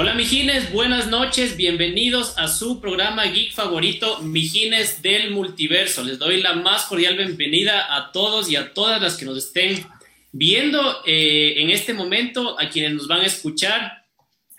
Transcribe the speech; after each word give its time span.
Hola 0.00 0.14
Mijines, 0.14 0.72
buenas 0.72 1.08
noches, 1.08 1.56
bienvenidos 1.56 2.38
a 2.38 2.46
su 2.46 2.80
programa 2.80 3.24
geek 3.24 3.52
favorito, 3.52 4.20
Mijines 4.20 5.02
del 5.02 5.32
Multiverso. 5.32 6.04
Les 6.04 6.20
doy 6.20 6.40
la 6.40 6.54
más 6.54 6.84
cordial 6.84 7.16
bienvenida 7.16 7.96
a 7.96 8.12
todos 8.12 8.48
y 8.48 8.54
a 8.54 8.72
todas 8.72 9.02
las 9.02 9.16
que 9.16 9.24
nos 9.24 9.36
estén 9.38 9.84
viendo 10.30 11.02
eh, 11.04 11.54
en 11.56 11.70
este 11.70 11.94
momento, 11.94 12.56
a 12.60 12.68
quienes 12.68 12.92
nos 12.92 13.08
van 13.08 13.22
a 13.22 13.26
escuchar 13.26 14.04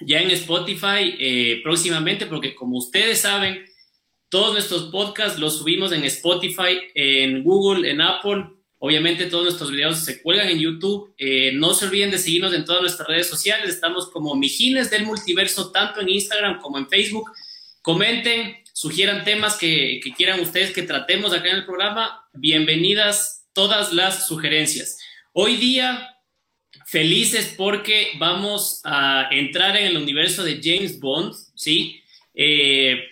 ya 0.02 0.20
en 0.20 0.30
Spotify 0.32 1.16
eh, 1.18 1.62
próximamente, 1.64 2.26
porque 2.26 2.54
como 2.54 2.78
ustedes 2.78 3.22
saben, 3.22 3.66
todos 4.28 4.52
nuestros 4.52 4.92
podcasts 4.92 5.40
los 5.40 5.60
subimos 5.60 5.94
en 5.94 6.04
Spotify, 6.04 6.82
en 6.94 7.46
Google, 7.46 7.90
en 7.90 8.02
Apple 8.02 8.44
Obviamente 8.82 9.26
todos 9.26 9.44
nuestros 9.44 9.72
videos 9.72 10.00
se 10.00 10.22
cuelgan 10.22 10.48
en 10.48 10.60
YouTube. 10.60 11.14
Eh, 11.18 11.52
no 11.54 11.74
se 11.74 11.86
olviden 11.86 12.12
de 12.12 12.18
seguirnos 12.18 12.54
en 12.54 12.64
todas 12.64 12.82
nuestras 12.82 13.10
redes 13.10 13.28
sociales. 13.28 13.70
Estamos 13.70 14.10
como 14.10 14.36
Mijines 14.36 14.90
del 14.90 15.06
Multiverso, 15.06 15.72
tanto 15.72 16.00
en 16.00 16.08
Instagram 16.08 16.62
como 16.62 16.78
en 16.78 16.88
Facebook. 16.88 17.30
Comenten, 17.82 18.56
sugieran 18.72 19.26
temas 19.26 19.58
que, 19.58 20.00
quieran 20.16 20.40
ustedes 20.40 20.72
que 20.72 20.84
tratemos 20.84 21.34
acá 21.34 21.50
en 21.50 21.58
el 21.58 21.66
programa. 21.66 22.26
Bienvenidas 22.32 23.50
todas 23.52 23.92
las 23.92 24.28
sugerencias. 24.30 24.98
Hoy 25.34 25.58
día, 25.58 26.16
felices 26.86 27.54
porque 27.58 28.12
vamos 28.18 28.80
a 28.86 29.28
entrar 29.32 29.76
en 29.76 29.88
el 29.88 29.98
universo 29.98 30.42
de 30.46 30.62
James 30.64 31.02
Bond, 31.02 31.36
¿sí? 31.54 32.02
Eh, 32.34 33.10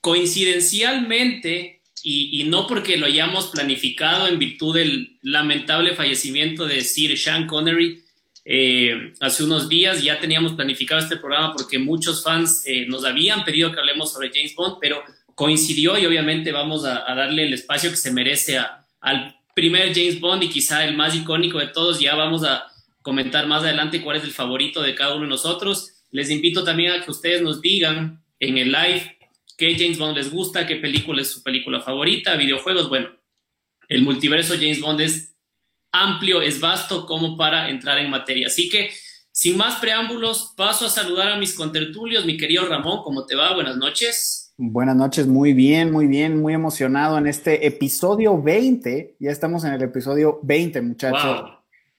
coincidencialmente, 0.00 1.77
y, 2.02 2.44
no 2.44 2.66
porque 2.66 2.96
lo 2.96 3.06
hayamos 3.06 3.48
planificado 3.48 4.28
en 4.28 4.38
virtud 4.38 4.76
del 4.76 5.18
lamentable 5.22 5.94
fallecimiento 5.94 6.66
de 6.66 6.82
Sir 6.82 7.16
Sean 7.18 7.46
Connery 7.46 8.02
eh, 8.44 9.12
hace 9.20 9.44
unos 9.44 9.68
días. 9.68 10.02
Ya 10.02 10.18
teníamos 10.20 10.52
planificado 10.52 11.00
este 11.00 11.16
programa 11.16 11.54
porque 11.54 11.78
muchos 11.78 12.22
fans 12.22 12.62
eh, 12.66 12.86
nos 12.86 13.04
habían 13.04 13.44
pedido 13.44 13.72
que 13.72 13.80
hablemos 13.80 14.12
sobre 14.12 14.30
James 14.32 14.54
Bond, 14.54 14.76
pero 14.80 15.02
coincidió 15.34 15.98
y 15.98 16.06
obviamente 16.06 16.50
vamos 16.50 16.84
a, 16.84 17.04
darle 17.14 17.44
el 17.44 17.54
espacio 17.54 17.90
que 17.90 17.96
se 17.96 18.10
merece 18.10 18.58
al 19.00 19.36
primer 19.54 19.94
James 19.94 20.20
Bond 20.20 20.42
y 20.42 20.48
quizá 20.48 20.84
el 20.84 20.96
más 20.96 21.14
icónico 21.14 21.58
de 21.58 21.68
todos. 21.68 22.00
Ya 22.00 22.14
vamos 22.14 22.44
a 22.44 22.64
comentar 23.02 23.46
más 23.46 23.62
adelante 23.62 24.02
cuál 24.02 24.16
es 24.16 24.24
el 24.24 24.32
favorito 24.32 24.82
de 24.82 24.94
cada 24.94 25.14
uno 25.14 25.24
de 25.24 25.30
nosotros. 25.30 26.04
Les 26.10 26.30
invito 26.30 26.64
también 26.64 26.92
a 26.92 27.04
que 27.04 27.10
ustedes 27.10 27.42
nos 27.42 27.60
digan 27.60 28.22
en 28.40 28.58
el 28.58 28.72
live 28.72 29.17
qué 29.58 29.76
James 29.76 29.98
Bond 29.98 30.16
les 30.16 30.30
gusta, 30.30 30.66
qué 30.66 30.76
película 30.76 31.20
es 31.20 31.32
su 31.32 31.42
película 31.42 31.80
favorita, 31.80 32.36
videojuegos. 32.36 32.88
Bueno, 32.88 33.08
el 33.88 34.02
multiverso 34.02 34.54
James 34.54 34.80
Bond 34.80 35.00
es 35.00 35.36
amplio, 35.92 36.40
es 36.40 36.60
vasto 36.60 37.04
como 37.04 37.36
para 37.36 37.68
entrar 37.68 37.98
en 37.98 38.08
materia. 38.08 38.46
Así 38.46 38.70
que, 38.70 38.90
sin 39.32 39.56
más 39.56 39.80
preámbulos, 39.80 40.54
paso 40.56 40.86
a 40.86 40.88
saludar 40.88 41.32
a 41.32 41.36
mis 41.36 41.54
contertulios. 41.54 42.24
Mi 42.24 42.36
querido 42.36 42.66
Ramón, 42.66 43.02
¿cómo 43.02 43.26
te 43.26 43.34
va? 43.34 43.52
Buenas 43.52 43.76
noches. 43.76 44.54
Buenas 44.56 44.96
noches, 44.96 45.26
muy 45.26 45.52
bien, 45.52 45.92
muy 45.92 46.06
bien, 46.06 46.40
muy 46.40 46.54
emocionado 46.54 47.18
en 47.18 47.26
este 47.26 47.66
episodio 47.66 48.40
20. 48.40 49.16
Ya 49.18 49.30
estamos 49.30 49.64
en 49.64 49.72
el 49.72 49.82
episodio 49.82 50.38
20, 50.44 50.82
muchachos. 50.82 51.50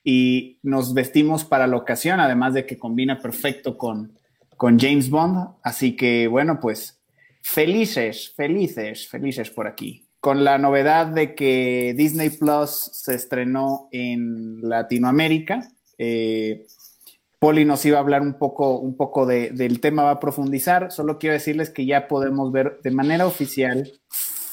Y 0.02 0.58
nos 0.62 0.94
vestimos 0.94 1.44
para 1.44 1.66
la 1.66 1.76
ocasión, 1.76 2.20
además 2.20 2.54
de 2.54 2.64
que 2.64 2.78
combina 2.78 3.20
perfecto 3.20 3.76
con, 3.76 4.18
con 4.56 4.78
James 4.78 5.10
Bond. 5.10 5.56
Así 5.62 5.94
que, 5.94 6.26
bueno, 6.26 6.58
pues 6.60 6.99
Felices, 7.42 8.32
felices, 8.36 9.08
felices 9.08 9.50
por 9.50 9.66
aquí. 9.66 10.06
Con 10.20 10.44
la 10.44 10.58
novedad 10.58 11.06
de 11.06 11.34
que 11.34 11.94
Disney 11.96 12.30
Plus 12.30 12.90
se 12.92 13.14
estrenó 13.14 13.88
en 13.90 14.60
Latinoamérica. 14.60 15.68
Eh, 15.96 16.66
Poli 17.38 17.64
nos 17.64 17.84
iba 17.86 17.96
a 17.96 18.00
hablar 18.00 18.20
un 18.20 18.34
poco, 18.38 18.78
un 18.78 18.96
poco 18.96 19.24
del 19.24 19.80
tema, 19.80 20.02
va 20.02 20.10
a 20.12 20.20
profundizar. 20.20 20.92
Solo 20.92 21.18
quiero 21.18 21.32
decirles 21.32 21.70
que 21.70 21.86
ya 21.86 22.06
podemos 22.06 22.52
ver 22.52 22.80
de 22.82 22.90
manera 22.90 23.26
oficial 23.26 23.90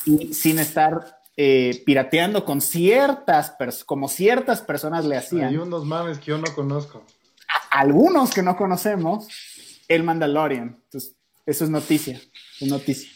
y 0.06 0.34
sin 0.34 0.58
estar 0.58 1.20
eh, 1.36 1.84
pirateando 1.86 2.46
con 2.46 2.62
ciertas, 2.62 3.54
como 3.84 4.08
ciertas 4.08 4.62
personas 4.62 5.04
le 5.04 5.18
hacían. 5.18 5.50
Hay 5.50 5.58
unos 5.58 5.84
mames 5.86 6.20
que 6.20 6.28
yo 6.28 6.38
no 6.38 6.56
conozco. 6.56 7.04
algunos 7.72 8.34
que 8.34 8.42
no 8.42 8.56
conocemos, 8.56 9.28
el 9.90 10.04
Mandalorian. 10.04 10.80
Entonces, 10.86 11.18
eso 11.46 11.66
es 11.66 11.70
noticia 11.70 12.22
noticia. 12.66 13.10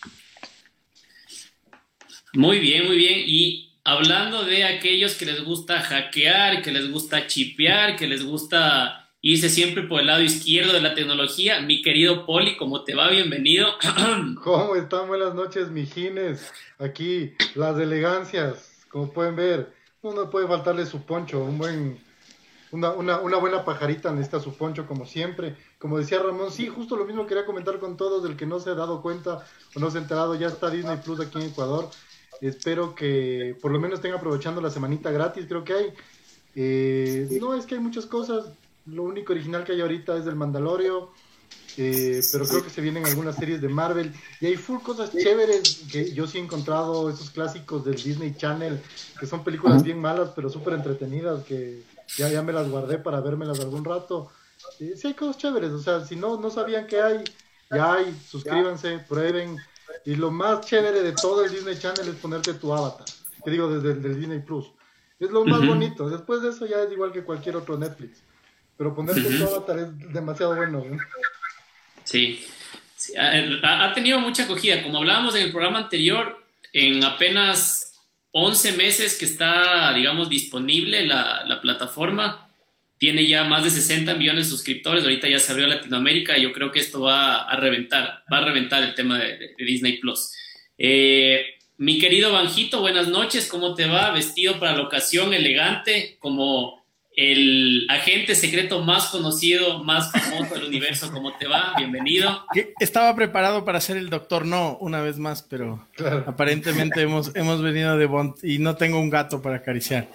Muy 2.34 2.59
bien, 2.59 2.88
muy 2.88 2.97
bien. 2.97 3.24
Y 3.25 3.74
hablando 3.84 4.44
de 4.44 4.63
aquellos 4.63 5.16
que 5.16 5.25
les 5.25 5.44
gusta 5.44 5.81
hackear, 5.81 6.62
que 6.62 6.72
les 6.72 6.90
gusta 6.90 7.28
chipear, 7.28 7.96
que 7.96 8.07
les 8.07 8.24
gusta 8.24 9.09
irse 9.22 9.50
siempre 9.50 9.84
por 9.84 10.00
el 10.00 10.07
lado 10.07 10.22
izquierdo 10.22 10.74
de 10.74 10.81
la 10.81 10.96
tecnología, 10.96 11.62
mi 11.62 11.81
querido 11.81 12.25
Poli, 12.25 12.57
¿cómo 12.57 12.84
te 12.84 12.96
va? 12.96 13.09
Bienvenido. 13.09 13.68
¿Cómo 14.44 14.75
están? 14.75 15.07
Buenas 15.07 15.35
noches, 15.35 15.69
mijines. 15.69 16.51
Aquí, 16.80 17.34
las 17.56 17.78
elegancias, 17.80 18.85
como 18.90 19.12
pueden 19.12 19.35
ver. 19.35 19.74
No 20.03 20.30
puede 20.31 20.47
faltarle 20.47 20.85
su 20.88 21.03
poncho, 21.06 21.44
un 21.44 21.59
buen 21.59 22.00
una, 22.72 22.91
una, 22.91 23.19
una, 23.19 23.38
buena 23.38 23.66
pajarita 23.66 24.12
necesita 24.12 24.40
su 24.40 24.56
poncho 24.56 24.88
como 24.88 25.06
siempre. 25.06 25.56
Como 25.81 25.97
decía 25.97 26.19
Ramón, 26.19 26.52
sí, 26.52 26.68
justo 26.68 26.96
lo 26.96 27.06
mismo 27.06 27.25
quería 27.25 27.44
comentar 27.44 27.80
con 27.80 27.97
todos, 27.97 28.22
del 28.22 28.38
que 28.38 28.46
no 28.46 28.59
se 28.59 28.69
ha 28.69 28.75
dado 28.75 29.02
cuenta 29.02 29.44
o 29.75 29.80
no 29.80 29.90
se 29.90 29.97
ha 29.97 30.02
enterado, 30.02 30.36
ya 30.36 30.46
está 30.46 30.69
Disney 30.69 30.97
Plus 31.03 31.19
aquí 31.19 31.40
en 31.40 31.46
Ecuador. 31.46 31.90
Espero 32.40 32.94
que 32.94 33.58
por 33.59 33.72
lo 33.72 33.80
menos 33.80 33.97
estén 33.97 34.14
aprovechando 34.14 34.62
la 34.62 34.69
semanita 34.69 35.09
gratis, 35.09 35.47
creo 35.47 35.64
que 35.64 35.74
hay. 35.74 35.94
Eh, 36.56 37.40
no, 37.42 37.56
es 37.56 37.66
que 37.66 37.75
hay 37.75 37.81
muchas 37.81 38.06
cosas. 38.06 38.46
Lo 38.86 39.02
único 39.02 39.34
original 39.34 39.64
que 39.64 39.72
hay 39.72 39.81
ahorita 39.81 40.16
es 40.18 40.25
del 40.25 40.36
Mandalorio. 40.36 41.09
Eh, 41.78 42.22
pero 42.31 42.46
creo 42.46 42.63
que 42.63 42.69
se 42.69 42.81
vienen 42.81 43.06
algunas 43.06 43.36
series 43.36 43.59
de 43.59 43.69
Marvel 43.69 44.13
y 44.40 44.46
hay 44.46 44.58
full 44.58 44.81
cosas 44.81 45.12
chéveres 45.12 45.84
que 45.92 46.13
yo 46.13 46.28
sí 46.28 46.38
he 46.38 46.42
encontrado 46.42 47.09
esos 47.09 47.31
clásicos 47.31 47.86
del 47.86 47.96
Disney 47.96 48.36
Channel 48.36 48.81
que 49.18 49.25
son 49.25 49.44
películas 49.44 49.81
bien 49.81 50.00
malas 50.00 50.31
pero 50.36 50.50
súper 50.50 50.74
entretenidas 50.74 51.46
que 51.46 51.84
ya, 52.18 52.28
ya 52.30 52.42
me 52.42 52.52
las 52.52 52.69
guardé 52.69 52.98
para 52.98 53.22
vérmelas 53.22 53.59
algún 53.62 53.86
rato. 53.86 54.30
Sí 54.78 54.94
hay 55.04 55.14
cosas 55.14 55.38
chéveres, 55.38 55.72
o 55.72 55.80
sea, 55.80 56.06
si 56.06 56.16
no, 56.16 56.38
no 56.38 56.50
sabían 56.50 56.88
que 56.88 57.02
hay, 57.02 57.24
ya 57.70 57.94
hay, 57.94 58.16
suscríbanse, 58.28 59.00
prueben. 59.00 59.58
Y 60.06 60.16
lo 60.16 60.32
más 60.32 60.66
chévere 60.66 61.04
de 61.04 61.12
todo 61.12 61.44
el 61.46 61.52
Disney 61.52 61.78
Channel 61.78 62.08
es 62.08 62.16
ponerte 62.16 62.54
tu 62.54 62.74
avatar, 62.74 63.06
que 63.44 63.52
digo 63.52 63.70
desde 63.70 64.08
el 64.08 64.20
Disney 64.20 64.40
Plus. 64.40 64.72
Es 65.20 65.30
lo 65.30 65.46
más 65.46 65.66
bonito, 65.66 66.10
después 66.10 66.42
de 66.42 66.50
eso 66.50 66.66
ya 66.66 66.82
es 66.82 66.92
igual 66.92 67.12
que 67.12 67.24
cualquier 67.24 67.56
otro 67.56 67.78
Netflix. 67.78 68.24
Pero 68.76 68.96
ponerte 68.96 69.22
tu 69.22 69.44
avatar 69.44 69.78
es 69.78 70.14
demasiado 70.14 70.56
bueno. 70.56 70.80
¿eh? 70.80 70.98
Sí. 72.04 72.44
ha, 73.18 73.94
tenido 73.94 74.20
mucha 74.20 74.46
acogida. 74.46 74.82
Como 74.82 74.98
hablábamos 74.98 75.36
en 75.36 75.44
el 75.44 75.52
programa 75.52 75.78
anterior, 75.78 76.44
en 76.74 77.04
apenas 77.04 77.94
11 78.32 78.72
meses 78.74 79.18
que 79.20 79.26
está, 79.26 79.94
digamos, 79.94 80.30
disponible 80.30 81.06
la, 81.06 81.44
la, 81.46 81.62
plataforma. 81.62 82.50
Tiene 83.01 83.28
ya 83.28 83.44
más 83.45 83.63
de 83.63 83.72
60 83.72 84.13
millones 84.13 84.45
de 84.45 84.51
suscriptores. 84.51 85.03
Ahorita 85.03 85.28
ya 85.28 85.39
se 85.39 85.51
abrió 85.51 85.66
Latinoamérica 85.66 86.38
y 86.38 86.44
yo 86.44 86.53
creo 86.53 86.72
que 86.72 86.78
esto 86.78 87.01
va 87.01 87.50
a 87.50 87.56
reventar, 87.56 88.23
va 88.31 88.38
a 88.38 88.45
reventar 88.45 88.84
el 88.84 88.94
tema 88.94 89.17
de, 89.17 89.56
Disney 89.57 89.97
Plus. 89.97 90.31
Eh, 90.78 91.41
mi 91.79 91.97
querido 91.97 92.31
Banjito, 92.31 92.79
buenas 92.79 93.07
noches. 93.07 93.47
¿Cómo 93.47 93.73
te 93.73 93.88
va? 93.88 94.12
Vestido 94.12 94.59
para 94.59 94.75
la 94.78 94.84
ocasión, 94.84 95.34
elegante, 95.34 96.17
como 96.19 96.79
el 97.16 97.88
agente 97.89 98.35
secreto 98.35 98.84
más 98.84 99.07
conocido, 99.07 99.83
más 99.83 100.12
famoso 100.12 100.53
del 100.53 100.66
universo. 100.66 101.12
¿Cómo 101.12 101.35
te 101.38 101.47
va? 101.47 101.73
Bienvenido. 101.75 102.45
Estaba 102.79 103.16
preparado 103.16 103.66
para 103.66 103.81
ser 103.81 103.97
el 103.97 104.12
doctor 104.12 104.45
No 104.45 104.78
una 104.79 105.01
vez 105.01 105.18
más, 105.18 105.41
pero 105.41 105.88
aparentemente 106.28 107.01
hemos, 107.01 107.35
hemos 107.35 107.63
venido 107.63 107.97
de 107.97 108.06
Bond 108.06 108.35
y 108.44 108.59
no 108.59 108.75
tengo 108.75 109.00
un 109.00 109.09
gato 109.09 109.41
para 109.41 109.56
acariciar. 109.56 110.07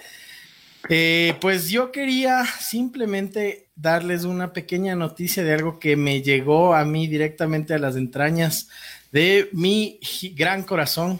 Eh, 0.89 1.35
pues 1.41 1.69
yo 1.69 1.91
quería 1.91 2.45
simplemente 2.45 3.69
darles 3.75 4.23
una 4.23 4.53
pequeña 4.53 4.95
noticia 4.95 5.43
de 5.43 5.53
algo 5.53 5.79
que 5.79 5.95
me 5.95 6.21
llegó 6.21 6.73
a 6.73 6.85
mí 6.85 7.07
directamente 7.07 7.73
a 7.73 7.79
las 7.79 7.95
entrañas 7.95 8.69
de 9.11 9.49
mi 9.51 9.99
gran 10.35 10.63
corazón 10.63 11.19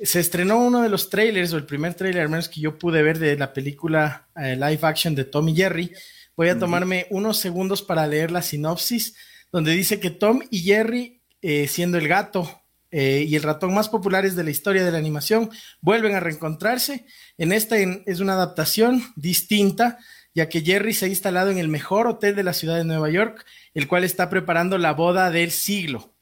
se 0.00 0.20
estrenó 0.20 0.58
uno 0.58 0.82
de 0.82 0.88
los 0.88 1.10
trailers, 1.10 1.52
o 1.52 1.56
el 1.56 1.66
primer 1.66 1.94
trailer 1.94 2.22
al 2.22 2.28
menos 2.28 2.48
que 2.48 2.60
yo 2.60 2.78
pude 2.78 3.02
ver 3.02 3.18
de 3.18 3.36
la 3.36 3.52
película 3.52 4.28
eh, 4.36 4.54
live 4.54 4.80
action 4.82 5.14
de 5.14 5.24
Tom 5.24 5.48
y 5.48 5.56
Jerry. 5.56 5.92
Voy 6.36 6.48
a 6.48 6.58
tomarme 6.58 7.06
unos 7.10 7.38
segundos 7.38 7.82
para 7.82 8.06
leer 8.06 8.30
la 8.30 8.42
sinopsis, 8.42 9.16
donde 9.50 9.72
dice 9.72 9.98
que 9.98 10.10
Tom 10.10 10.40
y 10.50 10.60
Jerry, 10.60 11.20
eh, 11.42 11.66
siendo 11.66 11.98
el 11.98 12.06
gato 12.06 12.62
eh, 12.90 13.24
y 13.28 13.36
el 13.36 13.42
ratón 13.42 13.74
más 13.74 13.88
populares 13.88 14.34
de 14.34 14.44
la 14.44 14.50
historia 14.50 14.84
de 14.84 14.92
la 14.92 14.98
animación, 14.98 15.50
vuelven 15.80 16.14
a 16.14 16.20
reencontrarse. 16.20 17.06
En 17.36 17.52
esta 17.52 17.76
es 17.76 18.20
una 18.20 18.34
adaptación 18.34 19.02
distinta, 19.16 19.98
ya 20.34 20.48
que 20.48 20.62
Jerry 20.62 20.94
se 20.94 21.06
ha 21.06 21.08
instalado 21.08 21.50
en 21.50 21.58
el 21.58 21.68
mejor 21.68 22.06
hotel 22.06 22.34
de 22.34 22.44
la 22.44 22.52
ciudad 22.52 22.76
de 22.76 22.84
Nueva 22.84 23.10
York, 23.10 23.44
el 23.74 23.88
cual 23.88 24.04
está 24.04 24.30
preparando 24.30 24.78
la 24.78 24.92
boda 24.92 25.30
del 25.30 25.50
siglo. 25.50 26.14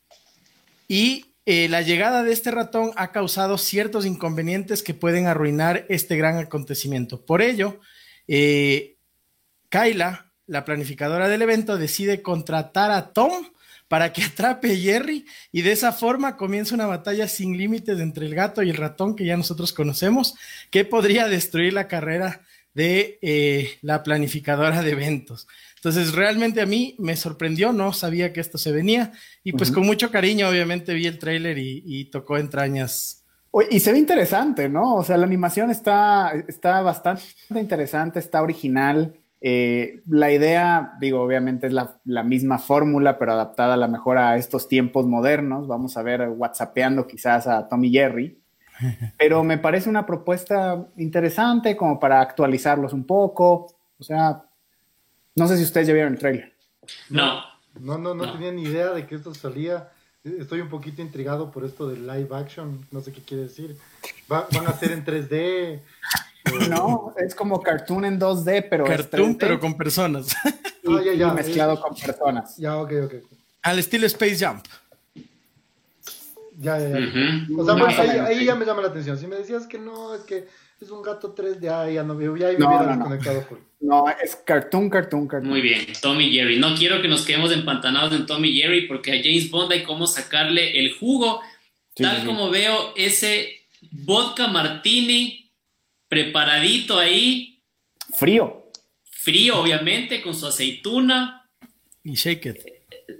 Y 0.89 1.35
eh, 1.45 1.69
la 1.69 1.83
llegada 1.83 2.25
de 2.25 2.33
este 2.33 2.51
ratón 2.51 2.91
ha 2.97 3.13
causado 3.13 3.57
ciertos 3.57 4.05
inconvenientes 4.05 4.83
que 4.83 4.95
pueden 4.95 5.27
arruinar 5.27 5.87
este 5.89 6.17
gran 6.17 6.39
acontecimiento. 6.39 7.25
Por 7.25 7.41
ello, 7.41 7.81
eh, 8.27 8.97
Kyla, 9.69 10.33
la 10.47 10.65
planificadora 10.65 11.29
del 11.29 11.43
evento, 11.43 11.77
decide 11.77 12.23
contratar 12.23 12.91
a 12.91 13.13
Tom 13.13 13.33
para 13.89 14.13
que 14.13 14.23
atrape 14.25 14.73
a 14.73 14.77
Jerry 14.77 15.27
y 15.53 15.63
de 15.63 15.73
esa 15.73 15.93
forma 15.93 16.37
comienza 16.37 16.75
una 16.75 16.87
batalla 16.87 17.29
sin 17.29 17.57
límites 17.57 18.01
entre 18.01 18.27
el 18.27 18.35
gato 18.35 18.63
y 18.63 18.71
el 18.71 18.77
ratón 18.77 19.17
que 19.17 19.25
ya 19.25 19.37
nosotros 19.37 19.73
conocemos, 19.73 20.35
que 20.71 20.85
podría 20.85 21.29
destruir 21.29 21.73
la 21.73 21.89
carrera 21.89 22.43
de 22.75 23.19
eh, 23.23 23.79
la 23.81 24.03
planificadora 24.03 24.83
de 24.83 24.91
eventos. 24.91 25.47
Entonces, 25.77 26.15
realmente 26.15 26.61
a 26.61 26.67
mí 26.67 26.95
me 26.99 27.17
sorprendió, 27.17 27.73
no 27.73 27.93
sabía 27.93 28.33
que 28.33 28.41
esto 28.41 28.59
se 28.59 28.73
venía 28.73 29.13
y 29.45 29.53
pues 29.53 29.71
con 29.71 29.87
mucho 29.87 30.11
cariño 30.11 30.49
obviamente 30.49 30.93
vi 30.93 31.07
el 31.07 31.19
tráiler 31.19 31.57
y, 31.59 32.05
tocó 32.11 32.37
entrañas. 32.39 33.25
Y 33.71 33.81
se 33.81 33.93
ve 33.93 33.99
interesante, 33.99 34.69
¿no? 34.69 34.97
O 34.97 35.05
sea, 35.05 35.17
la 35.17 35.25
animación 35.25 35.71
está, 35.71 36.33
está 36.49 36.83
bastante 36.83 37.23
interesante, 37.51 38.19
está 38.19 38.43
original. 38.43 39.15
Eh, 39.41 40.03
la 40.09 40.33
idea, 40.33 40.95
digo, 41.01 41.21
obviamente 41.21 41.67
es 41.67 41.73
la, 41.73 41.99
la 42.05 42.23
misma 42.23 42.59
fórmula, 42.59 43.19
pero 43.19 43.33
adaptada 43.33 43.75
a 43.75 43.77
la 43.77 43.89
mejor 43.89 44.19
a 44.19 44.37
estos 44.37 44.69
tiempos 44.69 45.07
modernos. 45.07 45.69
Vamos 45.69 45.97
a 45.97 46.03
ver 46.03 46.29
WhatsAppeando 46.29 47.07
quizás 47.07 47.47
a 47.47 47.69
Tommy 47.69 47.91
Jerry. 47.91 48.39
Pero 49.19 49.43
me 49.43 49.59
parece 49.59 49.89
una 49.89 50.05
propuesta 50.05 50.87
interesante 50.97 51.77
como 51.77 51.99
para 51.99 52.21
actualizarlos 52.21 52.93
un 52.93 53.05
poco. 53.05 53.75
O 53.99 54.05
sea, 54.05 54.45
no 55.35 55.49
sé 55.49 55.57
si 55.57 55.63
ustedes 55.63 55.87
ya 55.87 55.95
vieron 55.95 56.13
el 56.13 56.19
trailer. 56.19 56.53
No. 57.09 57.41
No, 57.81 57.99
no, 57.99 58.15
no, 58.15 58.33
tenía 58.33 58.53
ni 58.53 58.63
idea 58.63 58.91
de 58.91 59.07
que 59.07 59.15
esto 59.15 59.35
salía. 59.35 59.91
Estoy 60.25 60.61
un 60.61 60.69
poquito 60.69 61.03
intrigado 61.03 61.51
por 61.51 61.65
esto 61.65 61.89
de 61.89 61.99
live 61.99 62.29
action. 62.35 62.87
No 62.91 63.01
sé 63.01 63.13
qué 63.13 63.21
quiere 63.21 63.45
decir. 63.45 63.77
¿Van 64.29 64.67
a 64.67 64.73
ser 64.73 64.93
en 64.93 65.05
3D? 65.05 65.83
No, 66.71 67.15
es 67.17 67.35
como 67.35 67.61
cartoon 67.61 68.05
en 68.05 68.21
2D, 68.21 68.67
pero. 68.69 68.85
Cartoon, 68.85 69.37
pero 69.37 69.61
con 69.61 69.77
personas. 69.77 70.35
Y, 70.83 70.95
ah, 70.95 71.03
ya, 71.05 71.15
ya. 71.15 71.33
mezclado 71.33 71.81
con 71.81 71.95
personas. 71.95 72.57
Ya, 72.57 72.77
ok, 72.79 72.93
ok. 73.05 73.15
Al 73.63 73.79
estilo 73.79 74.07
Space 74.07 74.45
Jump. 74.45 74.65
Ya, 76.59 76.79
ya, 76.79 76.89
ya. 76.89 76.99
O 77.59 77.91
sea, 77.91 78.27
ahí, 78.27 78.45
ya 78.45 78.55
me 78.55 78.65
llama 78.65 78.83
la 78.83 78.89
atención. 78.89 79.19
Si 79.19 79.27
me 79.27 79.37
decías 79.37 79.67
que 79.67 79.79
no, 79.79 80.15
es 80.15 80.23
que 80.23 80.47
es 80.81 80.91
un 80.91 81.03
gato 81.03 81.35
3D, 81.35 81.69
ah, 81.71 81.91
ya 81.91 82.03
no 82.03 82.17
veo, 82.17 82.37
ya 82.37 82.49
me 82.49 82.55
hubiera 82.55 82.87
desconectado. 82.87 83.45
No, 83.81 84.09
es 84.09 84.37
cartoon, 84.37 84.89
cartoon, 84.89 85.29
cartoon. 85.29 85.51
Muy 85.51 85.61
bien, 85.61 85.87
Tommy 86.01 86.31
Jerry. 86.31 86.59
No 86.59 86.75
quiero 86.75 87.03
que 87.03 87.09
nos 87.09 87.27
quedemos 87.27 87.53
empantanados 87.53 88.13
en 88.13 88.25
Tommy 88.27 88.53
Jerry 88.55 88.87
porque 88.87 89.13
a 89.13 89.23
James 89.23 89.51
Bond 89.51 89.73
hay 89.73 89.85
como 89.85 90.07
sacarle 90.07 90.79
el 90.79 90.95
jugo. 90.95 91.41
tal 91.95 92.25
como 92.25 92.51
veo 92.51 92.93
ese 92.95 93.67
vodka 93.91 94.49
martini 94.49 95.46
preparadito 96.09 96.99
ahí. 96.99 97.63
Frío. 98.15 98.71
Frío, 99.05 99.61
obviamente, 99.61 100.23
con 100.23 100.35
su 100.35 100.47
aceituna. 100.47 101.49
Y 102.05 102.15
shake 102.15 102.47
it. 102.47 102.57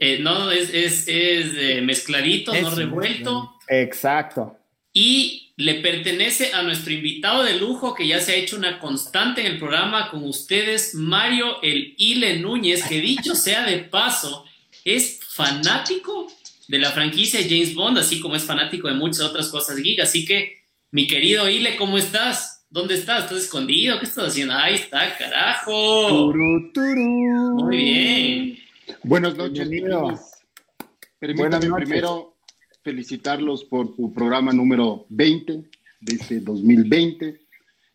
Eh, 0.01 0.19
no, 0.21 0.51
es, 0.51 0.71
es, 0.73 1.05
eh, 1.09 1.81
mezcladito, 1.83 2.55
no 2.55 2.71
revuelto. 2.71 3.59
Exacto. 3.69 4.57
Y 4.93 5.53
le 5.57 5.75
pertenece 5.77 6.53
a 6.53 6.63
nuestro 6.63 6.93
invitado 6.93 7.43
de 7.43 7.59
lujo 7.59 7.95
que 7.95 8.07
ya 8.07 8.21
se 8.21 8.33
ha 8.33 8.37
hecho 8.37 8.57
una 8.57 8.79
constante 8.79 9.41
en 9.41 9.47
el 9.47 9.59
programa 9.59 10.11
con 10.11 10.25
ustedes, 10.25 10.95
Mario 10.95 11.63
El 11.63 11.95
Ile 11.97 12.39
Núñez, 12.39 12.85
que 12.85 13.01
dicho 13.01 13.35
sea 13.37 13.65
de 13.65 13.79
paso, 13.79 14.45
es 14.85 15.21
fanático 15.29 16.31
de 16.69 16.79
la 16.79 16.91
franquicia 16.91 17.41
James 17.43 17.75
Bond, 17.75 17.99
así 17.99 18.21
como 18.21 18.37
es 18.37 18.45
fanático 18.45 18.89
de 18.89 18.95
muchas 18.95 19.21
otras 19.21 19.49
cosas 19.49 19.77
geek. 19.79 20.01
Así 20.01 20.25
que, 20.25 20.65
mi 20.91 21.07
querido 21.07 21.49
Ile, 21.49 21.77
¿cómo 21.77 21.99
estás? 21.99 22.56
¿Dónde 22.77 22.93
estás? 22.93 23.25
¿Estás 23.25 23.45
escondido? 23.45 23.99
¿Qué 23.99 24.05
estás 24.05 24.29
haciendo? 24.29 24.53
Ahí 24.53 24.75
está, 24.75 25.17
carajo. 25.17 26.31
Muy 26.35 27.75
bien. 27.75 28.59
Buenas 29.03 29.35
noches, 29.35 29.67
Permítanme 31.19 31.75
primero 31.75 32.37
felicitarlos 32.85 33.65
por 33.65 33.97
su 33.97 34.13
programa 34.13 34.53
número 34.53 35.07
20 35.09 35.53
de 36.01 36.15
este 36.17 36.41
2020. 36.41 37.41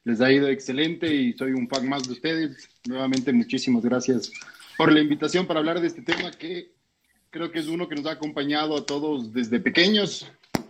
Les 0.03 0.19
ha 0.19 0.31
ido 0.31 0.47
excelente 0.47 1.13
y 1.13 1.33
soy 1.33 1.51
un 1.51 1.69
fan 1.69 1.87
más 1.87 2.07
de 2.07 2.13
ustedes. 2.13 2.67
Nuevamente, 2.87 3.31
muchísimas 3.31 3.83
gracias 3.83 4.31
por 4.79 4.91
la 4.91 4.99
invitación 4.99 5.45
para 5.45 5.59
hablar 5.59 5.79
de 5.79 5.89
este 5.89 6.01
tema 6.01 6.31
que 6.31 6.71
creo 7.29 7.51
que 7.51 7.59
es 7.59 7.67
uno 7.67 7.87
que 7.87 7.93
nos 7.93 8.07
ha 8.07 8.13
acompañado 8.13 8.75
a 8.75 8.83
todos 8.83 9.31
desde 9.31 9.59
pequeños. 9.59 10.25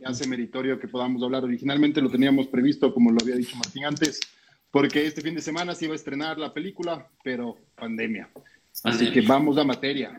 Hace 0.05 0.27
meritorio 0.27 0.79
que 0.79 0.87
podamos 0.87 1.21
hablar. 1.23 1.43
Originalmente 1.43 2.01
lo 2.01 2.09
teníamos 2.09 2.47
previsto, 2.47 2.93
como 2.93 3.11
lo 3.11 3.17
había 3.21 3.35
dicho 3.35 3.55
Martín 3.55 3.85
antes, 3.85 4.19
porque 4.71 5.05
este 5.05 5.21
fin 5.21 5.35
de 5.35 5.41
semana 5.41 5.75
se 5.75 5.85
iba 5.85 5.93
a 5.93 5.97
estrenar 5.97 6.37
la 6.37 6.53
película, 6.53 7.07
pero 7.23 7.57
pandemia. 7.75 8.29
Así 8.83 9.11
que 9.11 9.21
vamos 9.21 9.57
a 9.57 9.63
materia. 9.63 10.17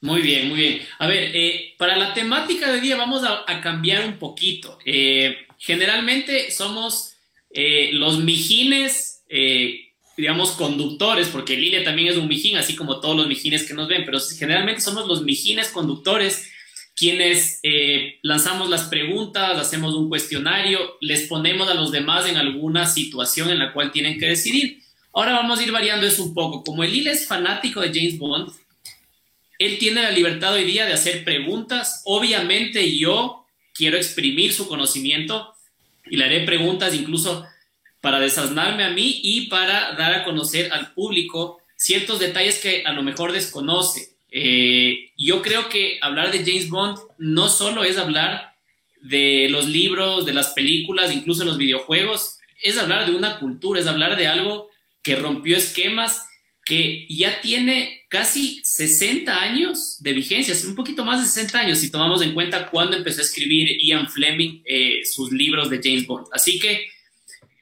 Muy 0.00 0.20
bien, 0.20 0.48
muy 0.48 0.58
bien. 0.58 0.82
A 0.98 1.08
ver, 1.08 1.30
eh, 1.34 1.74
para 1.78 1.96
la 1.96 2.12
temática 2.14 2.70
de 2.70 2.80
día 2.80 2.96
vamos 2.96 3.22
a, 3.24 3.60
cambiar 3.60 4.06
un 4.06 4.18
poquito. 4.18 4.78
Eh, 4.84 5.36
generalmente 5.58 6.50
somos 6.50 7.16
eh, 7.50 7.90
los 7.92 8.22
mijines, 8.22 9.24
digamos, 10.16 10.52
conductores, 10.52 11.28
porque 11.28 11.56
Lilia 11.56 11.82
también 11.82 12.08
es 12.08 12.16
un 12.16 12.28
mijín, 12.28 12.56
así 12.56 12.76
como 12.76 13.00
todos 13.00 13.16
los 13.16 13.26
mijines 13.26 13.66
que 13.66 13.74
nos 13.74 13.88
ven, 13.88 14.04
pero 14.04 14.18
generalmente 14.20 14.80
somos 14.80 15.06
los 15.08 15.22
mijines 15.22 15.70
conductores 15.70 16.52
quienes 16.96 17.60
lanzamos 18.22 18.70
las 18.70 18.84
preguntas, 18.84 19.58
hacemos 19.58 19.94
un 19.94 20.08
cuestionario, 20.08 20.96
les 21.00 21.28
ponemos 21.28 21.68
a 21.68 21.74
los 21.74 21.92
demás 21.92 22.26
en 22.26 22.38
alguna 22.38 22.86
situación 22.86 23.50
en 23.50 23.58
la 23.58 23.72
cual 23.72 23.92
tienen 23.92 24.18
que 24.18 24.26
decidir. 24.26 24.82
Ahora 25.12 25.32
vamos 25.32 25.58
a 25.58 25.62
ir 25.62 25.72
variando 25.72 26.06
eso 26.06 26.24
un 26.24 26.34
poco. 26.34 26.64
Como 26.64 26.82
el 26.82 27.06
es 27.06 27.26
fanático 27.26 27.80
de 27.80 27.88
James 27.88 28.18
Bond, 28.18 28.50
él 29.58 29.78
tiene 29.78 30.02
la 30.02 30.10
libertad 30.10 30.54
hoy 30.54 30.64
día 30.64 30.86
de 30.86 30.94
hacer 30.94 31.22
preguntas. 31.24 32.02
Obviamente 32.06 32.96
yo 32.96 33.46
quiero 33.74 33.96
exprimir 33.98 34.52
su 34.52 34.66
conocimiento 34.66 35.54
y 36.06 36.16
le 36.16 36.24
haré 36.24 36.44
preguntas 36.44 36.94
incluso 36.94 37.46
para 38.00 38.20
desasnarme 38.20 38.84
a 38.84 38.90
mí 38.90 39.20
y 39.22 39.48
para 39.48 39.92
dar 39.92 40.14
a 40.14 40.24
conocer 40.24 40.72
al 40.72 40.92
público 40.94 41.60
ciertos 41.76 42.20
detalles 42.20 42.58
que 42.58 42.84
a 42.86 42.92
lo 42.92 43.02
mejor 43.02 43.32
desconoce. 43.32 44.15
Eh, 44.30 45.12
yo 45.16 45.42
creo 45.42 45.68
que 45.68 45.98
hablar 46.02 46.32
de 46.32 46.44
James 46.44 46.68
Bond 46.68 46.98
no 47.18 47.48
solo 47.48 47.84
es 47.84 47.96
hablar 47.96 48.54
de 49.02 49.48
los 49.50 49.68
libros, 49.68 50.26
de 50.26 50.34
las 50.34 50.48
películas, 50.48 51.12
incluso 51.12 51.44
los 51.44 51.58
videojuegos, 51.58 52.38
es 52.62 52.78
hablar 52.78 53.06
de 53.06 53.14
una 53.14 53.38
cultura, 53.38 53.80
es 53.80 53.86
hablar 53.86 54.16
de 54.16 54.26
algo 54.26 54.68
que 55.02 55.16
rompió 55.16 55.56
esquemas, 55.56 56.26
que 56.64 57.06
ya 57.08 57.40
tiene 57.40 58.06
casi 58.08 58.60
60 58.64 59.40
años 59.40 59.98
de 60.00 60.12
vigencia, 60.12 60.54
un 60.66 60.74
poquito 60.74 61.04
más 61.04 61.20
de 61.20 61.28
60 61.28 61.60
años 61.60 61.78
si 61.78 61.92
tomamos 61.92 62.22
en 62.22 62.34
cuenta 62.34 62.68
cuándo 62.68 62.96
empezó 62.96 63.20
a 63.20 63.24
escribir 63.24 63.78
Ian 63.80 64.08
Fleming 64.08 64.62
eh, 64.64 65.02
sus 65.04 65.30
libros 65.30 65.70
de 65.70 65.80
James 65.82 66.06
Bond. 66.06 66.26
Así 66.32 66.58
que 66.58 66.88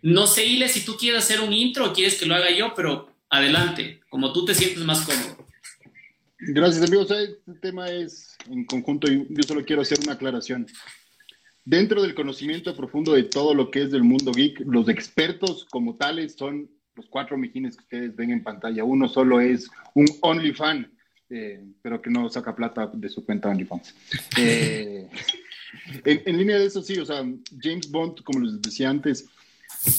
no 0.00 0.26
sé, 0.26 0.46
Ile, 0.46 0.68
si 0.68 0.84
tú 0.84 0.96
quieres 0.96 1.24
hacer 1.24 1.40
un 1.40 1.52
intro 1.52 1.86
o 1.86 1.92
quieres 1.92 2.16
que 2.16 2.26
lo 2.26 2.34
haga 2.34 2.50
yo, 2.50 2.74
pero 2.74 3.10
adelante, 3.30 4.00
como 4.08 4.32
tú 4.32 4.44
te 4.44 4.54
sientes 4.54 4.84
más 4.84 5.00
cómodo. 5.00 5.43
Gracias, 6.38 6.86
amigos. 6.86 7.10
Este 7.10 7.54
tema 7.60 7.88
es 7.88 8.36
en 8.50 8.64
conjunto 8.64 9.10
y 9.10 9.26
yo 9.30 9.42
solo 9.42 9.64
quiero 9.64 9.82
hacer 9.82 9.98
una 10.02 10.14
aclaración. 10.14 10.66
Dentro 11.64 12.02
del 12.02 12.14
conocimiento 12.14 12.76
profundo 12.76 13.14
de 13.14 13.22
todo 13.22 13.54
lo 13.54 13.70
que 13.70 13.82
es 13.82 13.90
del 13.90 14.04
mundo 14.04 14.32
geek, 14.32 14.60
los 14.66 14.88
expertos 14.88 15.64
como 15.70 15.96
tales 15.96 16.34
son 16.34 16.70
los 16.94 17.06
cuatro 17.06 17.38
mijines 17.38 17.76
que 17.76 17.84
ustedes 17.84 18.16
ven 18.16 18.30
en 18.30 18.42
pantalla. 18.42 18.84
Uno 18.84 19.08
solo 19.08 19.40
es 19.40 19.70
un 19.94 20.06
OnlyFan, 20.20 20.92
eh, 21.30 21.64
pero 21.82 22.02
que 22.02 22.10
no 22.10 22.28
saca 22.28 22.54
plata 22.54 22.90
de 22.92 23.08
su 23.08 23.24
cuenta 23.24 23.48
OnlyFans. 23.48 23.94
Eh, 24.36 25.08
en, 26.04 26.38
línea 26.38 26.58
de 26.58 26.66
eso, 26.66 26.82
sí, 26.82 26.98
o 26.98 27.06
sea, 27.06 27.24
James 27.60 27.90
Bond, 27.90 28.22
como 28.22 28.40
les 28.40 28.60
decía 28.60 28.90
antes, 28.90 29.26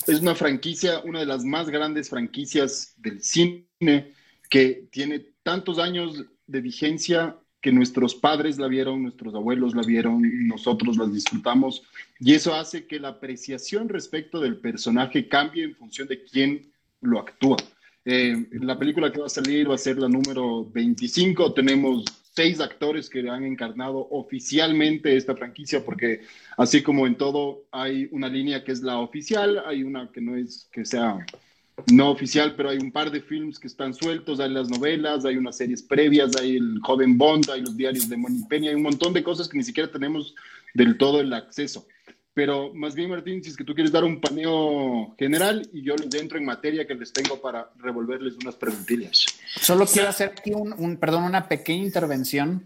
es 0.08 0.20
una 0.22 0.36
franquicia, 0.36 1.00
una 1.00 1.20
de 1.20 1.26
las 1.26 1.44
más 1.44 1.70
grandes 1.70 2.10
franquicias 2.10 2.94
del 2.98 3.22
cine, 3.22 4.14
que 4.50 4.88
tiene 4.92 5.35
tantos 5.46 5.78
años 5.78 6.26
de 6.48 6.60
vigencia 6.60 7.38
que 7.62 7.72
nuestros 7.72 8.16
padres 8.16 8.58
la 8.58 8.68
vieron, 8.68 9.04
nuestros 9.04 9.36
abuelos 9.36 9.76
la 9.76 9.84
vieron, 9.84 10.24
nosotros 10.48 10.98
las 10.98 11.14
disfrutamos, 11.14 11.84
y 12.20 12.34
eso 12.34 12.56
hace 12.56 12.88
que 12.88 13.00
la 13.00 13.10
apreciación 13.10 13.88
respecto 13.88 14.40
del 14.40 14.58
personaje 14.58 15.28
cambie 15.28 15.64
en 15.64 15.76
función 15.76 16.08
de 16.08 16.24
quién 16.24 16.72
lo 17.02 17.20
actúa. 17.20 17.58
Eh, 18.04 18.36
la 18.54 18.78
película 18.78 19.12
que 19.12 19.20
va 19.20 19.28
a 19.28 19.30
salir 19.30 19.70
va 19.70 19.76
a 19.76 19.80
ser 19.80 20.00
la 20.00 20.10
número 20.10 20.66
25. 20.66 21.54
Tenemos 21.54 22.06
seis 22.34 22.60
actores 22.60 23.08
que 23.08 23.30
han 23.30 23.46
encarnado 23.46 24.08
oficialmente 24.12 25.16
esta 25.16 25.36
franquicia, 25.36 25.86
porque 25.86 26.22
así 26.58 26.82
como 26.82 27.06
en 27.06 27.18
todo 27.18 27.66
hay 27.72 28.10
una 28.12 28.30
línea 28.30 28.64
que 28.64 28.72
es 28.72 28.82
la 28.82 28.98
oficial, 28.98 29.64
hay 29.66 29.84
una 29.84 30.12
que 30.12 30.22
no 30.22 30.36
es 30.36 30.68
que 30.72 30.86
sea 30.86 31.24
no 31.92 32.12
oficial, 32.12 32.56
pero 32.56 32.70
hay 32.70 32.78
un 32.78 32.92
par 32.92 33.12
de 33.12 33.22
films 33.22 33.60
que 33.60 33.68
están 33.68 33.94
sueltos, 33.94 34.40
hay 34.40 34.50
las 34.50 34.70
novelas, 34.70 35.26
hay 35.26 35.38
unas 35.38 35.58
series 35.58 35.84
previas, 35.84 36.36
hay 36.38 36.58
el 36.58 36.80
joven 36.82 37.18
Bond, 37.18 37.50
hay 37.50 37.62
los 37.62 37.76
diarios 37.76 38.10
de 38.10 38.18
Moni 38.18 38.44
Penny, 38.50 38.70
hay 38.70 38.76
un 38.76 38.84
montón 38.84 39.14
de 39.14 39.24
cosas 39.24 39.48
que 39.48 39.58
ni 39.58 39.64
siquiera 39.64 39.92
tenemos 39.92 40.36
del 40.74 40.98
todo 40.98 41.20
el 41.20 41.34
acceso. 41.34 41.86
Pero 42.34 42.74
más 42.74 42.96
bien, 42.96 43.10
Martín, 43.10 43.42
si 43.42 43.50
es 43.50 43.56
que 43.56 43.64
tú 43.64 43.74
quieres 43.74 43.94
dar 43.94 44.04
un 44.04 44.20
paneo 44.20 45.16
general 45.18 45.70
y 45.72 45.84
yo 45.84 45.96
les 45.96 46.14
entro 46.22 46.38
en 46.38 46.46
materia 46.46 46.86
que 46.86 46.96
les 46.96 47.14
tengo 47.14 47.40
para 47.40 47.70
revolverles 47.78 48.36
unas 48.42 48.56
preguntillas. 48.56 49.26
Solo 49.62 49.86
quiero 49.86 50.10
hacer 50.10 50.34
aquí 50.38 50.52
un, 50.54 50.98
perdón, 50.98 51.24
una 51.24 51.48
pequeña 51.48 51.84
intervención, 51.84 52.66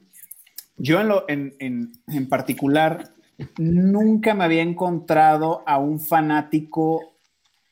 Yo 0.77 1.01
en, 1.01 1.07
lo, 1.07 1.25
en, 1.27 1.55
en, 1.59 1.91
en 2.07 2.29
particular 2.29 3.13
nunca 3.57 4.33
me 4.33 4.43
había 4.43 4.63
encontrado 4.63 5.63
a 5.67 5.77
un 5.77 5.99
fanático 5.99 7.13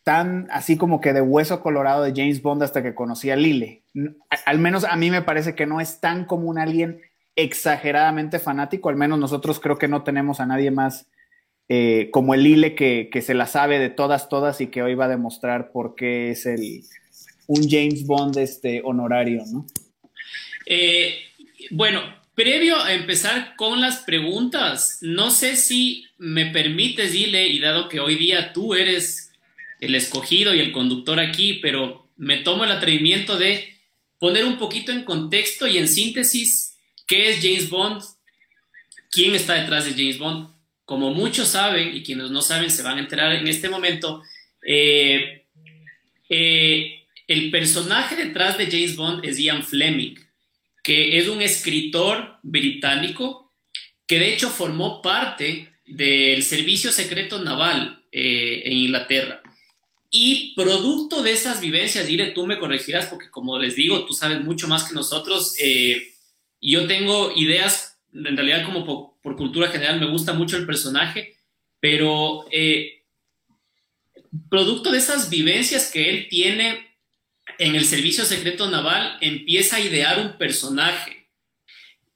tan 0.08 0.48
así 0.52 0.78
como 0.78 1.02
que 1.02 1.12
de 1.12 1.20
hueso 1.20 1.60
colorado 1.60 2.02
de 2.02 2.14
James 2.16 2.42
Bond 2.42 2.64
hasta 2.64 2.82
que 2.82 2.96
conocí 2.96 3.30
a 3.30 3.36
Lille. 3.36 3.82
Al 4.46 4.58
menos 4.58 4.86
a 4.86 4.96
mí 4.96 5.12
me 5.12 5.22
parece 5.22 5.54
que 5.54 5.66
no 5.66 5.82
es 5.82 6.00
tan 6.00 6.24
común 6.24 6.58
alguien 6.58 7.02
exageradamente 7.36 8.40
fanático, 8.40 8.88
al 8.88 8.96
menos 8.96 9.20
nosotros 9.20 9.60
creo 9.60 9.78
que 9.78 9.90
no 9.90 10.04
tenemos 10.04 10.40
a 10.40 10.46
nadie 10.46 10.72
más 10.72 11.08
eh, 11.68 12.08
como 12.14 12.34
el 12.34 12.44
Lille 12.44 12.74
que, 12.74 13.10
que, 13.12 13.22
se 13.22 13.34
la 13.34 13.48
sabe 13.48 13.80
de 13.80 13.90
todas, 13.90 14.30
todas 14.30 14.62
y 14.62 14.68
que 14.68 14.82
hoy 14.82 14.96
va 14.96 15.06
a 15.06 15.10
demostrar 15.10 15.74
por 15.74 15.94
qué 15.96 16.32
es 16.32 16.46
el, 16.46 16.86
un 17.48 17.70
James 17.70 18.06
Bond 18.06 18.38
este, 18.38 18.82
honorario, 18.86 19.44
¿no? 19.52 19.66
Eh, 20.66 21.16
bueno, 21.70 22.00
previo 22.34 22.78
a 22.78 22.94
empezar 22.94 23.58
con 23.58 23.82
las 23.82 23.98
preguntas, 24.06 25.00
no 25.02 25.32
sé 25.32 25.58
si 25.58 26.06
me 26.18 26.46
permites, 26.46 27.12
Dile, 27.12 27.50
y 27.50 27.60
dado 27.60 27.90
que 27.90 28.00
hoy 28.00 28.16
día 28.16 28.54
tú 28.54 28.74
eres 28.74 29.27
el 29.80 29.96
escogido 29.96 30.54
y 30.54 30.60
el 30.60 30.72
conductor 30.72 31.20
aquí, 31.20 31.60
pero 31.62 32.10
me 32.18 32.38
tomo 32.38 32.64
el 32.64 32.72
atrevimiento 32.72 33.38
de 33.38 33.76
poner 34.20 34.46
un 34.46 34.58
poquito 34.58 34.92
en 34.92 35.04
contexto 35.04 35.68
y 35.68 35.78
en 35.78 35.88
síntesis 35.88 36.78
qué 37.06 37.30
es 37.30 37.40
James 37.42 37.70
Bond, 37.70 38.02
quién 39.12 39.36
está 39.36 39.54
detrás 39.56 39.86
de 39.86 39.92
James 39.92 40.18
Bond. 40.18 40.50
Como 40.86 41.14
muchos 41.14 41.50
saben, 41.50 41.96
y 41.96 42.04
quienes 42.04 42.32
no 42.32 42.42
saben 42.42 42.72
se 42.72 42.84
van 42.84 42.98
a 42.98 43.02
enterar 43.02 43.34
en 43.34 43.48
este 43.48 43.70
momento, 43.70 44.24
eh, 44.66 45.46
eh, 46.30 47.04
el 47.28 47.52
personaje 47.52 48.16
detrás 48.16 48.58
de 48.58 48.68
James 48.68 48.96
Bond 48.96 49.26
es 49.26 49.38
Ian 49.38 49.64
Fleming, 49.64 50.16
que 50.84 51.18
es 51.18 51.28
un 51.28 51.42
escritor 51.42 52.38
británico 52.42 53.54
que 54.08 54.20
de 54.20 54.34
hecho 54.34 54.50
formó 54.50 55.02
parte 55.02 55.70
del 55.86 56.42
servicio 56.44 56.92
secreto 56.92 57.44
naval 57.44 58.06
eh, 58.12 58.62
en 58.66 58.74
Inglaterra. 58.74 59.42
Y 60.10 60.54
producto 60.56 61.22
de 61.22 61.34
esas 61.34 61.60
vivencias, 61.60 62.08
Dire, 62.08 62.32
tú 62.32 62.46
me 62.46 62.60
corregirás 62.60 63.08
porque 63.08 63.30
como 63.30 63.60
les 63.60 63.76
digo, 63.76 64.06
tú 64.06 64.14
sabes 64.14 64.42
mucho 64.42 64.68
más 64.68 64.86
que 64.86 64.96
nosotros. 64.96 65.56
Eh, 65.60 66.14
yo 66.62 66.88
tengo 66.88 67.34
ideas, 67.36 68.00
en 68.14 68.36
realidad 68.38 68.66
como 68.66 68.86
por, 69.22 69.36
cultura 69.36 69.68
general 69.68 70.00
me 70.00 70.10
gusta 70.10 70.32
mucho 70.32 70.56
el 70.56 70.66
personaje, 70.66 71.36
pero 71.82 72.46
eh, 72.50 73.04
producto 74.50 74.90
de 74.90 75.00
esas 75.00 75.30
vivencias 75.30 75.92
que 75.92 76.10
él 76.10 76.28
tiene 76.30 76.88
en 77.60 77.76
el 77.76 77.84
servicio 77.84 78.24
secreto 78.24 78.70
naval, 78.70 79.18
empieza 79.20 79.76
a 79.76 79.82
idear 79.82 80.20
un 80.20 80.38
personaje 80.38 81.28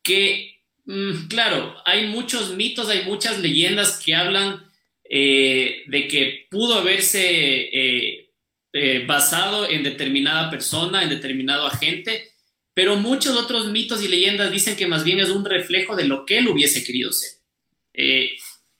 que, 0.03 0.61
mm, 0.85 1.27
claro, 1.27 1.75
hay 1.85 2.07
muchos 2.07 2.55
mitos, 2.55 2.87
hay 2.89 3.03
muchas 3.03 3.39
leyendas 3.39 3.99
que 3.99 4.15
hablan 4.15 4.70
eh, 5.13 5.83
de 5.87 6.07
que 6.07 6.47
pudo 6.49 6.75
haberse 6.75 7.19
eh, 7.19 8.29
eh, 8.71 9.03
basado 9.05 9.69
en 9.69 9.83
determinada 9.83 10.49
persona, 10.49 11.03
en 11.03 11.09
determinado 11.09 11.67
agente, 11.67 12.29
pero 12.73 12.95
muchos 12.95 13.35
otros 13.35 13.67
mitos 13.71 14.01
y 14.01 14.07
leyendas 14.07 14.53
dicen 14.53 14.77
que 14.77 14.87
más 14.87 15.03
bien 15.03 15.19
es 15.19 15.27
un 15.27 15.43
reflejo 15.43 15.97
de 15.97 16.05
lo 16.05 16.25
que 16.25 16.37
él 16.37 16.47
hubiese 16.47 16.85
querido 16.85 17.11
ser. 17.11 17.41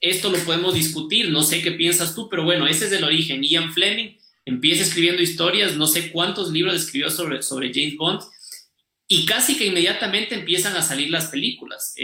esto 0.00 0.30
lo 0.30 0.38
podemos 0.38 0.72
discutir, 0.72 1.28
no 1.28 1.42
sé 1.42 1.60
qué 1.60 1.72
piensas 1.72 2.14
tú, 2.14 2.30
pero 2.30 2.44
bueno, 2.44 2.66
ese 2.66 2.86
es 2.86 2.92
el 2.92 3.04
origen. 3.04 3.42
Ian 3.42 3.74
Fleming 3.74 4.16
empieza 4.46 4.84
escribiendo 4.84 5.20
historias, 5.20 5.76
no 5.76 5.86
sé 5.86 6.10
cuántos 6.10 6.50
libros 6.50 6.74
escribió 6.76 7.10
sobre, 7.10 7.42
sobre 7.42 7.74
James 7.74 7.96
Bond, 7.96 8.22
y 9.06 9.26
casi 9.26 9.58
que 9.58 9.66
inmediatamente 9.66 10.34
empiezan 10.34 10.76
a 10.76 10.82
salir 10.82 11.10
las 11.10 11.26
películas. 11.26 11.94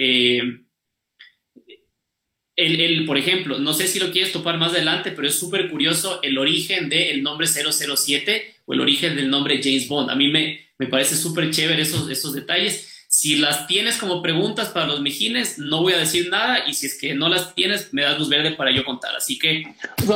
El, 2.59 3.07
por 3.07 3.17
ejemplo, 3.17 3.59
no 3.59 3.73
sé 3.73 3.87
si 3.87 4.01
lo 4.01 4.11
quieres 4.11 4.33
topar 4.33 4.59
más 4.59 4.73
adelante, 4.73 5.13
pero 5.13 5.29
es 5.29 5.39
súper 5.39 5.71
curioso 5.71 6.21
el 6.23 6.37
origen 6.39 6.89
del 6.89 7.23
nombre 7.23 7.47
007 7.47 8.55
o 8.67 8.75
el 8.75 8.81
origen 8.81 9.15
del 9.15 9.31
nombre 9.31 9.61
James 9.63 9.87
Bond. 9.87 10.11
A 10.11 10.17
mí 10.17 10.29
me, 10.29 10.69
me 10.77 10.89
parece 10.89 11.15
súper 11.15 11.53
chévere 11.53 11.83
esos, 11.83 12.11
esos 12.11 12.35
detalles. 12.35 13.07
Si 13.09 13.37
las 13.37 13.69
tienes 13.69 13.97
como 13.97 14.21
preguntas 14.21 14.71
para 14.71 14.89
los 14.89 15.01
mijines, 15.01 15.59
no 15.59 15.83
voy 15.83 15.93
a 15.93 15.99
decir 15.99 16.31
nada 16.31 16.69
y 16.69 16.75
si 16.75 16.87
es 16.87 16.99
que 16.99 17.15
no 17.15 17.29
las 17.29 17.55
tienes, 17.55 17.95
me 17.95 18.03
das 18.03 18.19
luz 18.19 18.29
verde 18.29 18.57
para 18.57 18.75
yo 18.75 18.85
contar. 18.85 19.15
Así 19.15 19.39
que 19.39 19.63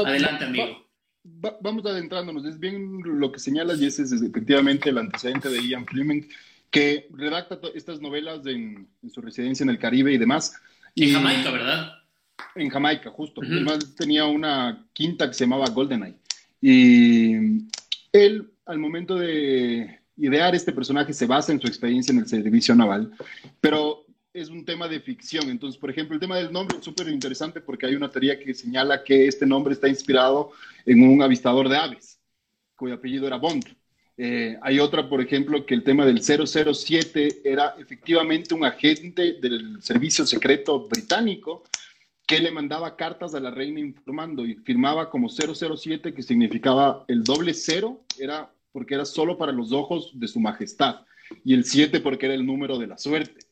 adelante, 0.04 0.44
amigo. 0.44 0.84
vamos 1.22 1.86
adentrándonos. 1.86 2.44
Es 2.44 2.58
bien 2.58 3.02
lo 3.04 3.30
que 3.30 3.38
señalas 3.38 3.80
y 3.80 3.86
ese 3.86 4.02
es 4.02 4.10
efectivamente 4.10 4.90
el 4.90 4.98
antecedente 4.98 5.48
de 5.48 5.64
Ian 5.64 5.86
Fleming, 5.86 6.22
que 6.72 7.06
redacta 7.12 7.60
estas 7.72 8.00
novelas 8.00 8.44
en, 8.46 8.88
su 9.14 9.20
residencia 9.20 9.62
en 9.62 9.70
el 9.70 9.78
Caribe 9.78 10.12
y 10.12 10.18
demás. 10.18 10.54
En 10.96 11.12
Jamaica, 11.12 11.52
¿verdad? 11.52 12.01
En 12.54 12.68
Jamaica, 12.68 13.10
justo. 13.10 13.40
Además 13.42 13.94
tenía 13.96 14.26
una 14.26 14.86
quinta 14.92 15.28
que 15.28 15.34
se 15.34 15.44
llamaba 15.44 15.70
GoldenEye. 15.70 16.16
Y 16.60 17.34
él, 18.12 18.50
al 18.66 18.78
momento 18.78 19.16
de 19.16 20.00
idear 20.16 20.54
este 20.54 20.72
personaje, 20.72 21.12
se 21.12 21.26
basa 21.26 21.52
en 21.52 21.60
su 21.60 21.66
experiencia 21.66 22.12
en 22.12 22.20
el 22.20 22.28
servicio 22.28 22.74
naval, 22.74 23.12
pero 23.60 24.04
es 24.32 24.48
un 24.48 24.64
tema 24.64 24.88
de 24.88 25.00
ficción. 25.00 25.50
Entonces, 25.50 25.78
por 25.78 25.90
ejemplo, 25.90 26.14
el 26.14 26.20
tema 26.20 26.36
del 26.36 26.52
nombre 26.52 26.78
es 26.78 26.84
súper 26.84 27.08
interesante 27.08 27.60
porque 27.60 27.86
hay 27.86 27.94
una 27.94 28.10
teoría 28.10 28.38
que 28.38 28.54
señala 28.54 29.02
que 29.02 29.26
este 29.26 29.46
nombre 29.46 29.74
está 29.74 29.88
inspirado 29.88 30.52
en 30.86 31.06
un 31.06 31.22
avistador 31.22 31.68
de 31.68 31.76
aves, 31.76 32.18
cuyo 32.76 32.94
apellido 32.94 33.26
era 33.26 33.36
Bond. 33.36 33.64
Eh, 34.16 34.58
hay 34.62 34.78
otra, 34.78 35.08
por 35.08 35.20
ejemplo, 35.20 35.64
que 35.64 35.74
el 35.74 35.82
tema 35.82 36.06
del 36.06 36.22
007 36.22 37.40
era 37.44 37.74
efectivamente 37.78 38.54
un 38.54 38.64
agente 38.64 39.34
del 39.40 39.82
servicio 39.82 40.26
secreto 40.26 40.86
británico 40.86 41.64
que 42.36 42.42
le 42.42 42.50
mandaba 42.50 42.96
cartas 42.96 43.34
a 43.34 43.40
la 43.40 43.50
reina 43.50 43.80
informando 43.80 44.46
y 44.46 44.54
firmaba 44.54 45.10
como 45.10 45.28
007, 45.28 46.14
que 46.14 46.22
significaba 46.22 47.04
el 47.08 47.24
doble 47.24 47.54
cero, 47.54 48.04
era 48.18 48.52
porque 48.72 48.94
era 48.94 49.04
solo 49.04 49.36
para 49.36 49.52
los 49.52 49.72
ojos 49.72 50.10
de 50.14 50.28
su 50.28 50.40
majestad, 50.40 51.00
y 51.44 51.54
el 51.54 51.64
7 51.64 52.00
porque 52.00 52.26
era 52.26 52.34
el 52.34 52.46
número 52.46 52.78
de 52.78 52.86
la 52.86 52.98
suerte. 52.98 53.46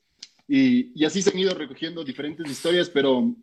Y, 0.48 0.92
y 1.00 1.04
así 1.04 1.22
se 1.22 1.30
han 1.30 1.38
ido 1.38 1.54
recogiendo 1.54 2.02
diferentes 2.02 2.50
historias, 2.50 2.88
pero 2.88 3.34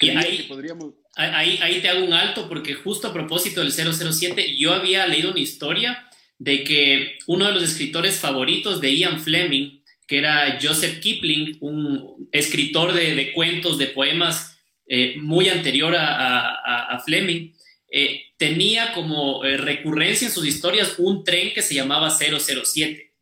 y 0.00 0.10
ahí, 0.10 0.46
podríamos... 0.48 0.94
ahí, 1.16 1.58
ahí 1.60 1.80
te 1.80 1.88
hago 1.88 2.04
un 2.04 2.12
alto 2.12 2.48
porque 2.48 2.74
justo 2.74 3.08
a 3.08 3.12
propósito 3.12 3.60
del 3.60 3.72
007, 3.72 4.56
yo 4.56 4.72
había 4.72 5.06
leído 5.06 5.30
una 5.30 5.40
historia 5.40 6.08
de 6.38 6.62
que 6.62 7.18
uno 7.26 7.46
de 7.46 7.52
los 7.52 7.64
escritores 7.64 8.16
favoritos 8.16 8.80
de 8.80 8.96
Ian 8.96 9.20
Fleming, 9.20 9.77
que 10.08 10.18
era 10.18 10.58
Joseph 10.60 11.00
Kipling, 11.00 11.58
un 11.60 12.28
escritor 12.32 12.94
de, 12.94 13.32
cuentos, 13.34 13.76
de 13.76 13.88
poemas 13.88 14.58
eh, 14.86 15.16
muy 15.18 15.50
anterior 15.50 15.94
a, 15.96 17.00
Fleming, 17.04 17.52
eh, 17.90 18.22
tenía 18.38 18.92
como 18.94 19.44
eh, 19.44 19.58
recurrencia 19.58 20.26
en 20.26 20.32
sus 20.32 20.46
historias 20.46 20.94
un 20.98 21.24
tren 21.24 21.52
que 21.54 21.62
se 21.62 21.74
llamaba 21.74 22.10
007. 22.10 23.12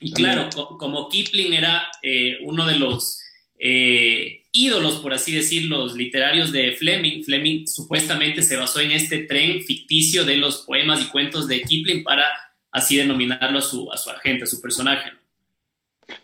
Y 0.00 0.12
claro, 0.12 0.50
como 0.78 1.08
Kipling 1.08 1.54
era 1.54 1.88
uno 2.42 2.66
de 2.66 2.76
los 2.76 3.20
ídolos, 4.50 4.96
por 4.96 5.14
así 5.14 5.32
decirlo, 5.32 5.94
literarios 5.94 6.50
de 6.50 6.72
Fleming, 6.72 7.22
Fleming 7.22 7.66
supuestamente 7.68 8.42
se 8.42 8.56
basó 8.56 8.80
en 8.80 8.90
este 8.90 9.18
tren 9.20 9.62
ficticio 9.62 10.24
de 10.24 10.38
los 10.38 10.62
poemas 10.62 11.00
y 11.00 11.04
cuentos 11.04 11.46
de 11.46 11.62
Kipling 11.62 12.02
para 12.02 12.24
así 12.72 12.96
denominarlo 12.96 13.60
a 13.60 13.62
su, 13.62 13.92
a 13.92 13.96
su 13.96 14.10
agente, 14.10 14.42
a 14.42 14.46
su 14.48 14.60
personaje 14.60 15.21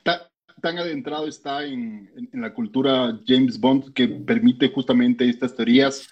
tan 0.03 0.79
adentrado 0.79 1.29
está 1.29 1.65
en, 1.65 2.11
la 2.33 2.53
cultura 2.53 3.19
James 3.27 3.59
Bond 3.59 3.93
que 3.93 4.09
permite 4.09 4.69
justamente 4.71 5.29
estas 5.29 5.55
teorías 5.55 6.09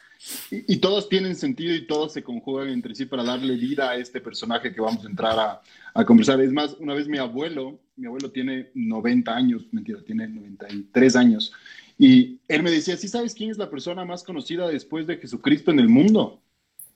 y, 0.50 0.76
todas 0.78 1.09
tienen 1.09 1.37
sentido 1.37 1.75
y 1.75 1.87
todas 1.87 2.12
se 2.12 2.23
conjugan 2.23 2.68
entre 2.68 2.95
sí 2.95 3.04
para 3.04 3.23
darle 3.23 3.54
vida 3.54 3.90
a 3.90 3.97
este 3.97 4.21
personaje 4.21 4.73
que 4.73 4.80
vamos 4.80 5.04
a 5.04 5.09
entrar 5.09 5.38
a, 5.38 5.61
a, 5.92 6.04
conversar. 6.04 6.40
Es 6.40 6.52
más, 6.52 6.75
una 6.80 6.95
vez 6.95 7.06
mi 7.06 7.18
abuelo, 7.18 7.78
mi 7.97 8.06
abuelo 8.06 8.30
tiene 8.30 8.71
90 8.75 9.35
años, 9.35 9.66
mentira, 9.73 10.00
tiene 10.04 10.26
93 10.26 11.16
años, 11.16 11.52
y 11.99 12.40
él 12.49 12.62
me 12.62 12.71
decía, 12.71 12.97
¿sí 12.97 13.09
sabes 13.09 13.35
quién 13.35 13.50
es 13.50 13.59
la 13.59 13.71
persona 13.71 14.04
más 14.04 14.23
conocida 14.23 14.68
después 14.68 15.06
de 15.06 15.16
Jesucristo 15.16 15.71
en 15.71 15.80
el 15.80 15.88
mundo? 15.88 16.42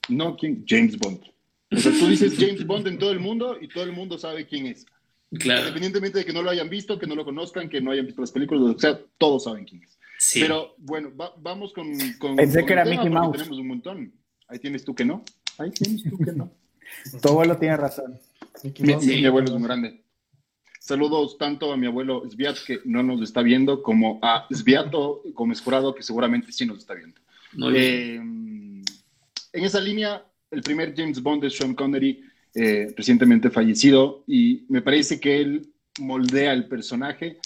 No, 0.09 0.37
¿quién? 0.37 0.65
James 0.67 0.99
Bond. 0.99 1.21
O 1.71 1.77
sea, 1.77 1.93
tú 1.93 2.09
dices 2.09 2.35
James 2.37 2.67
Bond 2.67 2.87
en 2.89 2.99
todo 2.99 3.13
el 3.13 3.21
mundo 3.21 3.57
y 3.61 3.69
todo 3.69 3.85
el 3.85 3.93
mundo 3.93 4.19
sabe 4.19 4.47
quién 4.47 4.67
es. 4.67 4.87
Independientemente 5.31 6.19
de 6.19 6.25
que 6.25 6.33
no 6.33 6.43
lo 6.43 6.51
hayan 6.51 6.69
visto, 6.69 6.99
que 6.99 7.07
no 7.07 7.15
lo 7.15 7.25
conozcan, 7.25 7.69
que 7.69 7.81
no 7.81 7.93
hayan 7.93 8.07
visto 8.07 8.21
las 8.21 8.33
películas, 8.33 8.77
o 8.77 8.79
sea, 8.79 9.01
todos 9.17 9.45
saben 9.45 9.65
quién 9.65 9.83
es. 9.83 9.99
Pero 10.35 10.75
bueno, 10.79 11.13
vamos 11.39 11.73
con, 11.73 11.93
con. 12.19 12.37
Pensé 12.37 12.65
que 12.65 12.73
era 12.73 12.85
Mickey 12.85 13.09
Mouse. 13.09 13.39
Tenemos 13.39 13.59
un 13.59 13.69
montón. 13.69 14.13
Ahí 14.49 14.59
tienes 14.59 14.85
tú 14.85 14.95
que 14.95 15.05
no. 15.05 15.25
Ahí 15.59 15.71
tienes 15.71 16.03
tú 16.03 16.19
que 16.19 16.33
no. 16.33 16.53
tu 17.23 17.29
abuelo 17.29 17.57
tiene 17.57 17.77
razón. 17.77 18.19
Mi, 18.81 19.25
abuelo 19.25 19.49
es 19.49 19.55
un 19.55 19.63
grande. 19.63 20.03
Saludos 20.79 21.39
tanto 21.39 21.73
a 21.73 21.77
mi 21.77 21.87
abuelo 21.87 22.29
Sviat, 22.29 22.59
que 22.67 22.81
no 22.85 23.03
nos 23.03 23.23
está 23.23 23.43
viendo, 23.43 23.83
como 23.83 24.19
a 24.23 24.47
Sviato 24.51 25.23
Gómez 25.33 25.61
Jurado, 25.61 25.95
que 25.95 26.03
seguramente 26.03 26.53
sí 26.53 26.67
nos 26.67 26.79
está 26.79 26.95
viendo. 26.95 27.21
Eh, 27.75 28.17
en 28.17 28.85
esa 29.53 29.81
línea, 29.81 30.25
el 30.51 30.63
primer 30.63 30.95
James 30.97 31.23
Bond 31.23 31.43
de 31.43 31.51
Sean 31.51 31.75
Connery 31.75 32.25
eh, 32.54 32.92
recientemente 32.97 33.50
fallecido, 33.50 34.25
y 34.26 34.64
me 34.69 34.83
parece 34.83 35.21
que 35.21 35.40
él 35.40 35.69
moldea 36.00 36.52
el 36.52 36.66
personaje 36.66 37.38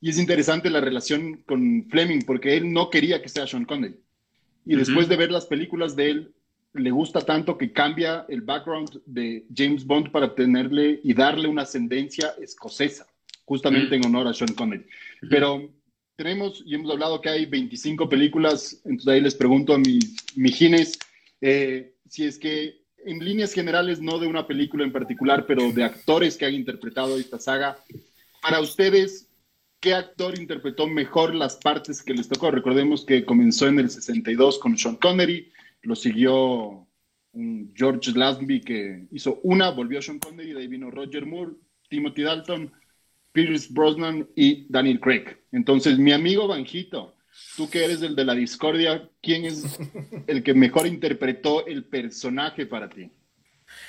Y 0.00 0.10
es 0.10 0.18
interesante 0.18 0.68
la 0.68 0.80
relación 0.80 1.42
con 1.46 1.86
Fleming, 1.88 2.22
porque 2.26 2.56
él 2.56 2.72
no 2.72 2.90
quería 2.90 3.22
que 3.22 3.28
sea 3.28 3.46
Sean 3.46 3.64
Connery. 3.64 3.96
Y 4.66 4.74
después 4.76 5.08
de 5.08 5.16
ver 5.16 5.30
las 5.30 5.46
películas 5.46 5.94
de 5.94 6.10
él, 6.10 6.32
le 6.74 6.90
gusta 6.90 7.20
tanto 7.20 7.56
que 7.56 7.72
cambia 7.72 8.26
el 8.28 8.40
background 8.40 9.00
de 9.06 9.44
James 9.54 9.84
Bond 9.84 10.10
para 10.10 10.34
tenerle 10.34 11.00
y 11.04 11.14
darle 11.14 11.48
una 11.48 11.62
ascendencia 11.62 12.34
escocesa, 12.40 13.06
justamente 13.44 13.94
en 13.96 14.06
honor 14.06 14.26
a 14.26 14.34
Sean 14.34 14.54
Connery. 14.54 14.86
Pero 15.28 15.70
tenemos, 16.16 16.62
y 16.66 16.74
hemos 16.74 16.90
hablado 16.90 17.20
que 17.20 17.28
hay 17.28 17.46
25 17.46 18.08
películas, 18.08 18.80
entonces 18.84 19.08
ahí 19.08 19.20
les 19.20 19.34
pregunto 19.34 19.74
a 19.74 19.78
mis 19.78 20.16
mijines 20.36 20.98
eh, 21.40 21.94
si 22.08 22.24
es 22.24 22.38
que 22.38 22.81
en 23.04 23.24
líneas 23.24 23.52
generales, 23.52 24.00
no 24.00 24.18
de 24.18 24.26
una 24.26 24.46
película 24.46 24.84
en 24.84 24.92
particular, 24.92 25.46
pero 25.46 25.72
de 25.72 25.84
actores 25.84 26.36
que 26.36 26.46
han 26.46 26.54
interpretado 26.54 27.18
esta 27.18 27.38
saga, 27.38 27.78
para 28.40 28.60
ustedes, 28.60 29.28
¿qué 29.80 29.94
actor 29.94 30.38
interpretó 30.38 30.86
mejor 30.86 31.34
las 31.34 31.56
partes 31.56 32.02
que 32.02 32.14
les 32.14 32.28
tocó? 32.28 32.50
Recordemos 32.50 33.04
que 33.04 33.24
comenzó 33.24 33.68
en 33.68 33.78
el 33.78 33.90
62 33.90 34.58
con 34.58 34.76
Sean 34.76 34.96
Connery, 34.96 35.52
lo 35.82 35.96
siguió 35.96 36.86
George 37.74 38.12
Lazenby 38.12 38.60
que 38.60 39.06
hizo 39.10 39.40
una, 39.42 39.70
volvió 39.70 40.02
Sean 40.02 40.18
Connery, 40.18 40.52
de 40.52 40.60
ahí 40.60 40.66
vino 40.66 40.90
Roger 40.90 41.26
Moore, 41.26 41.52
Timothy 41.88 42.22
Dalton, 42.22 42.72
Pierce 43.32 43.68
Brosnan 43.70 44.28
y 44.36 44.66
Daniel 44.68 45.00
Craig. 45.00 45.24
Entonces, 45.52 45.98
mi 45.98 46.12
amigo 46.12 46.46
Banjito, 46.46 47.14
tú 47.56 47.68
que 47.68 47.84
eres 47.84 48.02
el 48.02 48.14
de 48.14 48.24
la 48.24 48.34
discordia, 48.34 49.08
¿quién 49.20 49.44
es 49.44 49.78
el 50.26 50.42
que 50.42 50.54
mejor 50.54 50.86
interpretó 50.86 51.66
el 51.66 51.84
personaje 51.84 52.66
para 52.66 52.88
ti? 52.88 53.10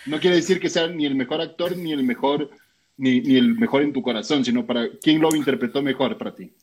No 0.05 0.19
quiere 0.19 0.37
decir 0.37 0.59
que 0.59 0.69
sea 0.69 0.87
ni 0.87 1.05
el 1.05 1.15
mejor 1.15 1.41
actor 1.41 1.75
ni 1.77 1.91
el 1.91 2.03
mejor 2.03 2.49
ni, 2.97 3.21
ni 3.21 3.37
el 3.37 3.55
mejor 3.55 3.81
en 3.81 3.93
tu 3.93 4.01
corazón, 4.01 4.45
sino 4.45 4.65
para 4.65 4.87
quién 5.01 5.21
lo 5.21 5.35
interpretó 5.35 5.81
mejor 5.81 6.17
para 6.17 6.35
ti. 6.35 6.53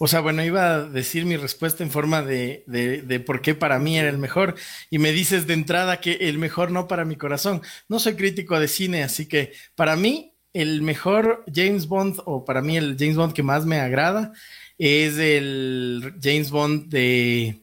O 0.00 0.06
sea, 0.06 0.20
bueno, 0.20 0.44
iba 0.44 0.74
a 0.74 0.82
decir 0.84 1.24
mi 1.24 1.36
respuesta 1.36 1.82
en 1.82 1.90
forma 1.90 2.22
de, 2.22 2.62
de, 2.66 3.02
de, 3.02 3.20
por 3.20 3.42
qué 3.42 3.56
para 3.56 3.80
mí 3.80 3.98
era 3.98 4.08
el 4.08 4.18
mejor. 4.18 4.54
Y 4.90 4.98
me 4.98 5.10
dices 5.10 5.48
de 5.48 5.54
entrada 5.54 6.00
que 6.00 6.12
el 6.12 6.38
mejor 6.38 6.70
no 6.70 6.86
para 6.86 7.04
mi 7.04 7.16
corazón. 7.16 7.62
No 7.88 7.98
soy 7.98 8.14
crítico 8.14 8.60
de 8.60 8.68
cine, 8.68 9.02
así 9.02 9.26
que 9.26 9.52
para 9.74 9.96
mí 9.96 10.34
el 10.52 10.82
mejor 10.82 11.44
James 11.52 11.88
Bond, 11.88 12.20
o 12.26 12.44
para 12.44 12.62
mí 12.62 12.76
el 12.76 12.96
James 12.96 13.16
Bond 13.16 13.32
que 13.32 13.42
más 13.42 13.66
me 13.66 13.80
agrada, 13.80 14.32
es 14.78 15.18
el 15.18 16.14
James 16.22 16.50
Bond 16.50 16.88
de 16.88 17.60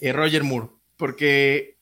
eh, 0.00 0.12
Roger 0.12 0.44
Moore. 0.44 0.68
Porque 0.96 1.72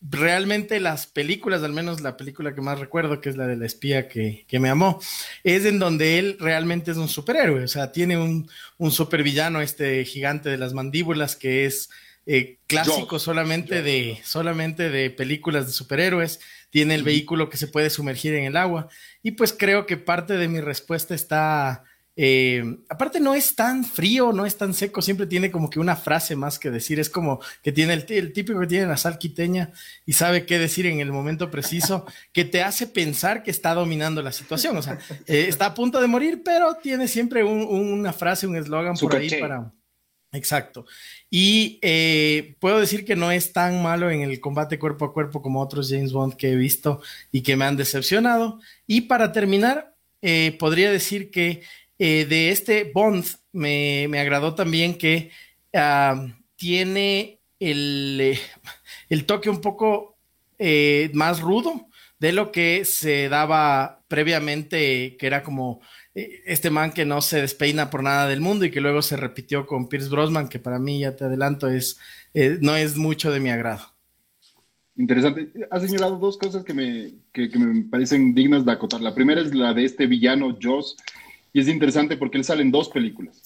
realmente 0.00 0.80
las 0.80 1.06
películas, 1.06 1.62
al 1.62 1.72
menos 1.72 2.00
la 2.00 2.16
película 2.16 2.54
que 2.54 2.60
más 2.60 2.78
recuerdo, 2.78 3.20
que 3.20 3.28
es 3.28 3.36
la 3.36 3.46
de 3.46 3.56
la 3.56 3.66
espía 3.66 4.08
que, 4.08 4.44
me 4.52 4.68
amó, 4.68 5.00
es 5.44 5.64
en 5.64 5.78
donde 5.78 6.18
él 6.18 6.36
realmente 6.38 6.90
es 6.90 6.96
un 6.96 7.08
superhéroe, 7.08 7.64
o 7.64 7.68
sea, 7.68 7.92
tiene 7.92 8.16
un, 8.16 8.48
un 8.76 8.92
supervillano, 8.92 9.60
este 9.60 10.04
gigante 10.04 10.48
de 10.50 10.58
las 10.58 10.72
mandíbulas, 10.72 11.36
que 11.36 11.64
es 11.66 11.90
eh, 12.26 12.58
clásico 12.66 13.18
solamente, 13.18 13.82
De, 13.82 14.20
solamente 14.22 14.90
de 14.90 15.10
películas 15.10 15.66
de 15.66 15.72
superhéroes, 15.72 16.40
tiene 16.70 16.94
el 16.94 17.02
vehículo 17.02 17.48
que 17.48 17.56
se 17.56 17.68
puede 17.68 17.90
sumergir 17.90 18.34
en 18.34 18.44
el 18.44 18.56
agua, 18.56 18.88
y 19.22 19.32
pues 19.32 19.52
creo 19.52 19.86
que 19.86 19.96
parte 19.96 20.36
de 20.36 20.48
mi 20.48 20.60
respuesta 20.60 21.14
está 21.14 21.84
eh, 22.20 22.78
aparte 22.88 23.20
no 23.20 23.32
es 23.32 23.54
tan 23.54 23.84
frío, 23.84 24.32
no 24.32 24.44
es 24.44 24.56
tan 24.56 24.74
seco, 24.74 25.00
siempre 25.00 25.28
tiene 25.28 25.52
como 25.52 25.70
que 25.70 25.78
una 25.78 25.94
frase 25.94 26.34
más 26.34 26.58
que 26.58 26.68
decir, 26.68 26.98
es 26.98 27.08
como 27.08 27.38
que 27.62 27.70
tiene 27.70 27.92
el, 27.92 28.32
típico 28.32 28.58
que 28.58 28.66
tiene 28.66 28.86
la 28.86 28.96
sal 28.96 29.18
quiteña 29.18 29.70
y 30.04 30.14
sabe 30.14 30.44
qué 30.44 30.58
decir 30.58 30.86
en 30.86 30.98
el 30.98 31.12
momento 31.12 31.48
preciso, 31.48 32.06
que 32.32 32.44
te 32.44 32.64
hace 32.64 32.88
pensar 32.88 33.44
que 33.44 33.52
está 33.52 33.72
dominando 33.72 34.20
la 34.20 34.32
situación, 34.32 34.76
o 34.76 34.82
sea, 34.82 34.98
eh, 35.28 35.46
está 35.48 35.66
a 35.66 35.74
punto 35.74 36.00
de 36.00 36.08
morir, 36.08 36.42
pero 36.44 36.74
tiene 36.82 37.06
siempre 37.06 37.44
una 37.44 38.12
frase, 38.12 38.48
un 38.48 38.56
eslogan 38.56 38.96
por 38.96 39.14
ahí 39.14 39.30
para... 39.40 39.72
Exacto. 40.32 40.86
Y 41.30 41.78
eh, 41.82 42.56
puedo 42.58 42.80
decir 42.80 43.04
que 43.04 43.14
no 43.14 43.30
es 43.30 43.52
tan 43.52 43.80
malo 43.80 44.10
en 44.10 44.22
el 44.22 44.40
combate 44.40 44.80
cuerpo 44.80 45.04
a 45.04 45.12
cuerpo 45.12 45.40
como 45.40 45.62
otros 45.62 45.88
James 45.88 46.12
Bond 46.12 46.34
que 46.34 46.50
he 46.50 46.56
visto 46.56 47.00
y 47.30 47.42
que 47.42 47.56
me 47.56 47.64
han 47.64 47.76
decepcionado. 47.76 48.58
Y 48.88 49.02
para 49.02 49.30
terminar, 49.32 49.94
podría 50.58 50.90
decir 50.90 51.30
que 51.30 51.62
eh, 51.98 52.26
de 52.26 52.50
este 52.50 52.90
Bond 52.94 53.24
me, 53.52 54.06
agradó 54.18 54.54
también 54.54 54.96
que 54.96 55.30
ah, 55.74 56.28
tiene 56.56 57.40
el, 57.58 58.18
eh, 58.20 58.38
el, 59.08 59.24
toque 59.24 59.50
un 59.50 59.60
poco 59.60 60.16
eh, 60.58 61.10
más 61.14 61.40
rudo 61.40 61.88
de 62.20 62.32
lo 62.32 62.52
que 62.52 62.84
se 62.84 63.28
daba 63.28 64.02
previamente, 64.08 65.16
que 65.16 65.26
era 65.26 65.42
como 65.42 65.80
este 66.14 66.70
man 66.70 66.90
que 66.90 67.04
no 67.04 67.20
se 67.20 67.40
despeina 67.40 67.90
por 67.90 68.02
nada 68.02 68.26
del 68.26 68.40
mundo 68.40 68.64
y 68.64 68.72
que 68.72 68.80
luego 68.80 69.02
se 69.02 69.16
repitió 69.16 69.66
con 69.66 69.88
Pierce 69.88 70.08
Brosnan, 70.08 70.48
que 70.48 70.58
para 70.58 70.80
mí, 70.80 71.00
ya 71.00 71.14
te 71.14 71.24
adelanto, 71.24 71.68
es, 71.68 72.00
no 72.60 72.74
es 72.74 72.96
mucho 72.96 73.30
de 73.30 73.38
mi 73.38 73.50
agrado. 73.50 73.94
Interesante. 74.96 75.52
Has 75.70 75.82
señalado 75.82 76.18
dos 76.18 76.36
cosas 76.36 76.64
que 76.64 76.74
me, 76.74 77.14
que 77.32 77.48
me 77.56 77.84
parecen 77.84 78.34
dignas 78.34 78.64
de 78.64 78.72
acotar. 78.72 79.00
La 79.00 79.14
primera 79.14 79.40
es 79.40 79.54
la 79.54 79.72
de 79.72 79.84
este 79.84 80.08
villano 80.08 80.58
Joss, 80.60 80.96
y 81.52 81.60
es 81.60 81.68
interesante 81.68 82.16
porque 82.16 82.38
él 82.38 82.44
sale 82.44 82.62
en 82.62 82.70
dos 82.70 82.88
películas. 82.88 83.42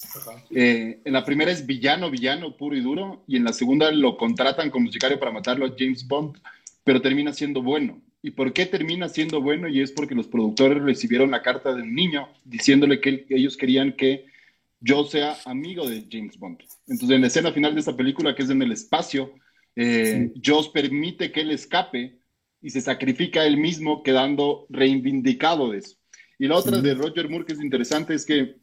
Eh, 0.50 1.00
en 1.04 1.12
la 1.12 1.24
primera 1.24 1.50
es 1.50 1.66
villano, 1.66 2.10
villano, 2.10 2.56
puro 2.56 2.76
y 2.76 2.80
duro, 2.80 3.22
y 3.26 3.36
en 3.36 3.44
la 3.44 3.52
segunda 3.52 3.90
lo 3.92 4.16
contratan 4.16 4.70
como 4.70 4.90
sicario 4.90 5.18
para 5.18 5.32
matarlo 5.32 5.66
a 5.66 5.74
James 5.78 6.06
Bond, 6.06 6.38
pero 6.84 7.00
termina 7.00 7.32
siendo 7.32 7.62
bueno. 7.62 8.00
¿Y 8.22 8.30
por 8.30 8.52
qué 8.52 8.66
termina 8.66 9.08
siendo 9.08 9.40
bueno? 9.40 9.68
Y 9.68 9.80
es 9.80 9.90
porque 9.92 10.14
los 10.14 10.28
productores 10.28 10.82
recibieron 10.82 11.30
la 11.30 11.42
carta 11.42 11.74
de 11.74 11.82
un 11.82 11.94
niño 11.94 12.28
diciéndole 12.44 13.00
que 13.00 13.26
ellos 13.30 13.56
querían 13.56 13.92
que 13.92 14.26
yo 14.80 15.04
sea 15.04 15.36
amigo 15.44 15.88
de 15.88 16.06
James 16.10 16.38
Bond. 16.38 16.58
Entonces, 16.86 17.10
en 17.14 17.20
la 17.20 17.26
escena 17.28 17.52
final 17.52 17.74
de 17.74 17.80
esta 17.80 17.96
película, 17.96 18.34
que 18.34 18.42
es 18.42 18.50
en 18.50 18.62
el 18.62 18.72
espacio, 18.72 19.32
eh, 19.76 20.32
Joss 20.44 20.68
permite 20.68 21.32
que 21.32 21.40
él 21.40 21.50
escape 21.50 22.18
y 22.60 22.70
se 22.70 22.80
sacrifica 22.80 23.44
él 23.44 23.56
mismo 23.56 24.02
quedando 24.02 24.66
reivindicado 24.68 25.70
de 25.70 25.78
eso. 25.78 25.96
Y 26.42 26.48
la 26.48 26.56
otra 26.56 26.80
de 26.80 26.94
Roger 26.94 27.28
Moore 27.28 27.44
que 27.44 27.52
es 27.52 27.60
interesante 27.60 28.14
es 28.14 28.26
que 28.26 28.56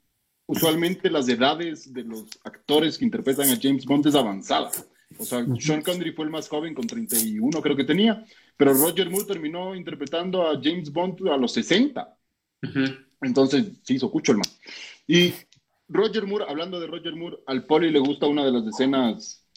usualmente 0.45 1.09
las 1.09 1.29
edades 1.29 1.93
de 1.93 2.03
los 2.03 2.25
actores 2.43 2.97
que 2.97 3.05
interpretan 3.05 3.47
a 3.49 3.57
James 3.57 3.85
Bond 3.85 4.05
es 4.05 4.15
avanzada. 4.15 4.69
O 5.17 5.23
sea, 5.23 5.45
Sean 5.57 5.81
Connery 5.81 6.11
fue 6.11 6.25
el 6.25 6.31
más 6.31 6.49
joven 6.49 6.73
con 6.73 6.85
31 6.85 7.61
creo 7.61 7.77
que 7.77 7.85
tenía, 7.85 8.25
pero 8.57 8.73
Roger 8.73 9.09
Moore 9.09 9.23
terminó 9.25 9.73
interpretando 9.73 10.45
a 10.45 10.59
James 10.61 10.91
Bond 10.91 11.25
a 11.29 11.37
los 11.37 11.53
60. 11.53 12.17
Entonces 13.21 13.67
se 13.81 13.93
hizo 13.93 14.11
cucho 14.11 14.33
el 14.33 14.39
man. 14.39 14.49
Y 15.07 15.33
Roger 15.87 16.27
Moore, 16.27 16.47
hablando 16.49 16.81
de 16.81 16.87
Roger 16.87 17.15
Moore, 17.15 17.37
al 17.47 17.65
Poli 17.65 17.91
le 17.91 17.99
gusta 17.99 18.27
una 18.27 18.43
de 18.43 18.51
las 18.51 18.67
escenas 18.67 19.47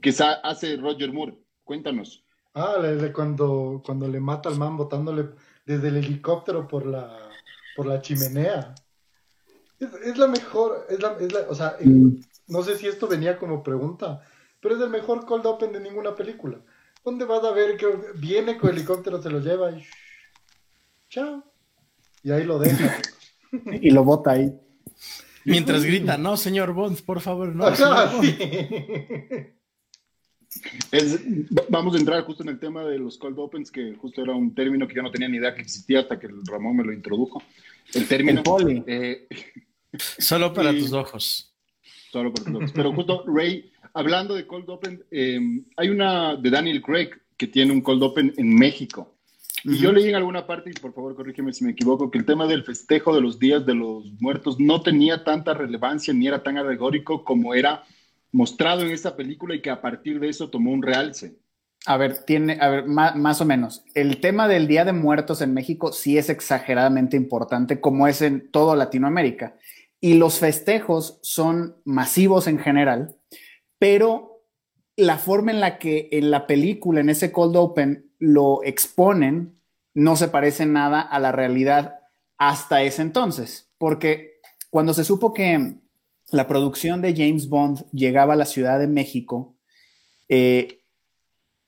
que 0.00 0.14
hace 0.42 0.76
Roger 0.78 1.12
Moore. 1.12 1.36
Cuéntanos. 1.64 2.24
Ah, 2.54 2.76
cuando, 3.14 3.82
cuando 3.84 4.08
le 4.08 4.20
mata 4.20 4.48
al 4.48 4.56
man 4.56 4.78
botándole 4.78 5.28
desde 5.66 5.88
el 5.88 5.98
helicóptero 5.98 6.66
por 6.66 6.86
la 6.86 7.28
por 7.76 7.86
la 7.86 8.00
chimenea. 8.00 8.74
Es, 9.78 10.16
la 10.16 10.28
mejor, 10.28 10.86
es 10.88 11.00
la, 11.00 11.16
es 11.18 11.32
la, 11.32 11.40
o 11.48 11.54
sea, 11.54 11.76
mm. 11.80 12.20
no 12.48 12.62
sé 12.62 12.76
si 12.76 12.86
esto 12.86 13.08
venía 13.08 13.38
como 13.38 13.62
pregunta, 13.62 14.22
pero 14.60 14.76
es 14.76 14.80
el 14.80 14.90
mejor 14.90 15.26
cold 15.26 15.44
open 15.46 15.72
de 15.72 15.80
ninguna 15.80 16.14
película. 16.14 16.60
¿Dónde 17.04 17.24
vas 17.24 17.42
a 17.42 17.50
ver 17.50 17.76
que 17.76 17.88
viene 18.16 18.56
con 18.58 18.70
helicóptero, 18.70 19.20
se 19.20 19.30
lo 19.30 19.40
lleva 19.40 19.72
y 19.72 19.84
chao? 21.08 21.42
Y 22.22 22.30
ahí 22.30 22.44
lo 22.44 22.60
deja. 22.60 22.96
y 23.80 23.90
lo 23.90 24.04
bota 24.04 24.32
ahí. 24.32 24.52
Mientras 25.44 25.84
grita, 25.84 26.16
no, 26.16 26.36
señor 26.36 26.72
Bonds, 26.72 27.02
por 27.02 27.20
favor, 27.20 27.54
no. 27.54 27.66
vamos 31.68 31.94
a 31.94 31.98
entrar 31.98 32.22
justo 32.24 32.42
en 32.42 32.50
el 32.50 32.58
tema 32.58 32.84
de 32.84 32.98
los 32.98 33.18
cold 33.18 33.38
opens, 33.38 33.70
que 33.70 33.94
justo 33.94 34.22
era 34.22 34.34
un 34.34 34.54
término 34.54 34.86
que 34.86 34.94
yo 34.94 35.02
no 35.02 35.10
tenía 35.10 35.28
ni 35.28 35.38
idea 35.38 35.54
que 35.54 35.62
existía 35.62 36.00
hasta 36.00 36.18
que 36.18 36.28
Ramón 36.44 36.76
me 36.76 36.84
lo 36.84 36.92
introdujo. 36.92 37.42
El 37.94 38.06
término. 38.06 38.42
Eh, 38.86 39.26
solo 40.18 40.52
para 40.52 40.72
tus 40.72 40.92
ojos. 40.92 41.52
Solo 42.10 42.32
para 42.32 42.46
tus 42.46 42.54
ojos. 42.56 42.72
Pero 42.74 42.92
justo, 42.92 43.24
Ray, 43.26 43.70
hablando 43.94 44.34
de 44.34 44.46
cold 44.46 44.68
open, 44.68 45.02
em, 45.10 45.64
hay 45.76 45.88
una 45.88 46.36
de 46.36 46.50
Daniel 46.50 46.82
Craig 46.82 47.10
que 47.36 47.46
tiene 47.46 47.72
un 47.72 47.80
cold 47.80 48.02
open 48.02 48.34
en 48.36 48.54
México. 48.54 49.16
Y 49.64 49.78
yo 49.78 49.92
leí 49.92 50.08
en 50.08 50.16
alguna 50.16 50.44
parte, 50.44 50.70
y 50.70 50.80
por 50.80 50.92
favor 50.92 51.14
corrígeme 51.14 51.52
si 51.52 51.64
me 51.64 51.70
equivoco, 51.70 52.10
que 52.10 52.18
el 52.18 52.24
tema 52.24 52.46
del 52.46 52.64
festejo 52.64 53.14
de 53.14 53.20
los 53.20 53.38
días 53.38 53.64
de 53.64 53.74
los 53.74 54.10
muertos 54.20 54.58
no 54.58 54.82
tenía 54.82 55.22
tanta 55.22 55.54
relevancia 55.54 56.12
ni 56.12 56.26
era 56.26 56.42
tan 56.42 56.58
alegórico 56.58 57.22
como 57.22 57.54
era 57.54 57.84
mostrado 58.32 58.82
en 58.82 58.90
esta 58.90 59.14
película 59.14 59.54
y 59.54 59.62
que 59.62 59.70
a 59.70 59.80
partir 59.80 60.18
de 60.18 60.28
eso 60.28 60.50
tomó 60.50 60.72
un 60.72 60.82
realce. 60.82 61.36
A 61.84 61.96
ver, 61.96 62.24
tiene, 62.24 62.58
a 62.60 62.68
ver, 62.68 62.86
más, 62.86 63.40
o 63.40 63.44
menos. 63.44 63.84
El 63.94 64.20
tema 64.20 64.48
del 64.48 64.68
Día 64.68 64.84
de 64.84 64.92
Muertos 64.92 65.42
en 65.42 65.52
México 65.52 65.92
sí 65.92 66.16
es 66.16 66.30
exageradamente 66.30 67.16
importante, 67.16 67.80
como 67.80 68.06
es 68.06 68.22
en 68.22 68.50
todo 68.50 68.76
Latinoamérica. 68.76 69.56
Y 70.00 70.14
los 70.14 70.38
festejos 70.38 71.18
son 71.22 71.76
masivos 71.84 72.46
en 72.46 72.58
general, 72.58 73.16
pero 73.78 74.44
la 74.96 75.18
forma 75.18 75.50
en 75.50 75.60
la 75.60 75.78
que 75.78 76.08
en 76.12 76.30
la 76.30 76.46
película, 76.46 77.00
en 77.00 77.10
ese 77.10 77.32
cold 77.32 77.56
open, 77.56 78.12
lo 78.18 78.62
exponen, 78.62 79.58
no 79.94 80.16
se 80.16 80.28
parece 80.28 80.66
nada 80.66 81.00
a 81.00 81.18
la 81.18 81.32
realidad 81.32 82.00
hasta 82.38 82.82
ese 82.82 83.02
entonces, 83.02 83.72
porque 83.78 84.40
cuando 84.70 84.94
se 84.94 85.04
supo 85.04 85.34
que 85.34 85.81
la 86.32 86.48
producción 86.48 87.00
de 87.02 87.14
James 87.14 87.48
Bond 87.48 87.84
llegaba 87.92 88.34
a 88.34 88.36
la 88.36 88.44
Ciudad 88.44 88.78
de 88.78 88.88
México, 88.88 89.54
eh, 90.28 90.80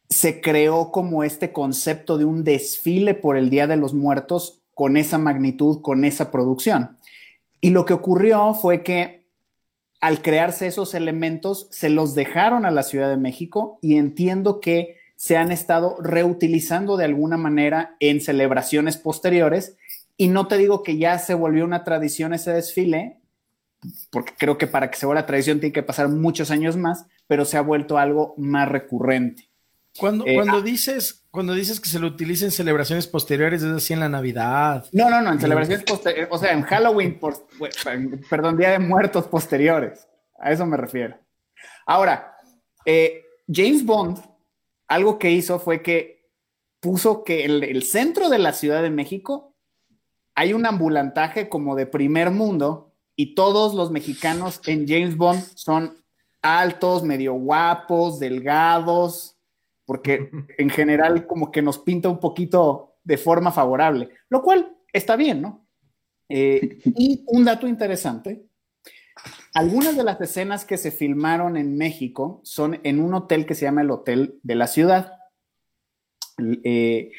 se 0.08 0.40
creó 0.40 0.90
como 0.90 1.24
este 1.24 1.52
concepto 1.52 2.18
de 2.18 2.24
un 2.24 2.44
desfile 2.44 3.14
por 3.14 3.36
el 3.36 3.50
Día 3.50 3.66
de 3.66 3.76
los 3.76 3.94
Muertos 3.94 4.62
con 4.74 4.96
esa 4.96 5.18
magnitud, 5.18 5.80
con 5.82 6.04
esa 6.04 6.30
producción. 6.30 6.96
Y 7.60 7.70
lo 7.70 7.84
que 7.84 7.94
ocurrió 7.94 8.54
fue 8.54 8.82
que 8.82 9.24
al 10.04 10.20
crearse 10.20 10.66
esos 10.66 10.92
elementos, 10.92 11.66
se 11.70 11.88
los 11.88 12.14
dejaron 12.14 12.66
a 12.66 12.70
la 12.70 12.82
Ciudad 12.82 13.08
de 13.08 13.16
México 13.16 13.78
y 13.80 13.96
entiendo 13.96 14.60
que 14.60 14.96
se 15.16 15.38
han 15.38 15.50
estado 15.50 15.96
reutilizando 15.98 16.98
de 16.98 17.06
alguna 17.06 17.38
manera 17.38 17.96
en 18.00 18.20
celebraciones 18.20 18.98
posteriores. 18.98 19.78
Y 20.18 20.28
no 20.28 20.46
te 20.46 20.58
digo 20.58 20.82
que 20.82 20.98
ya 20.98 21.18
se 21.18 21.32
volvió 21.32 21.64
una 21.64 21.84
tradición 21.84 22.34
ese 22.34 22.52
desfile, 22.52 23.22
porque 24.10 24.34
creo 24.38 24.58
que 24.58 24.66
para 24.66 24.90
que 24.90 24.98
se 24.98 25.06
vuelva 25.06 25.26
tradición 25.26 25.60
tiene 25.60 25.72
que 25.72 25.82
pasar 25.82 26.08
muchos 26.08 26.50
años 26.50 26.76
más, 26.76 27.06
pero 27.26 27.44
se 27.44 27.56
ha 27.56 27.62
vuelto 27.62 27.98
algo 27.98 28.34
más 28.36 28.68
recurrente. 28.68 29.48
Cuando, 29.98 30.26
eh, 30.26 30.34
cuando, 30.34 30.56
ah. 30.56 30.62
dices, 30.62 31.24
cuando 31.30 31.54
dices 31.54 31.80
que 31.80 31.88
se 31.88 32.00
lo 32.00 32.08
utiliza 32.08 32.44
en 32.44 32.50
celebraciones 32.50 33.06
posteriores, 33.06 33.62
es 33.62 33.72
así 33.72 33.92
en 33.92 34.00
la 34.00 34.08
Navidad. 34.08 34.86
No, 34.92 35.08
no, 35.08 35.20
no, 35.20 35.32
en 35.32 35.40
celebraciones 35.40 35.84
posteriores, 35.84 36.28
o 36.32 36.38
sea, 36.38 36.52
en 36.52 36.62
Halloween, 36.62 37.20
perdón, 38.30 38.56
Día 38.56 38.70
de 38.70 38.80
Muertos 38.80 39.26
posteriores. 39.26 40.08
A 40.38 40.50
eso 40.50 40.66
me 40.66 40.76
refiero. 40.76 41.16
Ahora, 41.86 42.36
eh, 42.84 43.22
James 43.46 43.84
Bond, 43.84 44.18
algo 44.88 45.18
que 45.18 45.30
hizo 45.30 45.60
fue 45.60 45.80
que 45.80 46.28
puso 46.80 47.22
que 47.22 47.44
el, 47.44 47.62
el 47.62 47.84
centro 47.84 48.28
de 48.28 48.38
la 48.38 48.52
Ciudad 48.52 48.82
de 48.82 48.90
México 48.90 49.54
hay 50.34 50.52
un 50.52 50.66
ambulantaje 50.66 51.48
como 51.48 51.76
de 51.76 51.86
primer 51.86 52.30
mundo 52.30 52.93
y 53.16 53.34
todos 53.34 53.74
los 53.74 53.90
mexicanos 53.90 54.60
en 54.66 54.86
James 54.86 55.16
Bond 55.16 55.42
son 55.54 55.96
altos, 56.42 57.02
medio 57.02 57.34
guapos, 57.34 58.18
delgados, 58.18 59.36
porque 59.86 60.30
en 60.58 60.70
general 60.70 61.26
como 61.26 61.50
que 61.50 61.62
nos 61.62 61.78
pinta 61.78 62.08
un 62.08 62.20
poquito 62.20 62.96
de 63.02 63.18
forma 63.18 63.52
favorable, 63.52 64.10
lo 64.28 64.42
cual 64.42 64.76
está 64.92 65.16
bien, 65.16 65.42
¿no? 65.42 65.66
Eh, 66.28 66.78
y 66.96 67.24
un 67.28 67.44
dato 67.44 67.66
interesante, 67.66 68.46
algunas 69.52 69.96
de 69.96 70.04
las 70.04 70.20
escenas 70.20 70.64
que 70.64 70.76
se 70.76 70.90
filmaron 70.90 71.56
en 71.56 71.76
México 71.76 72.40
son 72.44 72.80
en 72.82 73.00
un 73.00 73.14
hotel 73.14 73.46
que 73.46 73.54
se 73.54 73.64
llama 73.64 73.82
el 73.82 73.90
Hotel 73.90 74.40
de 74.42 74.54
la 74.56 74.66
Ciudad. 74.66 75.12
Eh, 76.64 77.12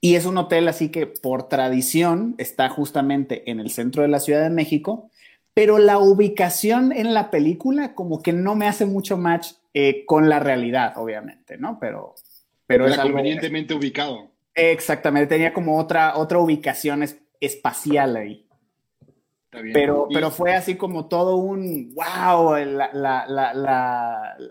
y 0.00 0.14
es 0.14 0.24
un 0.24 0.38
hotel 0.38 0.68
así 0.68 0.88
que 0.88 1.06
por 1.06 1.48
tradición 1.48 2.34
está 2.38 2.68
justamente 2.70 3.50
en 3.50 3.60
el 3.60 3.70
centro 3.70 4.02
de 4.02 4.08
la 4.08 4.20
Ciudad 4.20 4.42
de 4.42 4.50
México, 4.50 5.10
pero 5.56 5.78
la 5.78 5.96
ubicación 5.98 6.92
en 6.92 7.14
la 7.14 7.30
película 7.30 7.94
como 7.94 8.22
que 8.22 8.34
no 8.34 8.54
me 8.54 8.68
hace 8.68 8.84
mucho 8.84 9.16
match 9.16 9.52
eh, 9.72 10.04
con 10.04 10.28
la 10.28 10.38
realidad, 10.38 10.92
obviamente, 10.98 11.56
¿no? 11.56 11.78
Pero, 11.80 12.14
pero 12.66 12.86
es 12.86 12.98
convenientemente 12.98 13.72
ubicado. 13.72 14.32
Exactamente, 14.54 15.34
tenía 15.34 15.54
como 15.54 15.78
otra, 15.78 16.18
otra 16.18 16.40
ubicación 16.40 17.06
espacial 17.40 18.16
ahí. 18.16 18.46
Pero, 19.72 20.08
pero 20.12 20.30
fue 20.30 20.54
así 20.54 20.76
como 20.76 21.08
todo 21.08 21.36
un 21.36 21.94
wow, 21.94 22.56
la, 22.56 22.90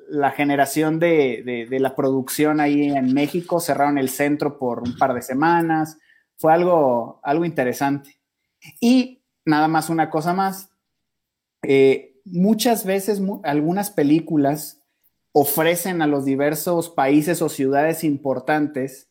la, 0.10 0.32
generación 0.32 0.98
de, 0.98 1.68
de, 1.70 1.80
la 1.80 1.96
producción 1.96 2.60
ahí 2.60 2.90
en 2.90 3.14
México, 3.14 3.60
cerraron 3.60 4.00
el 4.00 4.10
centro 4.10 4.58
por 4.58 4.80
un 4.80 4.98
par 4.98 5.14
de 5.14 5.22
semanas, 5.22 6.00
fue 6.36 6.52
algo, 6.52 7.20
algo 7.22 7.46
interesante. 7.46 8.18
Y 8.82 9.22
nada 9.46 9.68
más 9.68 9.92
una 9.92 10.10
cosa 10.10 10.34
más, 10.34 10.72
eh, 11.68 12.16
muchas 12.26 12.86
veces 12.86 13.22
algunas 13.44 13.92
películas 13.92 14.82
ofrecen 15.32 16.02
a 16.02 16.08
los 16.08 16.26
diversos 16.26 16.90
países 16.90 17.42
o 17.42 17.50
ciudades 17.50 18.04
importantes, 18.04 19.10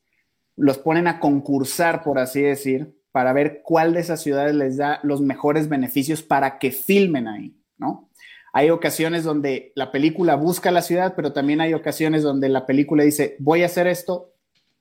los 0.57 0.79
ponen 0.79 1.07
a 1.07 1.21
concursar, 1.21 2.03
por 2.03 2.19
así 2.19 2.41
decir, 2.41 2.99
para 3.13 3.33
ver 3.33 3.61
cuál 3.63 3.95
de 3.95 4.01
esas 4.01 4.23
ciudades 4.23 4.55
les 4.55 4.77
da 4.77 5.01
los 5.03 5.21
mejores 5.21 5.69
beneficios 5.69 6.23
para 6.23 6.59
que 6.59 6.71
filmen 6.73 7.29
ahí, 7.29 7.57
¿no? 7.77 8.11
Hay 8.53 8.71
ocasiones 8.71 9.25
donde 9.25 9.73
la 9.75 9.91
película 9.91 10.37
busca 10.37 10.71
la 10.71 10.83
ciudad, 10.83 11.15
pero 11.17 11.33
también 11.33 11.61
hay 11.61 11.75
ocasiones 11.75 12.23
donde 12.23 12.49
la 12.49 12.67
película 12.67 13.03
dice, 13.03 13.37
voy 13.39 13.63
a 13.63 13.67
hacer 13.67 13.87
esto, 13.87 14.35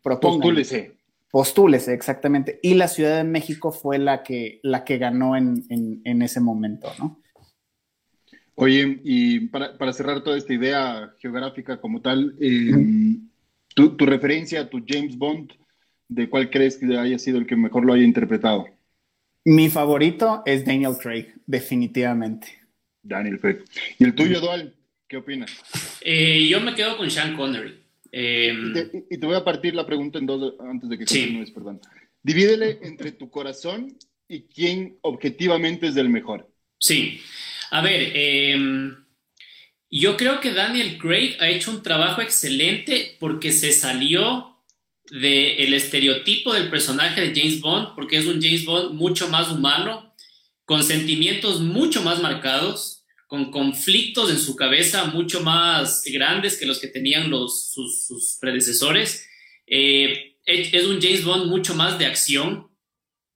Postúlese. 0.04 0.98
Postúlese, 1.32 1.94
exactamente. 1.94 2.60
Y 2.62 2.76
la 2.76 2.88
Ciudad 2.88 3.18
de 3.18 3.24
México 3.24 3.72
fue 3.72 3.98
la 3.98 4.22
que, 4.22 4.60
la 4.62 4.84
que 4.84 4.98
ganó 4.98 5.36
en, 5.36 5.64
en 5.70 6.22
ese 6.22 6.40
momento, 6.40 6.90
¿no? 7.00 7.23
Oye, 8.56 9.00
y 9.04 9.40
para, 9.48 9.94
cerrar 9.94 10.24
toda 10.24 10.38
esta 10.38 10.54
idea 10.54 11.14
geográfica 11.20 11.82
como 11.82 12.02
tal, 12.02 12.36
eh, 12.40 13.18
tu, 13.74 13.96
referencia, 14.06 14.70
tu 14.70 14.84
James 14.88 15.18
Bond, 15.18 15.52
¿de 16.08 16.30
cuál 16.30 16.50
crees 16.50 16.78
que 16.78 16.86
haya 16.98 17.18
sido 17.18 17.40
el 17.40 17.48
que 17.48 17.56
mejor 17.56 17.86
lo 17.86 17.94
haya 17.94 18.04
interpretado? 18.04 18.68
Mi 19.46 19.70
favorito 19.70 20.44
es 20.46 20.64
Daniel 20.66 20.94
Craig, 21.02 21.34
definitivamente. 21.46 22.60
Daniel 23.02 23.40
Craig. 23.40 23.64
¿Y 23.98 24.04
el 24.04 24.16
tuyo, 24.16 24.40
Dual? 24.40 24.74
¿Qué 25.08 25.18
opinas? 25.18 25.52
Eh, 26.02 26.48
yo 26.48 26.62
me 26.62 26.76
quedo 26.76 26.96
con 26.98 27.10
Sean 27.10 27.36
Connery. 27.36 27.80
Em, 28.12 28.74
y, 29.10 29.18
te, 29.18 29.26
voy 29.26 29.36
a 29.36 29.44
partir 29.44 29.74
la 29.74 29.86
pregunta 29.86 30.20
en 30.20 30.28
dos 30.28 30.54
antes 30.60 30.88
de 30.88 30.98
que 31.00 31.06
continúes, 31.06 31.50
perdón. 31.50 31.82
Divídele 32.22 32.80
entre 32.84 33.12
tu 33.12 33.30
corazón 33.30 33.98
y 34.28 34.44
quién 34.44 34.98
objetivamente 35.02 35.88
es 35.88 35.98
el 35.98 36.10
mejor. 36.10 36.48
Sí. 36.80 37.20
A 37.74 37.82
ver, 37.82 38.12
em, 38.14 38.96
yo 39.90 40.16
creo 40.16 40.40
que 40.40 40.54
Daniel 40.54 41.00
Craig 41.00 41.38
ha 41.40 41.50
hecho 41.50 41.72
un 41.72 41.82
trabajo 41.82 42.22
excelente 42.22 43.18
porque 43.20 43.52
se 43.52 43.72
salió 43.72 44.60
del 45.10 45.74
estereotipo 45.74 46.54
del 46.54 46.70
personaje 46.70 47.20
de 47.20 47.34
James 47.34 47.62
Bond, 47.62 47.96
porque 47.96 48.18
es 48.18 48.28
un 48.28 48.40
James 48.40 48.64
Bond 48.66 48.94
mucho 48.94 49.28
más 49.30 49.50
humano, 49.50 50.14
con 50.66 50.84
sentimientos 50.84 51.62
mucho 51.62 52.04
más 52.04 52.22
marcados, 52.22 53.06
con 53.26 53.50
conflictos 53.50 54.30
en 54.30 54.38
su 54.38 54.56
cabeza 54.56 55.06
mucho 55.06 55.42
más 55.42 56.04
grandes 56.06 56.60
que 56.60 56.68
los 56.68 56.78
que 56.80 56.90
tenían 56.90 57.32
los, 57.32 57.72
sus, 57.72 58.38
predecesores. 58.40 59.28
Eh, 59.66 60.38
es 60.46 60.86
un 60.86 61.02
James 61.02 61.26
Bond 61.26 61.48
mucho 61.48 61.74
más 61.74 61.98
de 61.98 62.06
acción, 62.06 62.70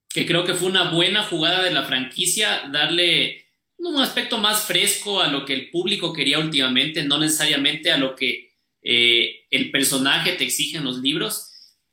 que 0.08 0.26
creo 0.26 0.44
que 0.44 0.54
fue 0.54 0.68
una 0.68 0.92
buena 0.92 1.24
jugada 1.24 1.64
de 1.64 1.72
la 1.72 1.82
franquicia 1.82 2.68
darle 2.72 3.47
un 3.78 4.00
aspecto 4.00 4.38
más 4.38 4.64
fresco 4.64 5.20
a 5.20 5.28
lo 5.28 5.44
que 5.44 5.54
el 5.54 5.70
público 5.70 6.12
quería 6.12 6.38
últimamente, 6.38 7.04
no 7.04 7.18
necesariamente 7.18 7.90
a 7.90 7.98
lo 7.98 8.14
que 8.14 8.50
eh, 8.82 9.46
el 9.50 9.70
personaje 9.70 10.32
te 10.32 10.44
exige 10.44 10.78
en 10.78 10.84
los 10.84 10.98
libros. 10.98 11.44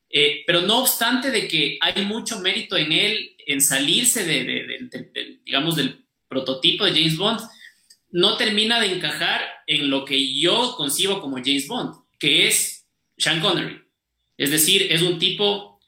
Eh, 0.09 0.43
pero 0.47 0.61
no 0.61 0.79
obstante 0.79 1.31
de 1.31 1.47
que 1.47 1.77
hay 1.81 2.05
mucho 2.05 2.39
mérito 2.39 2.77
en 2.77 2.91
él, 2.91 3.35
en 3.45 3.61
salirse 3.61 4.23
de, 4.23 4.89
digamos, 5.43 5.75
del 5.75 6.05
prototipo 6.27 6.85
de 6.85 6.91
James 6.91 7.17
Bond, 7.17 7.41
no 8.11 8.37
termina 8.37 8.79
de 8.79 8.93
encajar 8.93 9.41
en 9.67 9.89
lo 9.89 10.05
que 10.05 10.39
yo 10.39 10.75
concibo 10.77 11.21
como 11.21 11.37
James 11.37 11.67
Bond, 11.67 11.95
que 12.17 12.47
es 12.47 12.87
Sean 13.17 13.41
Connery. 13.41 13.81
Es 14.37 14.51
decir, 14.51 14.87
es 14.89 15.01
un 15.01 15.19
tipo 15.19 15.79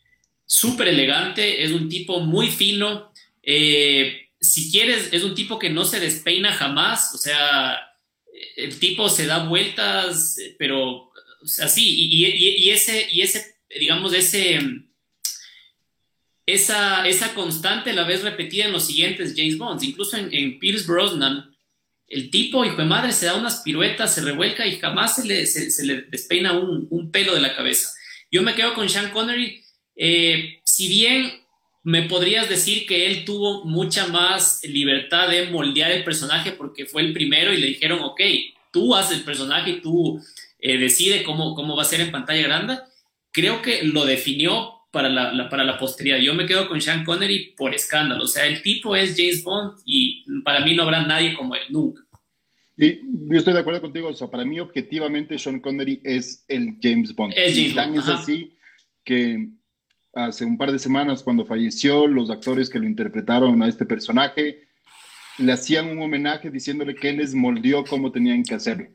súper 0.45 0.89
elegante, 0.89 1.63
es 1.63 1.71
un 1.71 1.89
tipo 1.89 2.19
muy 2.19 2.49
fino, 2.49 3.12
eh, 3.43 4.26
si 4.58 4.72
quieres, 4.72 5.10
es 5.12 5.24
un 5.24 5.36
tipo 5.36 5.60
que 5.60 5.70
no 5.70 5.86
se 5.86 6.00
despeina 6.00 6.52
jamás, 6.52 7.13
o 7.13 7.17
sea, 7.20 7.78
el 8.56 8.80
tipo 8.80 9.08
se 9.08 9.28
da 9.28 9.46
vueltas, 9.46 10.36
pero 10.58 11.12
así, 11.62 12.10
y, 12.10 12.72
ese, 12.72 13.08
y 13.12 13.22
ese, 13.22 13.60
digamos, 13.80 14.13
ese, 14.13 14.60
esa, 16.48 17.08
esa 17.08 17.36
constante 17.36 17.93
la 17.93 18.06
ves 18.06 18.24
repetida 18.24 18.65
en 18.65 18.72
los 18.72 18.88
siguientes 18.88 19.36
James 19.38 19.60
Bonds, 19.60 19.84
incluso 19.84 20.17
en, 20.17 20.58
Pierce 20.58 20.88
Brosnan, 20.88 21.56
el 22.08 22.32
tipo, 22.32 22.65
hijo 22.65 22.78
de 22.78 22.86
madre, 22.86 23.13
se 23.13 23.28
da 23.28 23.36
unas 23.36 23.62
piruetas, 23.62 24.15
se 24.15 24.22
revuelca 24.22 24.65
y 24.65 24.80
jamás 24.80 25.17
se 25.17 25.28
le, 25.28 25.46
se, 25.46 25.86
le 25.86 26.02
despeina 26.04 26.54
un, 26.58 27.12
pelo 27.12 27.36
de 27.36 27.41
la 27.41 27.56
cabeza. 27.56 27.91
Yo 28.32 28.41
me 28.41 28.56
quedo 28.56 28.74
con 28.74 28.89
Sean 28.89 29.12
Connery, 29.12 29.63
eh, 29.96 30.62
si 30.63 30.88
bien 30.88 31.46
me 31.88 32.02
podrías 32.02 32.50
decir 32.50 32.86
que 32.86 33.08
él 33.08 33.23
tuvo 33.23 33.63
mucha 33.63 34.08
más 34.08 34.62
libertad 34.65 35.30
de 35.30 35.50
moldear 35.50 35.89
el 35.89 36.04
personaje 36.04 36.52
porque 36.52 36.86
fue 36.86 37.02
el 37.02 37.13
primero 37.13 37.54
y 37.54 37.62
le 37.62 37.67
dijeron, 37.67 38.00
ok, 38.02 38.19
tú 38.73 38.93
haces 38.93 39.19
el 39.19 39.23
personaje 39.23 39.69
y 39.69 39.80
tú 39.80 40.21
eh, 40.60 40.78
decides 40.78 41.23
cómo, 41.23 41.56
cómo 41.56 41.78
va 41.78 41.84
a 41.84 41.86
ser 41.86 42.02
en 42.02 42.12
pantalla 42.12 42.43
grande. 42.43 42.78
Creo 43.32 43.62
que 43.62 43.84
lo 43.84 44.04
definió 44.04 44.82
para 44.91 45.08
la, 45.08 45.47
para 45.47 45.63
la 45.63 45.80
posteridad. 45.80 46.17
Yo 46.17 46.34
me 46.34 46.45
quedo 46.45 46.67
con 46.67 46.82
Sean 46.82 47.06
Connery 47.06 47.54
por 47.56 47.73
escándalo. 47.73 48.26
O 48.26 48.28
sea, 48.28 48.45
el 48.45 48.62
tipo 48.62 48.93
es 48.93 49.15
James 49.15 49.41
Bond 49.41 49.80
y 49.86 50.26
para 50.41 50.65
mí 50.65 50.76
no 50.76 50.84
habrá 50.84 51.08
nadie 51.08 51.36
como 51.36 51.56
él, 51.56 51.62
nunca. 51.69 52.02
Y 52.76 53.00
yo 53.32 53.38
estoy 53.38 53.54
de 53.54 53.62
acuerdo 53.62 53.80
contigo. 53.80 54.10
O 54.10 54.13
sea, 54.13 54.28
para 54.28 54.43
mí, 54.43 54.60
objetivamente, 54.60 55.39
Sean 55.39 55.62
Connery 55.62 56.02
es 56.04 56.43
el 56.50 56.76
James 56.82 57.15
Bond. 57.15 57.34
Es 57.34 57.56
James 57.56 57.76
Bond. 57.76 57.97
Es 57.97 58.08
así 58.10 58.58
que 59.06 59.52
hace 60.25 60.45
un 60.45 60.58
par 60.58 60.71
de 60.71 60.80
semanas 60.80 61.23
cuando 61.23 61.45
falleció, 61.45 62.08
los 62.08 62.30
actores 62.30 62.69
que 62.69 62.80
lo 62.80 62.86
interpretaron 62.86 63.62
a 63.62 63.67
este 63.67 63.86
personaje 63.86 64.67
le 65.38 65.51
hacían 65.51 65.89
un 65.89 66.01
homenaje 66.01 66.49
diciéndole 66.49 66.95
que 66.95 67.13
les 67.13 67.36
moldeó 67.36 67.84
cómo 67.84 68.12
tenían 68.12 68.43
que 68.43 68.56
hacerlo. 68.56 68.88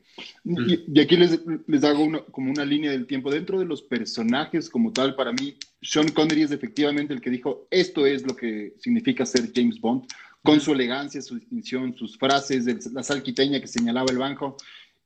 Y, 0.43 0.99
aquí 0.99 1.15
les, 1.15 1.39
les 1.67 1.83
hago 1.83 2.25
como 2.31 2.51
una 2.51 2.65
línea 2.65 2.91
del 2.91 3.07
tiempo. 3.07 3.31
Dentro 3.31 3.59
de 3.59 3.65
los 3.65 3.81
personajes 3.81 4.69
como 4.69 4.91
tal, 4.91 5.15
para 5.15 5.31
mí, 5.31 5.55
Sean 5.81 6.09
Connery 6.09 6.43
es 6.43 6.51
efectivamente 6.51 7.13
el 7.13 7.21
que 7.21 7.29
dijo, 7.29 7.67
esto 7.71 8.05
es 8.05 8.27
lo 8.27 8.35
que 8.35 8.73
significa 8.79 9.25
ser 9.25 9.51
James 9.55 9.79
Bond, 9.79 10.05
con 10.43 10.59
su 10.59 10.73
elegancia, 10.73 11.21
su 11.21 11.35
distinción, 11.35 11.95
sus 11.95 12.17
frases, 12.17 12.91
la 12.91 13.03
salquiteña 13.03 13.61
que 13.61 13.67
señalaba 13.67 14.11
el 14.11 14.17
banco. 14.17 14.57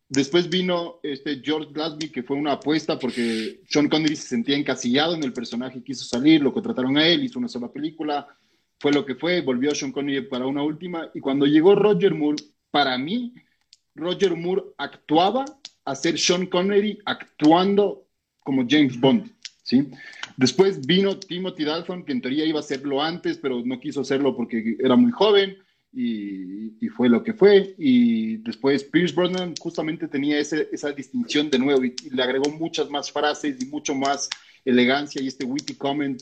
Después 0.09 0.49
vino 0.49 0.99
este 1.03 1.41
George 1.43 1.73
Glasby, 1.73 2.09
que 2.09 2.23
fue 2.23 2.37
una 2.37 2.53
apuesta 2.53 2.97
porque 2.97 3.61
Sean 3.67 3.89
Connery 3.89 4.15
se 4.15 4.29
sentía 4.29 4.55
encasillado 4.55 5.15
en 5.15 5.23
el 5.23 5.33
personaje, 5.33 5.83
quiso 5.83 6.05
salir, 6.05 6.41
lo 6.41 6.53
contrataron 6.53 6.97
a 6.97 7.05
él, 7.05 7.25
hizo 7.25 7.39
una 7.39 7.49
sola 7.49 7.69
película, 7.69 8.25
fue 8.79 8.93
lo 8.93 9.05
que 9.05 9.15
fue, 9.15 9.41
volvió 9.41 9.75
Sean 9.75 9.91
Connery 9.91 10.27
para 10.27 10.47
una 10.47 10.63
última, 10.63 11.09
y 11.13 11.19
cuando 11.19 11.45
llegó 11.45 11.75
Roger 11.75 12.13
Moore, 12.13 12.41
para 12.71 12.97
mí, 12.97 13.33
Roger 13.95 14.35
Moore 14.35 14.63
actuaba 14.77 15.43
a 15.83 15.95
ser 15.95 16.17
Sean 16.17 16.45
Connery 16.45 16.99
actuando 17.03 18.07
como 18.39 18.65
James 18.69 18.97
Bond, 18.97 19.29
¿sí? 19.63 19.89
Después 20.37 20.85
vino 20.85 21.19
Timothy 21.19 21.65
Dalton, 21.65 22.05
que 22.05 22.13
en 22.13 22.21
teoría 22.21 22.45
iba 22.45 22.59
a 22.59 22.61
hacerlo 22.61 23.01
antes, 23.01 23.37
pero 23.39 23.61
no 23.65 23.79
quiso 23.79 24.01
hacerlo 24.01 24.37
porque 24.37 24.77
era 24.79 24.95
muy 24.95 25.11
joven 25.11 25.57
y, 25.93 26.87
fue 26.95 27.09
lo 27.09 27.23
que 27.23 27.33
fue. 27.33 27.75
Y 27.77 28.37
después 28.37 28.83
Pierce 28.83 29.13
Brosnan 29.13 29.53
justamente 29.59 30.07
tenía 30.07 30.39
esa 30.39 30.91
distinción 30.91 31.49
de 31.49 31.59
nuevo 31.59 31.83
y, 31.83 31.95
le 32.11 32.23
agregó 32.23 32.49
muchas 32.51 32.89
más 32.89 33.11
frases 33.11 33.57
y 33.61 33.65
mucho 33.65 33.93
más 33.95 34.29
elegancia 34.65 35.21
y 35.21 35.27
este 35.27 35.45
witty 35.45 35.75
comment 35.75 36.21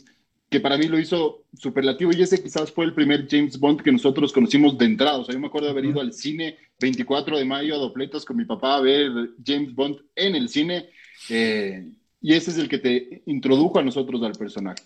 que 0.49 0.59
para 0.59 0.77
mí 0.77 0.87
lo 0.87 0.99
hizo 0.99 1.43
superlativo 1.57 2.11
y 2.13 2.21
ese 2.21 2.41
quizás 2.41 2.71
fue 2.71 2.85
el 2.85 2.93
primer 2.93 3.27
James 3.27 3.59
Bond 3.59 3.81
que 3.81 3.91
nosotros 3.91 4.31
conocimos 4.31 4.77
de 4.77 4.85
entrada. 4.85 5.17
O 5.17 5.25
sea, 5.25 5.33
yo 5.33 5.39
me 5.39 5.47
acuerdo 5.47 5.67
de 5.67 5.71
haber 5.71 5.85
ido 5.85 5.99
al 5.99 6.13
cine 6.13 6.57
24 6.79 7.37
de 7.37 7.45
mayo 7.45 7.75
a 7.75 7.79
Dopletas 7.79 8.23
con 8.23 8.37
mi 8.37 8.45
papá 8.45 8.77
a 8.77 8.81
ver 8.81 9.11
James 9.45 9.73
Bond 9.73 9.97
en 10.15 10.35
el 10.35 10.49
cine 10.49 10.89
eh, 11.29 11.89
y 12.21 12.33
ese 12.33 12.51
es 12.51 12.57
el 12.57 12.69
que 12.69 12.77
te 12.77 13.23
introdujo 13.25 13.79
a 13.79 13.83
nosotros 13.83 14.21
al 14.23 14.33
personaje. 14.33 14.83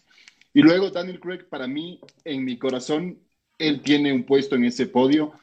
Y 0.54 0.62
luego 0.62 0.90
Daniel 0.90 1.20
Craig, 1.20 1.46
para 1.50 1.68
mí, 1.68 2.00
en 2.26 2.44
mi 2.44 2.58
corazón, 2.58 3.20
él 3.60 3.82
tiene 3.82 4.12
un 4.12 4.24
puesto 4.24 4.56
en 4.56 4.66
ese 4.66 4.88
podio 4.88 5.34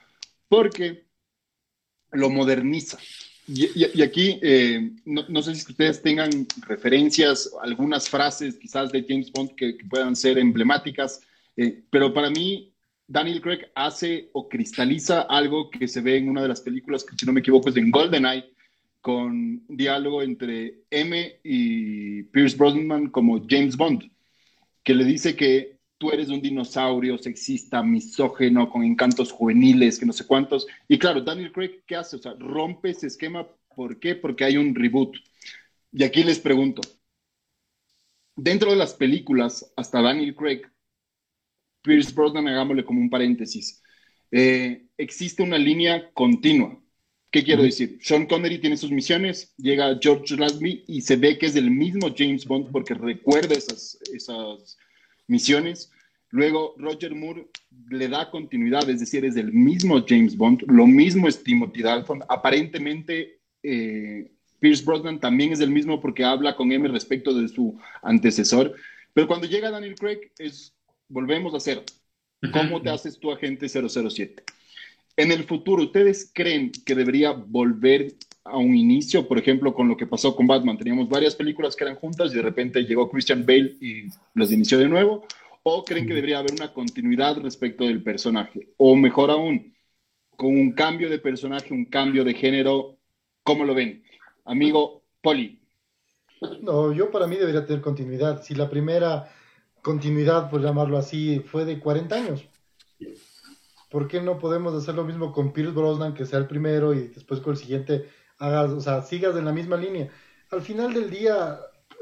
porque 0.48 1.04
lo 2.12 2.30
moderniza. 2.30 2.98
Y, 3.48 4.02
aquí, 4.02 4.40
eh, 4.42 4.90
no, 5.04 5.40
sé 5.40 5.54
si 5.54 5.70
ustedes 5.70 6.02
tengan 6.02 6.30
referencias, 6.66 7.48
algunas 7.62 8.08
frases 8.08 8.56
quizás 8.56 8.90
de 8.90 9.04
James 9.08 9.30
Bond 9.30 9.54
que, 9.54 9.78
puedan 9.88 10.16
ser 10.16 10.36
emblemáticas, 10.38 11.20
eh, 11.56 11.84
pero 11.88 12.12
para 12.12 12.28
mí 12.28 12.72
Daniel 13.06 13.40
Craig 13.40 13.68
hace 13.76 14.30
o 14.32 14.48
cristaliza 14.48 15.20
algo 15.22 15.70
que 15.70 15.86
se 15.86 16.00
ve 16.00 16.16
en 16.16 16.28
una 16.28 16.42
de 16.42 16.48
las 16.48 16.60
películas, 16.60 17.04
que 17.04 17.14
si 17.16 17.24
no 17.24 17.32
me 17.32 17.38
equivoco 17.38 17.68
es 17.68 17.76
en 17.76 17.92
GoldenEye, 17.92 18.50
con 19.00 19.62
diálogo 19.68 20.22
entre 20.22 20.80
M 20.90 21.38
y 21.44 22.24
Pierce 22.24 22.56
Brosnan 22.56 23.10
como 23.10 23.46
James 23.48 23.76
Bond, 23.76 24.10
que 24.82 24.94
le 24.94 25.04
dice 25.04 25.36
que 25.36 25.75
tú 25.98 26.10
eres 26.10 26.28
un 26.28 26.40
dinosaurio 26.40 27.18
sexista, 27.18 27.82
misógeno, 27.82 28.70
con 28.70 28.84
encantos 28.84 29.32
juveniles, 29.32 29.98
que 29.98 30.06
no 30.06 30.12
sé 30.12 30.26
cuántos. 30.26 30.66
Y 30.88 30.98
claro, 30.98 31.20
Daniel 31.20 31.52
Craig, 31.52 31.82
¿qué 31.86 31.96
hace? 31.96 32.16
O 32.16 32.18
sea, 32.18 32.34
rompe 32.38 32.90
ese 32.90 33.06
esquema. 33.06 33.46
¿Por 33.74 33.98
qué? 33.98 34.14
Porque 34.14 34.44
hay 34.44 34.56
un 34.56 34.74
reboot. 34.74 35.16
Y 35.92 36.04
aquí 36.04 36.22
les 36.24 36.38
pregunto, 36.38 36.82
dentro 38.34 38.70
de 38.70 38.76
las 38.76 38.94
películas, 38.94 39.72
hasta 39.76 40.02
Daniel 40.02 40.34
Craig, 40.34 40.62
Pierce 41.82 42.12
Brosnan, 42.12 42.48
hagámosle 42.48 42.84
como 42.84 43.00
un 43.00 43.10
paréntesis, 43.10 43.82
eh, 44.30 44.86
existe 44.98 45.42
una 45.42 45.58
línea 45.58 46.10
continua. 46.12 46.82
¿Qué 47.30 47.44
quiero 47.44 47.62
decir? 47.62 47.98
Sean 48.00 48.26
Connery 48.26 48.58
tiene 48.58 48.76
sus 48.76 48.90
misiones, 48.90 49.54
llega 49.58 49.98
George 50.00 50.36
Lazenby 50.36 50.84
y 50.86 51.00
se 51.02 51.16
ve 51.16 51.36
que 51.36 51.46
es 51.46 51.56
el 51.56 51.70
mismo 51.70 52.14
James 52.16 52.46
Bond 52.46 52.70
porque 52.70 52.94
recuerda 52.94 53.54
esas, 53.54 53.98
esas 54.12 54.78
misiones. 55.26 55.90
Luego 56.30 56.74
Roger 56.76 57.14
Moore 57.14 57.46
le 57.88 58.08
da 58.08 58.30
continuidad, 58.30 58.88
es 58.90 59.00
decir, 59.00 59.24
es 59.24 59.36
el 59.36 59.52
mismo 59.52 60.04
James 60.06 60.36
Bond, 60.36 60.64
lo 60.66 60.86
mismo 60.86 61.28
es 61.28 61.42
Timothy 61.42 61.82
Dalton. 61.82 62.22
Aparentemente, 62.28 63.40
eh, 63.62 64.30
Pierce 64.58 64.84
Brosnan 64.84 65.20
también 65.20 65.52
es 65.52 65.60
el 65.60 65.70
mismo 65.70 66.00
porque 66.00 66.24
habla 66.24 66.56
con 66.56 66.72
M 66.72 66.88
respecto 66.88 67.32
de 67.34 67.48
su 67.48 67.78
antecesor. 68.02 68.74
Pero 69.12 69.26
cuando 69.26 69.46
llega 69.46 69.70
Daniel 69.70 69.94
Craig, 69.94 70.32
es, 70.38 70.74
volvemos 71.08 71.54
a 71.54 71.58
hacer, 71.58 71.82
¿cómo 72.52 72.82
te 72.82 72.90
haces 72.90 73.18
tu 73.18 73.30
agente 73.30 73.68
007? 73.68 74.42
En 75.16 75.32
el 75.32 75.44
futuro, 75.44 75.82
¿ustedes 75.82 76.30
creen 76.34 76.70
que 76.84 76.94
debería 76.94 77.32
volver 77.32 78.16
a 78.46 78.56
un 78.56 78.74
inicio, 78.74 79.26
por 79.26 79.38
ejemplo, 79.38 79.74
con 79.74 79.88
lo 79.88 79.96
que 79.96 80.06
pasó 80.06 80.34
con 80.34 80.46
Batman. 80.46 80.78
Teníamos 80.78 81.08
varias 81.08 81.34
películas 81.34 81.74
que 81.74 81.84
eran 81.84 81.96
juntas 81.96 82.32
y 82.32 82.36
de 82.36 82.42
repente 82.42 82.82
llegó 82.82 83.10
Christian 83.10 83.44
Bale 83.44 83.76
y 83.80 84.04
las 84.34 84.52
inició 84.52 84.78
de 84.78 84.88
nuevo. 84.88 85.26
¿O 85.62 85.84
creen 85.84 86.06
que 86.06 86.14
debería 86.14 86.38
haber 86.38 86.52
una 86.52 86.72
continuidad 86.72 87.38
respecto 87.38 87.84
del 87.84 88.02
personaje? 88.02 88.68
O 88.76 88.94
mejor 88.94 89.30
aún, 89.30 89.74
con 90.36 90.48
un 90.48 90.72
cambio 90.72 91.10
de 91.10 91.18
personaje, 91.18 91.74
un 91.74 91.86
cambio 91.86 92.24
de 92.24 92.34
género, 92.34 92.98
¿cómo 93.42 93.64
lo 93.64 93.74
ven? 93.74 94.04
Amigo 94.44 95.02
Poli. 95.20 95.60
No, 96.62 96.92
yo 96.92 97.10
para 97.10 97.26
mí 97.26 97.36
debería 97.36 97.66
tener 97.66 97.82
continuidad. 97.82 98.42
Si 98.42 98.54
la 98.54 98.70
primera 98.70 99.32
continuidad, 99.82 100.50
por 100.50 100.62
llamarlo 100.62 100.98
así, 100.98 101.40
fue 101.40 101.64
de 101.64 101.80
40 101.80 102.14
años, 102.14 102.44
¿por 103.90 104.08
qué 104.08 104.20
no 104.20 104.38
podemos 104.38 104.74
hacer 104.74 104.94
lo 104.94 105.04
mismo 105.04 105.32
con 105.32 105.52
Pierce 105.52 105.72
Brosnan, 105.72 106.14
que 106.14 106.26
sea 106.26 106.38
el 106.38 106.46
primero 106.46 106.94
y 106.94 107.08
después 107.08 107.40
con 107.40 107.52
el 107.52 107.58
siguiente 107.58 108.08
hagas, 108.38 108.70
o 108.70 108.80
sea, 108.80 109.02
sigas 109.02 109.36
en 109.36 109.44
la 109.44 109.52
misma 109.52 109.76
línea. 109.76 110.08
Al 110.50 110.62
final 110.62 110.92
del 110.92 111.10
día, 111.10 111.58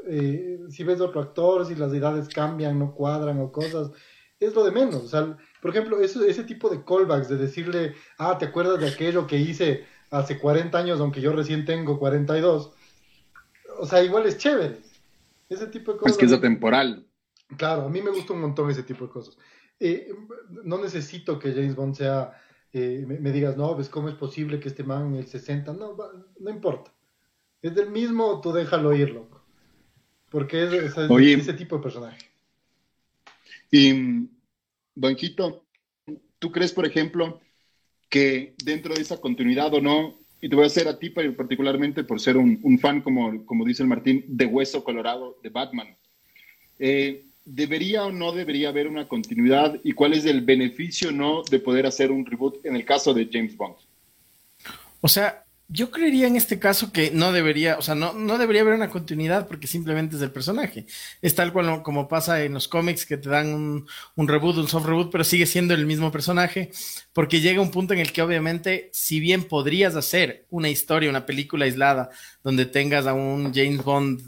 eh, 0.07 0.59
si 0.69 0.83
ves 0.83 1.01
otro 1.01 1.21
actor, 1.21 1.65
si 1.65 1.75
las 1.75 1.93
edades 1.93 2.27
cambian, 2.29 2.77
no 2.77 2.93
cuadran 2.93 3.39
o 3.39 3.51
cosas, 3.51 3.91
es 4.39 4.53
lo 4.53 4.63
de 4.63 4.71
menos. 4.71 4.95
O 4.95 5.07
sea, 5.07 5.37
por 5.61 5.71
ejemplo, 5.71 5.99
ese, 6.01 6.29
ese 6.29 6.43
tipo 6.43 6.69
de 6.69 6.83
callbacks, 6.83 7.29
de 7.29 7.37
decirle, 7.37 7.95
ah, 8.17 8.37
¿te 8.37 8.45
acuerdas 8.45 8.79
de 8.79 8.87
aquello 8.87 9.27
que 9.27 9.37
hice 9.37 9.85
hace 10.11 10.37
40 10.37 10.77
años, 10.77 10.99
aunque 10.99 11.21
yo 11.21 11.33
recién 11.33 11.65
tengo 11.65 11.97
42? 11.97 12.73
O 13.79 13.85
sea, 13.85 14.03
igual 14.03 14.25
es 14.25 14.37
chévere. 14.37 14.79
Ese 15.49 15.67
tipo 15.67 15.93
de 15.93 15.99
cosas. 15.99 16.13
Es 16.13 16.17
que 16.17 16.25
es 16.25 16.33
atemporal. 16.33 17.05
Claro, 17.57 17.83
a 17.83 17.89
mí 17.89 18.01
me 18.01 18.09
gusta 18.09 18.33
un 18.33 18.41
montón 18.41 18.69
ese 18.69 18.83
tipo 18.83 19.05
de 19.05 19.11
cosas. 19.11 19.37
Eh, 19.79 20.13
no 20.63 20.77
necesito 20.77 21.37
que 21.37 21.51
James 21.51 21.75
Bond 21.75 21.95
sea 21.95 22.33
eh, 22.77 23.05
me, 23.07 23.31
digas, 23.31 23.55
no, 23.55 23.73
ves 23.73 23.87
cómo 23.87 24.09
es 24.09 24.15
posible 24.15 24.59
que 24.59 24.67
este 24.67 24.83
man 24.83 25.07
en 25.07 25.15
el 25.15 25.27
60, 25.27 25.71
no, 25.71 25.95
no 26.39 26.49
importa. 26.49 26.93
Es 27.61 27.73
del 27.73 27.89
mismo, 27.89 28.41
tú 28.41 28.51
déjalo 28.51 28.93
ir, 28.93 29.11
loco. 29.11 29.45
Porque 30.29 30.65
es, 30.65 30.73
ese 30.73 31.53
tipo 31.53 31.77
de 31.77 31.81
personaje. 31.81 32.17
Y, 33.71 34.27
Donquito, 34.93 35.65
¿tú 36.37 36.51
crees, 36.51 36.73
por 36.73 36.85
ejemplo, 36.85 37.39
que 38.09 38.55
dentro 38.61 38.93
de 38.93 39.01
esa 39.01 39.21
continuidad 39.21 39.73
o 39.73 39.79
no, 39.79 40.19
y 40.41 40.49
te 40.49 40.55
voy 40.57 40.65
a 40.65 40.67
hacer 40.67 40.89
a 40.89 40.99
ti 40.99 41.11
particularmente 41.11 42.03
por 42.03 42.19
ser 42.19 42.35
un, 42.35 42.59
un 42.61 42.77
fan, 42.77 43.01
como, 43.01 43.45
como 43.45 43.63
dice 43.63 43.83
el 43.83 43.89
Martín, 43.89 44.25
de 44.27 44.47
hueso 44.47 44.83
colorado 44.83 45.37
de 45.41 45.49
Batman, 45.49 45.97
eh, 46.77 47.25
¿debería 47.45 48.05
o 48.05 48.11
no 48.11 48.31
debería 48.31 48.69
haber 48.69 48.87
una 48.87 49.07
continuidad 49.07 49.79
y 49.83 49.93
cuál 49.93 50.13
es 50.13 50.25
el 50.25 50.41
beneficio 50.41 51.09
o 51.09 51.11
no 51.11 51.43
de 51.43 51.59
poder 51.59 51.85
hacer 51.85 52.11
un 52.11 52.25
reboot 52.25 52.65
en 52.65 52.75
el 52.75 52.83
caso 52.83 53.13
de 53.13 53.29
James 53.31 53.55
Bond? 53.55 53.75
O 55.01 55.07
sea, 55.07 55.45
yo 55.67 55.89
creería 55.89 56.27
en 56.27 56.35
este 56.35 56.59
caso 56.59 56.91
que 56.91 57.09
no 57.11 57.31
debería, 57.31 57.77
o 57.77 57.81
sea, 57.81 57.95
no, 57.95 58.13
no 58.13 58.37
debería 58.37 58.61
haber 58.61 58.75
una 58.75 58.89
continuidad 58.89 59.47
porque 59.47 59.65
simplemente 59.65 60.15
es 60.15 60.21
el 60.21 60.31
personaje. 60.31 60.85
Es 61.21 61.33
tal 61.33 61.51
cual 61.53 61.81
como 61.81 62.07
pasa 62.07 62.43
en 62.43 62.53
los 62.53 62.67
cómics 62.67 63.05
que 63.05 63.17
te 63.17 63.29
dan 63.29 63.53
un, 63.53 63.87
un, 64.15 64.27
reboot, 64.27 64.57
un 64.57 64.67
soft 64.67 64.85
reboot, 64.85 65.11
pero 65.11 65.23
sigue 65.23 65.47
siendo 65.47 65.73
el 65.73 65.87
mismo 65.87 66.11
personaje 66.11 66.71
porque 67.13 67.41
llega 67.41 67.61
un 67.61 67.71
punto 67.71 67.93
en 67.93 67.99
el 67.99 68.11
que 68.11 68.21
obviamente, 68.21 68.89
si 68.93 69.19
bien 69.19 69.43
podrías 69.43 69.95
hacer 69.95 70.45
una 70.51 70.69
historia, 70.69 71.09
una 71.09 71.25
película 71.25 71.65
aislada 71.65 72.09
donde 72.43 72.65
tengas 72.67 73.07
a 73.07 73.13
un 73.13 73.51
James 73.53 73.83
Bond 73.83 74.21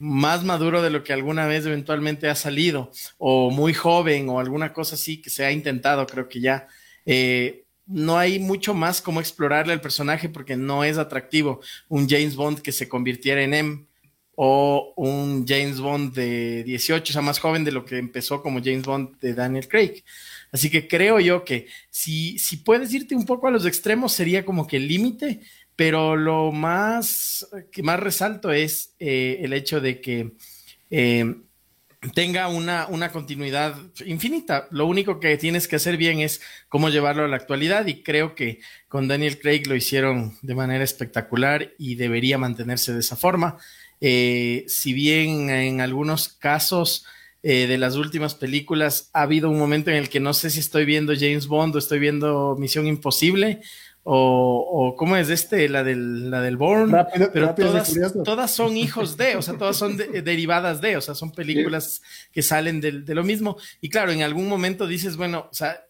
más 0.00 0.42
maduro 0.44 0.82
de 0.82 0.90
lo 0.90 1.04
que 1.04 1.12
alguna 1.12 1.46
vez 1.46 1.66
eventualmente 1.66 2.28
ha 2.28 2.34
salido, 2.34 2.90
o 3.18 3.50
muy 3.50 3.74
joven, 3.74 4.28
o 4.30 4.40
alguna 4.40 4.72
cosa 4.72 4.94
así 4.96 5.20
que 5.20 5.30
se 5.30 5.44
ha 5.44 5.52
intentado, 5.52 6.06
creo 6.06 6.28
que 6.28 6.40
ya. 6.40 6.66
Eh, 7.06 7.64
no 7.86 8.18
hay 8.18 8.38
mucho 8.38 8.72
más 8.72 9.02
como 9.02 9.20
explorarle 9.20 9.72
al 9.72 9.80
personaje 9.80 10.28
porque 10.28 10.56
no 10.56 10.84
es 10.84 10.96
atractivo 10.96 11.60
un 11.88 12.08
James 12.08 12.36
Bond 12.36 12.60
que 12.60 12.72
se 12.72 12.88
convirtiera 12.88 13.42
en 13.42 13.54
M 13.54 13.84
o 14.36 14.94
un 14.96 15.44
James 15.46 15.80
Bond 15.80 16.14
de 16.14 16.64
18, 16.64 17.10
o 17.10 17.12
sea, 17.12 17.20
más 17.20 17.38
joven 17.38 17.62
de 17.62 17.72
lo 17.72 17.84
que 17.84 17.98
empezó 17.98 18.42
como 18.42 18.60
James 18.64 18.84
Bond 18.84 19.18
de 19.20 19.34
Daniel 19.34 19.68
Craig. 19.68 20.02
Así 20.50 20.70
que 20.70 20.88
creo 20.88 21.20
yo 21.20 21.44
que 21.44 21.66
si, 21.90 22.38
si 22.38 22.56
puedes 22.56 22.92
irte 22.94 23.14
un 23.14 23.26
poco 23.26 23.48
a 23.48 23.50
los 23.50 23.66
extremos 23.66 24.12
sería 24.12 24.44
como 24.46 24.66
que 24.66 24.78
el 24.78 24.88
límite, 24.88 25.40
pero 25.80 26.14
lo 26.14 26.52
más 26.52 27.48
que 27.72 27.82
más 27.82 27.98
resalto 27.98 28.52
es 28.52 28.94
eh, 28.98 29.38
el 29.40 29.54
hecho 29.54 29.80
de 29.80 30.02
que 30.02 30.32
eh, 30.90 31.36
tenga 32.12 32.48
una, 32.48 32.86
una 32.88 33.10
continuidad 33.10 33.76
infinita. 34.04 34.68
Lo 34.72 34.84
único 34.84 35.20
que 35.20 35.38
tienes 35.38 35.68
que 35.68 35.76
hacer 35.76 35.96
bien 35.96 36.20
es 36.20 36.42
cómo 36.68 36.90
llevarlo 36.90 37.24
a 37.24 37.28
la 37.28 37.36
actualidad 37.36 37.86
y 37.86 38.02
creo 38.02 38.34
que 38.34 38.60
con 38.88 39.08
Daniel 39.08 39.38
Craig 39.40 39.62
lo 39.68 39.74
hicieron 39.74 40.36
de 40.42 40.54
manera 40.54 40.84
espectacular 40.84 41.72
y 41.78 41.94
debería 41.94 42.36
mantenerse 42.36 42.92
de 42.92 43.00
esa 43.00 43.16
forma. 43.16 43.56
Eh, 44.02 44.66
si 44.68 44.92
bien 44.92 45.48
en 45.48 45.80
algunos 45.80 46.28
casos 46.28 47.06
de 47.42 47.78
las 47.78 47.96
últimas 47.96 48.34
películas 48.34 49.08
ha 49.14 49.22
habido 49.22 49.48
un 49.48 49.58
momento 49.58 49.88
en 49.88 49.96
el 49.96 50.10
que 50.10 50.20
no 50.20 50.34
sé 50.34 50.50
si 50.50 50.60
estoy 50.60 50.84
viendo 50.84 51.14
James 51.14 51.46
Bond 51.46 51.74
o 51.74 51.78
estoy 51.78 51.98
viendo 51.98 52.54
Misión 52.58 52.86
Imposible, 52.86 53.62
o, 54.02 54.94
cómo 54.96 55.16
es 55.16 55.28
este, 55.28 55.68
la 55.68 55.84
del, 55.84 56.30
la 56.30 56.40
del 56.40 56.56
Born, 56.56 56.96
pero 57.32 57.54
todas, 58.24 58.50
son 58.50 58.76
hijos 58.76 59.16
de, 59.16 59.36
o 59.36 59.42
sea, 59.42 59.56
todas 59.58 59.76
son 59.76 59.96
derivadas 59.96 60.80
de, 60.80 60.96
o 60.96 61.00
sea, 61.00 61.14
son 61.14 61.32
películas 61.32 62.02
que 62.32 62.42
salen 62.42 62.80
de, 62.80 63.02
de, 63.02 63.14
lo 63.14 63.24
mismo. 63.24 63.56
Y 63.80 63.90
claro, 63.90 64.12
en 64.12 64.22
algún 64.22 64.48
momento 64.48 64.86
dices, 64.86 65.16
bueno, 65.16 65.48
o 65.50 65.54
sea, 65.54 65.84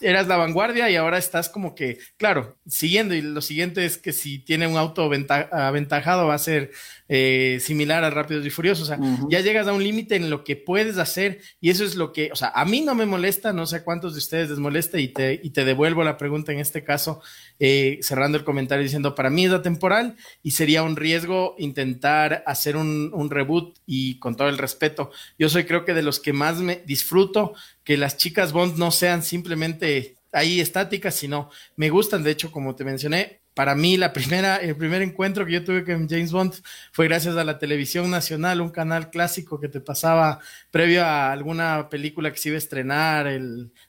eras 0.00 0.28
la 0.28 0.36
vanguardia 0.36 0.90
y 0.90 0.96
ahora 0.96 1.18
estás 1.18 1.48
como 1.48 1.74
que, 1.74 1.98
claro, 2.16 2.58
siguiendo. 2.66 3.14
Y 3.14 3.22
lo 3.22 3.40
siguiente 3.40 3.84
es 3.84 3.98
que 3.98 4.12
si 4.12 4.38
tiene 4.38 4.66
un 4.66 4.76
auto 4.76 5.02
aventajado 5.02 6.26
va 6.26 6.34
a 6.34 6.38
ser 6.38 6.70
eh, 7.08 7.58
similar 7.60 8.04
a 8.04 8.10
Rápidos 8.10 8.44
y 8.44 8.50
Furiosos. 8.50 8.84
O 8.84 8.86
sea, 8.86 8.98
ya 9.30 9.40
llegas 9.40 9.66
a 9.66 9.72
un 9.72 9.82
límite 9.82 10.16
en 10.16 10.30
lo 10.30 10.44
que 10.44 10.56
puedes 10.56 10.98
hacer 10.98 11.40
y 11.60 11.70
eso 11.70 11.84
es 11.84 11.96
lo 11.96 12.12
que, 12.12 12.30
o 12.32 12.36
sea, 12.36 12.48
a 12.54 12.64
mí 12.64 12.82
no 12.82 12.94
me 12.94 13.06
molesta, 13.06 13.52
no 13.52 13.66
sé 13.66 13.82
cuántos 13.82 14.12
de 14.12 14.18
ustedes 14.18 14.50
les 14.50 14.58
molesta 14.58 14.98
y 14.98 15.08
te, 15.08 15.40
y 15.42 15.50
te 15.50 15.64
devuelvo 15.64 16.04
la 16.04 16.16
pregunta 16.16 16.52
en 16.52 16.60
este 16.60 16.84
caso, 16.84 17.22
eh, 17.58 17.98
cerrando 18.02 18.36
el 18.36 18.44
comentario 18.44 18.82
diciendo, 18.82 19.14
para 19.14 19.30
mí 19.30 19.46
es 19.46 19.52
atemporal 19.52 20.16
y 20.42 20.50
sería 20.50 20.82
un 20.82 20.96
riesgo 20.96 21.54
intentar 21.58 22.42
hacer 22.46 22.76
un, 22.76 23.10
un 23.14 23.30
reboot 23.30 23.78
y 23.86 24.18
con 24.18 24.36
todo 24.36 24.48
el 24.48 24.58
respeto, 24.58 25.10
yo 25.38 25.48
soy 25.48 25.64
creo 25.64 25.84
que 25.84 25.94
de 25.94 26.02
los 26.02 26.20
que 26.20 26.32
más 26.32 26.58
me 26.58 26.82
disfruto 26.86 27.54
que 27.88 27.96
las 27.96 28.18
chicas 28.18 28.52
Bond 28.52 28.76
no 28.76 28.90
sean 28.90 29.22
simplemente 29.22 30.16
ahí 30.30 30.60
estáticas, 30.60 31.14
sino 31.14 31.48
me 31.74 31.88
gustan, 31.88 32.22
de 32.22 32.32
hecho, 32.32 32.52
como 32.52 32.76
te 32.76 32.84
mencioné, 32.84 33.40
para 33.54 33.74
mí 33.74 33.96
la 33.96 34.12
primera, 34.12 34.56
el 34.56 34.76
primer 34.76 35.00
encuentro 35.00 35.46
que 35.46 35.52
yo 35.52 35.64
tuve 35.64 35.86
con 35.86 36.06
James 36.06 36.30
Bond 36.30 36.52
fue 36.92 37.08
gracias 37.08 37.34
a 37.38 37.44
la 37.44 37.58
televisión 37.58 38.10
nacional, 38.10 38.60
un 38.60 38.68
canal 38.68 39.08
clásico 39.08 39.58
que 39.58 39.70
te 39.70 39.80
pasaba 39.80 40.38
previo 40.70 41.02
a 41.02 41.32
alguna 41.32 41.88
película 41.88 42.30
que 42.30 42.36
se 42.36 42.50
iba 42.50 42.56
a 42.56 42.58
estrenar, 42.58 43.40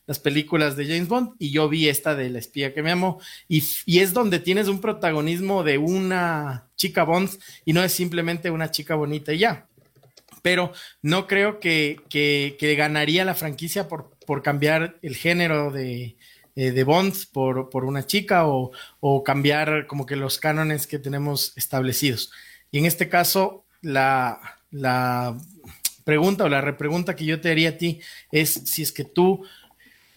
las 0.05 0.19
películas 0.19 0.77
de 0.77 0.85
James 0.85 1.09
Bond, 1.09 1.35
y 1.37 1.51
yo 1.51 1.67
vi 1.67 1.89
esta 1.89 2.15
de 2.15 2.29
La 2.29 2.39
espía 2.39 2.73
que 2.73 2.81
me 2.81 2.91
amo, 2.91 3.19
y, 3.49 3.61
y 3.85 3.99
es 3.99 4.13
donde 4.13 4.39
tienes 4.39 4.69
un 4.69 4.79
protagonismo 4.79 5.61
de 5.65 5.77
una 5.77 6.69
chica 6.77 7.03
Bond 7.03 7.31
y 7.65 7.73
no 7.73 7.83
es 7.83 7.91
simplemente 7.91 8.49
una 8.49 8.71
chica 8.71 8.95
bonita 8.95 9.33
y 9.33 9.39
ya 9.39 9.67
pero 10.41 10.71
no 11.01 11.27
creo 11.27 11.59
que, 11.59 11.99
que, 12.09 12.75
ganaría 12.75 13.25
la 13.25 13.35
franquicia 13.35 13.87
por, 13.87 14.11
por, 14.25 14.41
cambiar 14.41 14.97
el 15.01 15.15
género 15.15 15.71
de, 15.71 16.15
eh, 16.55 16.71
de 16.71 16.83
Bonds 16.83 17.25
por, 17.25 17.69
por, 17.69 17.85
una 17.85 18.05
chica 18.05 18.47
o, 18.47 18.71
o, 18.99 19.23
cambiar 19.23 19.87
como 19.87 20.05
que 20.05 20.15
los 20.15 20.37
cánones 20.37 20.87
que 20.87 20.99
tenemos 20.99 21.53
establecidos. 21.55 22.31
Y 22.71 22.79
en 22.79 22.85
este 22.85 23.09
caso, 23.09 23.65
la, 23.81 24.39
la 24.71 25.37
pregunta 26.03 26.43
o 26.43 26.49
la 26.49 26.61
repregunta 26.61 27.15
que 27.15 27.25
yo 27.25 27.39
te 27.41 27.51
haría 27.51 27.69
a 27.69 27.77
ti 27.77 27.99
es 28.31 28.51
si 28.51 28.81
es 28.81 28.91
que 28.91 29.03
tú 29.03 29.45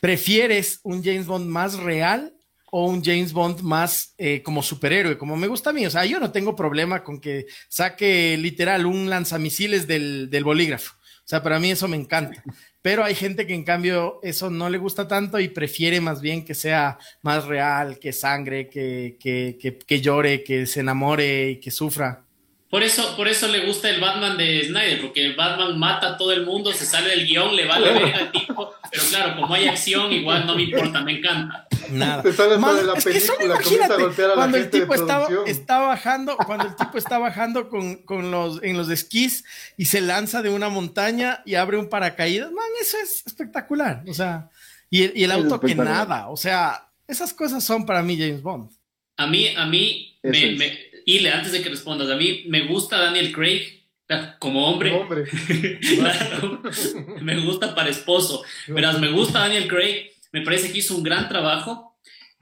prefieres 0.00 0.80
un 0.82 1.04
James 1.04 1.26
Bond 1.26 1.46
más 1.46 1.74
real 1.74 2.32
o 2.74 2.86
un 2.86 3.04
James 3.04 3.34
Bond 3.34 3.60
más 3.60 4.14
eh, 4.16 4.42
como 4.42 4.62
superhéroe, 4.62 5.18
como 5.18 5.36
me 5.36 5.46
gusta 5.46 5.70
a 5.70 5.72
mí. 5.74 5.84
O 5.84 5.90
sea, 5.90 6.06
yo 6.06 6.18
no 6.18 6.32
tengo 6.32 6.56
problema 6.56 7.04
con 7.04 7.20
que 7.20 7.44
saque 7.68 8.34
literal 8.38 8.86
un 8.86 9.10
lanzamisiles 9.10 9.86
del, 9.86 10.30
del 10.30 10.42
bolígrafo. 10.42 10.94
O 10.94 11.28
sea, 11.28 11.42
para 11.42 11.60
mí 11.60 11.70
eso 11.70 11.86
me 11.86 11.98
encanta. 11.98 12.42
Pero 12.80 13.04
hay 13.04 13.14
gente 13.14 13.46
que 13.46 13.52
en 13.52 13.64
cambio 13.64 14.20
eso 14.22 14.48
no 14.48 14.70
le 14.70 14.78
gusta 14.78 15.06
tanto 15.06 15.38
y 15.38 15.48
prefiere 15.48 16.00
más 16.00 16.22
bien 16.22 16.46
que 16.46 16.54
sea 16.54 16.98
más 17.20 17.44
real, 17.44 17.98
que 17.98 18.14
sangre, 18.14 18.70
que, 18.70 19.18
que, 19.20 19.58
que, 19.60 19.76
que 19.76 20.00
llore, 20.00 20.42
que 20.42 20.64
se 20.64 20.80
enamore 20.80 21.50
y 21.50 21.60
que 21.60 21.70
sufra. 21.70 22.24
Por 22.72 22.82
eso, 22.82 23.14
por 23.16 23.28
eso 23.28 23.48
le 23.48 23.66
gusta 23.66 23.90
el 23.90 24.00
Batman 24.00 24.38
de 24.38 24.64
Snyder, 24.64 25.02
porque 25.02 25.22
el 25.22 25.36
Batman 25.36 25.78
mata 25.78 26.08
a 26.08 26.16
todo 26.16 26.32
el 26.32 26.46
mundo, 26.46 26.72
se 26.72 26.86
sale 26.86 27.10
del 27.10 27.26
guion, 27.26 27.54
le 27.54 27.66
vale 27.66 27.92
ver 27.92 28.14
al 28.14 28.32
tipo, 28.32 28.72
pero 28.90 29.02
claro, 29.10 29.36
como 29.38 29.52
hay 29.52 29.68
acción, 29.68 30.10
igual 30.10 30.46
no 30.46 30.54
me 30.54 30.62
importa, 30.62 31.02
me 31.02 31.18
encanta. 31.18 31.68
Nada. 31.90 32.22
Te 32.22 32.32
sale 32.32 32.54
de 32.54 32.84
la 32.84 32.94
película, 32.94 33.60
comienza 33.62 33.92
a 33.92 33.98
golpear 33.98 34.30
a 34.30 34.34
cuando 34.36 34.56
la 34.56 34.62
gente 34.62 34.78
el 34.78 34.82
tipo 34.84 34.94
estaba, 34.94 35.28
está 35.44 35.80
bajando, 35.80 36.36
cuando 36.38 36.64
el 36.64 36.74
tipo 36.74 36.96
está 36.96 37.18
bajando 37.18 37.68
con, 37.68 37.96
con, 37.96 38.30
los, 38.30 38.62
en 38.62 38.78
los 38.78 38.88
esquís 38.88 39.44
y 39.76 39.84
se 39.84 40.00
lanza 40.00 40.40
de 40.40 40.48
una 40.48 40.70
montaña 40.70 41.42
y 41.44 41.56
abre 41.56 41.76
un 41.76 41.90
paracaídas, 41.90 42.50
man, 42.52 42.64
eso 42.80 42.96
es 43.02 43.22
espectacular. 43.26 44.02
O 44.08 44.14
sea, 44.14 44.48
y 44.88 45.02
el, 45.02 45.12
y 45.14 45.24
el 45.24 45.32
auto 45.32 45.60
que 45.60 45.74
nada, 45.74 46.30
o 46.30 46.38
sea, 46.38 46.88
esas 47.06 47.34
cosas 47.34 47.62
son 47.62 47.84
para 47.84 48.02
mí 48.02 48.16
James 48.16 48.40
Bond. 48.40 48.70
A 49.18 49.26
mí, 49.26 49.48
a 49.54 49.66
mí, 49.66 50.18
me 50.22 50.91
y 51.04 51.26
antes 51.26 51.52
de 51.52 51.62
que 51.62 51.68
respondas, 51.68 52.10
a 52.10 52.16
mí 52.16 52.44
me 52.48 52.66
gusta 52.66 52.98
Daniel 52.98 53.32
Craig 53.32 53.82
como 54.38 54.66
hombre. 54.66 54.92
hombre. 54.92 55.24
me 57.22 57.40
gusta 57.40 57.74
para 57.74 57.90
esposo. 57.90 58.44
Verás, 58.68 59.00
me 59.00 59.08
gusta 59.08 59.40
Daniel 59.40 59.68
Craig. 59.68 60.10
Me 60.32 60.42
parece 60.42 60.72
que 60.72 60.78
hizo 60.78 60.96
un 60.96 61.02
gran 61.02 61.28
trabajo. 61.28 61.96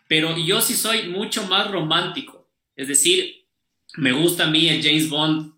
Pero 0.08 0.36
yo 0.36 0.60
sí 0.60 0.74
soy 0.74 1.08
mucho 1.08 1.46
más 1.46 1.70
romántico. 1.70 2.48
Es 2.74 2.88
decir, 2.88 3.46
me 3.96 4.12
gusta 4.12 4.44
a 4.44 4.50
mí 4.50 4.68
el 4.68 4.82
James 4.82 5.08
Bond 5.08 5.54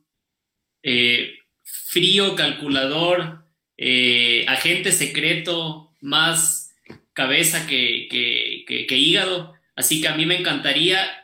eh, 0.83 1.39
frío, 1.63 2.35
calculador, 2.35 3.45
eh, 3.77 4.45
agente 4.49 4.93
secreto, 4.93 5.95
más 6.01 6.75
cabeza 7.13 7.67
que, 7.67 8.09
que 8.11 8.99
hígado. 8.99 9.55
Así 9.75 10.01
que 10.03 10.09
a 10.09 10.15
mí 10.15 10.27
me 10.27 10.39
encantaría 10.39 11.22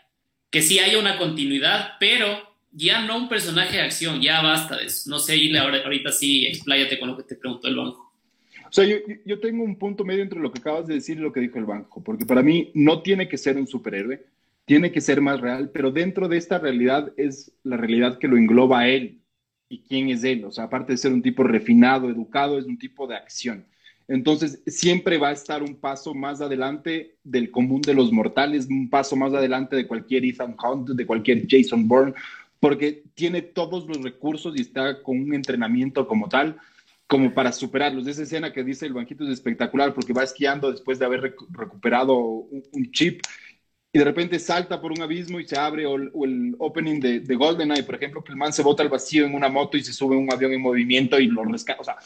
que 0.51 0.63
sí 0.63 0.79
haya 0.79 0.99
una 0.99 1.19
continuidad, 1.19 1.93
pero 2.01 2.49
ya 2.73 3.05
no 3.05 3.17
un 3.17 3.29
personaje 3.29 3.77
de 3.77 3.83
acción, 3.83 4.21
ya 4.21 4.41
basta 4.43 4.77
de 4.77 4.87
eso. 4.87 5.11
No 5.11 5.19
sé, 5.19 5.37
Ile, 5.37 5.59
ahorita 5.59 6.13
sí, 6.13 6.47
expláyate 6.47 6.99
con 6.99 7.09
lo 7.09 7.17
que 7.17 7.23
te 7.23 7.37
preguntó 7.37 7.69
el 7.69 7.77
banco. 7.77 8.13
O 8.69 8.73
sea, 8.73 8.85
yo, 8.85 8.97
yo, 9.25 9.41
tengo 9.41 9.65
un 9.65 9.77
punto 9.77 10.05
medio 10.05 10.23
entre 10.23 10.41
lo 10.41 10.53
que 10.53 10.61
acabas 10.61 10.87
de 10.87 10.95
decir 10.95 11.17
y 11.17 11.21
lo 11.21 11.33
que 11.33 11.41
dijo 11.41 11.59
el 11.59 11.65
banco, 11.65 12.03
porque 12.05 12.27
para 12.27 12.43
mí 12.43 12.71
no 12.75 13.01
tiene 13.01 13.27
que 13.27 13.39
ser 13.39 13.57
un 13.57 13.67
superhéroe, 13.67 14.27
tiene 14.67 14.93
que 14.93 15.01
ser 15.01 15.23
más 15.23 15.41
real, 15.41 15.71
pero 15.73 15.91
dentro 15.91 16.29
de 16.29 16.37
esta 16.37 16.59
realidad 16.59 17.13
es 17.17 17.53
la 17.63 17.79
realidad 17.79 18.19
que 18.19 18.29
lo 18.29 18.37
engloba 18.37 18.87
él 18.87 19.23
y 19.71 19.81
quién 19.81 20.11
es 20.11 20.23
él. 20.25 20.45
O 20.45 20.53
sea, 20.53 20.65
aparte 20.65 20.93
de 20.93 20.99
ser 20.99 21.13
un 21.13 21.23
tipo 21.23 21.43
refinado, 21.43 22.11
educado, 22.11 22.59
es 22.59 22.67
un 22.67 22.79
tipo 22.79 23.07
de 23.07 23.17
acción. 23.17 23.67
Entonces, 24.09 24.63
siempre 24.67 25.19
va 25.19 25.29
a 25.29 25.33
estar 25.33 25.63
un 25.63 25.77
paso 25.77 26.15
más 26.15 26.41
adelante 26.41 27.19
del 27.23 27.51
común 27.51 27.83
de 27.83 27.93
los 27.93 28.11
mortales, 28.11 28.67
un 28.71 28.89
paso 28.89 29.15
más 29.17 29.35
adelante 29.35 29.77
de 29.77 29.87
cualquier 29.87 30.25
Ethan 30.25 30.57
Hunt, 30.63 30.89
de 30.89 31.07
cualquier 31.07 31.47
Jason 31.47 31.87
Bourne, 31.87 32.15
porque 32.59 33.05
tiene 33.15 33.43
todos 33.43 33.87
los 33.87 34.03
recursos 34.03 34.57
y 34.57 34.63
está 34.63 35.03
con 35.03 35.21
un 35.21 35.35
entrenamiento 35.35 36.09
como 36.09 36.27
tal, 36.27 36.59
como 37.07 37.35
para 37.35 37.53
superarlos. 37.53 38.07
Esa 38.07 38.23
escena 38.23 38.51
que 38.51 38.65
dice 38.65 38.87
el 38.87 38.95
banquito 38.95 39.25
es 39.25 39.31
espectacular 39.31 39.93
porque 39.93 40.15
va 40.15 40.25
esquiando 40.25 40.71
después 40.71 40.99
de 40.99 41.05
haber 41.05 41.35
recuperado 41.51 42.17
un, 42.17 42.91
chip 42.93 43.21
y 43.93 43.99
de 43.99 44.05
repente 44.05 44.39
salta 44.39 44.81
por 44.81 44.91
un 44.93 45.03
abismo 45.03 45.39
y 45.39 45.47
se 45.47 45.59
abre, 45.59 45.85
o, 45.85 45.97
el 45.97 46.57
opening 46.59 46.99
de, 46.99 47.21
de, 47.21 47.35
GoldenEye, 47.35 47.83
por 47.83 47.97
ejemplo, 47.97 48.25
que 48.25 48.33
el 48.33 48.39
man 48.39 48.55
se 48.55 48.63
bota 48.63 48.83
al 48.83 48.89
vacío 48.89 49.27
en 49.27 49.35
una 49.35 49.51
moto 49.51 49.77
y 49.77 49.83
se 49.83 49.93
sube 49.93 50.17
a 50.17 50.19
un 50.19 50.33
avión 50.33 50.53
en 50.53 50.63
movimiento 50.63 51.21
y 51.21 51.27
lo 51.27 51.45
rescata. 51.45 51.81
O 51.81 51.85
sea, 51.85 51.97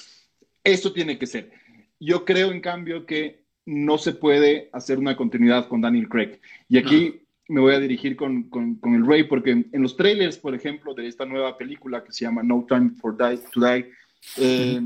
eso 0.64 0.92
tiene 0.92 1.18
que 1.18 1.26
ser. 1.26 1.61
Yo 2.04 2.24
creo, 2.24 2.50
en 2.50 2.60
cambio, 2.60 3.06
que 3.06 3.44
no 3.64 3.96
se 3.96 4.12
puede 4.12 4.68
hacer 4.72 4.98
una 4.98 5.16
continuidad 5.16 5.68
con 5.68 5.80
Daniel 5.80 6.08
Craig. 6.08 6.40
Y 6.68 6.78
aquí 6.78 7.20
me 7.48 7.60
voy 7.60 7.74
a 7.74 7.78
dirigir 7.78 8.16
con, 8.16 8.44
con, 8.50 8.94
el 8.94 9.06
Rey, 9.06 9.24
porque 9.24 9.50
en, 9.50 9.82
los 9.82 9.96
trailers, 9.96 10.36
por 10.36 10.52
ejemplo, 10.52 10.94
de 10.94 11.06
esta 11.06 11.24
nueva 11.24 11.56
película 11.56 12.02
que 12.02 12.12
se 12.12 12.24
llama 12.24 12.42
No 12.42 12.66
Time 12.68 12.90
for 13.00 13.16
Die, 13.16 13.38
to 13.52 13.60
Die, 13.60 13.90
eh, 14.38 14.80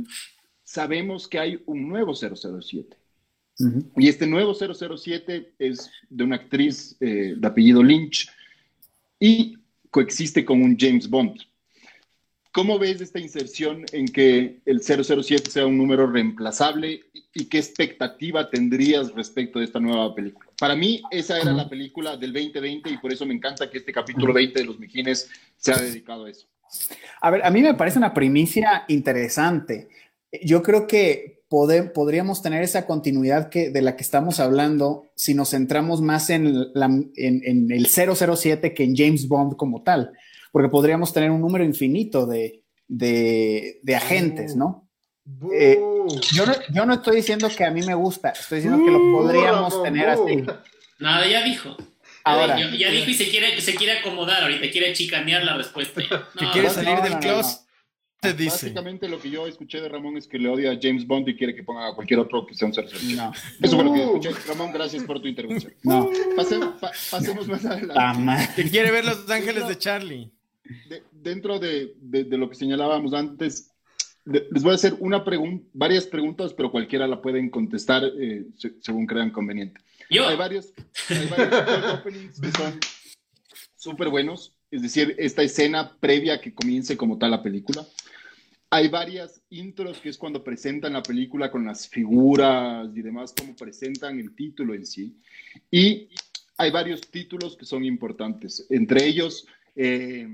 sabemos 0.63 1.27
que 1.27 1.39
hay 1.39 1.63
un 1.65 1.89
nuevo 1.89 2.15
007. 2.15 2.97
Y 3.97 4.09
este 4.09 4.27
nuevo 4.27 4.53
007 4.53 5.55
es 5.59 5.91
de 6.11 6.25
una 6.25 6.37
actriz 6.37 6.95
eh, 7.01 7.35
de 7.39 7.47
apellido 7.47 7.83
Lynch 7.83 8.29
y 9.19 9.57
coexiste 9.91 10.45
con 10.45 10.61
un 10.61 10.77
James 10.79 11.09
Bond. 11.09 11.41
¿Cómo 12.57 12.79
ves 12.79 13.03
esta 13.03 13.19
inserción 13.19 13.85
en 13.93 14.09
que 14.09 14.61
el 14.65 14.81
007 14.81 15.51
sea 15.51 15.67
un 15.67 15.77
número 15.77 16.11
reemplazable 16.11 17.01
y 17.35 17.45
qué 17.51 17.59
expectativa 17.59 18.49
tendrías 18.49 19.13
respecto 19.13 19.59
de 19.59 19.67
esta 19.67 19.79
nueva 19.79 20.15
película? 20.15 20.49
Para 20.59 20.75
mí, 20.75 21.03
esa 21.11 21.39
era 21.39 21.53
la 21.53 21.69
película 21.69 22.17
del 22.17 22.33
2020 22.33 22.89
y 22.89 22.97
por 22.97 23.13
eso 23.13 23.27
me 23.27 23.35
encanta 23.35 23.69
que 23.69 23.77
este 23.77 23.93
capítulo 23.93 24.33
20 24.33 24.59
de 24.59 24.65
Los 24.65 24.79
Mijines 24.79 25.29
sea 25.59 25.77
dedicado 25.77 26.25
a 26.25 26.31
eso. 26.31 26.47
A 27.21 27.29
ver, 27.29 27.45
a 27.45 27.51
mí 27.51 27.61
me 27.61 27.75
parece 27.75 27.99
una 27.99 28.15
primicia 28.15 28.87
interesante. 28.89 29.91
Yo 30.43 30.63
creo 30.63 30.87
que 30.87 31.43
podríamos 31.51 32.41
tener 32.41 32.63
esa 32.63 32.87
continuidad 32.87 33.51
que, 33.51 33.69
de 33.69 33.83
la 33.83 33.97
que 33.97 34.03
estamos 34.03 34.41
hablando 34.41 35.11
si 35.15 35.35
nos 35.35 35.51
centramos 35.51 36.01
más 36.01 36.31
en, 36.31 36.71
en 36.75 37.71
el 37.71 37.87
007 37.87 38.73
que 38.73 38.83
en 38.83 38.97
James 38.97 39.29
Bond 39.29 39.57
como 39.57 39.83
tal 39.83 40.13
porque 40.57 40.71
podríamos 40.71 41.13
tener 41.13 41.31
un 41.31 41.43
número 41.43 41.63
infinito 41.65 42.25
de, 42.25 42.63
agentes, 43.95 44.57
¿no? 44.57 44.89
Eh, 45.53 45.79
yo, 46.33 46.47
no, 46.47 46.55
yo, 46.73 46.87
no, 46.87 46.95
estoy 46.95 47.17
diciendo 47.17 47.47
que 47.55 47.63
a 47.63 47.71
mí 47.71 47.83
me 47.83 47.95
gusta, 47.95 48.31
estoy 48.31 48.61
diciendo 48.61 48.83
que 48.83 48.91
lo 48.91 48.99
podríamos 48.99 49.83
tener 49.83 50.09
así. 50.09 50.45
Nada, 50.99 51.29
ya 51.29 51.45
dijo. 51.45 51.77
Ahora, 52.25 52.59
ya, 52.59 52.91
dijo 52.91 53.11
y 53.11 53.13
se 53.13 53.29
quiere, 53.29 53.61
se 53.61 53.75
quiere 53.75 53.99
acomodar 53.99 54.45
ahorita, 54.45 54.71
quiere 54.71 54.95
chicanear 54.95 55.45
la 55.45 55.59
respuesta. 55.59 56.01
que 56.39 56.47
quiere 56.55 56.71
salir 56.71 57.03
del 57.03 57.19
closet. 57.19 57.61
Dice. 58.23 58.47
Básicamente 58.47 59.11
lo 59.11 59.21
que 59.21 59.29
yo 59.29 59.47
escuché 59.47 59.83
de 59.83 59.91
Ramón 59.91 60.17
es 60.17 60.27
que 60.27 60.39
le 60.39 60.49
odia 60.49 60.73
a 60.73 60.79
James 60.81 61.07
Bond 61.07 61.29
y 61.29 61.37
quiere 61.37 61.55
que 61.55 61.65
ponga 61.65 61.87
a 61.87 61.95
cualquier 61.95 62.19
otro 62.19 62.47
que 62.47 62.55
sea 62.55 62.67
un 62.67 62.73
ser 62.73 62.87
no. 63.15 63.31
Eso 63.61 63.77
fue 63.77 63.85
lo 63.85 63.93
que 63.93 64.03
escuché. 64.05 64.31
Ramón, 64.49 64.73
gracias 64.73 65.05
por 65.05 65.21
tu 65.21 65.29
intervención. 65.29 65.75
No. 65.83 66.09
pasemos 67.11 67.47
más 67.47 67.65
adelante. 67.67 68.49
Que 68.57 68.71
quiere 68.71 68.91
ver 68.91 69.05
Los 69.05 69.29
Ángeles 69.29 69.69
de 69.69 69.77
Charlie. 69.77 70.36
Dentro 71.13 71.59
de, 71.59 71.95
de, 72.01 72.25
lo 72.37 72.49
que 72.49 72.55
señalábamos 72.55 73.15
antes, 73.15 73.71
les 74.25 74.63
voy 74.63 74.73
a 74.73 74.75
hacer 74.75 74.97
una 74.99 75.25
varias 75.73 76.07
preguntas, 76.07 76.53
pero 76.53 76.71
cualquiera 76.71 77.07
la 77.07 77.23
pueden 77.23 77.49
contestar 77.49 78.03
eh, 78.19 78.47
según 78.81 79.07
crean 79.07 79.31
conveniente. 79.31 79.81
Hay 80.11 80.37
varios, 80.37 80.73
hay 81.09 81.29
varios 81.29 81.95
openings 82.01 82.41
que 82.41 82.51
son 82.53 82.81
súper 83.77 84.09
buenos, 84.09 84.57
es 84.71 84.83
decir, 84.83 85.15
esta 85.19 85.43
escena 85.43 85.97
previa 86.01 86.41
que 86.41 86.55
comience 86.55 86.97
como 86.97 87.19
tal 87.19 87.31
la 87.31 87.43
película. 87.43 87.87
Hay 88.71 88.89
varias 88.89 89.41
intros 89.51 89.99
que 89.99 90.09
es 90.09 90.19
cuando 90.19 90.43
presentan 90.43 90.95
la 90.95 91.03
película 91.03 91.51
con 91.51 91.65
las 91.65 91.89
figuras 91.89 92.89
y 92.95 93.03
demás, 93.03 93.33
como 93.39 93.55
presentan 93.55 94.19
el 94.19 94.35
título 94.35 94.75
en 94.75 94.85
sí. 94.85 95.17
Y 95.71 96.09
hay 96.59 96.71
varios 96.71 97.01
títulos 97.03 97.57
que 97.57 97.65
son 97.65 97.85
importantes, 97.85 98.67
entre 98.71 99.07
ellos 99.07 99.47
eh, 99.77 100.27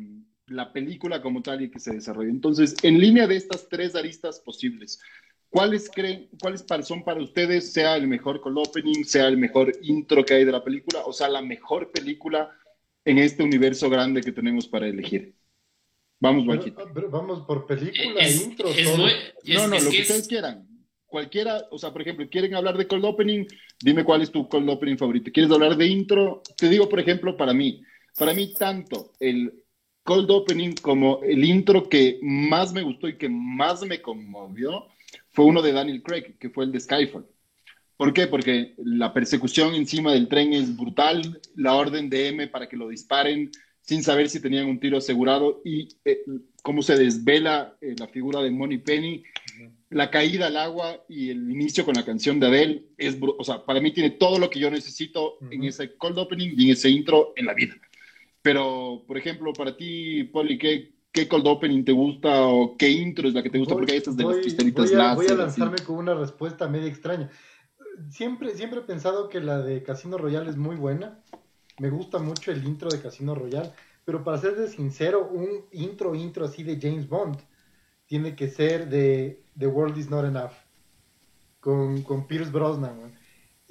la 0.46 0.72
película 0.72 1.20
como 1.20 1.42
tal 1.42 1.62
y 1.62 1.70
que 1.70 1.78
se 1.78 1.92
desarrolla. 1.92 2.30
Entonces, 2.30 2.76
en 2.82 2.98
línea 2.98 3.26
de 3.26 3.36
estas 3.36 3.68
tres 3.68 3.94
aristas 3.94 4.40
posibles, 4.40 5.00
¿cuáles 5.50 5.90
creen, 5.90 6.28
cuáles 6.40 6.64
son 6.86 7.04
para 7.04 7.22
ustedes, 7.22 7.72
sea 7.72 7.96
el 7.96 8.06
mejor 8.06 8.40
cold 8.40 8.58
opening, 8.58 9.04
sea 9.04 9.28
el 9.28 9.36
mejor 9.36 9.72
intro 9.82 10.24
que 10.24 10.34
hay 10.34 10.44
de 10.44 10.52
la 10.52 10.64
película, 10.64 11.02
o 11.04 11.12
sea, 11.12 11.28
la 11.28 11.42
mejor 11.42 11.90
película 11.90 12.50
en 13.04 13.18
este 13.18 13.42
universo 13.42 13.90
grande 13.90 14.20
que 14.20 14.32
tenemos 14.32 14.68
para 14.68 14.86
elegir? 14.86 15.34
Vamos, 16.20 16.44
Juanquito. 16.44 16.88
Vamos 17.10 17.40
por 17.40 17.66
película, 17.66 18.28
intro, 18.28 18.68
no, 18.84 19.66
no, 19.66 19.80
lo 19.80 19.90
que 19.90 20.02
ustedes 20.02 20.28
quieran. 20.28 20.68
Cualquiera, 21.04 21.66
o 21.70 21.78
sea, 21.78 21.92
por 21.92 22.00
ejemplo, 22.00 22.26
quieren 22.30 22.54
hablar 22.54 22.78
de 22.78 22.86
cold 22.86 23.04
opening, 23.04 23.44
dime 23.80 24.04
cuál 24.04 24.22
es 24.22 24.30
tu 24.30 24.48
cold 24.48 24.70
opening 24.70 24.96
favorito. 24.96 25.30
¿Quieres 25.32 25.50
hablar 25.50 25.76
de 25.76 25.86
intro? 25.86 26.42
Te 26.56 26.68
digo, 26.68 26.88
por 26.88 27.00
ejemplo, 27.00 27.36
para 27.36 27.52
mí, 27.52 27.82
para 28.16 28.34
mí 28.34 28.52
tanto 28.54 29.12
el 29.20 29.64
cold 30.02 30.30
opening 30.30 30.74
como 30.80 31.20
el 31.22 31.44
intro 31.44 31.88
que 31.88 32.18
más 32.22 32.72
me 32.72 32.82
gustó 32.82 33.08
y 33.08 33.16
que 33.16 33.28
más 33.28 33.82
me 33.82 34.02
conmovió 34.02 34.86
fue 35.30 35.44
uno 35.44 35.62
de 35.62 35.72
Daniel 35.72 36.02
Craig, 36.02 36.36
que 36.38 36.50
fue 36.50 36.64
el 36.64 36.72
de 36.72 36.80
Skyfall. 36.80 37.26
¿Por 37.96 38.12
qué? 38.12 38.26
Porque 38.26 38.74
la 38.78 39.12
persecución 39.14 39.74
encima 39.74 40.12
del 40.12 40.28
tren 40.28 40.52
es 40.52 40.76
brutal, 40.76 41.40
la 41.54 41.74
orden 41.74 42.10
de 42.10 42.28
M 42.28 42.48
para 42.48 42.68
que 42.68 42.76
lo 42.76 42.88
disparen 42.88 43.50
sin 43.80 44.02
saber 44.02 44.28
si 44.28 44.40
tenían 44.40 44.66
un 44.66 44.78
tiro 44.78 44.98
asegurado 44.98 45.60
y 45.64 45.88
eh, 46.04 46.22
cómo 46.62 46.82
se 46.82 46.96
desvela 46.96 47.76
eh, 47.80 47.94
la 47.98 48.06
figura 48.06 48.40
de 48.40 48.50
Money 48.50 48.78
Penny, 48.78 49.24
la 49.90 50.10
caída 50.10 50.46
al 50.46 50.56
agua 50.56 51.04
y 51.08 51.30
el 51.30 51.50
inicio 51.50 51.84
con 51.84 51.94
la 51.94 52.04
canción 52.04 52.40
de 52.40 52.46
Adele, 52.46 52.84
es, 52.96 53.18
o 53.20 53.44
sea, 53.44 53.64
para 53.64 53.80
mí 53.80 53.92
tiene 53.92 54.10
todo 54.10 54.38
lo 54.38 54.48
que 54.48 54.60
yo 54.60 54.70
necesito 54.70 55.38
en 55.50 55.64
ese 55.64 55.96
cold 55.96 56.18
opening 56.18 56.54
y 56.56 56.66
en 56.66 56.70
ese 56.70 56.90
intro 56.90 57.32
en 57.36 57.46
la 57.46 57.54
vida. 57.54 57.74
Pero, 58.42 59.04
por 59.06 59.16
ejemplo, 59.16 59.52
para 59.52 59.76
ti, 59.76 60.24
Poli, 60.24 60.58
¿qué, 60.58 60.92
qué 61.12 61.28
cold 61.28 61.46
opening 61.46 61.84
te 61.84 61.92
gusta 61.92 62.46
o 62.46 62.76
qué 62.76 62.90
intro 62.90 63.28
es 63.28 63.34
la 63.34 63.42
que 63.42 63.50
te 63.50 63.58
gusta? 63.58 63.74
Porque 63.74 63.92
hay 63.92 63.98
estas 63.98 64.16
de 64.16 64.24
las 64.24 64.36
pistolitas 64.38 64.90
voy 64.90 65.00
a, 65.00 65.14
voy 65.14 65.26
a 65.28 65.34
lanzarme 65.34 65.78
con 65.78 65.96
una 65.96 66.14
respuesta 66.14 66.68
media 66.68 66.88
extraña. 66.88 67.30
Siempre, 68.10 68.54
siempre 68.54 68.80
he 68.80 68.82
pensado 68.82 69.28
que 69.28 69.40
la 69.40 69.60
de 69.60 69.82
Casino 69.82 70.18
Royale 70.18 70.50
es 70.50 70.56
muy 70.56 70.76
buena. 70.76 71.22
Me 71.78 71.90
gusta 71.90 72.18
mucho 72.18 72.50
el 72.50 72.64
intro 72.64 72.90
de 72.90 73.00
Casino 73.00 73.34
Royale. 73.34 73.70
Pero 74.04 74.24
para 74.24 74.38
ser 74.38 74.68
sincero, 74.68 75.28
un 75.30 75.66
intro, 75.70 76.16
intro 76.16 76.44
así 76.44 76.64
de 76.64 76.80
James 76.80 77.08
Bond 77.08 77.38
tiene 78.06 78.34
que 78.34 78.48
ser 78.48 78.88
de 78.88 79.44
The 79.56 79.68
World 79.68 79.96
Is 79.96 80.10
Not 80.10 80.24
Enough. 80.24 80.52
Con, 81.60 82.02
con 82.02 82.26
Pierce 82.26 82.50
Brosnan 82.50 83.12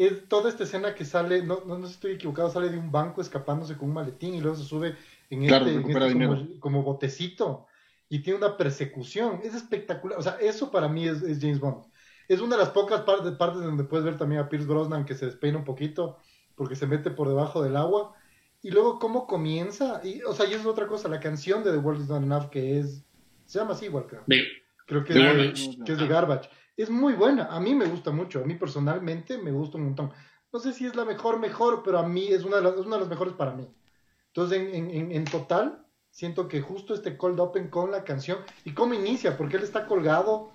es 0.05 0.27
toda 0.27 0.49
esta 0.49 0.63
escena 0.63 0.95
que 0.95 1.05
sale, 1.05 1.43
no, 1.43 1.63
no, 1.65 1.77
no 1.77 1.87
estoy 1.87 2.13
equivocado, 2.13 2.49
sale 2.49 2.69
de 2.69 2.77
un 2.77 2.91
banco 2.91 3.21
escapándose 3.21 3.77
con 3.77 3.89
un 3.89 3.95
maletín 3.95 4.33
y 4.33 4.41
luego 4.41 4.57
se 4.57 4.63
sube 4.63 4.95
en 5.29 5.43
este, 5.43 5.75
este 5.75 6.59
como, 6.59 6.83
botecito 6.83 7.67
y 8.09 8.19
tiene 8.19 8.39
una 8.39 8.57
persecución. 8.57 9.39
Es 9.43 9.53
espectacular. 9.53 10.17
O 10.17 10.21
sea, 10.21 10.37
eso 10.41 10.71
para 10.71 10.87
mí 10.87 11.07
es, 11.07 11.21
James 11.39 11.59
Bond. 11.59 11.85
Es 12.27 12.41
una 12.41 12.55
de 12.55 12.63
las 12.63 12.71
pocas 12.71 13.01
partes, 13.01 13.33
partes 13.33 13.61
donde 13.61 13.83
puedes 13.83 14.05
ver 14.05 14.17
también 14.17 14.41
a 14.41 14.49
Pierce 14.49 14.67
Brosnan 14.67 15.05
que 15.05 15.15
se 15.15 15.25
despeina 15.25 15.57
un 15.57 15.65
poquito 15.65 16.17
porque 16.55 16.75
se 16.75 16.87
mete 16.87 17.11
por 17.11 17.27
debajo 17.27 17.61
del 17.61 17.77
agua. 17.77 18.13
Y 18.63 18.71
luego 18.71 18.99
cómo 18.99 19.27
comienza. 19.27 20.01
Y, 20.03 20.21
o 20.23 20.33
sea, 20.33 20.47
y 20.47 20.53
es 20.53 20.65
otra 20.65 20.87
cosa, 20.87 21.09
la 21.09 21.19
canción 21.19 21.63
de 21.63 21.71
The 21.71 21.77
World 21.77 22.01
Is 22.01 22.09
Not 22.09 22.23
Enough 22.23 22.49
que 22.49 22.79
es... 22.79 23.05
Se 23.45 23.59
llama 23.59 23.73
así 23.73 23.85
igual, 23.85 24.05
creo. 24.07 24.23
creo 24.85 25.03
que, 25.03 25.51
es, 25.51 25.77
que 25.85 25.91
es 25.91 25.97
de 25.97 26.07
Garbage 26.07 26.49
es 26.77 26.89
muy 26.89 27.13
buena. 27.13 27.45
A 27.45 27.59
mí 27.59 27.75
me 27.75 27.85
gusta 27.85 28.11
mucho. 28.11 28.39
A 28.39 28.45
mí 28.45 28.55
personalmente 28.55 29.37
me 29.37 29.51
gusta 29.51 29.77
un 29.77 29.85
montón. 29.85 30.11
No 30.53 30.59
sé 30.59 30.73
si 30.73 30.85
es 30.85 30.95
la 30.95 31.05
mejor, 31.05 31.39
mejor, 31.39 31.81
pero 31.83 31.99
a 31.99 32.07
mí 32.07 32.27
es 32.27 32.43
una 32.43 32.57
de 32.57 32.63
las, 32.63 32.75
una 32.77 32.95
de 32.95 33.01
las 33.01 33.09
mejores 33.09 33.33
para 33.33 33.53
mí. 33.53 33.67
Entonces, 34.27 34.59
en, 34.73 34.89
en, 34.89 35.11
en, 35.11 35.25
total, 35.25 35.85
siento 36.09 36.47
que 36.47 36.61
justo 36.61 36.93
este 36.93 37.17
cold 37.17 37.39
open 37.39 37.69
con 37.69 37.91
la 37.91 38.03
canción 38.03 38.39
y 38.63 38.73
cómo 38.73 38.93
inicia, 38.93 39.37
porque 39.37 39.57
él 39.57 39.63
está 39.63 39.87
colgado, 39.87 40.51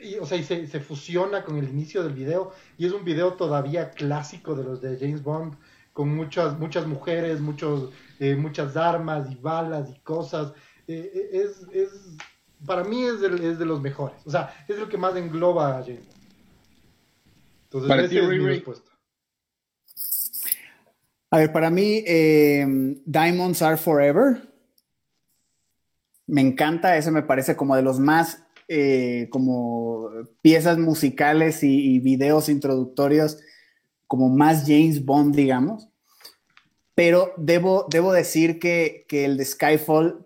y, 0.00 0.16
o 0.16 0.26
sea, 0.26 0.38
y 0.38 0.44
se, 0.44 0.66
se, 0.66 0.80
fusiona 0.80 1.44
con 1.44 1.56
el 1.56 1.68
inicio 1.68 2.02
del 2.02 2.12
video, 2.12 2.52
y 2.78 2.86
es 2.86 2.92
un 2.92 3.04
video 3.04 3.34
todavía 3.34 3.90
clásico 3.90 4.54
de 4.54 4.64
los 4.64 4.80
de 4.80 4.96
James 4.98 5.22
Bond, 5.22 5.56
con 5.92 6.14
muchas, 6.14 6.58
muchas 6.58 6.86
mujeres, 6.86 7.40
muchos, 7.40 7.90
eh, 8.20 8.36
muchas 8.36 8.76
armas 8.76 9.30
y 9.30 9.36
balas 9.36 9.88
y 9.90 9.98
cosas. 10.00 10.52
Eh, 10.86 11.10
eh, 11.14 11.30
es, 11.32 11.66
es 11.72 12.16
para 12.64 12.84
mí 12.84 13.04
es 13.04 13.20
de, 13.20 13.50
es 13.50 13.58
de 13.58 13.66
los 13.66 13.80
mejores. 13.80 14.16
O 14.24 14.30
sea, 14.30 14.54
es 14.68 14.78
lo 14.78 14.88
que 14.88 14.96
más 14.96 15.14
engloba 15.16 15.78
a 15.78 15.82
James 15.82 16.06
Entonces, 17.64 17.88
para 17.88 18.04
esa 18.04 18.14
es 18.14 18.28
mi 18.28 18.38
respuesta. 18.38 18.90
A 21.30 21.38
ver, 21.38 21.52
para 21.52 21.70
mí, 21.70 22.02
eh, 22.06 22.64
Diamonds 23.04 23.60
Are 23.62 23.76
Forever. 23.76 24.48
Me 26.26 26.40
encanta, 26.40 26.96
ese 26.96 27.10
me 27.10 27.22
parece 27.22 27.56
como 27.56 27.76
de 27.76 27.82
los 27.82 27.98
más 27.98 28.46
eh, 28.68 29.28
como 29.30 30.10
piezas 30.42 30.76
musicales 30.76 31.62
y, 31.62 32.00
videos 32.00 32.48
introductorios, 32.48 33.38
como 34.08 34.28
más 34.28 34.64
James 34.66 35.04
Bond, 35.04 35.36
digamos. 35.36 35.88
Pero 36.94 37.32
debo, 37.36 37.86
debo 37.90 38.12
decir 38.12 38.58
que, 38.58 39.04
que 39.08 39.24
el 39.24 39.36
de 39.36 39.44
Skyfall 39.44 40.25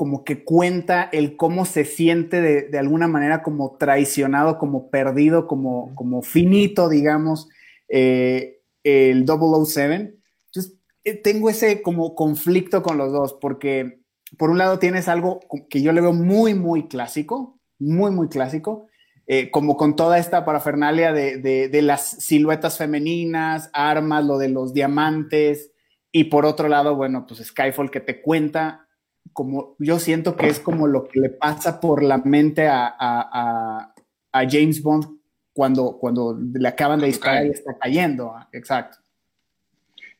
como 0.00 0.24
que 0.24 0.44
cuenta 0.44 1.10
el 1.12 1.36
cómo 1.36 1.66
se 1.66 1.84
siente 1.84 2.40
de, 2.40 2.78
alguna 2.78 3.06
manera 3.06 3.42
como 3.42 3.76
traicionado, 3.76 4.56
como 4.56 4.88
perdido, 4.88 5.46
como, 5.46 5.94
como 5.94 6.22
finito, 6.22 6.88
digamos, 6.88 7.50
eh, 7.86 8.62
el 8.82 9.26
007. 9.26 10.16
Entonces, 10.46 10.78
eh, 11.04 11.16
tengo 11.16 11.50
ese 11.50 11.82
como 11.82 12.14
conflicto 12.14 12.82
con 12.82 12.96
los 12.96 13.12
dos, 13.12 13.34
porque 13.42 14.00
por 14.38 14.48
un 14.48 14.56
lado 14.56 14.78
tienes 14.78 15.06
algo 15.06 15.40
que 15.68 15.82
yo 15.82 15.92
le 15.92 16.00
veo 16.00 16.14
muy, 16.14 16.54
muy 16.54 16.88
clásico, 16.88 17.60
muy, 17.78 18.10
muy 18.10 18.30
clásico, 18.30 18.86
eh, 19.26 19.50
como 19.50 19.76
con 19.76 19.96
toda 19.96 20.16
esta 20.16 20.46
parafernalia 20.46 21.12
de, 21.12 21.36
de, 21.68 21.82
las 21.82 22.08
siluetas 22.24 22.78
femeninas, 22.78 23.68
armas, 23.74 24.24
lo 24.24 24.38
de 24.38 24.48
los 24.48 24.72
diamantes, 24.72 25.72
y 26.10 26.24
por 26.24 26.46
otro 26.46 26.68
lado, 26.68 26.96
bueno, 26.96 27.26
pues 27.26 27.44
Skyfall 27.44 27.90
que 27.90 28.00
te 28.00 28.22
cuenta 28.22 28.86
como 29.32 29.76
yo 29.78 29.98
siento 29.98 30.36
que 30.36 30.48
es 30.48 30.60
como 30.60 30.86
lo 30.86 31.08
que 31.08 31.20
le 31.20 31.30
pasa 31.30 31.80
por 31.80 32.02
la 32.02 32.18
mente 32.18 32.68
a, 32.68 33.94
James 34.32 34.82
Bond 34.82 35.18
cuando, 35.52 35.98
cuando 35.98 36.38
le 36.38 36.68
acaban 36.68 37.00
de 37.00 37.06
disparar 37.06 37.46
y 37.46 37.50
está 37.50 37.76
cayendo. 37.78 38.34
Exacto. 38.52 38.98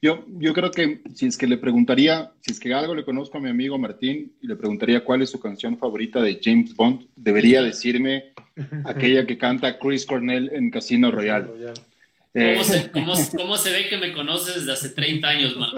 Yo, 0.03 0.25
yo 0.39 0.55
creo 0.55 0.71
que 0.71 1.03
si 1.15 1.27
es 1.27 1.37
que 1.37 1.47
le 1.47 1.59
preguntaría, 1.59 2.33
si 2.41 2.53
es 2.53 2.61
que 2.61 2.73
algo 2.73 2.95
le 2.95 3.05
conozco 3.05 3.37
a 3.37 3.41
mi 3.41 3.51
amigo 3.51 3.77
Martín 3.79 4.33
y 4.41 4.47
le 4.47 4.57
preguntaría 4.57 5.05
cuál 5.05 5.21
es 5.21 5.31
su 5.31 5.39
canción 5.39 5.77
favorita 5.77 6.23
de 6.23 6.41
James 6.43 6.75
Bond, 6.75 7.07
debería 7.17 7.63
decirme 7.63 8.33
aquella 8.85 9.27
que 9.27 9.37
canta 9.37 9.79
Chris 9.79 10.07
Cornell 10.07 10.51
en 10.55 10.71
Casino 10.71 11.11
Royale. 11.11 11.75
Eh, 12.33 12.55
¿Cómo, 12.93 13.57
se, 13.57 13.73
ve 13.73 13.89
que 13.89 13.99
me 13.99 14.13
conoces 14.13 14.55
desde 14.55 14.73
hace 14.73 14.91
30 14.91 15.29
años, 15.29 15.57
man? 15.57 15.71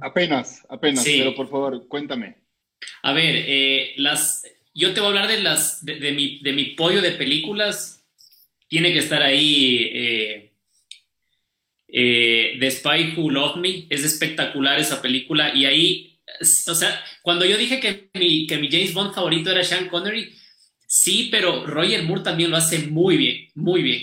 Apenas, 0.00 0.64
apenas, 0.68 1.04
pero 1.04 1.34
por 1.34 1.50
favor, 1.50 1.86
cuéntame. 1.88 2.36
A 3.02 3.12
ver, 3.12 3.34
eh, 3.46 3.94
las, 3.96 4.44
yo 4.74 4.94
te 4.94 5.00
voy 5.00 5.08
a 5.08 5.10
hablar 5.10 5.28
de, 5.28 5.42
las, 5.42 5.84
de, 5.84 6.12
mi, 6.12 6.38
de 6.40 6.52
mi 6.52 6.66
pollo 6.66 7.02
de 7.02 7.12
películas. 7.12 8.06
Tiene 8.68 8.92
que 8.92 9.00
estar 9.00 9.22
ahí 9.22 9.90
eh, 11.88 12.56
The 12.58 12.70
Spy 12.70 13.14
Who 13.16 13.30
Loved 13.30 13.60
Me. 13.60 13.86
Es 13.90 14.04
espectacular 14.04 14.78
esa 14.78 15.02
película. 15.02 15.54
Y 15.54 15.66
ahí, 15.66 16.20
o 16.40 16.74
sea, 16.74 17.04
cuando 17.22 17.44
yo 17.44 17.58
dije 17.58 17.80
que 17.80 18.08
mi, 18.14 18.46
que 18.46 18.56
mi 18.58 18.70
James 18.70 18.94
Bond 18.94 19.14
favorito 19.14 19.50
era 19.50 19.64
Sean 19.64 19.88
Connery, 19.88 20.32
Sí, 20.90 21.28
pero 21.30 21.66
Roger 21.66 22.02
Moore 22.04 22.22
también 22.22 22.50
lo 22.50 22.56
hace 22.56 22.78
muy 22.86 23.18
bien, 23.18 23.48
muy 23.54 23.82
bien. 23.82 24.02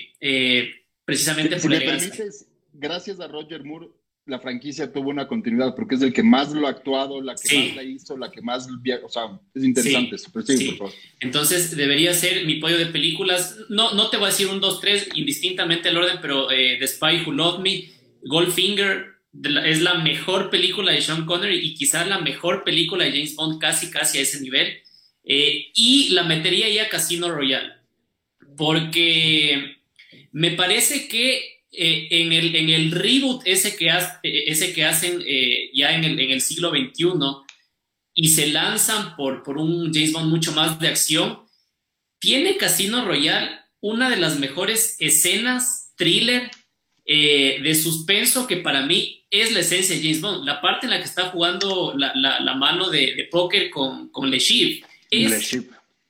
Precisamente 1.06 1.58
por 1.58 1.72
si 1.72 1.80
permites, 1.80 2.48
gracias 2.74 3.20
a 3.20 3.28
Roger 3.28 3.64
Moore, 3.64 3.90
la 4.26 4.40
franquicia 4.40 4.92
tuvo 4.92 5.10
una 5.10 5.28
continuidad 5.28 5.76
porque 5.76 5.96
es 5.96 6.02
el 6.02 6.12
que 6.12 6.24
más 6.24 6.52
lo 6.52 6.66
ha 6.66 6.72
actuado, 6.72 7.22
la 7.22 7.36
que 7.36 7.58
más 7.58 7.76
la 7.76 7.84
hizo, 7.84 8.18
la 8.18 8.32
que 8.32 8.42
más, 8.42 8.68
o 9.04 9.10
sea, 9.10 9.40
es 9.54 9.64
interesante. 9.64 10.18
Sí. 10.18 10.80
Entonces 11.20 11.76
debería 11.76 12.12
ser 12.14 12.46
mi 12.46 12.56
pollo 12.56 12.78
de 12.78 12.88
películas. 12.88 13.56
No, 13.70 13.94
no 13.94 14.10
te 14.10 14.18
voy 14.18 14.26
a 14.26 14.30
decir 14.30 14.48
un, 14.48 14.60
dos, 14.60 14.82
tres, 14.82 15.10
indistintamente 15.14 15.90
el 15.90 15.98
orden, 15.98 16.18
pero 16.22 16.50
eh, 16.52 16.78
The 16.80 16.88
Spy 16.88 17.24
Who 17.24 17.34
Loved 17.34 17.62
Me, 17.62 17.90
Goldfinger 18.24 19.16
es 19.66 19.82
la 19.82 19.96
mejor 19.96 20.50
película 20.50 20.92
de 20.92 21.02
Sean 21.02 21.26
Connery 21.26 21.60
y 21.60 21.76
quizás 21.76 22.08
la 22.08 22.20
mejor 22.20 22.64
película 22.64 23.04
de 23.04 23.12
James 23.12 23.36
Bond 23.36 23.60
casi, 23.60 23.92
casi 23.92 24.18
a 24.18 24.22
ese 24.22 24.42
nivel. 24.42 24.80
Eh, 25.24 25.68
y 25.76 26.10
la 26.10 26.24
metería 26.24 26.70
ya 26.70 26.90
Casino 26.90 27.30
Royale, 27.30 27.74
porque 28.56 29.76
me 30.36 30.52
parece 30.52 31.08
que 31.08 31.62
eh, 31.72 32.08
en, 32.12 32.34
el, 32.34 32.54
en 32.58 32.70
el 32.70 32.92
reboot 32.92 33.44
ese 33.46 33.78
que, 33.78 33.90
ese 34.22 34.74
que 34.74 34.84
hacen 34.84 35.24
eh, 35.26 35.70
ya 35.74 35.96
en 35.96 36.04
el, 36.04 36.20
en 36.20 36.32
el, 36.32 36.42
siglo 36.42 36.72
XXI 36.72 37.06
y 38.14 38.28
se 38.28 38.48
lanzan 38.48 39.16
por, 39.16 39.44
por 39.44 39.58
un 39.58 39.94
James 39.94 40.12
Bond 40.12 40.30
mucho 40.30 40.52
más 40.52 40.78
de 40.78 40.90
acción, 40.90 41.46
tiene 42.20 42.58
Casino 42.58 43.06
Royale 43.06 43.60
una 43.80 44.10
de 44.10 44.18
las 44.18 44.38
mejores 44.38 44.98
escenas 45.00 45.94
thriller 45.96 46.52
eh, 47.06 47.62
de 47.64 47.74
suspenso 47.74 48.46
que 48.46 48.58
para 48.58 48.86
mí 48.86 49.26
es 49.30 49.54
la 49.54 49.62
esencia 49.62 49.96
de 49.96 50.02
James 50.02 50.20
Bond. 50.20 50.46
La 50.46 50.60
parte 50.60 50.86
en 50.86 50.90
la 50.90 50.98
que 50.98 51.06
está 51.06 51.30
jugando 51.30 51.94
la, 51.96 52.14
la, 52.14 52.56
mano 52.56 52.90
de, 52.90 53.16
de, 53.16 53.24
póker 53.32 53.70
con, 53.70 54.10
con 54.10 54.30
Le 54.30 54.40
Chiffre 54.40 54.86
es, 55.10 55.58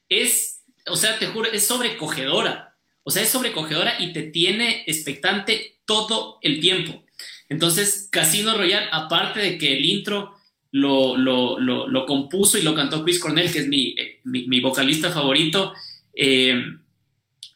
es, 0.10 0.64
o 0.88 0.96
sea, 0.96 1.20
te 1.20 1.28
juro, 1.28 1.52
es 1.52 1.68
sobrecogedora. 1.68 2.75
O 3.08 3.12
sea, 3.12 3.22
es 3.22 3.30
sobrecogedora 3.30 4.02
y 4.02 4.14
te 4.14 4.24
tiene 4.24 4.84
expectante 4.88 5.78
todo 5.86 6.40
el 6.42 6.60
tiempo. 6.60 7.06
Entonces, 7.50 8.10
Casino 8.12 8.58
Royale, 8.58 8.88
aparte 8.92 9.40
de 9.40 9.58
que 9.60 9.78
el 9.78 9.86
intro 9.86 10.34
lo, 10.72 11.16
lo, 11.16 12.06
compuso 12.08 12.58
y 12.58 12.64
lo 12.64 12.74
cantó 12.74 13.04
Chris 13.04 13.20
Cornell, 13.20 13.52
que 13.52 13.60
es 13.60 13.68
mi, 13.68 13.96
eh, 13.98 14.22
mi, 14.24 14.60
vocalista 14.60 15.12
favorito, 15.12 15.74
eh, 16.16 16.60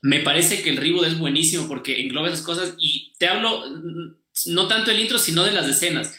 me 0.04 0.20
parece 0.20 0.62
que 0.62 0.70
el 0.70 0.78
reboot 0.78 1.08
es 1.08 1.18
buenísimo 1.18 1.68
porque 1.68 2.00
engloba 2.00 2.28
esas 2.28 2.44
cosas 2.44 2.76
y 2.78 3.12
te 3.18 3.28
hablo 3.28 3.66
mm, 3.68 4.54
no 4.54 4.68
tanto 4.68 4.92
del 4.92 5.00
intro, 5.02 5.18
sino 5.18 5.44
de 5.44 5.52
las 5.52 5.68
escenas. 5.68 6.16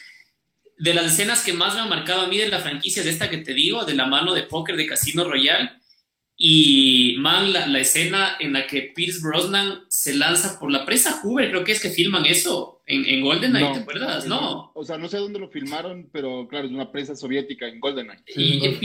De 0.77 0.93
las 0.93 1.13
escenas 1.13 1.45
que 1.45 1.53
más 1.53 1.75
me 1.75 1.83
han 1.83 1.89
marcado 1.89 2.23
a 2.23 2.27
mí 2.27 2.37
de 2.37 2.49
la 2.49 2.59
franquicia, 2.59 3.05
de 3.05 3.11
esta 3.11 3.31
que 3.31 3.39
te 3.39 3.55
digo, 3.55 3.85
de 3.85 3.95
la 3.95 4.07
mano 4.07 4.35
de 4.35 4.43
póker 4.43 4.77
de 4.77 4.87
Casino 4.87 5.23
Royale, 5.23 5.71
y, 6.43 7.17
man, 7.19 7.53
la, 7.53 7.79
escena 7.79 8.39
en 8.41 8.55
la 8.55 8.67
que 8.67 8.93
Pierce 8.95 9.21
Brosnan 9.21 9.85
se 9.89 10.15
lanza 10.15 10.59
por 10.59 10.73
la 10.73 10.87
presa 10.87 11.21
Hoover, 11.21 11.51
creo 11.51 11.65
que 11.65 11.73
es 11.73 11.83
que 11.83 11.91
filman 11.91 12.25
eso 12.25 12.81
en, 12.87 13.05
en 13.05 13.21
GoldenEye, 13.21 13.75
¿te 13.75 13.81
acuerdas? 13.81 14.25
No. 14.27 14.73
O 14.75 14.83
sea, 14.83 14.97
no 14.97 15.07
sé 15.07 15.19
dónde 15.19 15.39
lo 15.39 15.51
filmaron, 15.51 16.09
pero 16.11 16.49
claro, 16.49 16.65
es 16.65 16.73
una 16.73 16.91
presa 16.91 17.15
soviética 17.15 17.69
en 17.69 17.79
GoldenEye. 17.79 18.25
Y, 18.35 18.65
eh, 18.65 18.79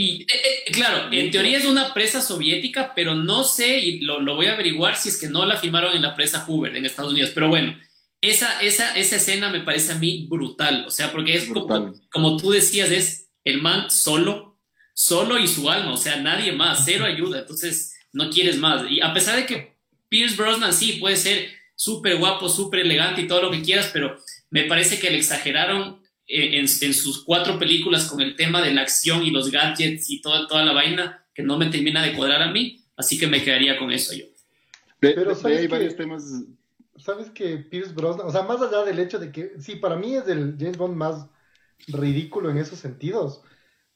eh, 0.66 0.70
claro, 0.70 1.10
en 1.10 1.30
teoría 1.30 1.56
es 1.56 1.64
una 1.64 1.94
presa 1.94 2.20
soviética, 2.20 2.92
pero 2.94 3.14
no 3.14 3.42
sé, 3.42 3.78
y 3.78 4.00
lo, 4.00 4.20
lo, 4.20 4.34
voy 4.34 4.48
a 4.48 4.52
averiguar 4.52 4.94
si 4.94 5.08
es 5.08 5.18
que 5.18 5.30
no 5.30 5.46
la 5.46 5.56
filmaron 5.56 5.96
en 5.96 6.02
la 6.02 6.14
presa 6.14 6.44
Hoover 6.44 6.76
en 6.76 6.84
Estados 6.84 7.12
Unidos. 7.12 7.30
Pero 7.34 7.48
bueno, 7.48 7.74
esa, 8.20 8.60
esa, 8.60 8.94
esa 8.98 9.16
escena 9.16 9.48
me 9.48 9.60
parece 9.60 9.92
a 9.92 9.98
mí 9.98 10.26
brutal, 10.28 10.84
o 10.86 10.90
sea, 10.90 11.10
porque 11.10 11.34
es 11.34 11.46
como, 11.46 11.94
como 12.12 12.36
tú 12.36 12.50
decías, 12.50 12.90
es 12.90 13.30
el 13.44 13.62
man 13.62 13.90
solo 13.90 14.55
solo 14.96 15.38
y 15.38 15.46
su 15.46 15.68
alma, 15.68 15.92
o 15.92 15.96
sea, 15.98 16.16
nadie 16.16 16.52
más, 16.52 16.82
cero 16.86 17.04
ayuda, 17.04 17.40
entonces 17.40 17.94
no 18.14 18.30
quieres 18.30 18.56
más. 18.56 18.90
Y 18.90 19.02
a 19.02 19.12
pesar 19.12 19.36
de 19.36 19.44
que 19.44 19.76
Pierce 20.08 20.36
Brosnan 20.36 20.72
sí 20.72 20.94
puede 20.94 21.16
ser 21.16 21.50
súper 21.74 22.16
guapo, 22.16 22.48
súper 22.48 22.80
elegante 22.80 23.20
y 23.20 23.28
todo 23.28 23.42
lo 23.42 23.50
que 23.50 23.60
quieras, 23.60 23.90
pero 23.92 24.16
me 24.48 24.62
parece 24.64 24.98
que 24.98 25.10
le 25.10 25.18
exageraron 25.18 26.00
en, 26.26 26.54
en, 26.54 26.94
sus 26.94 27.22
cuatro 27.24 27.58
películas 27.58 28.06
con 28.06 28.22
el 28.22 28.36
tema 28.36 28.62
de 28.62 28.72
la 28.72 28.80
acción 28.80 29.22
y 29.22 29.30
los 29.30 29.50
gadgets 29.50 30.08
y 30.08 30.22
toda, 30.22 30.48
toda 30.48 30.64
la 30.64 30.72
vaina 30.72 31.26
que 31.34 31.42
no 31.42 31.58
me 31.58 31.66
termina 31.66 32.02
de 32.02 32.14
cuadrar 32.14 32.40
a 32.40 32.50
mí, 32.50 32.82
así 32.96 33.18
que 33.18 33.26
me 33.26 33.44
quedaría 33.44 33.78
con 33.78 33.92
eso 33.92 34.14
yo. 34.14 34.24
pero 34.98 35.36
hay 35.44 35.66
varios 35.66 35.94
temas. 35.94 36.24
Sabes 36.96 37.30
que 37.32 37.58
Pierce 37.58 37.92
Brosnan, 37.92 38.26
o 38.26 38.32
sea, 38.32 38.44
más 38.44 38.62
allá 38.62 38.82
del 38.82 38.98
hecho 38.98 39.18
de 39.18 39.30
que, 39.30 39.60
sí, 39.60 39.76
para 39.76 39.96
mí 39.96 40.16
es 40.16 40.26
el 40.26 40.56
James 40.58 40.78
Bond 40.78 40.96
más 40.96 41.26
ridículo 41.86 42.48
en 42.50 42.56
esos 42.56 42.78
sentidos 42.78 43.42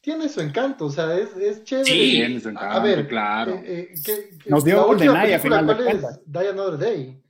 tiene 0.01 0.29
su 0.29 0.41
encanto, 0.41 0.87
o 0.87 0.91
sea, 0.91 1.17
es, 1.17 1.37
es 1.37 1.65
chévere. 1.65 1.91
Sí, 1.91 2.11
tiene 2.13 2.41
su 2.41 2.49
encanto, 2.49 2.75
a 2.75 2.81
ver, 2.81 3.07
claro. 3.07 3.61
Eh, 3.65 3.93
eh, 4.07 4.31
Nos 4.47 4.65
dio 4.65 4.85
GoldenEye 4.85 5.35
a 5.35 5.39
final 5.39 5.67
de 5.67 5.77
cuentas. 5.77 6.21
Die 6.25 6.49
Another 6.49 6.79
Day. 6.79 7.23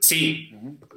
Sí. 0.00 0.50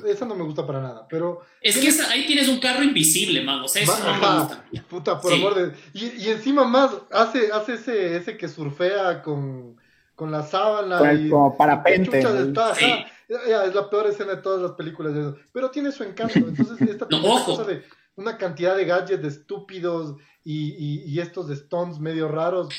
Esa 0.05 0.25
no 0.25 0.35
me 0.35 0.43
gusta 0.43 0.65
para 0.65 0.81
nada, 0.81 1.07
pero... 1.07 1.41
Es 1.61 1.77
que 1.77 1.89
ahí 2.09 2.25
tienes 2.25 2.49
un 2.49 2.59
carro 2.59 2.83
invisible, 2.83 3.41
man, 3.43 3.61
o 3.61 3.67
sea, 3.67 3.83
eso 3.83 3.97
no 4.03 4.13
me 4.13 4.39
gusta. 4.39 4.65
Puta, 4.89 5.21
por 5.21 5.33
amor 5.33 5.55
de... 5.55 5.73
Y, 5.93 6.23
y, 6.23 6.29
encima 6.29 6.65
más, 6.65 6.91
hace, 7.11 7.51
hace 7.51 7.75
ese, 7.75 8.17
ese 8.17 8.37
que 8.37 8.47
surfea 8.49 9.21
con, 9.21 9.77
con 10.15 10.31
la 10.31 10.43
sábana 10.43 11.13
y... 11.13 11.29
Como 11.29 11.55
parapente. 11.55 12.21
Sí. 12.21 13.05
es 13.29 13.75
la 13.75 13.89
peor 13.89 14.07
escena 14.07 14.35
de 14.35 14.41
todas 14.41 14.61
las 14.61 14.71
películas 14.71 15.13
de 15.13 15.21
eso. 15.21 15.37
Pero 15.53 15.69
tiene 15.69 15.91
su 15.91 16.03
encanto, 16.03 16.39
entonces 16.39 16.81
esta 16.81 17.07
no, 17.09 17.45
cosa 17.45 17.63
de 17.63 17.83
una 18.17 18.37
cantidad 18.37 18.75
de 18.75 18.85
gadgets 18.85 19.23
estúpidos 19.23 20.17
y, 20.43 21.03
y, 21.05 21.19
estos 21.19 21.49
stones 21.49 21.99
medio 21.99 22.27
raros, 22.27 22.69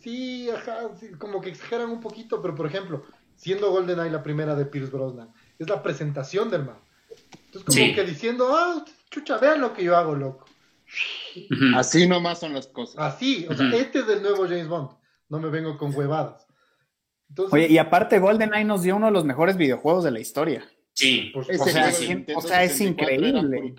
sí, 0.00 0.50
ajá, 0.50 0.90
como 1.18 1.40
que 1.40 1.50
exageran 1.50 1.90
un 1.90 2.00
poquito, 2.00 2.42
pero 2.42 2.54
por 2.54 2.66
ejemplo, 2.66 3.04
siendo 3.36 3.70
GoldenEye 3.70 4.10
la 4.10 4.22
primera 4.22 4.54
de 4.54 4.66
Pierce 4.66 4.90
Brosnan, 4.90 5.32
es 5.58 5.68
la 5.68 5.82
presentación 5.82 6.50
del 6.50 6.64
man. 6.64 6.78
Entonces 7.46 7.64
como 7.64 7.94
que 7.94 8.04
diciendo, 8.04 8.48
ah, 8.50 8.84
chucha, 9.10 9.38
vean 9.38 9.60
lo 9.60 9.72
que 9.72 9.84
yo 9.84 9.96
hago, 9.96 10.14
loco. 10.14 10.46
Así 11.76 12.08
nomás 12.08 12.40
son 12.40 12.54
las 12.54 12.66
cosas. 12.66 12.96
Así, 12.98 13.46
o 13.48 13.54
sea, 13.54 13.68
este 13.74 14.00
es 14.00 14.08
el 14.08 14.22
nuevo 14.22 14.44
James 14.44 14.68
Bond, 14.68 14.90
no 15.28 15.38
me 15.38 15.50
vengo 15.50 15.78
con 15.78 15.94
huevadas. 15.94 16.46
Oye, 17.52 17.68
y 17.68 17.78
aparte 17.78 18.18
GoldenEye 18.18 18.64
nos 18.64 18.82
dio 18.82 18.96
uno 18.96 19.06
de 19.06 19.12
los 19.12 19.24
mejores 19.24 19.56
videojuegos 19.56 20.02
de 20.02 20.10
la 20.10 20.18
historia. 20.18 20.68
Sí, 20.94 21.32
o 21.34 21.42
sea, 21.44 21.92
o 22.36 22.42
sea, 22.42 22.64
es 22.64 22.80
increíble. 22.80 23.74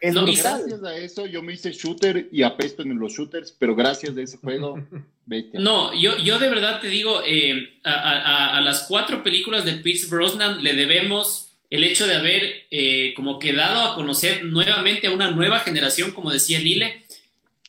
Es 0.00 0.14
no, 0.14 0.26
gracias 0.26 0.82
a 0.82 0.96
eso 0.96 1.24
yo 1.26 1.42
me 1.42 1.54
hice 1.54 1.72
shooter 1.72 2.28
y 2.30 2.42
apesto 2.42 2.82
en 2.82 2.98
los 2.98 3.14
shooters, 3.14 3.54
pero 3.58 3.74
gracias 3.74 4.16
a 4.16 4.20
ese 4.20 4.36
juego, 4.38 4.76
No, 5.54 5.94
yo, 5.94 6.18
yo 6.18 6.38
de 6.38 6.50
verdad 6.50 6.80
te 6.80 6.88
digo, 6.88 7.22
eh, 7.26 7.78
a, 7.82 8.60
las 8.62 8.82
cuatro 8.82 9.22
películas 9.22 9.64
de 9.64 9.72
Pierce 9.72 10.08
Brosnan 10.08 10.62
le 10.62 10.74
debemos 10.74 11.48
el 11.70 11.82
hecho 11.82 12.06
de 12.06 12.16
haber 12.16 12.66
eh, 12.70 13.14
como 13.16 13.38
quedado 13.38 13.80
a 13.80 13.94
conocer 13.94 14.44
nuevamente 14.44 15.06
a 15.06 15.12
una 15.12 15.30
nueva 15.30 15.60
generación, 15.60 16.10
como 16.12 16.30
decía 16.30 16.58
Lile, 16.58 17.06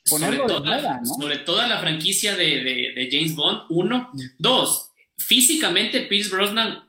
sobre 0.03 0.37
toda, 0.37 1.03
sobre 1.05 1.37
toda, 1.39 1.67
la 1.67 1.79
franquicia 1.79 2.35
de, 2.35 3.07
James 3.09 3.35
Bond, 3.35 3.61
uno. 3.69 4.11
Dos, 4.37 4.91
físicamente 5.17 6.01
Pierce 6.01 6.29
Brosnan 6.29 6.83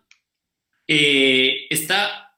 eh, 0.88 1.66
está 1.70 2.34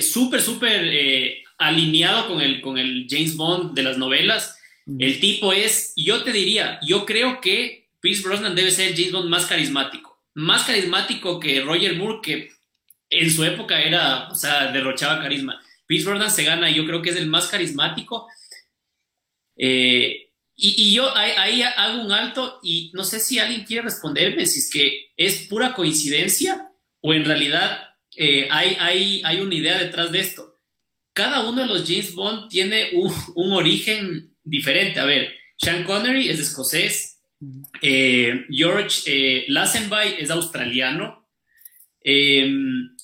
súper, 0.00 0.42
súper 0.42 1.42
alineado 1.58 2.28
con 2.28 2.40
el, 2.40 2.60
con 2.60 2.78
el 2.78 3.06
James 3.08 3.36
Bond 3.36 3.74
de 3.74 3.82
las 3.82 3.98
novelas. 3.98 4.58
El 4.98 5.20
tipo 5.20 5.52
es, 5.52 5.92
yo 5.96 6.22
te 6.24 6.32
diría, 6.32 6.80
yo 6.82 7.06
creo 7.06 7.40
que 7.40 7.82
Pierce 8.00 8.22
Brosnan 8.22 8.56
debe 8.56 8.70
ser 8.70 8.88
el 8.88 8.96
James 8.96 9.12
Bond 9.12 9.30
más 9.30 9.46
carismático. 9.46 10.20
Más 10.34 10.64
carismático 10.64 11.38
que 11.38 11.60
Roger 11.60 11.96
Moore, 11.96 12.18
que 12.22 12.50
en 13.08 13.30
su 13.30 13.44
época 13.44 13.80
era, 13.80 14.28
o 14.28 14.34
sea, 14.34 14.72
derrochaba 14.72 15.22
carisma. 15.22 15.62
Pierce 15.86 16.08
Brosnan 16.08 16.30
se 16.30 16.44
gana, 16.44 16.70
yo 16.70 16.84
creo 16.84 17.00
que 17.00 17.10
es 17.10 17.16
el 17.16 17.28
más 17.28 17.46
carismático. 17.46 18.26
Eh, 19.56 20.30
y, 20.56 20.92
yo 20.92 21.16
ahí, 21.16 21.62
hago 21.62 22.02
un 22.02 22.12
alto 22.12 22.58
y 22.62 22.90
no 22.94 23.04
sé 23.04 23.20
si 23.20 23.38
alguien 23.38 23.64
quiere 23.64 23.82
responderme 23.82 24.46
si 24.46 24.60
es 24.60 24.70
que 24.70 25.12
es 25.16 25.46
pura 25.48 25.74
coincidencia 25.74 26.71
o 27.02 27.12
en 27.12 27.24
realidad 27.24 27.90
eh, 28.16 28.48
hay, 28.50 28.76
hay, 28.80 29.22
hay 29.24 29.40
una 29.40 29.54
idea 29.54 29.78
detrás 29.78 30.10
de 30.10 30.20
esto 30.20 30.52
cada 31.12 31.46
uno 31.48 31.62
de 31.62 31.68
los 31.68 31.84
James 31.86 32.14
Bond 32.14 32.48
tiene 32.48 32.90
un, 32.94 33.52
origen 33.52 34.34
diferente. 34.42 34.98
A 35.00 35.04
ver, 35.04 35.34
Sean 35.56 35.84
Connery 35.84 36.28
es 36.28 36.38
escocés, 36.38 37.20
eh, 37.80 38.46
George 38.50 39.02
eh, 39.06 39.44
Lazenby 39.48 40.16
es 40.18 40.30
australiano, 40.30 41.28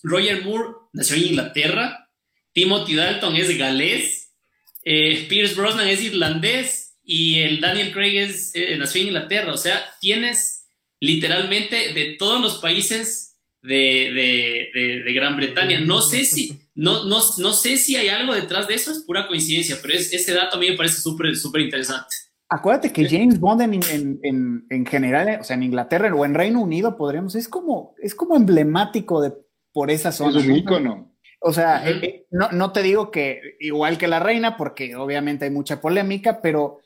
Roger 0.02 0.42
Moore 0.42 0.74
nació 0.92 1.16
en 1.16 1.24
Inglaterra, 1.24 2.10
Timothy 2.52 2.94
Dalton 2.94 3.36
es 3.36 3.56
galés, 3.56 4.34
Pierce 4.82 5.54
Brosnan 5.54 5.86
es 5.86 6.02
irlandés 6.02 6.98
y 7.04 7.40
el 7.40 7.60
Daniel 7.60 7.92
Craig 7.92 8.16
es, 8.16 8.52
nació 8.78 9.02
en 9.02 9.08
Inglaterra. 9.08 9.52
O 9.52 9.56
sea, 9.56 9.84
tienes 10.00 10.66
literalmente 10.98 11.92
de 11.92 12.16
todos 12.18 12.40
los 12.40 12.58
países 12.58 13.27
de, 13.62 14.70
de 15.04 15.12
Gran 15.12 15.36
Bretaña. 15.36 15.80
No 15.80 16.00
sé 16.00 16.24
si 16.24 16.58
no, 16.78 17.04
no, 17.06 17.18
no 17.38 17.52
sé 17.54 17.76
si 17.76 17.96
hay 17.96 18.06
algo 18.06 18.32
detrás 18.32 18.68
de 18.68 18.74
eso, 18.74 18.92
es 18.92 19.00
pura 19.00 19.26
coincidencia, 19.26 19.78
pero 19.82 19.94
ese 19.94 20.32
dato 20.32 20.56
a 20.56 20.60
mí 20.60 20.70
me 20.70 20.76
parece 20.76 21.00
súper 21.00 21.34
súper 21.34 21.62
interesante. 21.62 22.14
Acuérdate 22.48 22.92
que 22.92 23.08
James 23.08 23.40
Bond 23.40 23.62
en, 23.62 24.86
general, 24.86 25.38
o 25.40 25.42
sea, 25.42 25.56
en 25.56 25.64
Inglaterra 25.64 26.14
o 26.14 26.24
en 26.24 26.34
Reino 26.34 26.62
Unido, 26.62 26.96
podríamos, 26.96 27.34
es 27.34 27.48
como, 27.48 27.96
es 28.00 28.14
como 28.14 28.36
emblemático 28.36 29.20
de, 29.20 29.32
por 29.72 29.90
esa 29.90 30.12
zona. 30.12 30.38
Es 30.38 30.46
un 30.46 30.54
ícono. 30.54 31.12
O 31.40 31.52
sea, 31.52 31.88
eh, 31.88 31.98
eh, 32.00 32.26
no, 32.30 32.48
no, 32.52 32.70
te 32.70 32.84
digo 32.84 33.10
que 33.10 33.40
igual 33.58 33.98
que 33.98 34.06
la 34.06 34.20
reina, 34.20 34.56
porque 34.56 34.94
obviamente 34.94 35.46
hay 35.46 35.50
mucha 35.50 35.80
polémica, 35.80 36.40
pero 36.40 36.78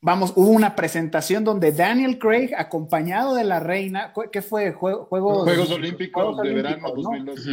vamos, 0.00 0.32
hubo 0.36 0.50
una 0.50 0.76
presentación 0.76 1.44
donde 1.44 1.72
Daniel 1.72 2.18
Craig, 2.18 2.50
acompañado 2.56 3.34
de 3.34 3.44
la 3.44 3.60
reina, 3.60 4.12
¿qué 4.32 4.42
fue? 4.42 4.72
Juegos, 4.72 5.08
Juegos 5.08 5.70
Olímpicos 5.70 6.40
de 6.42 6.54
verano 6.54 6.92
2012. 6.94 7.50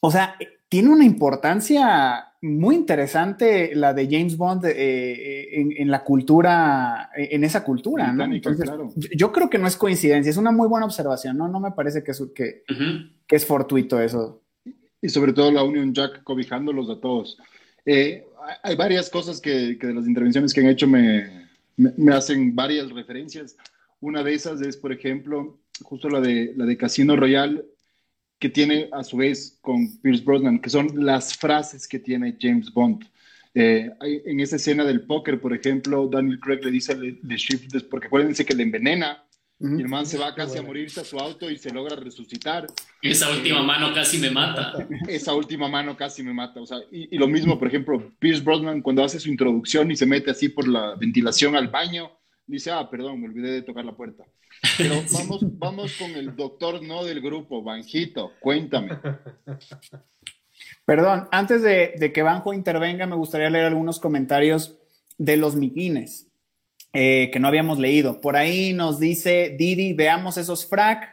O 0.00 0.10
sea, 0.10 0.36
tiene 0.68 0.90
una 0.90 1.04
importancia 1.04 2.24
muy 2.40 2.76
interesante 2.76 3.74
la 3.74 3.92
de 3.92 4.06
James 4.08 4.36
Bond 4.36 4.64
eh, 4.66 4.72
eh, 4.76 5.66
en, 5.76 5.90
la 5.90 6.04
cultura, 6.04 7.10
en 7.16 7.42
esa 7.42 7.64
cultura, 7.64 8.12
¿no? 8.12 8.26
yo, 8.94 9.32
creo 9.32 9.50
que 9.50 9.58
no 9.58 9.66
es 9.66 9.76
coincidencia, 9.76 10.30
es 10.30 10.36
una 10.36 10.52
muy 10.52 10.68
buena 10.68 10.86
observación, 10.86 11.36
¿no? 11.36 11.48
No 11.48 11.58
me 11.58 11.72
parece 11.72 12.04
que 12.04 12.12
es, 12.12 12.22
que, 12.34 12.62
que 13.26 13.36
es 13.36 13.44
fortuito 13.44 14.00
eso. 14.00 14.42
Y 15.00 15.08
sobre 15.08 15.32
todo 15.32 15.50
la 15.50 15.64
Union 15.64 15.92
Jack 15.92 16.22
cobijándolos 16.22 16.90
a 16.90 17.00
todos. 17.00 17.38
Eh, 17.90 18.22
hay 18.62 18.76
varias 18.76 19.08
cosas 19.08 19.40
que, 19.40 19.76
de 19.76 19.94
las 19.94 20.06
intervenciones 20.06 20.52
que 20.52 20.60
han 20.60 20.66
hecho 20.66 20.86
me, 20.86 21.48
me, 21.78 22.12
hacen 22.12 22.54
varias 22.54 22.90
referencias. 22.90 23.56
Una 24.00 24.22
de 24.22 24.34
esas 24.34 24.60
es, 24.60 24.76
por 24.76 24.92
ejemplo, 24.92 25.58
justo 25.82 26.10
la 26.10 26.20
de, 26.20 26.52
la 26.54 26.66
de 26.66 26.76
Casino 26.76 27.16
Royale, 27.16 27.64
que 28.38 28.50
tiene 28.50 28.90
a 28.92 29.02
su 29.02 29.16
vez 29.16 29.56
con 29.62 29.98
Pierce 30.02 30.22
Brosnan, 30.22 30.60
que 30.60 30.68
son 30.68 31.02
las 31.02 31.34
frases 31.34 31.88
que 31.88 31.98
tiene 31.98 32.36
James 32.38 32.70
Bond. 32.70 33.06
Eh, 33.54 33.90
en 34.02 34.38
esa 34.40 34.56
escena 34.56 34.84
del 34.84 35.06
póker, 35.06 35.40
por 35.40 35.54
ejemplo, 35.54 36.08
Daniel 36.08 36.40
Craig 36.40 36.62
le 36.62 36.70
dice 36.70 36.94
de 36.94 37.36
Shift, 37.36 37.74
porque 37.88 38.08
acuérdense 38.08 38.44
que 38.44 38.54
le 38.54 38.64
envenena, 38.64 39.24
y 39.60 39.80
el 39.80 39.88
man 39.88 40.06
se 40.06 40.18
va 40.18 40.34
casi 40.34 40.58
a 40.58 40.62
morirse 40.62 41.00
a 41.00 41.04
su 41.04 41.18
auto 41.18 41.50
y 41.50 41.58
se 41.58 41.70
logra 41.70 41.96
resucitar. 41.96 42.66
Esa 43.02 43.30
última 43.30 43.62
mano 43.62 43.92
casi 43.92 44.18
me 44.18 44.30
mata. 44.30 44.86
Esa 45.08 45.34
última 45.34 45.68
mano 45.68 45.96
casi 45.96 46.22
me 46.22 46.32
mata. 46.32 46.60
O 46.60 46.66
sea, 46.66 46.78
y, 46.92 47.14
y, 47.14 47.18
lo 47.18 47.26
mismo, 47.26 47.58
por 47.58 47.68
ejemplo, 47.68 48.12
Pierce 48.18 48.42
Brosnan 48.42 48.82
cuando 48.82 49.02
hace 49.02 49.18
su 49.18 49.28
introducción 49.28 49.90
y 49.90 49.96
se 49.96 50.06
mete 50.06 50.30
así 50.30 50.48
por 50.48 50.68
la 50.68 50.94
ventilación 50.94 51.56
al 51.56 51.68
baño, 51.68 52.10
dice, 52.46 52.70
ah, 52.70 52.88
perdón, 52.88 53.20
me 53.20 53.26
olvidé 53.26 53.50
de 53.50 53.62
tocar 53.62 53.84
la 53.84 53.96
puerta. 53.96 54.24
Pero 54.76 54.94
vamos, 55.12 55.40
vamos 55.58 55.92
con 55.96 56.10
el 56.12 56.34
doctor 56.36 56.82
no 56.82 57.04
del 57.04 57.20
grupo, 57.20 57.62
Banjito, 57.62 58.32
cuéntame. 58.40 58.98
Perdón, 60.84 61.28
antes 61.30 61.62
de, 61.62 62.12
que 62.12 62.22
Banjo 62.22 62.52
intervenga, 62.52 63.06
me 63.06 63.16
gustaría 63.16 63.50
leer 63.50 63.66
algunos 63.66 64.00
comentarios 64.00 64.78
de 65.18 65.36
los 65.36 65.54
miquines 65.54 66.27
eh, 66.92 67.30
que 67.32 67.38
no 67.38 67.48
habíamos 67.48 67.78
leído. 67.78 68.20
Por 68.20 68.36
ahí 68.36 68.72
nos 68.72 68.98
dice 68.98 69.54
Didi, 69.58 69.92
veamos 69.92 70.38
esos 70.38 70.66
frac, 70.66 71.12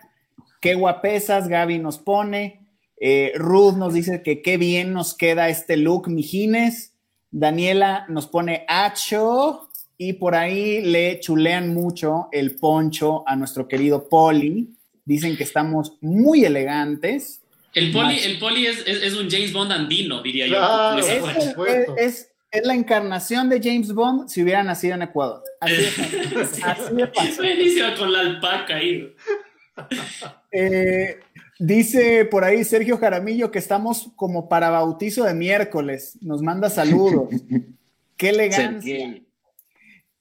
qué 0.61 0.75
guapesas, 0.75 1.47
Gaby 1.47 1.79
nos 1.79 1.97
pone. 1.97 2.61
Eh, 2.97 3.33
Ruth 3.35 3.75
nos 3.75 3.93
dice 3.93 4.23
que 4.23 4.41
qué 4.41 4.57
bien 4.57 4.93
nos 4.93 5.13
queda 5.15 5.49
este 5.49 5.77
look, 5.77 6.07
mijines. 6.07 6.93
Daniela 7.29 8.05
nos 8.07 8.27
pone 8.27 8.65
Acho 8.69 9.69
y 9.97 10.13
por 10.13 10.35
ahí 10.35 10.81
le 10.81 11.19
chulean 11.19 11.73
mucho 11.73 12.29
el 12.31 12.55
poncho 12.55 13.27
a 13.27 13.35
nuestro 13.35 13.67
querido 13.67 14.07
Poli. 14.07 14.69
Dicen 15.03 15.35
que 15.35 15.43
estamos 15.43 15.97
muy 16.01 16.45
elegantes. 16.45 17.41
El 17.73 17.91
Poli, 17.91 18.17
el 18.19 18.39
poli 18.39 18.67
es, 18.67 19.13
un 19.15 19.29
James 19.29 19.51
Bond 19.51 19.73
andino, 19.73 20.21
diría 20.21 20.47
yo. 20.47 20.97
Es, 20.97 21.21
es, 21.97 22.34
la 22.63 22.73
encarnación 22.73 23.49
de 23.49 23.59
James 23.61 23.93
Bond 23.93 24.29
si 24.29 24.43
hubiera 24.43 24.63
nacido 24.63 24.95
en 24.95 25.01
Ecuador. 25.01 25.43
Así 25.59 25.75
de, 25.75 27.11
Buenísimo 27.37 27.87
con 27.97 28.13
la 28.13 28.19
alpaca 28.19 28.75
ahí. 28.75 29.13
Eh, 30.51 31.19
dice 31.59 32.25
por 32.25 32.43
ahí 32.43 32.63
Sergio 32.63 32.97
Jaramillo 32.97 33.51
que 33.51 33.59
estamos 33.59 34.11
como 34.15 34.47
para 34.47 34.69
bautizo 34.69 35.23
de 35.23 35.33
miércoles. 35.33 36.17
Nos 36.21 36.41
manda 36.41 36.69
saludos. 36.69 37.29
Qué 38.17 38.29
elegancia. 38.29 39.21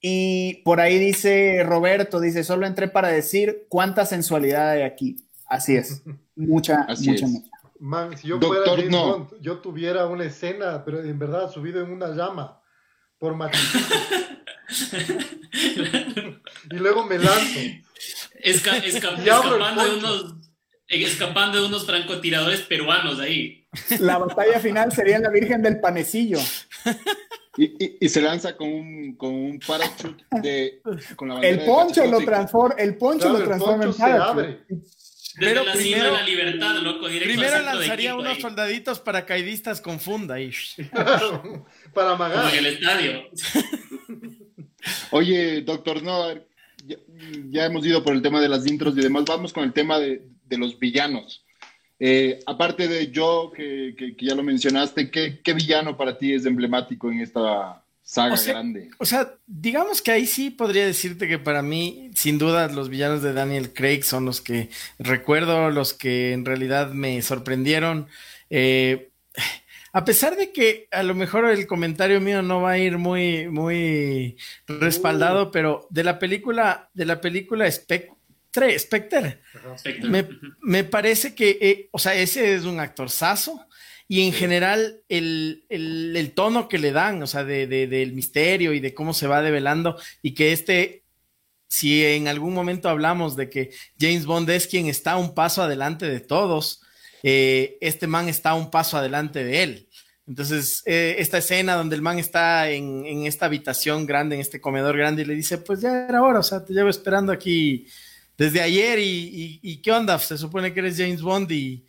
Y 0.00 0.62
por 0.64 0.80
ahí 0.80 0.98
dice 0.98 1.62
Roberto, 1.64 2.20
dice, 2.20 2.44
solo 2.44 2.66
entré 2.66 2.88
para 2.88 3.08
decir 3.08 3.66
cuánta 3.68 4.04
sensualidad 4.04 4.70
hay 4.70 4.82
aquí. 4.82 5.16
Así 5.46 5.76
es, 5.76 6.02
mucha, 6.36 6.86
mucha, 6.88 7.26
mucha. 7.26 7.53
Man, 7.84 8.16
si 8.16 8.28
yo 8.28 8.40
fuera 8.40 8.64
James 8.64 8.90
Bond, 8.90 9.28
yo 9.42 9.58
tuviera 9.58 10.06
una 10.06 10.24
escena, 10.24 10.82
pero 10.86 11.00
en 11.00 11.18
verdad 11.18 11.52
subido 11.52 11.82
en 11.82 11.90
una 11.90 12.14
llama 12.14 12.62
por 13.18 13.34
y 16.70 16.76
luego 16.76 17.04
me 17.04 17.18
lanzo. 17.18 17.60
escapando, 18.42 19.84
de 19.84 19.96
unos, 19.96 20.36
escapando 20.88 21.60
de 21.60 21.66
unos 21.66 21.84
francotiradores 21.84 22.62
peruanos 22.62 23.20
ahí. 23.20 23.68
La 24.00 24.16
batalla 24.16 24.60
final 24.60 24.90
sería 24.90 25.18
la 25.18 25.28
Virgen 25.28 25.60
del 25.60 25.78
Panecillo. 25.78 26.38
Y, 27.58 28.08
se 28.08 28.22
lanza 28.22 28.56
con 28.56 28.66
un, 28.66 29.14
con 29.16 29.34
un 29.34 29.58
parachute 29.58 30.24
de. 30.42 30.80
el, 31.42 31.66
poncho 31.66 32.06
lo 32.06 32.20
transforma, 32.20 32.76
el 32.78 32.96
poncho 32.96 33.28
lo 33.28 33.44
transforma 33.44 33.84
en 33.84 33.94
parachute. 33.94 34.64
Pero 35.38 35.64
primero, 35.72 36.12
la 36.12 36.22
libertad, 36.22 36.76
loco, 36.76 37.06
primero 37.06 37.62
lanzaría 37.62 38.14
unos 38.14 38.38
soldaditos 38.38 39.00
paracaidistas 39.00 39.80
con 39.80 39.98
funda 39.98 40.40
y 40.40 40.52
para 41.94 42.12
amagar. 42.12 42.52
en 42.52 42.58
el 42.58 42.66
estadio. 42.66 43.24
Oye, 45.10 45.62
doctor, 45.62 46.02
no, 46.02 46.34
ya, 47.50 47.66
hemos 47.66 47.86
ido 47.86 48.02
por 48.02 48.14
el 48.14 48.22
tema 48.22 48.40
de 48.40 48.48
las 48.48 48.66
intros 48.66 48.96
y 48.96 49.00
demás. 49.00 49.24
Vamos 49.26 49.52
con 49.52 49.64
el 49.64 49.72
tema 49.72 49.98
de, 49.98 50.28
de 50.44 50.58
los 50.58 50.78
villanos. 50.78 51.44
Eh, 51.98 52.40
aparte 52.46 52.88
de 52.88 53.10
yo, 53.10 53.52
que, 53.54 53.94
ya 54.18 54.34
lo 54.34 54.42
mencionaste, 54.42 55.10
¿qué, 55.10 55.54
villano 55.54 55.96
para 55.96 56.18
ti 56.18 56.32
es 56.32 56.44
emblemático 56.44 57.10
en 57.10 57.20
esta 57.20 57.83
saga 58.04 58.36
grande? 58.40 58.90
O 58.98 59.04
sea, 59.04 59.34
digamos 59.46 60.02
que 60.02 60.12
ahí 60.12 60.26
sí 60.26 60.50
podría 60.50 60.86
decirte 60.86 61.26
que 61.26 61.38
para 61.38 61.62
mí, 61.62 62.10
sin 62.14 62.38
duda, 62.38 62.68
los 62.68 62.88
villanos 62.88 63.22
de 63.22 63.32
Daniel 63.32 63.72
Craig 63.72 64.02
son 64.02 64.26
los 64.26 64.40
que 64.40 64.68
recuerdo, 64.98 65.70
los 65.70 65.94
que 65.94 66.32
en 66.32 66.44
realidad 66.44 66.92
me 66.92 67.20
sorprendieron. 67.22 68.06
Eh, 68.50 69.10
a 69.92 70.04
pesar 70.04 70.36
de 70.36 70.52
que 70.52 70.88
a 70.90 71.02
lo 71.02 71.14
mejor 71.14 71.48
el 71.48 71.66
comentario 71.66 72.20
mío 72.20 72.42
no 72.42 72.60
va 72.60 72.72
a 72.72 72.78
ir 72.78 72.98
muy, 72.98 73.48
muy 73.48 74.36
respaldado, 74.66 75.44
uh. 75.44 75.50
pero 75.50 75.86
de 75.88 76.04
la 76.04 76.18
película, 76.18 76.90
de 76.94 77.06
la 77.06 77.20
película 77.20 77.70
Spectre, 77.70 78.78
Spectre. 78.78 79.40
Me, 80.60 80.84
parece 80.84 81.34
que, 81.34 81.58
eh, 81.60 81.88
o 81.92 81.98
sea, 81.98 82.14
ese 82.14 82.54
es 82.54 82.64
un 82.64 82.80
actorzazo 82.80 83.66
y 84.06 84.26
en 84.26 84.32
general 84.32 85.00
el, 85.08 86.32
tono 86.34 86.68
que 86.68 86.78
le 86.78 86.92
dan, 86.92 87.22
o 87.22 87.26
sea, 87.26 87.44
de, 87.44 87.66
del 87.66 88.12
misterio 88.12 88.72
y 88.72 88.80
de 88.80 88.94
cómo 88.94 89.14
se 89.14 89.26
va 89.26 89.42
develando 89.42 89.96
y 90.22 90.34
que 90.34 90.52
este, 90.52 91.04
si 91.68 92.04
en 92.04 92.28
algún 92.28 92.54
momento 92.54 92.88
hablamos 92.88 93.36
de 93.36 93.48
que 93.48 93.70
James 93.98 94.26
Bond 94.26 94.50
es 94.50 94.66
quien 94.66 94.86
está 94.86 95.16
un 95.16 95.34
paso 95.34 95.62
adelante 95.62 96.06
de 96.06 96.20
todos, 96.20 96.82
eh, 97.22 97.78
este 97.80 98.06
man 98.06 98.28
está 98.28 98.54
un 98.54 98.70
paso 98.70 98.98
adelante 98.98 99.44
de 99.44 99.62
él. 99.62 99.88
Entonces, 100.26 100.82
eh, 100.86 101.16
esta 101.18 101.38
escena 101.38 101.74
donde 101.74 101.96
el 101.96 102.02
man 102.02 102.18
está 102.18 102.70
en, 102.70 103.04
en, 103.04 103.26
esta 103.26 103.46
habitación 103.46 104.06
grande, 104.06 104.36
en 104.36 104.40
este 104.40 104.60
comedor 104.60 104.96
grande, 104.96 105.22
y 105.22 105.26
le 105.26 105.34
dice, 105.34 105.58
pues 105.58 105.82
ya 105.82 106.06
era 106.08 106.22
hora, 106.22 106.38
o 106.38 106.42
sea, 106.42 106.64
te 106.64 106.72
llevo 106.72 106.88
esperando 106.88 107.30
aquí 107.30 107.86
desde 108.36 108.60
ayer 108.60 108.98
y, 109.00 109.80
qué 109.82 109.92
onda, 109.92 110.18
se 110.18 110.36
supone 110.38 110.72
que 110.72 110.80
eres 110.80 110.96
James 110.96 111.22
Bond 111.22 111.50
y, 111.52 111.86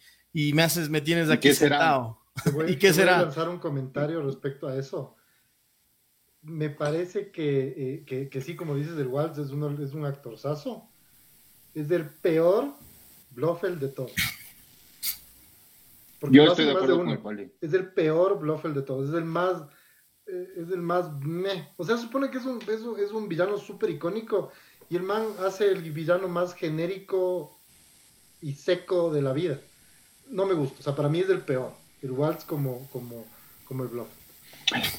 me 0.54 0.64
haces, 0.64 0.90
me 0.90 1.02
tienes 1.02 1.30
aquí 1.30 1.54
sentado. 1.54 2.20
¿Y 2.68 2.76
qué 2.76 2.94
será? 2.94 3.14
Voy 3.14 3.22
a 3.22 3.26
lanzar 3.26 3.50
un 3.50 3.60
comentario 3.60 4.22
respecto 4.22 4.68
a 4.68 4.76
eso. 4.76 5.16
Me 6.42 6.70
parece 6.70 7.32
que, 7.32 8.04
eh, 8.08 8.30
que, 8.30 8.42
sí, 8.42 8.56
como 8.56 8.76
dices, 8.76 8.98
el 8.98 9.08
Waltz 9.08 9.38
es, 9.40 9.52
uno, 9.52 9.72
es 9.82 9.94
un 9.94 10.06
actorzazo. 10.06 10.90
Es 11.74 11.90
el 11.92 12.06
peor 12.06 12.74
Bluffel 13.32 13.80
de 13.80 13.88
todos. 13.88 14.12
Yo 16.30 16.44
estoy 16.44 16.66
de 16.66 16.72
acuerdo 16.72 17.22
con 17.22 17.40
el 17.40 17.52
Es 17.62 17.74
el 17.74 17.92
peor 17.94 18.40
Bluffel 18.40 18.74
de 18.74 18.82
todos. 18.82 19.10
Es 19.10 19.16
el 19.16 19.26
más 19.26 19.64
eh, 20.28 20.54
es 20.58 20.72
el 20.72 20.82
más 20.82 21.12
meh. 21.20 21.70
O 21.78 21.86
sea, 21.86 21.98
supone 21.98 22.30
que 22.32 22.40
es 22.40 22.46
un, 22.46 22.60
es 22.62 22.82
un, 22.82 23.00
es 23.00 23.12
un 23.12 23.28
villano 23.30 23.58
súper 23.58 23.92
icónico 23.92 24.52
y 24.90 24.96
el 24.96 25.04
man 25.04 25.26
hace 25.46 25.72
el 25.72 25.82
villano 25.92 26.28
más 26.28 26.54
genérico 26.56 27.60
y 28.42 28.54
seco 28.54 29.12
de 29.12 29.22
la 29.22 29.34
vida. 29.34 29.60
No 30.30 30.46
me 30.46 30.54
gusta, 30.54 30.78
o 30.80 30.84
sea, 30.84 30.96
para 30.96 31.10
mí 31.10 31.20
es 31.20 31.30
el 31.30 31.40
peor. 31.40 31.72
El 32.02 32.12
Waltz 32.12 32.44
como, 32.46 32.88
como, 32.92 33.26
como 33.66 33.84
el 33.84 33.90
Bluff. 33.90 34.08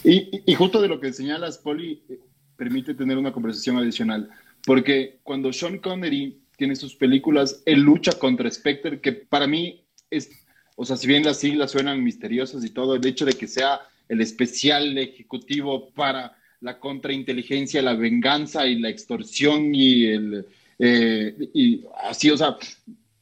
Y, 0.05 0.55
justo 0.55 0.81
de 0.81 0.89
lo 0.89 1.01
que 1.01 1.13
señalas, 1.13 1.59
Poli, 1.59 2.03
eh, 2.09 2.19
permite 2.57 2.95
tener 2.95 3.19
una 3.19 3.33
conversación 3.33 3.77
adicional. 3.77 4.31
Porque 4.65 5.19
cuando 5.23 5.53
Sean 5.53 5.79
Connery 5.79 6.41
tiene 6.57 6.77
sus 6.77 6.95
películas, 6.95 7.63
él 7.67 7.81
lucha 7.81 8.13
contra 8.13 8.51
Spectre, 8.51 9.01
que 9.01 9.13
para 9.13 9.47
mí 9.47 9.85
es, 10.11 10.31
o 10.77 10.85
sea, 10.85 10.97
si 10.97 11.07
bien 11.07 11.25
las 11.25 11.39
siglas 11.39 11.73
suenan 11.73 12.03
misteriosas 12.03 12.65
y 12.65 12.71
todo, 12.71 12.95
el 12.95 13.07
hecho 13.07 13.25
de 13.25 13.35
que 13.35 13.47
sea 13.47 13.81
el 14.09 14.21
especial 14.21 14.97
ejecutivo 14.99 15.91
para 15.91 16.37
la 16.61 16.79
contrainteligencia, 16.79 17.83
la 17.83 17.95
venganza 17.95 18.67
y 18.67 18.79
la 18.79 18.89
extorsión 18.89 19.75
y 19.75 20.07
el... 20.07 20.47
Eh, 20.79 21.35
y 21.55 21.85
así, 22.05 22.31
o 22.31 22.37
sea, 22.37 22.57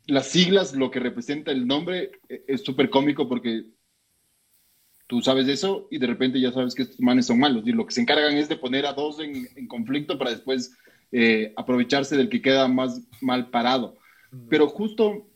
las 0.07 0.29
siglas, 0.29 0.75
lo 0.75 0.91
que 0.91 1.01
representa 1.01 1.51
el 1.51 1.67
nombre, 1.67 2.13
eh, 2.29 2.45
es 2.47 2.63
súper 2.63 2.91
cómico 2.91 3.29
porque 3.29 3.65
tú 5.07 5.21
sabes 5.21 5.49
eso 5.49 5.87
y 5.91 5.99
de 5.99 6.07
repente 6.07 6.41
ya 6.41 6.53
sabes 6.53 6.75
que 6.75 6.83
estos 6.83 7.01
manes 7.01 7.27
son 7.27 7.39
malos. 7.39 7.67
Y 7.67 7.73
lo 7.73 7.87
que 7.87 7.95
se 7.95 8.01
encargan 8.01 8.37
es 8.37 8.49
de 8.49 8.57
poner 8.57 8.87
a 8.87 8.93
dos 8.93 9.19
en, 9.21 9.67
conflicto 9.67 10.19
para 10.19 10.31
después 10.31 10.77
eh, 11.13 11.53
aprovecharse 11.57 12.17
del 12.17 12.29
que 12.29 12.43
queda 12.43 12.69
más 12.69 13.01
mal 13.21 13.51
parado. 13.51 13.97
Pero 14.49 14.69
justo 14.69 15.29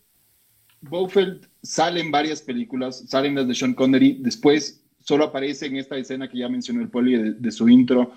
Bowfeld 0.81 1.49
sale 1.63 2.01
en 2.01 2.11
varias 2.11 2.43
películas, 2.43 3.05
salen 3.09 3.35
las 3.35 3.47
de 3.47 3.55
Sean 3.55 3.75
Connery, 3.75 4.19
después 4.21 4.85
solo 5.01 5.25
aparece 5.25 5.67
en 5.67 5.77
esta 5.77 5.97
escena 5.97 6.29
que 6.29 6.39
ya 6.39 6.49
mencionó 6.49 6.83
el 6.83 6.91
poli 6.91 7.33
de, 7.33 7.51
su 7.51 7.69
intro 7.69 8.13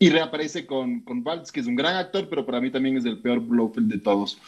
y 0.00 0.10
reaparece 0.10 0.64
con, 0.64 1.00
con 1.00 1.24
Valtz, 1.24 1.50
que 1.50 1.60
es 1.60 1.66
un 1.66 1.74
gran 1.74 1.96
actor, 1.96 2.28
pero 2.28 2.46
para 2.46 2.60
mí 2.60 2.70
también 2.70 2.96
es 2.96 3.04
el 3.04 3.18
peor 3.18 3.40
Blofeld 3.40 3.90
de 3.90 3.98
todos. 3.98 4.38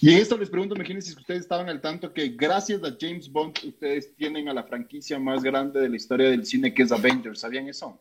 Y 0.00 0.10
en 0.10 0.18
esto 0.18 0.38
les 0.38 0.48
pregunto, 0.48 0.76
imagínense 0.76 1.10
si 1.10 1.18
ustedes 1.18 1.40
estaban 1.40 1.68
al 1.68 1.80
tanto 1.80 2.12
que 2.12 2.28
gracias 2.28 2.84
a 2.84 2.96
James 2.98 3.30
Bond 3.30 3.58
ustedes 3.64 4.14
tienen 4.14 4.48
a 4.48 4.54
la 4.54 4.62
franquicia 4.62 5.18
más 5.18 5.42
grande 5.42 5.80
de 5.80 5.88
la 5.88 5.96
historia 5.96 6.30
del 6.30 6.46
cine 6.46 6.72
que 6.72 6.84
es 6.84 6.92
Avengers. 6.92 7.40
¿Sabían 7.40 7.68
eso? 7.68 8.00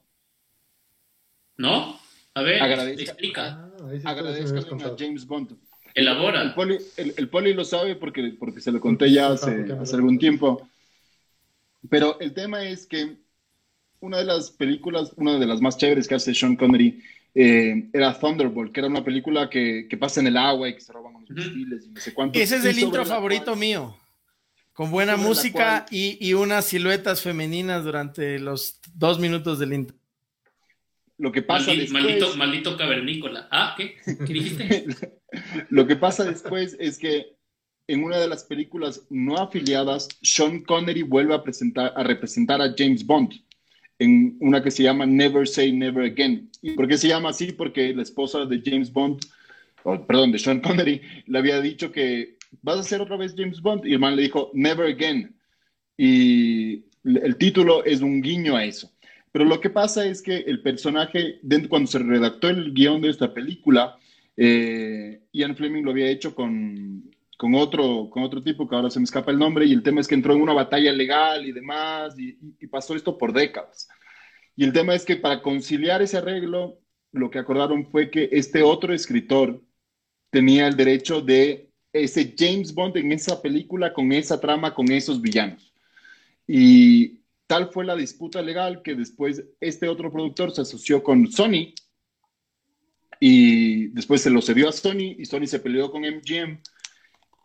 ¿No? 1.58 2.00
A 2.36 2.42
ver, 2.44 2.62
explica. 3.00 3.72
Ah, 4.06 4.12
a 4.12 4.96
James 4.98 5.26
Bond. 5.26 5.58
Elabora. 5.96 6.44
El 6.44 6.54
poli, 6.54 6.78
el, 6.96 7.30
poli, 7.30 7.54
lo 7.54 7.66
sabe 7.66 7.96
porque, 7.96 8.36
porque 8.40 8.62
se 8.62 8.72
lo 8.72 8.80
conté 8.80 9.12
ya 9.12 9.30
hace, 9.32 9.66
hace 9.74 9.96
algún 9.96 10.20
tiempo. 10.20 10.70
Pero 11.90 12.20
el 12.20 12.34
tema 12.34 12.64
es 12.64 12.86
que 12.86 13.18
una 14.02 14.18
de 14.18 14.26
las 14.26 14.52
películas, 14.52 15.12
una 15.16 15.38
de 15.38 15.46
las 15.46 15.62
más 15.62 15.78
chéveres 15.78 16.08
que 16.08 16.16
hace 16.16 16.34
Sean 16.34 16.56
Connery 16.56 17.04
eh, 17.36 17.90
era 17.94 18.18
Thunderbolt, 18.18 18.72
que 18.72 18.80
era 18.80 18.90
una 18.90 19.04
película 19.04 19.50
que, 19.50 19.88
que, 19.90 19.98
pasa 19.98 20.20
en 20.20 20.28
el 20.28 20.38
agua 20.38 20.70
y 20.70 20.74
que 20.74 20.82
se 20.82 20.94
roban 20.94 21.16
unos 21.16 21.30
misiles 21.30 21.86
y 21.86 21.90
no 21.90 22.02
sé 22.02 22.14
cuánto. 22.14 22.40
Ese 22.40 22.58
es 22.58 22.66
el 22.66 22.80
intro 22.80 23.06
favorito 23.06 23.56
mío. 23.56 23.98
Con 24.74 24.92
buena 24.92 25.18
música 25.18 25.86
y, 25.92 26.18
y, 26.26 26.34
unas 26.34 26.66
siluetas 26.66 27.22
femeninas 27.22 27.84
durante 27.84 28.40
los 28.40 28.80
dos 28.96 29.20
minutos 29.20 29.60
del 29.60 29.74
intro. 29.74 29.98
Lo 31.18 31.34
que 31.34 31.42
pasa 31.42 31.68
maldito, 31.68 31.82
después... 31.82 32.04
Maldito, 32.04 32.38
maldito 32.38 32.78
cavernícola. 32.78 33.48
Ah, 33.52 33.76
¿qué? 33.78 33.96
¿Qué 34.06 34.34
dijiste? 34.34 34.86
Lo 35.70 35.86
que 35.86 35.98
pasa 35.98 36.24
después 36.24 36.78
es 36.80 36.98
que 36.98 37.36
en 37.88 38.06
una 38.06 38.20
de 38.20 38.30
las 38.30 38.46
películas 38.46 39.06
no 39.10 39.38
afiliadas, 39.38 40.08
Sean 40.22 40.62
Connery 40.64 41.02
vuelve 41.02 41.36
a, 41.36 41.44
presentar, 41.44 41.92
a 41.94 42.04
representar 42.04 42.62
a 42.62 42.74
James 42.78 43.06
Bond 43.06 43.34
en 44.00 44.38
una 44.40 44.64
que 44.64 44.72
se 44.72 44.84
llama 44.84 45.06
Never 45.06 45.48
Say 45.48 45.72
Never 45.74 46.06
Again. 46.06 46.50
¿Y 46.62 46.72
por 46.72 46.88
qué 46.88 46.98
se 46.98 47.10
llama 47.10 47.30
así? 47.30 47.52
Porque 47.52 47.94
la 47.94 48.02
esposa 48.02 48.46
de 48.46 48.62
James 48.66 48.92
Bond, 48.92 49.20
perdón, 50.08 50.32
de 50.32 50.40
Sean 50.40 50.62
Connery, 50.62 51.02
le 51.28 51.38
había 51.38 51.62
dicho 51.62 51.92
que 51.92 52.38
vas 52.62 52.80
a 52.80 52.84
ser 52.84 53.02
otra 53.02 53.18
vez 53.18 53.36
James 53.38 53.62
Bond 53.62 53.86
y 53.86 53.94
el 53.94 54.00
man 54.00 54.16
le 54.16 54.24
dijo 54.24 54.52
Never 54.54 54.88
Again. 54.88 55.36
Y 55.98 56.86
el 57.04 57.36
título 57.38 57.84
es 57.84 58.02
un 58.02 58.22
guiño 58.22 58.56
a 58.56 58.64
eso. 58.64 58.90
Pero 59.32 59.46
lo 59.46 59.60
que 59.60 59.70
pasa 59.70 60.06
es 60.06 60.22
que 60.22 60.38
el 60.38 60.62
personaje, 60.62 61.40
cuando 61.68 61.92
se 61.92 62.00
redactó 62.00 62.50
el 62.50 62.74
guion 62.74 63.02
de 63.02 63.10
esta 63.10 63.34
película, 63.34 63.98
eh, 64.38 65.22
Ian 65.34 65.56
Fleming 65.56 65.84
lo 65.84 65.92
había 65.92 66.10
hecho 66.10 66.34
con, 66.34 67.12
con, 67.40 67.56
otro, 67.56 68.10
con 68.10 68.24
otro 68.24 68.44
tipo 68.44 68.68
que 68.68 68.76
ahora 68.76 68.90
se 68.90 69.00
me 69.00 69.06
escapa 69.06 69.32
el 69.32 69.40
nombre 69.40 69.66
y 69.66 69.72
el 69.72 69.82
tema 69.82 70.02
es 70.02 70.10
que 70.10 70.16
entró 70.16 70.34
en 70.34 70.42
una 70.42 70.52
batalla 70.52 70.92
legal 70.92 71.46
y 71.46 71.54
demás 71.54 72.14
y, 72.20 72.34
pasó 72.68 72.96
esto 72.96 73.18
por 73.18 73.32
décadas. 73.32 73.88
Y 74.58 74.66
el 74.66 74.74
tema 74.74 74.94
es 74.94 75.06
que 75.06 75.16
para 75.16 75.42
conciliar 75.42 76.02
ese 76.02 76.18
arreglo, 76.18 76.82
lo 77.14 77.30
que 77.30 77.40
acordaron 77.40 77.86
fue 77.86 78.12
que 78.12 78.28
este 78.34 78.62
otro 78.62 78.94
escritor 78.94 79.64
tenía 80.30 80.68
el 80.68 80.76
derecho 80.76 81.22
de 81.22 81.72
ese 81.94 82.36
James 82.38 82.74
Bond 82.74 82.98
en 82.98 83.14
esa 83.14 83.42
película 83.42 83.94
con 83.94 84.12
esa 84.12 84.42
trama, 84.42 84.74
con 84.76 84.92
esos 84.92 85.22
villanos. 85.22 85.74
Y 86.46 87.22
tal 87.48 87.70
fue 87.72 87.86
la 87.86 87.96
disputa 87.96 88.42
legal 88.42 88.82
que 88.82 88.96
después 88.96 89.46
este 89.62 89.88
otro 89.88 90.12
productor 90.12 90.52
se 90.52 90.60
asoció 90.60 91.02
con 91.02 91.32
Sony 91.32 91.74
y 93.18 93.88
después 93.94 94.22
se 94.22 94.30
lo 94.30 94.42
cedió 94.42 94.68
a 94.68 94.74
Sony 94.74 95.16
y 95.18 95.24
Sony 95.24 95.48
se 95.48 95.60
peleó 95.60 95.90
con 95.90 96.02
MGM. 96.02 96.60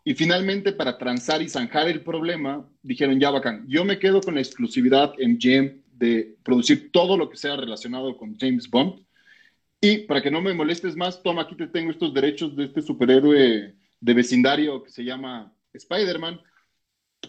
Y 0.07 0.13
finalmente, 0.13 0.71
para 0.71 0.99
transar 0.99 1.41
y 1.41 1.49
zanjar 1.49 1.87
el 1.87 2.01
problema, 2.01 2.63
dijeron, 2.83 3.19
ya 3.19 3.31
bacán, 3.31 3.65
yo 3.67 3.83
me 3.83 3.97
quedo 3.97 4.21
con 4.21 4.35
la 4.35 4.41
exclusividad 4.41 5.15
MGM 5.17 5.81
de 5.93 6.37
producir 6.43 6.91
todo 6.91 7.17
lo 7.17 7.27
que 7.27 7.37
sea 7.37 7.55
relacionado 7.55 8.15
con 8.15 8.37
James 8.37 8.69
Bond. 8.69 9.03
Y 9.81 9.99
para 10.05 10.21
que 10.21 10.29
no 10.29 10.41
me 10.41 10.53
molestes 10.53 10.95
más, 10.95 11.23
toma, 11.23 11.41
aquí 11.41 11.55
te 11.55 11.65
tengo 11.65 11.89
estos 11.89 12.13
derechos 12.13 12.55
de 12.55 12.65
este 12.65 12.83
superhéroe 12.83 13.73
de 13.99 14.13
vecindario 14.13 14.83
que 14.83 14.91
se 14.91 15.03
llama 15.03 15.51
Spider-Man, 15.73 16.39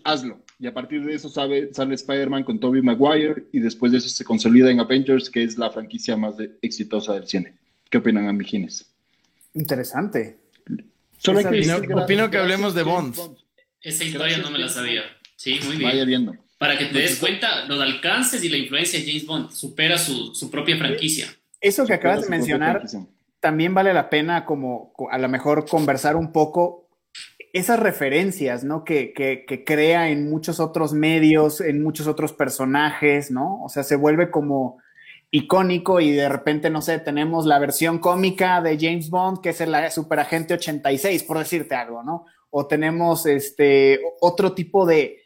hazlo. 0.05 0.45
Y 0.59 0.67
a 0.67 0.75
partir 0.75 1.03
de 1.03 1.15
eso 1.15 1.31
sale 1.31 1.71
Spider-Man 1.73 2.45
con 2.45 2.61
Tobey 2.61 2.83
Maguire 2.83 3.47
y 3.53 3.61
después 3.61 3.91
de 3.91 3.99
eso 3.99 4.11
se 4.11 4.25
consolida 4.25 4.71
en 4.71 4.81
Avengers, 4.81 5.31
que 5.31 5.43
es 5.43 5.57
la 5.57 5.71
franquicia 5.71 6.15
más 6.19 6.35
exitosa 6.61 7.15
del 7.15 7.27
cine. 7.27 7.55
¿Qué 7.89 7.97
opinan, 7.97 8.29
amigines? 8.29 8.93
Interesante. 9.55 10.37
Solo 11.19 11.41
opino, 11.41 12.31
que 12.31 12.39
hablemos 12.39 12.75
de 12.75 12.83
Bond. 12.83 13.17
Esa 13.81 14.05
historia 14.05 14.39
no 14.39 14.51
me 14.51 14.59
la 14.59 14.69
sabía. 14.69 15.03
Sí, 15.37 15.61
muy 15.65 15.77
bien. 15.77 15.91
Vaya 15.91 16.05
viendo. 16.05 16.35
Para 16.59 16.79
que 16.79 16.87
te 16.87 16.99
des 16.99 17.17
cuenta, 17.17 17.67
los 17.67 17.81
alcances 17.81 18.43
y 18.43 18.49
la 18.49 18.57
influencia 18.57 18.99
de 18.99 19.07
James 19.07 19.27
Bond 19.27 19.51
supera 19.51 19.99
su, 19.99 20.35
su 20.35 20.51
propia 20.51 20.77
franquicia. 20.79 21.29
Eso 21.61 21.87
que 21.87 21.95
acabas 21.95 22.23
de 22.23 22.31
mencionar 22.31 22.83
también 23.41 23.75
vale 23.75 23.93
la 23.93 24.11
pena 24.11 24.45
como 24.45 24.93
a 25.11 25.19
lo 25.19 25.29
mejor 25.29 25.69
conversar 25.69 26.17
un 26.17 26.33
poco 26.33 26.89
esas 27.53 27.79
referencias, 27.79 28.65
¿no? 28.65 28.85
Que, 28.85 29.13
que, 29.13 29.45
que, 29.47 29.65
crea 29.65 30.11
en 30.11 30.29
muchos 30.29 30.61
otros 30.61 30.93
medios, 30.93 31.61
en 31.61 31.83
muchos 31.83 32.07
otros 32.07 32.33
personajes, 32.33 33.31
¿no? 33.31 33.63
O 33.63 33.69
sea, 33.69 33.83
se 33.83 33.97
vuelve 33.97 34.31
como 34.31 34.79
icónico 35.37 36.01
y 36.01 36.13
de 36.13 36.29
repente, 36.29 36.71
no 36.71 36.81
sé, 36.81 36.99
tenemos 36.99 37.47
la 37.47 37.59
versión 37.59 37.99
cómica 37.99 38.61
de 38.63 38.79
James 38.81 39.11
Bond, 39.11 39.41
que 39.41 39.51
es 39.51 39.61
el 39.61 39.75
Superagente 39.91 40.55
86, 40.55 41.25
por 41.25 41.39
decirte 41.39 41.75
algo, 41.75 42.03
¿no? 42.03 42.25
O 42.51 42.67
tenemos 42.67 43.27
este 43.27 44.01
otro 44.21 44.55
tipo 44.55 44.87
de, 44.87 45.19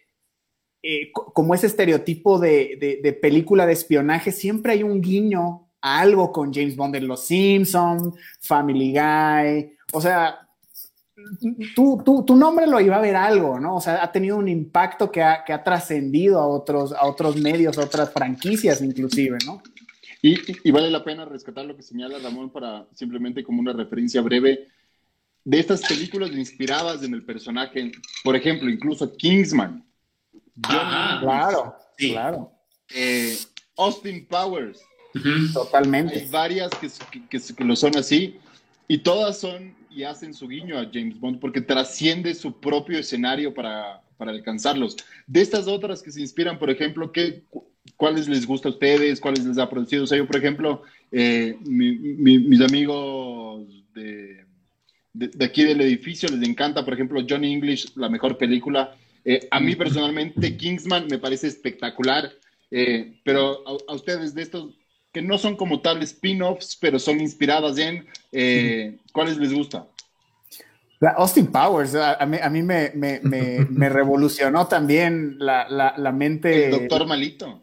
eh, 0.82 1.12
como 1.12 1.54
ese 1.54 1.66
estereotipo 1.66 2.38
de, 2.38 3.00
de, 3.02 3.12
película 3.12 3.66
de 3.66 3.74
espionaje, 3.74 4.32
siempre 4.32 4.72
hay 4.72 4.82
un 4.82 5.00
guiño 5.00 5.68
a 5.80 6.00
algo 6.00 6.32
con 6.32 6.52
James 6.52 6.76
Bond 6.76 6.96
en 6.96 7.06
Los 7.06 7.26
Simpsons, 7.26 8.14
Family 8.40 8.92
Guy, 8.92 9.76
o 9.92 10.00
sea, 10.00 10.40
tu, 11.76 12.02
tu, 12.02 12.24
tu, 12.24 12.34
nombre 12.34 12.66
lo 12.66 12.80
iba 12.80 12.96
a 12.96 13.00
ver 13.00 13.14
algo, 13.14 13.60
¿no? 13.60 13.76
O 13.76 13.80
sea, 13.80 14.02
ha 14.02 14.10
tenido 14.10 14.36
un 14.36 14.48
impacto 14.48 15.10
que 15.10 15.22
ha, 15.22 15.44
que 15.44 15.52
ha 15.52 15.62
trascendido 15.62 16.40
a 16.40 16.46
otros, 16.46 16.92
a 16.92 17.06
otros 17.06 17.36
medios, 17.36 17.78
a 17.78 17.84
otras 17.84 18.10
franquicias 18.12 18.80
inclusive, 18.80 19.38
¿no? 19.46 19.62
Y, 20.22 20.70
vale 20.70 20.90
la 20.90 21.02
pena 21.02 21.24
rescatar 21.24 21.64
lo 21.64 21.76
que 21.76 21.82
señala 21.82 22.18
Ramón 22.18 22.50
para 22.50 22.86
simplemente 22.94 23.42
como 23.42 23.60
una 23.60 23.72
referencia 23.72 24.20
breve 24.20 24.68
de 25.44 25.58
estas 25.58 25.80
películas 25.82 26.30
inspiradas 26.32 27.02
en 27.02 27.14
el 27.14 27.24
personaje. 27.24 27.92
Por 28.22 28.36
ejemplo, 28.36 28.68
incluso 28.68 29.16
Kingsman. 29.16 29.84
Ah, 30.64 31.18
claro, 31.22 31.74
claro. 31.96 32.52
Eh, 32.94 33.36
Austin 33.76 34.26
Powers. 34.26 34.80
Totalmente. 35.52 36.20
Hay 36.20 36.28
varias 36.28 36.70
que, 36.72 36.88
que, 37.28 37.64
lo 37.64 37.74
son 37.74 37.96
así 37.96 38.38
y 38.86 38.98
todas 38.98 39.40
son 39.40 39.74
y 39.90 40.04
hacen 40.04 40.34
su 40.34 40.46
guiño 40.46 40.78
a 40.78 40.88
James 40.92 41.18
Bond 41.18 41.40
porque 41.40 41.60
trasciende 41.60 42.34
su 42.34 42.60
propio 42.60 42.98
escenario 42.98 43.52
para, 43.54 44.02
para 44.18 44.30
alcanzarlos. 44.30 44.96
De 45.26 45.40
estas 45.40 45.66
otras 45.66 46.02
que 46.02 46.12
se 46.12 46.20
inspiran, 46.20 46.58
por 46.58 46.70
ejemplo, 46.70 47.10
¿qué, 47.10 47.42
¿cuáles 47.96 48.28
les 48.28 48.46
gusta 48.46 48.68
a 48.68 48.72
ustedes? 48.72 49.20
¿Cuáles 49.20 49.44
les 49.44 49.58
ha 49.58 49.68
producido? 49.68 50.04
O 50.04 50.06
sea, 50.06 50.18
yo, 50.18 50.26
por 50.26 50.36
ejemplo, 50.36 50.82
eh, 51.12 51.56
mis 51.60 52.60
amigos 52.60 53.66
de, 53.94 54.44
de, 55.12 55.44
aquí 55.44 55.64
del 55.64 55.80
edificio 55.80 56.28
les 56.28 56.48
encanta, 56.48 56.84
por 56.84 56.94
ejemplo, 56.94 57.24
Johnny 57.28 57.52
English, 57.52 57.94
la 57.96 58.08
mejor 58.08 58.38
película. 58.38 58.96
Eh, 59.24 59.48
a 59.50 59.60
mí 59.60 59.76
personalmente, 59.76 60.56
Kingsman 60.56 61.06
me 61.08 61.18
parece 61.18 61.46
espectacular, 61.46 62.30
eh, 62.70 63.18
pero 63.24 63.62
a, 63.66 63.94
ustedes 63.94 64.34
de 64.34 64.42
estos 64.42 64.74
que 65.12 65.20
no 65.20 65.38
son 65.38 65.56
como 65.56 65.80
tal 65.80 66.02
spin-offs, 66.02 66.76
pero 66.80 66.98
son 66.98 67.20
inspiradas 67.20 67.76
en, 67.78 68.06
¿cuáles 69.12 69.36
les 69.38 69.52
gusta? 69.52 69.86
Austin 71.16 71.46
Powers, 71.46 71.94
a, 71.94 72.24
mí, 72.26 72.62
me, 72.62 72.88
revolucionó 73.88 74.68
también 74.68 75.36
la, 75.38 76.12
mente. 76.14 76.66
El 76.66 76.70
doctor 76.72 77.06
malito. 77.06 77.60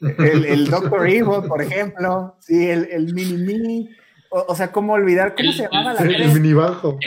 El, 0.00 0.66
Doctor 0.66 1.08
Evil, 1.08 1.48
por 1.48 1.62
ejemplo. 1.62 2.36
Sí, 2.40 2.68
el, 2.68 3.12
Mini 3.14 3.36
Mini. 3.36 3.90
O, 4.30 4.54
sea, 4.54 4.72
¿cómo 4.72 4.94
olvidar? 4.94 5.34
¿Cómo 5.34 5.52
se 5.52 5.68
llama 5.70 5.94
la 5.94 6.00
El, 6.00 6.14
el 6.14 6.32
Mini 6.32 6.52
Bajo. 6.52 6.98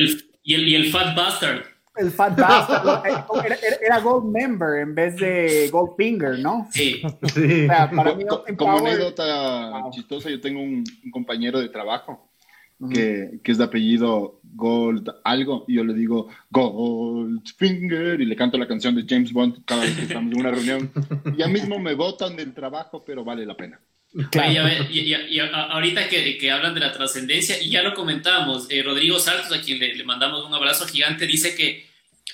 y, 0.43 0.53
el, 0.53 0.67
y 0.67 0.75
el 0.75 0.91
Fat 0.91 1.15
Bastard. 1.15 1.61
El 1.95 2.11
Fat 2.11 2.39
Bastard. 2.39 3.45
era, 3.45 3.57
era, 3.81 3.99
Gold 3.99 4.31
Member 4.31 4.79
en 4.79 4.95
vez 4.95 5.17
de 5.17 5.69
Gold 5.71 5.91
Finger, 5.97 6.39
¿no? 6.39 6.67
Sí. 6.71 7.01
sí. 7.33 7.65
O 7.65 7.67
sea, 7.67 7.91
para 7.91 8.15
mí, 8.15 8.23
como 8.57 8.77
anécdota 8.77 9.83
chistosa, 9.91 10.29
yo 10.29 10.39
tengo 10.39 10.61
un, 10.61 10.83
compañero 11.11 11.59
de 11.59 11.69
trabajo 11.69 12.31
que, 12.91 13.41
que, 13.43 13.51
es 13.51 13.57
de 13.57 13.65
apellido 13.65 14.38
Gold 14.53 15.09
algo, 15.23 15.65
y 15.67 15.75
yo 15.75 15.83
le 15.83 15.93
digo 15.93 16.27
Gold 16.49 17.47
Finger, 17.57 18.19
y 18.19 18.25
le 18.25 18.35
canto 18.35 18.57
la 18.57 18.67
canción 18.67 18.95
de 18.95 19.05
James 19.07 19.31
Bond 19.31 19.63
cada 19.65 19.81
vez 19.81 19.95
que 19.95 20.03
estamos 20.03 20.33
en 20.33 20.39
una 20.39 20.51
reunión. 20.51 20.91
Ya 21.37 21.47
mismo 21.47 21.79
me 21.79 21.93
botan 21.93 22.35
del 22.35 22.53
trabajo, 22.53 23.03
pero 23.05 23.23
vale 23.23 23.45
la 23.45 23.55
pena. 23.55 23.79
Y, 24.11 25.39
ahorita 25.39 26.09
que, 26.09 26.37
que, 26.37 26.51
hablan 26.51 26.73
de 26.73 26.79
la 26.79 26.91
trascendencia, 26.91 27.61
y 27.61 27.69
ya 27.69 27.83
lo 27.83 27.93
comentábamos, 27.93 28.67
eh, 28.71 28.81
Rodrigo 28.81 29.19
Santos, 29.19 29.55
a 29.55 29.61
quien 29.61 29.79
le, 29.79 30.03
mandamos 30.03 30.45
un 30.45 30.53
abrazo 30.53 30.87
gigante, 30.87 31.27
dice 31.27 31.55
que 31.55 31.88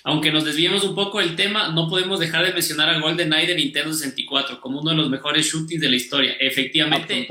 aunque 0.07 0.31
nos 0.31 0.45
desviemos 0.45 0.83
un 0.83 0.93
poco 0.93 1.19
del 1.19 1.35
tema, 1.35 1.69
no 1.69 1.89
podemos 1.89 2.19
dejar 2.19 2.45
de 2.45 2.53
mencionar 2.53 2.89
a 2.91 2.99
GoldenEye 2.99 3.47
de 3.47 3.55
Nintendo 3.55 3.91
64 3.91 4.61
como 4.61 4.79
uno 4.79 4.91
de 4.91 4.97
los 4.97 5.09
mejores 5.09 5.51
shootings 5.51 5.81
de 5.81 5.89
la 5.89 5.95
historia. 5.95 6.35
Efectivamente. 6.39 7.27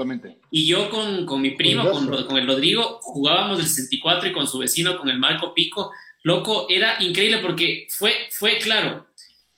Y 0.50 0.66
yo 0.66 0.90
con, 0.90 1.24
con 1.24 1.40
mi 1.40 1.52
primo, 1.52 1.88
con, 1.88 2.08
con, 2.26 2.36
el 2.36 2.46
Rodrigo, 2.46 2.98
jugábamos 3.00 3.60
el 3.60 3.66
64 3.66 4.28
y 4.28 4.32
con 4.32 4.48
su 4.48 4.58
vecino, 4.58 4.98
con 4.98 5.08
el 5.08 5.20
Marco 5.20 5.54
Pico. 5.54 5.92
Loco, 6.24 6.66
era 6.68 6.96
increíble 7.00 7.38
porque 7.38 7.86
fue, 7.90 8.12
fue 8.30 8.58
claro 8.58 9.06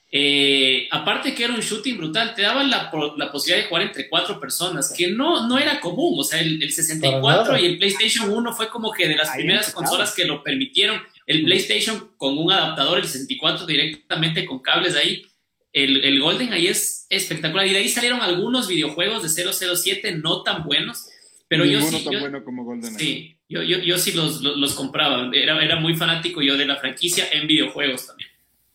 eh, 0.09 0.87
aparte 0.89 1.35
que 1.35 1.43
era 1.43 1.53
un 1.53 1.59
shooting 1.59 1.97
brutal, 1.97 2.33
te 2.33 2.41
daban 2.41 2.69
la, 2.69 2.89
la, 3.17 3.31
posibilidad 3.31 3.63
de 3.63 3.69
jugar 3.69 3.83
entre 3.83 4.07
cuatro 4.07 4.39
personas, 4.39 4.93
que 4.95 5.09
no, 5.09 5.47
no 5.47 5.57
era 5.57 5.81
común. 5.81 6.13
O 6.17 6.23
sea, 6.23 6.39
el, 6.39 6.71
64 6.71 7.57
y 7.57 7.65
el 7.65 7.77
PlayStation 7.77 8.29
1 8.29 8.53
fue 8.53 8.69
como 8.69 8.91
que 8.91 9.07
de 9.07 9.15
las 9.15 9.31
primeras 9.31 9.73
consolas 9.73 10.13
que 10.15 10.25
lo 10.25 10.41
permitieron. 10.43 11.01
El 11.27 11.43
PlayStation 11.43 12.11
con 12.17 12.37
un 12.37 12.51
adaptador, 12.51 12.97
el 12.97 13.05
64 13.05 13.67
directamente 13.67 14.45
con 14.45 14.59
cables 14.59 14.95
ahí. 14.95 15.23
El, 15.71 16.03
el 16.03 16.19
Golden 16.19 16.53
ahí 16.53 16.65
es 16.65 17.05
espectacular. 17.09 17.67
Y 17.67 17.73
de 17.73 17.77
ahí 17.77 17.89
salieron 17.89 18.21
algunos 18.21 18.67
videojuegos 18.67 19.21
de 19.23 19.53
007 19.53 20.15
no 20.15 20.41
tan 20.41 20.63
buenos. 20.63 21.07
Pero 21.47 21.65
yo 21.65 21.79
sí, 21.81 22.03
tan 22.03 22.19
bueno 22.19 22.43
como 22.43 22.63
Golden 22.63 22.97
Sí, 22.97 23.37
yo, 23.47 23.61
yo, 23.61 23.77
yo 23.77 23.99
sí 23.99 24.13
los, 24.13 24.41
los, 24.41 24.57
los, 24.57 24.73
compraba. 24.73 25.29
Era, 25.33 25.63
era 25.63 25.75
muy 25.75 25.95
fanático 25.95 26.41
yo 26.41 26.57
de 26.57 26.65
la 26.65 26.77
franquicia 26.77 27.25
en 27.31 27.45
videojuegos 27.45 28.07
también 28.07 28.29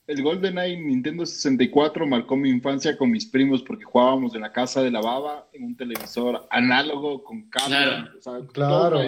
el 0.06 0.22
GoldenEye 0.22 0.76
Nintendo 0.76 1.24
64 1.24 2.06
marcó 2.06 2.36
mi 2.36 2.50
infancia 2.50 2.96
con 2.96 3.10
mis 3.10 3.26
primos 3.26 3.62
porque 3.62 3.84
jugábamos 3.84 4.34
en 4.34 4.42
la 4.42 4.52
casa 4.52 4.82
de 4.82 4.90
la 4.90 5.00
baba 5.00 5.48
en 5.52 5.64
un 5.64 5.76
televisor 5.76 6.46
análogo 6.50 7.22
con 7.22 7.48
cable. 7.48 8.10
Claro. 8.52 9.00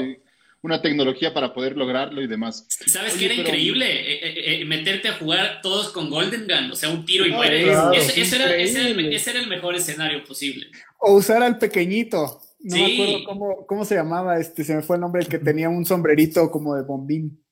Una 0.64 0.80
tecnología 0.80 1.34
para 1.34 1.52
poder 1.52 1.76
lograrlo 1.76 2.22
y 2.22 2.26
demás. 2.26 2.66
¿Sabes 2.86 3.14
qué 3.14 3.26
era 3.26 3.34
increíble? 3.34 3.84
Eh, 3.86 4.20
eh, 4.22 4.62
eh, 4.62 4.64
meterte 4.64 5.08
a 5.08 5.18
jugar 5.18 5.60
todos 5.62 5.90
con 5.90 6.08
Golden 6.08 6.48
Gun, 6.48 6.72
o 6.72 6.74
sea, 6.74 6.88
un 6.88 7.04
tiro 7.04 7.26
y 7.26 7.32
muere. 7.32 7.70
ese, 7.94 8.36
era, 8.36 8.54
el, 8.54 9.48
mejor 9.48 9.74
escenario 9.74 10.24
posible. 10.24 10.68
O 10.98 11.16
usar 11.16 11.42
al 11.42 11.58
pequeñito. 11.58 12.40
No 12.60 12.76
me 12.76 12.94
acuerdo 12.94 13.24
cómo, 13.26 13.66
cómo, 13.66 13.84
se 13.84 13.94
llamaba, 13.94 14.40
este, 14.40 14.64
se 14.64 14.74
me 14.74 14.80
fue 14.80 14.96
el 14.96 15.02
nombre, 15.02 15.20
el 15.20 15.28
que 15.28 15.38
tenía 15.38 15.68
un 15.68 15.84
sombrerito 15.84 16.50
como 16.50 16.74
de 16.74 16.82
bombín. 16.82 17.44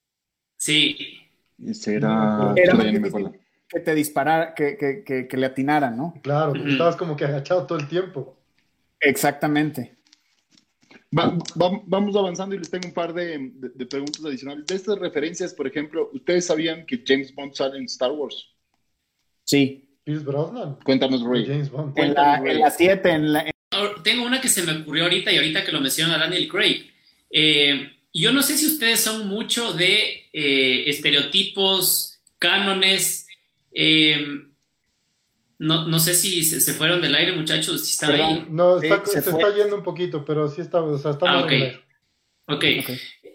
Sí, 0.57 0.97
ese 1.67 1.97
era. 1.97 2.55
que, 3.69 3.81
te 3.81 3.95
disparara, 3.95 4.55
que, 4.55 4.79
que, 5.05 5.29
que, 5.29 5.37
le 5.37 5.47
atinaran, 5.47 5.99
¿no? 5.99 6.15
Claro, 6.23 6.55
estabas 6.55 6.97
como 6.97 7.15
que 7.15 7.27
agachado 7.27 7.67
todo 7.67 7.79
el 7.79 7.89
tiempo. 7.89 8.39
Exactamente. 9.01 9.99
Vamos 11.13 12.17
avanzando 12.17 12.55
y 12.55 12.59
les 12.59 12.71
tengo 12.71 12.89
un 12.89 12.95
par 12.95 13.13
de, 13.13 13.53
preguntas 13.89 14.25
adicionales. 14.25 14.67
De 14.67 14.75
estas 14.75 14.99
referencias, 14.99 15.53
por 15.53 15.67
ejemplo, 15.67 16.11
¿ustedes 16.13 16.47
sabían 16.47 16.87
que 16.87 17.03
James 17.07 17.35
Bond 17.35 17.55
sale 17.55 17.79
en 17.79 17.85
Star 17.85 18.13
Wars? 18.13 18.49
Sí. 19.45 19.89
Pierce 20.05 20.25
Brosnan. 20.25 20.79
Cuéntanos, 20.85 21.23
Ray. 21.23 21.47
James 21.47 21.71
Bond. 21.71 21.97
En 21.99 22.15
la 22.15 22.71
7, 22.71 23.11
en 23.11 23.33
la... 23.33 23.51
Tengo 24.03 24.27
una 24.27 24.41
que 24.41 24.49
se 24.49 24.63
me 24.63 24.73
ocurrió 24.73 25.05
ahorita 25.05 25.31
y 25.33 25.37
ahorita 25.37 25.65
que 25.65 25.73
lo 25.73 25.81
menciona 25.81 26.19
Daniel 26.19 26.49
Craig. 26.49 26.91
Eh, 27.31 27.93
yo 28.13 28.33
no 28.33 28.43
sé 28.43 28.57
si 28.57 28.67
ustedes 28.67 29.01
son 29.01 29.29
mucho 29.29 29.73
de 29.73 30.29
eh, 30.33 30.85
estereotipos, 30.89 32.21
cánones. 32.39 33.27
Eh, 33.73 34.52
no, 35.63 35.99
sé 36.01 36.15
si 36.15 36.43
se, 36.43 36.73
fueron 36.73 37.01
del 37.01 37.15
aire, 37.15 37.33
muchachos. 37.33 37.85
Si 37.87 37.93
están 37.93 38.13
ahí. 38.13 38.47
No, 38.51 38.81
se, 38.81 38.89
está 38.89 39.55
yendo 39.55 39.77
un 39.77 39.85
poquito, 39.85 40.25
pero 40.25 40.49
sí 40.49 40.61
está. 40.61 40.83
O 40.83 40.99
sea, 40.99 41.13
está 41.13 41.31
ah, 41.31 41.45
okay. 41.45 41.81
ok. 42.49 42.65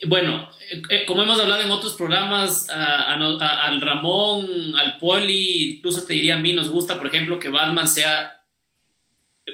Bueno, 0.07 0.49
eh, 0.89 1.05
como 1.07 1.23
hemos 1.23 1.39
hablado 1.39 1.63
en 1.63 1.71
otros 1.71 1.93
programas, 1.95 2.69
al 2.69 3.81
Ramón, 3.81 4.75
al 4.77 4.97
Poli, 4.97 5.77
incluso 5.77 6.03
te 6.03 6.13
diría 6.13 6.35
a 6.35 6.39
mí, 6.39 6.51
nos 6.51 6.69
gusta, 6.69 6.97
por 6.97 7.07
ejemplo, 7.07 7.39
que 7.39 7.49
Batman 7.49 7.87
sea 7.87 8.36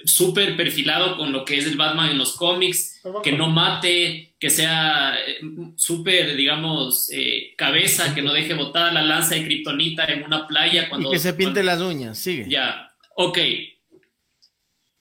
súper 0.05 0.57
perfilado 0.57 1.17
con 1.17 1.31
lo 1.31 1.45
que 1.45 1.57
es 1.57 1.65
el 1.65 1.77
Batman 1.77 2.09
en 2.09 2.17
los 2.17 2.35
cómics, 2.35 3.01
que 3.23 3.31
no 3.31 3.49
mate, 3.49 4.33
que 4.39 4.49
sea 4.49 5.15
eh, 5.15 5.39
súper, 5.75 6.35
digamos, 6.35 7.09
eh, 7.11 7.53
cabeza, 7.55 8.13
que 8.13 8.21
no 8.21 8.33
deje 8.33 8.53
botada 8.53 8.91
la 8.91 9.03
lanza 9.03 9.35
de 9.35 9.43
Kryptonita 9.43 10.05
en 10.05 10.23
una 10.23 10.47
playa. 10.47 10.89
Cuando, 10.89 11.09
y 11.09 11.13
que 11.13 11.19
se 11.19 11.33
pinte 11.33 11.63
las 11.63 11.81
uñas, 11.81 12.17
sigue. 12.17 12.45
Ya, 12.49 12.91
ok. 13.15 13.37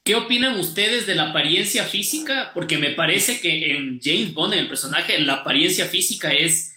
¿Qué 0.05 0.17
opinan 0.17 0.59
ustedes 0.59 1.07
de 1.07 1.15
la 1.15 1.31
apariencia 1.31 1.85
física? 1.85 2.51
Porque 2.55 2.77
me 2.77 2.91
parece 2.91 3.41
que 3.41 3.77
en 3.77 4.01
James 4.03 4.35
Bond, 4.35 4.55
en 4.55 4.61
el 4.61 4.69
personaje, 4.69 5.19
la 5.21 5.35
apariencia 5.35 5.87
física 5.87 6.33
es 6.33 6.77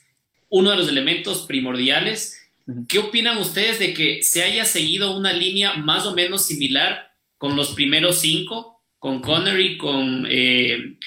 uno 0.50 0.70
de 0.72 0.78
los 0.78 0.88
elementos 0.88 1.46
primordiales. 1.48 2.40
¿Qué 2.88 3.00
opinan 3.00 3.38
ustedes 3.40 3.80
de 3.80 3.94
que 3.94 4.22
se 4.22 4.44
haya 4.44 4.64
seguido 4.66 5.18
una 5.18 5.34
línea 5.34 5.74
más 5.74 6.06
o 6.06 6.14
menos 6.14 6.46
similar 6.46 7.05
con 7.38 7.56
los 7.56 7.74
primeros 7.74 8.20
cinco, 8.20 8.84
con 9.00 9.22
Connery, 9.22 9.78
con 9.78 10.26
eh, 10.30 10.98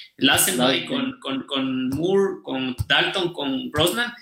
con, 0.86 1.18
con, 1.20 1.42
con, 1.46 1.88
Moore, 1.90 2.42
con 2.44 2.76
Dalton, 2.86 3.32
con 3.32 3.70
Brosnan. 3.70 4.12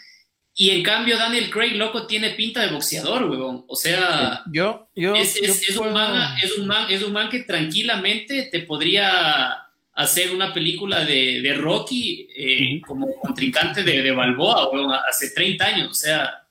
Y 0.58 0.70
en 0.70 0.82
cambio 0.82 1.18
Daniel 1.18 1.50
Craig, 1.50 1.76
loco, 1.76 2.06
tiene 2.06 2.30
pinta 2.30 2.62
de 2.62 2.72
boxeador, 2.72 3.24
huevón. 3.24 3.66
O 3.68 3.76
sea, 3.76 4.42
yo, 4.50 4.88
yo, 4.94 5.14
es, 5.14 5.36
es, 5.36 5.76
un 5.76 5.92
man, 5.92 6.38
es, 6.42 6.56
un 6.56 6.66
man, 6.66 6.86
es 6.88 7.02
un 7.02 7.12
man 7.12 7.28
que 7.28 7.40
tranquilamente 7.40 8.48
te 8.50 8.60
podría 8.60 9.66
hacer 9.92 10.34
una 10.34 10.54
película 10.54 11.04
de, 11.04 11.42
de 11.42 11.54
Rocky 11.54 12.28
eh, 12.34 12.80
como 12.86 13.14
contrincante 13.16 13.82
de, 13.82 14.02
de 14.02 14.10
Balboa, 14.12 14.70
huevón, 14.70 14.94
hace 15.06 15.30
30 15.30 15.64
años. 15.64 15.90
O 15.90 15.94
sea, 15.94 16.46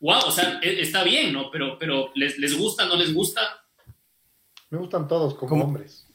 wow, 0.00 0.26
o 0.26 0.30
sea, 0.30 0.60
e, 0.62 0.82
está 0.82 1.02
bien, 1.02 1.32
¿no? 1.32 1.50
Pero, 1.50 1.78
pero 1.78 2.10
les, 2.14 2.38
les 2.38 2.56
gusta, 2.56 2.84
no 2.84 2.96
les 2.96 3.14
gusta, 3.14 3.57
me 4.70 4.78
gustan 4.78 5.08
todos 5.08 5.34
como 5.34 5.64
hombres. 5.64 6.06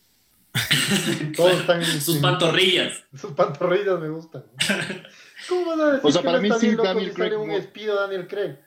todos 1.36 1.62
están 1.62 1.84
sus 1.84 2.18
pantorrillas. 2.18 3.04
Sus 3.20 3.32
pantorrillas 3.32 4.00
me 4.00 4.10
gustan. 4.10 4.44
¿Cómo 5.50 5.66
vas 5.66 5.80
a 5.80 5.86
decir 5.94 6.02
o 6.04 6.12
sea, 6.12 6.22
para 6.22 6.40
mí 6.40 6.50
sí, 6.60 6.76
Daniel 6.76 7.14
Craig 7.14 7.36
un 7.38 7.52
espido 7.52 8.00
Daniel 8.00 8.28
Craig? 8.28 8.58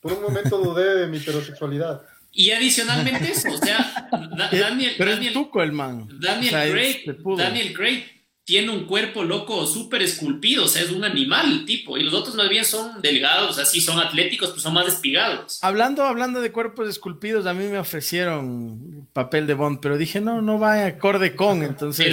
Por 0.00 0.12
un 0.12 0.22
momento 0.22 0.58
dudé 0.58 1.00
de 1.00 1.06
mi 1.08 1.18
heterosexualidad. 1.18 2.02
Y 2.30 2.52
adicionalmente 2.52 3.32
eso, 3.32 3.52
o 3.52 3.56
sea, 3.56 4.08
Daniel, 4.52 4.94
Pero 4.96 5.10
Daniel, 5.10 5.28
es 5.28 5.32
tuco 5.32 5.62
el 5.62 5.72
man. 5.72 6.08
Daniel 6.20 6.70
Craig, 6.70 7.16
Daniel 7.36 7.74
Craig 7.74 8.17
tiene 8.48 8.70
un 8.70 8.86
cuerpo 8.86 9.24
loco 9.24 9.66
súper 9.66 10.00
esculpido, 10.00 10.64
o 10.64 10.68
sea, 10.68 10.80
es 10.80 10.90
un 10.90 11.04
animal 11.04 11.66
tipo, 11.66 11.98
y 11.98 12.02
los 12.02 12.14
otros 12.14 12.34
más 12.34 12.48
bien 12.48 12.64
son 12.64 13.02
delgados, 13.02 13.58
así 13.58 13.78
son 13.78 14.00
atléticos, 14.00 14.48
pero 14.48 14.62
son 14.62 14.72
más 14.72 14.86
despigados. 14.86 15.62
Hablando, 15.62 16.02
hablando 16.04 16.40
de 16.40 16.50
cuerpos 16.50 16.88
esculpidos, 16.88 17.44
a 17.44 17.52
mí 17.52 17.66
me 17.66 17.78
ofrecieron 17.78 19.06
papel 19.12 19.46
de 19.46 19.52
Bond, 19.52 19.80
pero 19.82 19.98
dije, 19.98 20.22
no, 20.22 20.40
no 20.40 20.58
va 20.58 20.86
acorde 20.86 21.36
con, 21.36 21.62
entonces. 21.62 22.06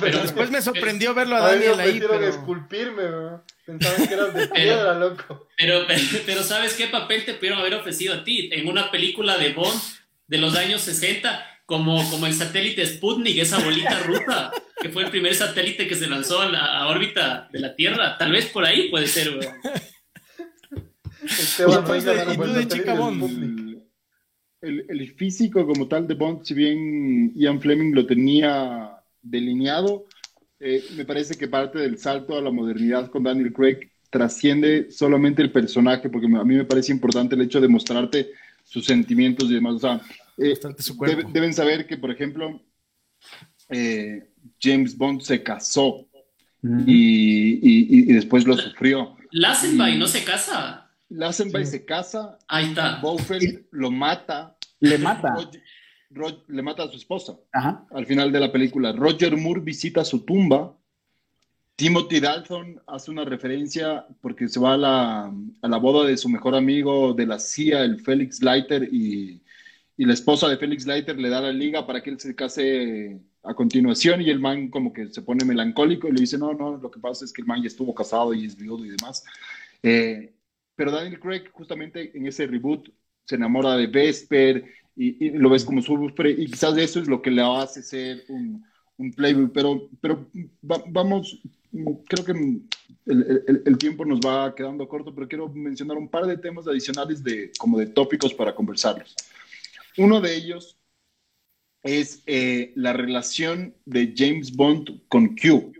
Pero, 0.00 0.22
después 0.22 0.50
me 0.50 0.62
sorprendió 0.62 1.12
verlo 1.12 1.36
a 1.36 1.40
Daniel 1.40 1.78
ahí. 1.78 2.00
Pero... 2.00 2.26
esculpirme, 2.26 3.02
pensaban 3.66 4.08
que 4.08 4.14
eras 4.14 4.32
de 4.32 4.48
piedra, 4.48 4.94
loco. 4.94 5.46
Pero, 5.58 5.80
pero, 6.24 6.42
¿sabes 6.42 6.72
qué 6.72 6.86
papel 6.86 7.26
te 7.26 7.34
pudieron 7.34 7.58
haber 7.58 7.74
ofrecido 7.74 8.14
a 8.14 8.24
ti? 8.24 8.48
En 8.50 8.66
una 8.66 8.90
película 8.90 9.36
de 9.36 9.52
Bond 9.52 9.78
de 10.26 10.38
los 10.38 10.56
años 10.56 10.80
60 10.80 11.51
como, 11.66 12.08
como 12.10 12.26
el 12.26 12.34
satélite 12.34 12.84
Sputnik, 12.86 13.38
esa 13.38 13.58
bolita 13.58 13.98
rusa, 14.00 14.52
que 14.80 14.88
fue 14.88 15.04
el 15.04 15.10
primer 15.10 15.34
satélite 15.34 15.86
que 15.86 15.94
se 15.94 16.08
lanzó 16.08 16.40
a 16.40 16.50
la 16.50 16.88
órbita 16.88 17.48
de 17.52 17.60
la 17.60 17.74
Tierra. 17.74 18.16
Tal 18.18 18.32
vez 18.32 18.46
por 18.46 18.64
ahí 18.64 18.90
puede 18.90 19.06
ser, 19.06 19.34
güey. 19.34 19.48
El, 24.60 24.86
el, 24.88 25.14
físico 25.14 25.66
como 25.66 25.88
tal 25.88 26.06
de 26.06 26.14
Bond, 26.14 26.44
si 26.44 26.54
bien 26.54 27.32
Ian 27.34 27.60
Fleming 27.60 27.94
lo 27.94 28.06
tenía 28.06 28.92
delineado, 29.20 30.06
eh, 30.60 30.84
me 30.96 31.04
parece 31.04 31.34
que 31.34 31.48
parte 31.48 31.80
del 31.80 31.98
salto 31.98 32.36
a 32.36 32.40
la 32.40 32.52
modernidad 32.52 33.10
con 33.10 33.24
Daniel 33.24 33.52
Craig 33.52 33.90
trasciende 34.10 34.92
solamente 34.92 35.42
el 35.42 35.50
personaje, 35.50 36.08
porque 36.08 36.26
a 36.26 36.44
mí 36.44 36.54
me 36.54 36.64
parece 36.64 36.92
importante 36.92 37.34
el 37.34 37.42
hecho 37.42 37.60
de 37.60 37.66
mostrarte 37.66 38.30
sus 38.62 38.84
sentimientos 38.84 39.50
y 39.50 39.54
demás. 39.54 39.74
O 39.74 39.78
sea, 39.80 40.00
eh, 40.38 40.58
deben 41.32 41.52
saber 41.52 41.86
que, 41.86 41.96
por 41.96 42.10
ejemplo, 42.10 42.60
eh, 43.68 44.28
James 44.60 44.96
Bond 44.96 45.20
se 45.22 45.42
casó 45.42 46.06
y, 46.86 48.12
después 48.12 48.46
lo 48.46 48.56
sufrió. 48.56 49.16
Lassenby 49.32 49.98
no 49.98 50.06
se 50.06 50.24
casa. 50.24 50.90
Lassenby 51.08 51.66
se 51.66 51.84
casa. 51.84 52.38
Ahí 52.48 52.66
está. 52.66 53.00
Bowfeld 53.00 53.66
lo 53.70 53.90
mata. 53.90 54.56
Le 54.80 54.98
mata. 54.98 55.34
le 56.48 56.62
mata 56.62 56.84
a 56.84 56.88
su 56.88 56.96
esposa. 56.96 57.36
Al 57.90 58.06
final 58.06 58.30
de 58.30 58.40
la 58.40 58.52
película. 58.52 58.92
Roger 58.92 59.36
Moore 59.36 59.60
visita 59.60 60.04
su 60.04 60.24
tumba. 60.24 60.76
Timothy 61.74 62.20
Dalton 62.20 62.80
hace 62.86 63.10
una 63.10 63.24
referencia 63.24 64.06
porque 64.20 64.46
se 64.46 64.60
va 64.60 64.74
a 64.74 64.76
la, 64.76 65.34
a 65.62 65.68
la 65.68 65.76
boda 65.78 66.06
de 66.06 66.16
su 66.16 66.28
mejor 66.28 66.54
amigo 66.54 67.14
de 67.14 67.26
la 67.26 67.38
CIA, 67.38 67.82
el 67.82 67.98
Felix 68.00 68.42
Leiter, 68.42 68.88
y, 68.92 69.42
y 70.02 70.04
la 70.04 70.14
esposa 70.14 70.48
de 70.48 70.56
Felix 70.56 70.84
Leiter 70.84 71.16
le 71.16 71.28
da 71.28 71.40
la 71.40 71.52
liga 71.52 71.86
para 71.86 72.02
que 72.02 72.10
él 72.10 72.18
se 72.18 72.34
case 72.34 73.20
a 73.44 73.54
continuación 73.54 74.20
y 74.20 74.30
el 74.30 74.40
man 74.40 74.68
como 74.68 74.92
que 74.92 75.06
se 75.10 75.22
pone 75.22 75.44
melancólico 75.44 76.08
y 76.08 76.10
le 76.10 76.22
dice, 76.22 76.36
no, 76.36 76.52
no, 76.54 76.76
lo 76.76 76.90
que 76.90 76.98
pasa 76.98 77.24
es 77.24 77.32
que 77.32 77.40
el 77.40 77.46
man 77.46 77.62
ya 77.62 77.68
estuvo 77.68 77.94
casado 77.94 78.34
y 78.34 78.44
es 78.44 78.56
viudo 78.56 78.84
y 78.84 78.88
demás. 78.88 79.22
Eh, 79.80 80.34
pero 80.74 80.90
Daniel 80.90 81.20
Craig 81.20 81.44
justamente 81.52 82.10
en 82.18 82.26
ese 82.26 82.48
reboot 82.48 82.88
se 83.26 83.36
enamora 83.36 83.76
de 83.76 83.86
Vesper 83.86 84.64
y, 84.96 85.30
lo 85.38 85.50
ves 85.50 85.64
como 85.64 85.80
su 85.80 86.12
y 86.24 86.46
quizás 86.46 86.76
eso 86.78 86.98
es 86.98 87.06
lo 87.06 87.22
que 87.22 87.30
le 87.30 87.42
hace 87.42 87.80
ser 87.80 88.24
un, 88.28 88.64
un 88.96 89.12
playboy, 89.12 89.50
pero, 89.54 89.88
pero 90.00 90.26
vamos, 90.62 91.40
creo 92.08 92.24
que 92.24 92.32
el, 93.06 93.62
el, 93.64 93.78
tiempo 93.78 94.04
nos 94.04 94.18
va 94.18 94.52
quedando 94.52 94.88
corto, 94.88 95.14
pero 95.14 95.28
quiero 95.28 95.48
mencionar 95.48 95.96
un 95.96 96.08
par 96.08 96.26
de 96.26 96.38
temas 96.38 96.66
adicionales 96.66 97.22
de, 97.22 97.52
como 97.56 97.78
de 97.78 97.86
tópicos 97.86 98.34
para 98.34 98.52
conversarlos. 98.52 99.14
Uno 99.98 100.20
de 100.20 100.34
ellos 100.34 100.78
es 101.82 102.22
eh, 102.26 102.72
la 102.76 102.92
relación 102.92 103.74
de 103.84 104.14
James 104.16 104.52
Bond 104.52 105.02
con 105.08 105.36
Q. 105.36 105.72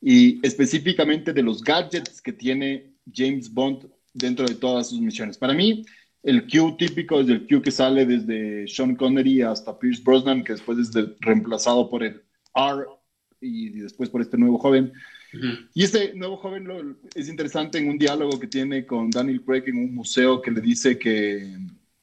Y 0.00 0.46
específicamente 0.46 1.32
de 1.32 1.42
los 1.42 1.62
gadgets 1.62 2.20
que 2.20 2.32
tiene 2.32 2.92
James 3.10 3.52
Bond 3.52 3.88
dentro 4.12 4.46
de 4.46 4.54
todas 4.54 4.90
sus 4.90 5.00
misiones. 5.00 5.38
Para 5.38 5.54
mí, 5.54 5.84
el 6.22 6.46
Q 6.46 6.76
típico 6.76 7.20
es 7.20 7.28
el 7.28 7.46
Q 7.46 7.62
que 7.62 7.70
sale 7.70 8.04
desde 8.04 8.66
Sean 8.68 8.96
Connery 8.96 9.42
hasta 9.42 9.78
Pierce 9.78 10.02
Brosnan, 10.02 10.44
que 10.44 10.52
después 10.52 10.78
es 10.78 10.90
reemplazado 11.20 11.88
por 11.88 12.02
el 12.02 12.22
R 12.54 12.84
y 13.40 13.70
después 13.80 14.10
por 14.10 14.20
este 14.20 14.36
nuevo 14.38 14.58
joven. 14.58 14.92
Y 15.74 15.82
este 15.82 16.14
nuevo 16.14 16.36
joven 16.36 16.96
es 17.14 17.28
interesante 17.28 17.78
en 17.78 17.88
un 17.88 17.98
diálogo 17.98 18.38
que 18.38 18.46
tiene 18.46 18.86
con 18.86 19.10
Daniel 19.10 19.42
Craig 19.42 19.64
en 19.66 19.78
un 19.78 19.94
museo 19.94 20.40
que 20.40 20.50
le 20.50 20.60
dice 20.60 20.98
que 20.98 21.56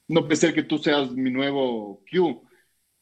no 0.08 0.22
puede 0.22 0.36
ser 0.36 0.54
que 0.54 0.62
tú 0.62 0.78
seas 0.78 1.12
mi 1.12 1.30
nuevo 1.30 2.02
Q. 2.10 2.42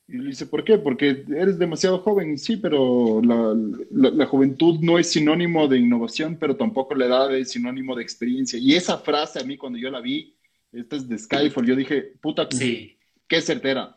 Y 0.08 0.18
le 0.18 0.30
dice, 0.30 0.46
¿por 0.46 0.64
qué? 0.64 0.76
Porque 0.76 1.24
eres 1.36 1.58
demasiado 1.58 1.98
joven. 2.00 2.36
Sí, 2.36 2.56
pero 2.56 3.20
la, 3.22 4.26
juventud 4.26 4.80
no 4.80 4.98
es 4.98 5.10
sinónimo 5.10 5.68
de 5.68 5.78
innovación, 5.78 6.36
pero 6.38 6.56
tampoco 6.56 6.94
la 6.94 7.06
edad 7.06 7.36
es 7.36 7.52
sinónimo 7.52 7.94
de 7.94 8.02
experiencia. 8.02 8.58
Y 8.58 8.74
esa 8.74 8.98
frase 8.98 9.38
a 9.40 9.44
mí 9.44 9.56
cuando 9.56 9.78
yo 9.78 9.90
la 9.90 10.00
vi, 10.00 10.34
esta 10.72 10.96
es 10.96 11.08
de 11.08 11.16
Skyfall, 11.16 11.66
yo 11.66 11.76
dije, 11.76 12.12
puta, 12.20 12.48
sí. 12.50 12.96
qué 13.28 13.40
certera. 13.40 13.96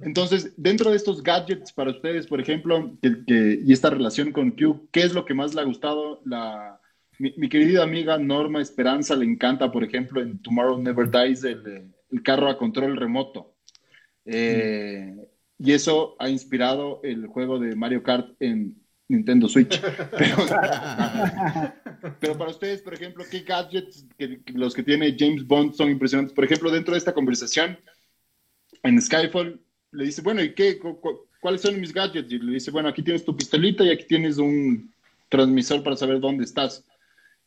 Entonces, 0.00 0.52
dentro 0.56 0.90
de 0.90 0.96
estos 0.96 1.22
gadgets 1.22 1.72
para 1.72 1.92
ustedes, 1.92 2.26
por 2.26 2.40
ejemplo, 2.40 2.98
y 3.02 3.72
esta 3.72 3.90
relación 3.90 4.32
con 4.32 4.50
Q, 4.50 4.88
¿qué 4.90 5.02
es 5.02 5.14
lo 5.14 5.24
que 5.24 5.34
más 5.34 5.54
le 5.54 5.62
ha 5.62 5.64
gustado? 5.64 6.20
La, 6.26 6.78
mi, 7.18 7.48
querida 7.48 7.82
amiga 7.82 8.18
Norma 8.18 8.60
Esperanza 8.60 9.14
le 9.14 9.24
encanta, 9.24 9.70
por 9.70 9.84
ejemplo, 9.84 10.20
en 10.20 10.40
Tomorrow 10.42 10.80
Never 10.80 11.10
Dies, 11.10 11.44
el, 11.44 11.94
el 12.14 12.22
carro 12.22 12.48
a 12.48 12.56
control 12.56 12.96
remoto. 12.96 13.56
Eh, 14.24 15.14
y 15.58 15.72
eso 15.72 16.16
ha 16.18 16.28
inspirado 16.28 17.00
el 17.02 17.26
juego 17.26 17.58
de 17.58 17.74
Mario 17.74 18.02
Kart 18.02 18.30
en 18.40 18.80
Nintendo 19.08 19.48
Switch. 19.48 19.80
Pero, 22.20 22.38
para 22.38 22.50
ustedes, 22.50 22.82
por 22.82 22.94
ejemplo, 22.94 23.24
¿qué 23.28 23.40
gadgets 23.40 24.06
que, 24.16 24.40
los 24.52 24.74
que 24.74 24.82
tiene 24.82 25.16
James 25.18 25.46
Bond 25.46 25.74
son 25.74 25.90
impresionantes? 25.90 26.34
Por 26.34 26.44
ejemplo, 26.44 26.70
dentro 26.70 26.92
de 26.92 26.98
esta 26.98 27.14
conversación, 27.14 27.78
en 28.82 29.00
Skyfall, 29.00 29.60
le 29.90 30.04
dice, 30.04 30.22
bueno, 30.22 30.42
¿y 30.42 30.54
qué? 30.54 30.78
¿Cuáles 31.40 31.62
son 31.62 31.80
mis 31.80 31.92
gadgets? 31.92 32.30
Y 32.30 32.38
le 32.38 32.52
dice, 32.52 32.70
bueno, 32.70 32.88
aquí 32.88 33.02
tienes 33.02 33.24
tu 33.24 33.36
pistolita 33.36 33.84
y 33.84 33.90
aquí 33.90 34.06
tienes 34.06 34.38
un 34.38 34.92
transmisor 35.28 35.82
para 35.82 35.96
saber 35.96 36.20
dónde 36.20 36.44
estás. 36.44 36.84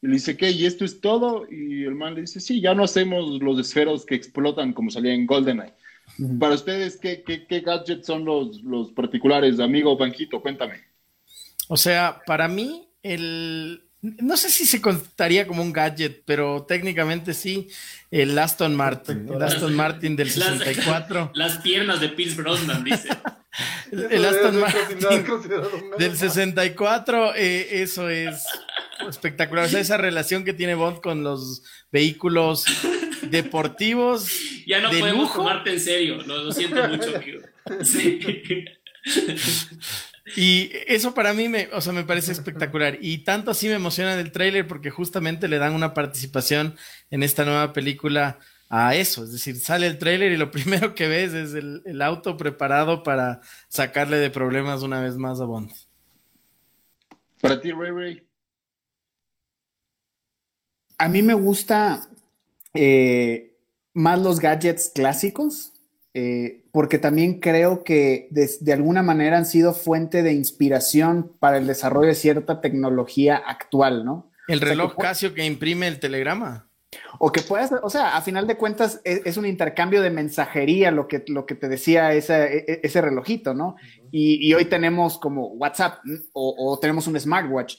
Y 0.02 0.08
le 0.08 0.14
dice, 0.14 0.38
¿qué? 0.38 0.52
¿Y 0.52 0.66
esto 0.66 0.86
es 0.86 1.02
todo? 1.02 1.48
Y 1.50 1.84
el 1.84 1.96
man 1.96 2.16
le 2.16 2.22
dice, 2.22 2.40
sí, 2.40 2.62
ya 2.62 2.74
no 2.74 2.84
hacemos 2.84 3.42
los 3.42 3.60
esferos 3.60 4.06
que 4.06 4.16
explotan 4.16 4.74
como 4.74 4.92
salía 4.92 5.14
en 5.14 5.26
GoldenEye. 5.26 5.74
Para 6.40 6.56
ustedes, 6.56 6.98
¿qué, 6.98 7.24
qué, 7.24 7.60
gadgets 7.60 8.08
son 8.08 8.24
los, 8.24 8.62
los 8.64 8.92
particulares? 8.92 9.60
Amigo 9.60 9.98
Banquito, 9.98 10.42
cuéntame. 10.42 10.82
O 11.68 11.78
sea, 11.78 12.22
para 12.26 12.48
mí, 12.48 12.88
el. 13.04 13.87
No 14.02 14.38
sé 14.38 14.50
si 14.50 14.66
se 14.66 14.80
contaría 14.80 15.48
como 15.48 15.64
un 15.64 15.74
gadget, 15.74 16.22
pero 16.26 16.66
técnicamente 16.68 17.34
sí, 17.34 17.68
el 18.12 18.38
Aston 18.38 18.76
Martin, 18.76 19.28
el 19.34 19.42
Aston 19.42 19.76
Martin 19.76 20.16
del 20.16 20.30
64. 20.30 21.32
Las, 21.36 21.58
piernas 21.58 22.00
de 22.00 22.10
Pierce 22.10 22.36
Brosnan, 22.36 22.84
dice. 22.84 23.10
el, 23.92 24.24
Aston 24.24 24.60
Martin 24.60 25.00
del 25.98 26.16
64, 26.16 27.36
eh, 27.36 27.82
eso 27.82 28.08
es 28.10 28.46
espectacular. 29.10 29.66
O 29.66 29.70
sea, 29.70 29.80
esa 29.80 29.98
relación 29.98 30.44
que 30.44 30.54
tiene 30.54 30.76
Bond 30.76 31.02
con 31.02 31.24
los 31.24 31.64
vehículos 31.92 32.66
deportivos. 33.24 34.30
Ya 34.68 34.82
no 34.82 34.90
podemos 34.90 35.34
tomarte 35.34 35.72
en 35.72 35.80
serio, 35.80 36.22
lo, 36.24 36.52
siento 36.52 36.86
mucho, 36.90 37.22
Y 40.36 40.72
eso 40.88 41.14
para 41.14 41.34
mí 41.34 41.48
me, 41.48 41.70
o 41.74 41.82
sea, 41.82 41.94
me 41.94 42.04
parece 42.04 42.32
espectacular. 42.32 42.98
Y 43.02 43.20
tanto 43.20 43.52
así 43.52 43.68
me 43.68 43.76
emociona 43.76 44.16
del 44.16 44.32
tráiler 44.32 44.68
porque 44.68 44.90
justamente 44.90 45.48
le 45.48 45.58
dan 45.58 45.74
una 45.74 45.94
participación 45.94 46.76
en 47.10 47.24
esta 47.24 47.46
nueva 47.46 47.74
película 47.74 48.40
a 48.70 48.96
eso. 48.96 49.24
Es 49.24 49.32
decir, 49.32 49.58
sale 49.58 49.88
el 49.88 49.98
tráiler 49.98 50.32
y 50.32 50.38
lo 50.38 50.52
primero 50.52 50.96
que 50.96 51.08
ves 51.08 51.34
es 51.34 51.54
el, 51.54 51.82
el, 51.86 52.02
auto 52.02 52.36
preparado 52.36 53.04
para 53.04 53.42
sacarle 53.70 54.18
de 54.18 54.30
problemas 54.30 54.84
una 54.84 55.02
vez 55.02 55.16
más 55.16 55.40
a 55.40 55.46
Bond. 55.46 55.72
Para 57.42 57.62
ti, 57.62 57.72
Ray 57.72 57.92
Ray. 57.92 58.28
A 60.98 61.08
mí 61.10 61.22
me 61.22 61.36
gusta 61.36 62.10
eh, 62.74 63.56
más 63.94 64.20
los 64.20 64.40
gadgets 64.40 64.92
clásicos, 64.94 65.74
eh, 66.20 66.64
porque 66.72 66.98
también 66.98 67.40
creo 67.40 67.84
que 67.84 68.28
de, 68.32 68.74
alguna 68.74 69.04
manera 69.04 69.38
han 69.38 69.46
sido 69.46 69.76
fuente 69.76 70.24
de 70.24 70.34
inspiración 70.34 71.32
para 71.38 71.58
el 71.58 71.68
desarrollo 71.68 72.08
de 72.08 72.16
cierta 72.16 72.60
tecnología 72.60 73.36
actual, 73.38 74.04
¿no? 74.04 74.32
El 74.48 74.62
reloj 74.62 74.96
Casio 74.96 75.36
que 75.36 75.46
imprime 75.46 75.88
el 75.88 76.00
telegrama. 76.00 76.72
O 77.20 77.32
que 77.32 77.42
puedas, 77.42 77.72
o 77.84 77.90
sea, 77.92 78.18
a 78.18 78.24
final 78.24 78.48
de 78.48 78.58
cuentas 78.58 79.00
e, 79.06 79.22
es, 79.26 79.38
un 79.38 79.46
intercambio 79.46 80.02
de 80.02 80.10
mensajería 80.10 80.90
lo 80.90 81.08
que, 81.08 81.24
lo 81.28 81.46
que 81.46 81.54
te 81.54 81.70
decía 81.70 82.12
ese, 82.14 82.66
e, 82.68 82.80
ese 82.82 83.00
relojito, 83.00 83.54
¿no? 83.54 83.76
Y, 84.10 84.52
hoy 84.56 84.66
tenemos 84.66 85.20
como 85.20 85.50
WhatsApp 85.50 86.00
o, 86.34 86.56
o 86.58 86.80
tenemos 86.80 87.06
un 87.06 87.20
smartwatch 87.20 87.76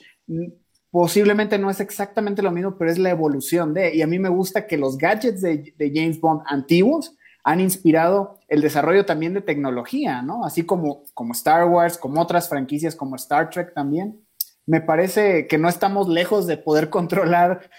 posiblemente 0.91 1.59
no 1.59 1.71
es 1.71 1.81
exactamente 1.81 2.43
lo 2.43 2.51
mismo, 2.51 2.77
pero 2.79 2.91
es 2.91 2.99
la 2.99 3.11
evolución 3.11 3.75
de, 3.75 3.95
y 3.95 4.03
a 4.03 4.07
mí 4.07 4.19
me 4.19 4.29
gusta 4.29 4.67
que 4.67 4.79
los 4.79 4.97
gadgets 4.97 5.43
de, 5.43 5.75
James 5.79 6.21
Bond 6.21 6.43
antiguos 6.47 7.15
han 7.49 7.61
inspirado 7.61 8.39
el 8.47 8.61
desarrollo 8.61 9.07
también 9.07 9.33
de 9.33 9.41
tecnología, 9.41 10.21
¿no? 10.21 10.45
Así 10.45 10.67
como, 10.67 11.05
como 11.15 11.33
Star 11.33 11.65
Wars, 11.65 11.97
como 11.97 12.21
otras 12.21 12.47
franquicias 12.47 12.95
como 12.95 13.17
Star 13.17 13.49
Trek 13.49 13.73
también. 13.73 14.21
Me 14.67 14.83
parece 14.83 15.47
que 15.47 15.57
no 15.57 15.71
estamos 15.71 16.11
lejos 16.11 16.47
de 16.47 16.59
poder 16.59 16.91
controlar 16.91 17.71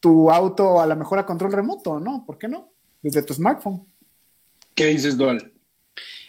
tu 0.00 0.30
auto 0.30 0.82
a 0.82 0.86
lo 0.86 0.96
mejor 0.96 1.18
a 1.18 1.24
control 1.24 1.54
remoto, 1.54 1.98
¿no? 1.98 2.24
¿Por 2.26 2.36
qué 2.36 2.46
no? 2.46 2.70
Desde 3.00 3.22
tu 3.22 3.32
smartphone. 3.32 3.86
¿Qué 4.74 4.84
dices, 4.88 5.16
Dual? 5.16 5.50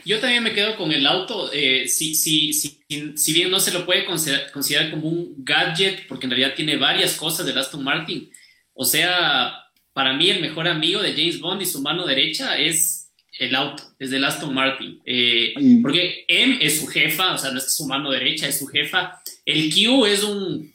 Yo 0.05 0.21
también 0.21 0.41
me 0.41 0.53
quedo 0.53 0.77
con 0.77 0.89
el 0.93 1.05
auto. 1.05 1.51
Eh, 1.51 1.89
si, 1.89 2.15
si, 2.15 2.53
si, 2.53 2.79
si, 3.17 3.33
bien 3.33 3.51
no 3.51 3.59
se 3.59 3.73
lo 3.73 3.85
puede 3.85 4.05
considerar, 4.05 4.49
como 4.91 5.09
un 5.09 5.35
gadget, 5.39 6.07
porque 6.07 6.25
en 6.25 6.31
realidad 6.31 6.55
tiene 6.55 6.77
varias 6.77 7.17
cosas 7.17 7.45
del 7.45 7.57
Aston 7.57 7.83
Martin. 7.83 8.31
O 8.73 8.85
sea, 8.85 9.66
para 9.97 10.13
mí 10.13 10.29
el 10.29 10.41
mejor 10.41 10.67
amigo 10.67 11.01
de 11.01 11.13
James 11.13 11.39
Bond 11.39 11.59
y 11.59 11.65
su 11.65 11.81
mano 11.81 12.05
derecha 12.05 12.55
es 12.55 13.09
el 13.39 13.55
auto, 13.55 13.81
es 13.97 14.11
del 14.11 14.25
Aston 14.25 14.53
Martin. 14.53 15.01
Eh, 15.03 15.55
porque 15.81 16.23
M 16.27 16.59
es 16.61 16.79
su 16.79 16.85
jefa, 16.85 17.33
o 17.33 17.37
sea, 17.39 17.49
no 17.49 17.57
es 17.57 17.75
su 17.75 17.87
mano 17.87 18.11
derecha, 18.11 18.47
es 18.47 18.59
su 18.59 18.67
jefa. 18.67 19.19
El 19.43 19.73
Q 19.73 20.05
es 20.05 20.23
un, 20.23 20.71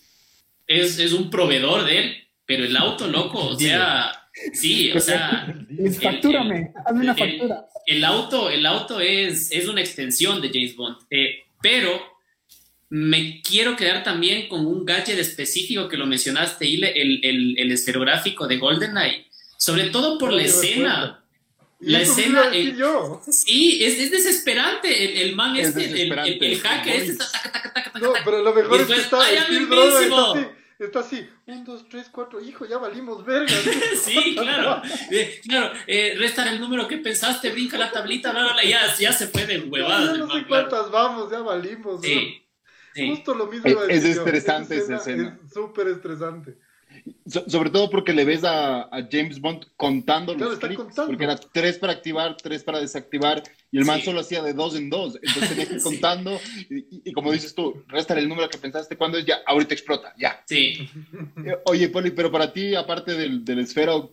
es, 0.67 0.99
es 0.99 1.13
un 1.13 1.31
proveedor 1.31 1.85
de 1.85 1.99
él, 1.99 2.17
pero 2.45 2.65
el 2.65 2.77
auto, 2.77 3.07
loco, 3.07 3.47
o 3.47 3.57
sea 3.57 4.13
Sí, 4.53 4.91
o 4.91 4.99
sea. 4.99 5.55
Factúrame, 6.03 6.73
hazme 6.85 7.01
una 7.03 7.15
factura. 7.15 7.67
El, 7.87 8.05
auto, 8.05 8.51
el 8.51 8.67
auto 8.67 8.99
es, 8.99 9.53
es 9.53 9.69
una 9.69 9.83
extensión 9.83 10.41
de 10.41 10.49
James 10.49 10.75
Bond, 10.75 10.97
eh, 11.11 11.45
pero 11.61 12.12
me 12.95 13.41
quiero 13.41 13.75
quedar 13.75 14.05
también 14.05 14.49
con 14.49 14.67
un 14.67 14.85
gadget 14.85 15.19
específico 15.19 15.89
que 15.89 15.97
lo 15.97 16.05
mencionaste, 16.05 16.67
el, 16.67 16.85
el, 17.25 17.59
el 17.59 17.73
esferográfico 17.73 18.47
de 18.47 18.59
GoldenEye, 18.59 19.29
sobre 19.57 19.85
todo 19.85 20.19
por 20.19 20.31
la 20.31 20.43
escena. 20.43 21.25
La 21.81 22.03
escena. 22.03 22.51
sí, 23.31 23.83
es, 23.83 23.99
es, 23.99 24.11
desesperante. 24.11 25.23
El, 25.23 25.35
man 25.35 25.57
este, 25.57 25.87
el, 25.87 26.13
el, 26.13 26.61
hacker 26.61 27.03
este. 27.03 27.25
no, 27.99 28.13
pero 28.27 28.43
lo 28.43 28.53
mejor 28.53 28.83
es 28.83 28.87
que 28.87 28.97
está. 28.97 29.21
está 30.79 31.01
así, 31.01 31.27
un, 31.47 31.65
dos, 31.65 31.89
tres, 31.89 32.11
cuatro, 32.13 32.43
hijo, 32.43 32.67
ya 32.67 32.77
valimos 32.77 33.25
verga. 33.25 33.55
sí, 34.05 34.37
claro, 34.37 34.83
eh, 35.11 35.41
claro, 35.49 35.73
eh, 35.87 36.15
resta 36.19 36.47
el 36.53 36.61
número 36.61 36.87
que 36.87 36.99
pensaste, 36.99 37.51
brinca 37.53 37.79
la 37.79 37.91
tablita, 37.91 38.33
bla, 38.33 38.53
bla, 38.53 38.65
ya, 38.65 38.95
ya 38.97 39.15
se 39.15 39.29
fue 39.29 39.47
de 39.47 39.61
huevadas. 39.61 40.19
Ya 40.19 40.27
no 40.27 40.31
sé 40.31 40.45
cuántas 40.47 40.91
vamos, 40.91 41.31
ya 41.31 41.41
valimos. 41.41 42.03
Sí, 42.03 42.42
Justo 42.95 43.35
lo 43.35 43.47
mismo. 43.47 43.69
Es, 43.89 44.05
es 44.05 44.17
estresante 44.17 44.77
esa 44.77 44.97
escena. 44.97 45.39
Es 45.45 45.53
súper 45.53 45.89
estresante 45.89 46.57
sobre 47.49 47.71
todo 47.71 47.91
porque 47.91 48.13
le 48.13 48.25
ves 48.25 48.45
a, 48.45 48.89
James 49.11 49.41
Bond 49.41 49.67
contando 49.77 50.35
los 50.35 50.59
clics, 50.59 50.95
porque 50.95 51.25
era 51.25 51.37
tres 51.37 51.79
para 51.79 51.93
activar, 51.93 52.37
tres 52.37 52.63
para 52.63 52.81
desactivar, 52.81 53.43
y 53.71 53.79
el 53.79 53.85
man 53.85 54.01
solo 54.01 54.21
hacía 54.21 54.43
de 54.43 54.53
dos 54.53 54.77
en 54.77 54.91
dos, 54.91 55.19
entonces 55.23 55.49
tenía 55.49 55.67
que 55.67 55.75
ir 55.75 55.83
contando, 55.83 56.39
y, 56.69 57.13
como 57.13 57.33
dices 57.33 57.55
tú, 57.55 57.83
resta 57.89 58.19
el 58.19 58.29
número 58.29 58.49
que 58.49 58.59
pensaste, 58.59 58.97
cuando 58.97 59.19
es 59.19 59.25
ya? 59.25 59.39
Ahorita 59.47 59.75
explota, 59.75 60.15
ya. 60.19 60.43
Sí. 60.47 60.89
Eh, 61.45 61.59
oye, 61.67 61.89
Poli, 61.89 62.11
pero 62.11 62.31
para 62.31 62.53
ti, 62.53 62.75
aparte 62.75 63.15
del, 63.15 63.45
del 63.45 63.61
esfero, 63.61 64.13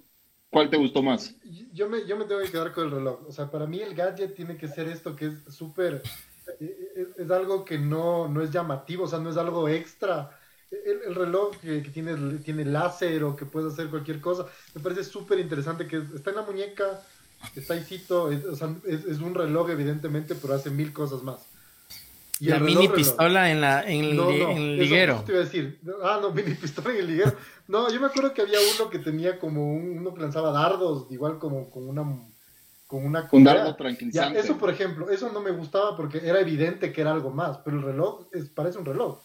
¿cuál 0.50 0.70
te 0.70 0.78
gustó 0.78 1.04
más? 1.04 1.36
Yo 1.74 1.88
me, 1.88 2.06
yo 2.08 2.18
me 2.18 2.26
tengo 2.26 2.42
que 2.42 2.50
quedar 2.50 2.72
con 2.72 2.86
el 2.86 2.92
reloj, 2.92 3.28
o 3.28 3.32
sea, 3.32 3.52
para 3.52 3.68
mí 3.68 3.80
el 3.82 3.94
gadget 3.94 4.36
tiene 4.36 4.58
que 4.58 4.68
ser 4.68 4.88
esto 4.88 5.16
que 5.16 5.28
es 5.28 5.54
súper, 5.54 6.02
eh, 6.48 6.56
eh, 6.60 6.89
es, 7.18 7.32
algo 7.32 7.66
que 7.66 7.78
no, 7.78 8.28
no 8.28 8.42
es 8.42 8.52
llamativo, 8.52 9.06
o 9.06 9.08
sea, 9.08 9.20
no 9.20 9.30
es 9.30 9.38
algo 9.38 9.68
extra, 9.68 10.38
el, 10.72 11.16
reloj 11.16 11.58
que, 11.58 11.82
tiene, 11.82 12.38
tiene 12.40 12.66
láser 12.66 13.24
o 13.24 13.36
que 13.36 13.46
puede 13.46 13.70
hacer 13.70 13.88
cualquier 13.88 14.22
cosa, 14.22 14.46
me 14.76 14.82
parece 14.82 15.04
súper 15.04 15.40
interesante 15.40 15.88
que 15.88 15.98
está 16.16 16.30
en 16.30 16.36
la 16.36 16.44
muñeca, 16.44 17.02
está 17.56 17.74
ahí 17.74 17.86
es, 17.90 18.12
o 18.12 18.56
sea, 18.56 18.76
es, 18.86 19.20
un 19.20 19.34
reloj 19.34 19.70
evidentemente, 19.70 20.36
pero 20.36 20.54
hace 20.54 20.70
mil 20.70 20.94
cosas 20.94 21.24
más. 21.24 21.40
Y 22.40 22.48
la 22.48 22.60
mini 22.60 22.88
pistola 22.88 23.52
en, 23.52 23.60
la, 23.60 23.84
en, 23.84 24.18
el 24.18 24.78
liguero. 24.78 25.24
te 25.26 25.34
iba 25.34 25.42
a 25.42 25.44
decir. 25.44 25.78
Ah, 26.04 26.20
no, 26.22 26.32
mini 26.34 26.54
pistola 26.54 26.92
en 26.92 27.00
el 27.00 27.08
liguero. 27.08 27.34
No, 27.68 27.92
yo 27.92 28.00
me 28.00 28.08
acuerdo 28.08 28.34
que 28.34 28.42
había 28.42 28.60
uno 28.76 28.90
que 28.90 29.00
tenía 29.00 29.38
como 29.38 29.74
uno 29.74 30.14
que 30.14 30.22
lanzaba 30.22 30.52
dardos, 30.52 31.08
igual 31.12 31.38
como 31.38 31.70
con 31.70 31.90
una 31.90 32.04
con 32.90 33.06
una 33.06 33.30
un 33.32 33.44
dardo 33.44 33.76
tranquilizante. 33.76 34.40
eso, 34.40 34.58
por 34.58 34.72
ejemplo, 34.72 35.12
eso 35.12 35.32
no 35.32 35.42
me 35.42 35.52
gustaba 35.52 35.96
porque 35.96 36.18
era 36.24 36.40
evidente 36.40 36.92
que 36.92 37.02
era 37.02 37.12
algo 37.12 37.30
más, 37.30 37.60
pero 37.60 37.78
el 37.78 37.84
reloj 37.84 38.26
es, 38.34 38.50
parece 38.50 38.80
un 38.80 38.86
reloj 38.86 39.20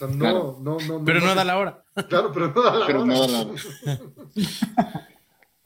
no, 0.00 0.58
no, 0.60 0.78
no, 0.80 1.04
Pero 1.04 1.20
no, 1.20 1.34
da 1.34 1.44
la 1.44 1.58
hora. 1.58 1.82
Claro, 2.08 2.30
pero 2.32 2.52
no 2.54 2.62
da 2.62 2.76
la 2.76 2.84
hora. 2.86 2.98
No 3.04 3.20
da 3.20 3.28
la 3.28 3.40
hora. 3.40 3.60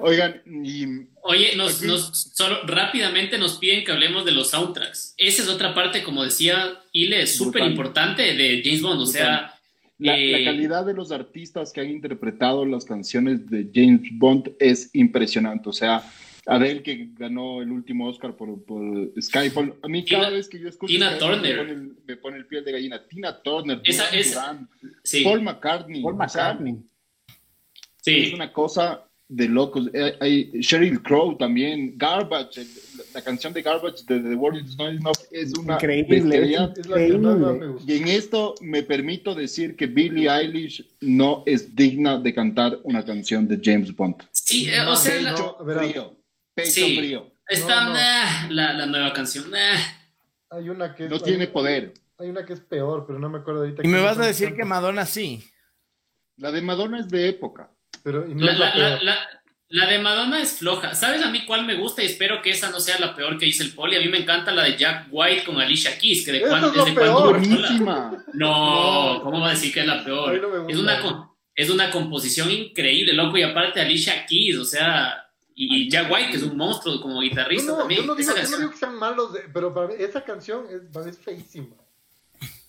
Oigan, 0.02 0.42
y... 0.46 0.86
Oye, 1.22 1.56
nos, 1.56 1.82
nos, 1.82 2.30
solo 2.32 2.64
rápidamente 2.66 3.36
nos 3.36 3.58
piden 3.58 3.84
que 3.84 3.92
hablemos 3.92 4.24
de 4.24 4.32
los 4.32 4.48
soundtracks. 4.50 5.14
Esa 5.18 5.42
es 5.42 5.48
otra 5.48 5.74
parte, 5.74 6.02
como 6.02 6.24
decía 6.24 6.78
Ile, 6.92 7.26
súper 7.26 7.64
importante 7.64 8.22
de 8.34 8.62
James 8.64 8.80
Bond. 8.80 9.02
O 9.02 9.06
sea, 9.06 9.58
la, 9.98 10.12
la, 10.12 10.18
eh, 10.18 10.44
calidad 10.44 10.86
de 10.86 10.94
los 10.94 11.12
artistas 11.12 11.72
que 11.72 11.82
han 11.82 11.90
interpretado 11.90 12.64
las 12.64 12.86
canciones 12.86 13.50
de 13.50 13.68
James 13.74 14.08
Bond 14.12 14.52
es 14.58 14.88
impresionante. 14.94 15.68
O 15.68 15.72
sea, 15.72 16.02
Adele 16.46 16.82
que 16.82 17.10
ganó 17.18 17.62
el 17.62 17.70
último 17.70 18.08
Oscar 18.08 18.36
por, 18.36 18.62
por 18.64 19.12
Skyfall. 19.20 19.74
A 19.82 19.88
mí 19.88 20.04
cada 20.04 20.30
vez 20.30 20.48
que 20.48 20.58
yo 20.58 20.68
escucho 20.68 20.92
Tina 20.92 21.18
Turner. 21.18 21.66
Me, 22.06 22.16
pone 22.16 22.38
el, 22.38 22.46
piel 22.46 22.64
de 22.64 22.72
gallina. 22.72 23.06
Tina 23.06 23.40
Turner, 23.42 23.80
Esa, 23.84 24.58
Paul 25.22 25.42
McCartney. 25.42 26.02
Paul 26.02 26.16
McCartney. 26.16 26.76
sí. 28.02 28.16
Es 28.18 28.32
una 28.32 28.52
cosa 28.52 29.04
de 29.30 29.48
locos. 29.48 29.88
Eh, 29.92 30.16
hay, 30.20 30.50
Sheryl 30.60 31.02
Crow 31.02 31.36
también. 31.36 31.94
Garbage, 31.96 32.66
la, 33.14 33.22
canción 33.22 33.52
de 33.52 33.62
Garbage 33.62 34.04
de 34.06 34.20
The 34.20 34.34
World 34.34 34.66
Is 34.66 34.76
Not 34.76 34.90
Enough 34.90 35.18
es 35.30 35.52
una 35.56 35.74
increíble. 35.74 36.56
Y 37.86 37.92
en 37.96 38.08
esto 38.08 38.54
me 38.60 38.82
permito 38.82 39.34
decir 39.34 39.76
que 39.76 39.86
Billie 39.86 40.28
Eilish 40.28 40.84
no 41.00 41.44
es 41.46 41.74
digna 41.76 42.18
de 42.18 42.34
cantar 42.34 42.78
una 42.82 43.04
canción 43.04 43.46
de 43.46 43.60
James 43.62 43.94
Bond. 43.94 44.16
Sí, 44.32 44.68
eh, 44.68 44.80
o 44.80 44.96
sea, 44.96 45.34
frío 46.54 46.66
sí. 46.66 46.98
frío. 46.98 47.32
Está 47.48 47.88
la, 47.88 48.72
la, 48.74 48.86
nueva 48.86 49.12
canción. 49.12 49.52
Hay 50.50 50.68
una 50.68 50.94
que 50.94 51.08
no 51.08 51.18
tiene 51.18 51.48
poder. 51.48 51.94
Hay 52.18 52.28
una 52.28 52.44
que 52.44 52.52
es 52.52 52.60
peor, 52.60 53.04
pero 53.06 53.18
no 53.18 53.28
me 53.28 53.38
acuerdo 53.38 53.62
ahorita. 53.62 53.82
Y 53.84 53.88
me 53.88 54.00
vas 54.00 54.18
a 54.18 54.26
decir 54.26 54.54
que 54.54 54.64
Madonna 54.64 55.06
sí. 55.06 55.42
La 56.36 56.52
de 56.52 56.62
Madonna 56.62 57.00
es 57.00 57.08
de 57.08 57.28
época. 57.28 57.70
Pero 58.02 58.24
la, 58.28 59.86
de 59.86 59.98
Madonna 59.98 60.40
es 60.40 60.58
floja. 60.58 60.94
¿Sabes 60.94 61.22
a 61.22 61.30
mí 61.30 61.44
cuál 61.44 61.66
me 61.66 61.74
gusta? 61.74 62.02
Y 62.02 62.06
espero 62.06 62.40
que 62.40 62.50
esa 62.50 62.70
no 62.70 62.78
sea 62.78 62.98
la 62.98 63.14
peor 63.14 63.38
que 63.38 63.46
dice 63.46 63.62
el 63.62 63.74
poli. 63.74 63.96
A 63.96 64.00
mí 64.00 64.08
me 64.08 64.18
encanta 64.18 64.52
la 64.52 64.64
de 64.64 64.76
Jack 64.76 65.08
White 65.10 65.44
con 65.44 65.60
Alicia 65.60 65.98
Keys. 65.98 66.24
Que 66.24 66.32
de 66.32 66.40
cuando, 66.42 66.68
es, 66.68 66.84
de 66.84 66.94
cuando 66.94 67.32
no, 68.32 69.20
¿cómo 69.22 69.40
va 69.40 69.48
a 69.48 69.52
decir 69.52 69.72
que 69.72 69.80
es 69.80 69.86
la 69.86 70.04
peor? 70.04 70.66
es, 70.68 70.76
una, 70.76 71.30
es 71.54 71.70
una 71.70 71.90
composición 71.90 72.50
increíble, 72.50 73.12
loco. 73.12 73.38
Y 73.38 73.42
aparte 73.42 73.80
Alicia 73.80 74.24
Keys, 74.26 74.56
o 74.56 74.64
sea, 74.64 75.19
y 75.62 75.90
Jack 75.90 76.10
White, 76.10 76.30
que 76.30 76.36
es 76.38 76.42
un 76.42 76.56
monstruo 76.56 77.00
como 77.02 77.20
guitarrista 77.20 77.76
también. 77.76 78.00
Yo 78.00 78.06
no, 78.06 78.14
digo, 78.14 78.32
yo 78.34 78.50
no 78.50 78.56
digo 78.56 78.70
que 78.70 78.76
sean 78.78 78.96
malos, 78.96 79.32
pero 79.52 79.74
para 79.74 79.92
esa 79.92 80.24
canción 80.24 80.64
es, 80.70 81.06
es 81.06 81.18
feísima. 81.18 81.76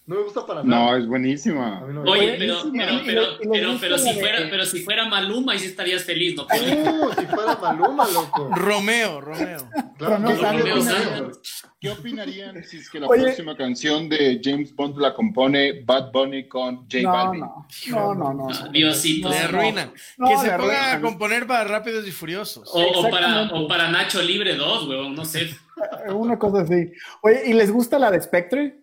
No 0.08 0.16
me 0.16 0.24
gusta 0.24 0.46
para 0.46 0.64
nada. 0.64 0.84
No, 0.84 0.98
es 0.98 1.08
buenísima. 1.08 1.84
Oye, 2.08 2.36
pero, 2.40 2.58
pero, 2.76 3.02
pero, 3.06 3.24
pero, 3.52 3.78
pero, 3.80 3.98
si 4.00 4.14
fuera, 4.20 4.40
pero 4.50 4.66
si 4.66 4.80
fuera 4.82 5.06
Maluma, 5.06 5.54
ahí 5.54 5.60
sí 5.60 5.68
estarías 5.68 6.04
feliz, 6.04 6.36
¿no? 6.36 6.44
Uh, 6.44 7.14
si 7.14 7.26
fuera 7.28 7.56
Maluma, 7.62 8.08
loco. 8.10 8.50
Romeo, 8.52 9.22
Romeo. 9.22 9.60
Claro, 9.98 10.20
no, 10.20 10.36
Romeo 10.36 11.32
¿Qué 11.80 11.90
opinarían 11.90 12.64
si 12.64 12.78
es 12.78 12.90
que 12.90 13.00
la 13.00 13.08
próxima 13.08 13.56
canción 13.56 14.10
de 14.10 14.42
James 14.44 14.76
Bond 14.76 14.98
la 14.98 15.14
compone 15.14 15.82
Bad 15.84 16.12
Bunny 16.12 16.48
con 16.48 16.88
J 16.92 17.10
Balvin? 17.10 17.42
No, 17.90 18.16
no, 18.16 18.34
no. 18.34 18.50
no, 18.50 18.70
Diosito. 18.70 19.32
Se 19.32 19.38
arruinan. 19.40 19.92
que 19.92 20.38
se 20.38 20.50
ponga 20.58 20.94
a 20.94 21.02
componer 21.02 21.46
para 21.46 21.64
Rápidos 21.64 22.08
y 22.08 22.12
Furiosos. 22.12 22.70
O, 22.74 22.82
o, 22.82 23.10
para, 23.10 23.44
o 23.54 23.68
para 23.68 23.90
Nacho 23.90 24.22
Libre 24.22 24.56
2, 24.56 24.88
weón, 24.88 25.16
no 25.16 25.26
sé. 25.26 25.56
Una 26.14 26.38
cosa 26.38 26.62
así. 26.62 26.92
Oye, 27.22 27.44
¿y 27.46 27.54
les 27.54 27.72
gusta 27.72 27.98
la 27.98 28.12
de 28.12 28.22
Spectre? 28.22 28.81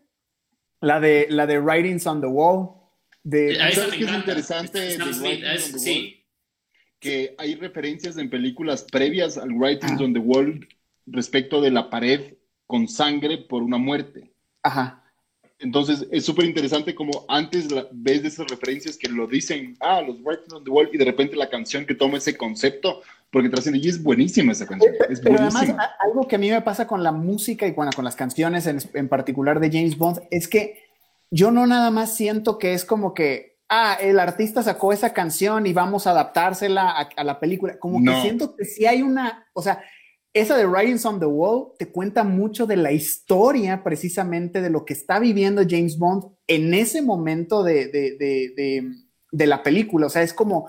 La 0.80 1.00
de, 1.00 1.26
la 1.30 1.46
de 1.46 1.58
Writings 1.58 2.06
on 2.06 2.20
the 2.20 2.26
Wall. 2.26 2.70
De, 3.22 3.56
¿Sabes 3.72 3.94
qué 3.94 4.04
es 4.04 4.12
interesante 4.12 4.80
de 4.80 4.96
Writings 4.98 5.74
on 5.74 5.80
the 5.80 5.90
Wall? 5.90 6.14
Que 7.00 7.34
hay 7.38 7.54
referencias 7.54 8.16
en 8.18 8.30
películas 8.30 8.84
previas 8.90 9.38
al 9.38 9.52
Writings 9.52 10.00
on 10.00 10.12
the 10.12 10.20
Wall 10.20 10.66
respecto 11.06 11.60
de 11.60 11.70
la 11.70 11.90
pared 11.90 12.34
con 12.66 12.88
sangre 12.88 13.38
por 13.38 13.62
una 13.62 13.78
muerte. 13.78 14.32
Ajá. 14.62 14.97
Entonces 15.60 16.06
es 16.12 16.24
súper 16.24 16.44
interesante 16.44 16.94
como 16.94 17.24
antes 17.28 17.68
ves 17.90 18.22
de 18.22 18.28
esas 18.28 18.46
referencias 18.48 18.96
que 18.96 19.08
lo 19.08 19.26
dicen, 19.26 19.76
ah, 19.80 20.00
los 20.00 20.20
Writings 20.22 20.52
on 20.52 20.64
the 20.64 20.70
Wall, 20.70 20.88
y 20.92 20.98
de 20.98 21.04
repente 21.04 21.34
la 21.36 21.50
canción 21.50 21.84
que 21.84 21.94
toma 21.94 22.18
ese 22.18 22.36
concepto, 22.36 23.02
porque 23.30 23.48
trasciende, 23.48 23.80
y 23.80 23.88
es 23.88 24.02
buenísima 24.02 24.52
esa 24.52 24.66
canción. 24.66 24.94
Es 25.08 25.20
Pero 25.20 25.40
además, 25.40 25.74
algo 26.00 26.28
que 26.28 26.36
a 26.36 26.38
mí 26.38 26.50
me 26.50 26.62
pasa 26.62 26.86
con 26.86 27.02
la 27.02 27.12
música 27.12 27.66
y 27.66 27.72
bueno, 27.72 27.90
con 27.94 28.04
las 28.04 28.14
canciones 28.14 28.66
en, 28.66 28.78
en 28.94 29.08
particular 29.08 29.58
de 29.58 29.70
James 29.70 29.98
Bond, 29.98 30.20
es 30.30 30.46
que 30.46 30.88
yo 31.30 31.50
no 31.50 31.66
nada 31.66 31.90
más 31.90 32.14
siento 32.14 32.58
que 32.58 32.72
es 32.72 32.84
como 32.84 33.12
que, 33.12 33.58
ah, 33.68 33.96
el 34.00 34.18
artista 34.18 34.62
sacó 34.62 34.92
esa 34.92 35.12
canción 35.12 35.66
y 35.66 35.72
vamos 35.72 36.06
a 36.06 36.10
adaptársela 36.10 37.08
a, 37.16 37.24
la 37.24 37.40
película. 37.40 37.78
Como 37.78 38.02
que 38.02 38.20
siento 38.22 38.54
que 38.56 38.64
sí 38.64 38.86
hay 38.86 39.02
una, 39.02 39.46
o 39.52 39.62
sea, 39.62 39.82
esa 40.40 40.56
de 40.56 40.66
Writings 40.66 41.04
on 41.04 41.20
the 41.20 41.26
Wall 41.26 41.72
te 41.78 41.88
cuenta 41.88 42.24
mucho 42.24 42.66
de 42.66 42.76
la 42.76 42.92
historia 42.92 43.82
precisamente 43.82 44.60
de 44.60 44.70
lo 44.70 44.84
que 44.84 44.92
está 44.92 45.18
viviendo 45.18 45.62
James 45.68 45.98
Bond 45.98 46.24
en 46.46 46.74
ese 46.74 47.02
momento 47.02 47.62
de, 47.62 47.88
de, 47.88 49.46
la 49.46 49.62
película. 49.62 50.06
O 50.06 50.10
sea, 50.10 50.22
es 50.22 50.32
como, 50.32 50.68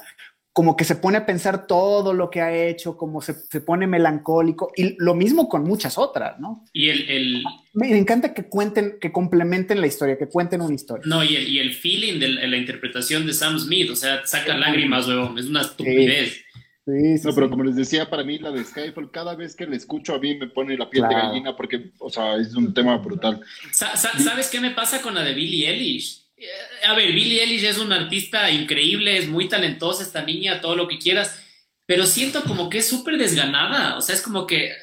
como 0.52 0.76
que 0.76 0.84
se 0.84 0.96
pone 0.96 1.18
a 1.18 1.26
pensar 1.26 1.68
todo 1.68 2.14
lo 2.14 2.30
que 2.30 2.42
ha 2.42 2.54
hecho, 2.54 2.98
como 2.98 3.22
se, 3.22 3.34
se 3.34 3.62
pone 3.62 3.88
melancólico 3.88 4.72
y 4.76 4.96
lo 4.98 5.16
mismo 5.16 5.48
con 5.48 5.64
muchas 5.64 5.98
otras, 5.98 6.40
¿no? 6.40 6.66
Y 6.74 6.90
el, 6.90 7.44
Me 7.74 7.98
encanta 7.98 8.34
que 8.34 8.44
cuenten, 8.50 8.98
que 9.00 9.12
complementen 9.12 9.82
la 9.82 9.88
historia, 9.88 10.18
que 10.18 10.28
cuenten 10.28 10.62
una 10.62 10.76
historia. 10.76 11.04
No, 11.06 11.24
y 11.24 11.36
el, 11.36 11.48
y 11.48 11.60
el 11.60 11.74
feeling 11.74 12.20
de 12.20 12.48
la 12.48 12.58
interpretación 12.58 13.26
de 13.26 13.34
Sam 13.34 13.60
Smith, 13.60 13.90
o 13.92 13.96
sea, 13.96 14.26
saca 14.26 14.58
lágrimas, 14.58 15.08
weón, 15.08 15.38
es 15.38 15.46
una 15.46 15.62
estupidez 15.62 16.44
no, 16.90 17.36
pero 17.36 17.50
como 17.50 17.64
les 17.64 17.76
decía, 17.76 18.10
para 18.10 18.24
mí 18.24 18.38
la 18.38 18.52
de 18.52 18.64
Skyfall, 18.64 19.12
cada 19.12 19.36
vez 19.36 19.56
que 19.56 19.66
la 19.66 19.76
escucho 19.76 20.16
a 20.16 20.20
mí 20.20 20.36
me 20.36 20.48
pone 20.48 20.78
la 20.78 20.90
piel 20.90 21.08
de 21.08 21.16
gallina 21.16 21.56
porque, 21.56 21.92
o 22.00 22.10
sea, 22.10 22.36
es 22.36 22.56
un 22.56 22.74
tema 22.74 22.98
brutal. 22.98 23.42
¿Sabes 23.72 24.50
qué 24.50 24.60
me 24.60 24.72
pasa 24.72 25.02
con 25.02 25.16
la 25.16 25.24
de 25.24 25.34
Billie 25.34 25.70
Eilish? 25.70 26.26
Eh, 26.38 26.48
a 26.88 26.94
ver, 26.96 27.14
Billie 27.14 27.42
Eilish 27.44 27.66
es 27.66 27.78
una 27.78 27.98
artista 27.98 28.50
increíble, 28.50 29.18
es 29.18 29.28
muy 29.28 29.48
talentosa 29.48 30.04
esta 30.04 30.24
niña, 30.24 30.62
todo 30.62 30.76
lo 30.76 30.88
que 30.88 31.00
quieras, 31.00 31.42
pero 31.86 32.06
siento 32.06 32.44
como 32.44 32.70
que 32.70 32.80
es 32.80 32.88
súper 32.88 33.18
desganada, 33.18 33.98
o 33.98 34.02
sea, 34.02 34.16
es 34.16 34.22
como 34.22 34.48
que 34.48 34.74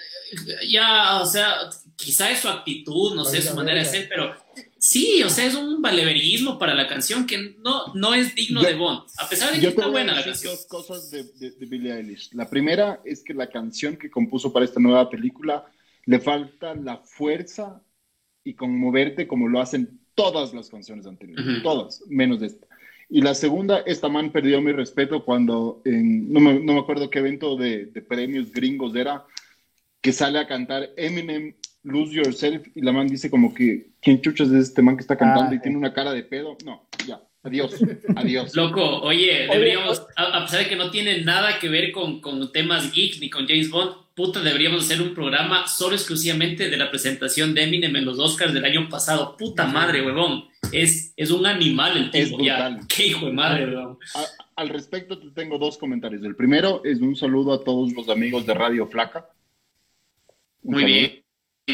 ya, 0.68 1.20
o 1.20 1.26
sea, 1.26 1.54
quizá 1.96 2.30
es 2.30 2.40
su 2.40 2.48
actitud, 2.48 3.14
no 3.14 3.24
sé, 3.24 3.40
su 3.40 3.54
manera 3.54 3.78
de 3.78 3.84
ser, 3.84 4.08
pero 4.08 4.34
Sí, 4.88 5.22
o 5.24 5.30
sea, 5.30 5.46
es 5.46 5.54
un 5.56 5.75
valeverismo 5.86 6.58
para 6.58 6.74
la 6.74 6.86
canción 6.86 7.26
que 7.26 7.56
no, 7.58 7.94
no 7.94 8.14
es 8.14 8.34
digno 8.34 8.62
de 8.62 8.74
Bond, 8.74 9.02
a 9.18 9.28
pesar 9.28 9.52
de 9.52 9.60
que 9.60 9.68
está 9.68 9.86
buena 9.86 10.14
la 10.14 10.24
canción. 10.24 10.54
Dos 10.54 10.66
cosas 10.66 11.10
de, 11.10 11.24
de, 11.24 11.66
Billie 11.66 11.92
Eilish. 11.92 12.30
La 12.32 12.48
primera 12.48 13.00
es 13.04 13.22
que 13.22 13.34
la 13.34 13.48
canción 13.48 13.96
que 13.96 14.10
compuso 14.10 14.52
para 14.52 14.64
esta 14.64 14.80
nueva 14.80 15.08
película 15.08 15.64
le 16.04 16.18
falta 16.20 16.74
la 16.74 16.98
fuerza 16.98 17.82
y 18.44 18.54
conmoverte 18.54 19.26
como 19.26 19.48
lo 19.48 19.60
hacen 19.60 20.00
todas 20.14 20.54
las 20.54 20.70
canciones 20.70 21.06
anteriores, 21.06 21.62
todas, 21.62 22.02
menos 22.08 22.42
esta. 22.42 22.66
Y 23.08 23.20
la 23.20 23.34
segunda, 23.34 23.80
esta 23.86 24.08
man 24.08 24.32
perdió 24.32 24.60
mi 24.60 24.72
respeto 24.72 25.24
cuando, 25.24 25.82
en, 25.84 26.32
no, 26.32 26.40
me, 26.40 26.58
no 26.58 26.72
me 26.74 26.80
acuerdo 26.80 27.10
qué 27.10 27.20
evento 27.20 27.56
de, 27.56 27.86
de, 27.86 28.02
premios 28.02 28.50
gringos 28.50 28.96
era, 28.96 29.24
que 30.00 30.12
sale 30.12 30.38
a 30.40 30.46
cantar 30.46 30.90
Eminem, 30.96 31.54
Lose 31.86 32.12
Yourself, 32.12 32.66
y 32.74 32.80
la 32.80 32.92
man 32.92 33.06
dice 33.06 33.30
como 33.30 33.54
que, 33.54 33.90
¿quién 34.02 34.20
chuchas 34.20 34.48
es 34.48 34.68
este 34.68 34.82
man 34.82 34.96
que 34.96 35.02
está 35.02 35.16
cantando 35.16 35.54
y 35.54 35.60
tiene 35.60 35.78
una 35.78 35.94
cara 35.94 36.12
de 36.12 36.24
pedo? 36.24 36.58
No, 36.64 36.88
ya, 37.06 37.22
adiós, 37.44 37.76
adiós. 38.16 38.56
Loco, 38.56 38.82
oye, 39.02 39.46
deberíamos, 39.48 40.04
a, 40.16 40.44
pesar 40.44 40.64
de 40.64 40.68
que 40.68 40.74
no 40.74 40.90
tiene 40.90 41.22
nada 41.22 41.60
que 41.60 41.68
ver 41.68 41.92
con, 41.92 42.20
con 42.20 42.50
temas 42.50 42.92
geeks 42.92 43.20
ni 43.20 43.30
con 43.30 43.46
James 43.46 43.70
Bond, 43.70 43.92
puta, 44.16 44.40
deberíamos 44.42 44.84
hacer 44.84 45.00
un 45.00 45.14
programa 45.14 45.68
solo 45.68 45.94
exclusivamente 45.94 46.68
de 46.68 46.76
la 46.76 46.90
presentación 46.90 47.54
de 47.54 47.62
Eminem 47.62 47.94
en 47.94 48.04
los 48.04 48.18
Oscars 48.18 48.52
del 48.52 48.64
año 48.64 48.88
pasado. 48.88 49.36
Puta 49.36 49.66
madre, 49.66 50.04
huevón. 50.04 50.46
Es, 50.72 51.12
es 51.16 51.30
un 51.30 51.46
animal 51.46 51.96
el 51.96 52.10
tipo. 52.10 52.42
Ya. 52.42 52.80
Qué 52.88 53.06
hijo 53.06 53.26
de 53.26 53.32
madre, 53.32 53.66
huevón. 53.66 53.98
al 54.56 54.68
respecto, 54.70 55.20
te 55.20 55.30
tengo 55.30 55.56
dos 55.58 55.78
comentarios. 55.78 56.24
El 56.24 56.34
primero 56.34 56.82
es 56.84 57.00
un 57.00 57.14
saludo 57.14 57.52
a 57.52 57.62
todos 57.62 57.92
los 57.92 58.08
amigos 58.08 58.44
de 58.44 58.54
Radio 58.54 58.88
Flaca. 58.88 59.28
Muy 60.64 60.84
bien. 60.84 61.25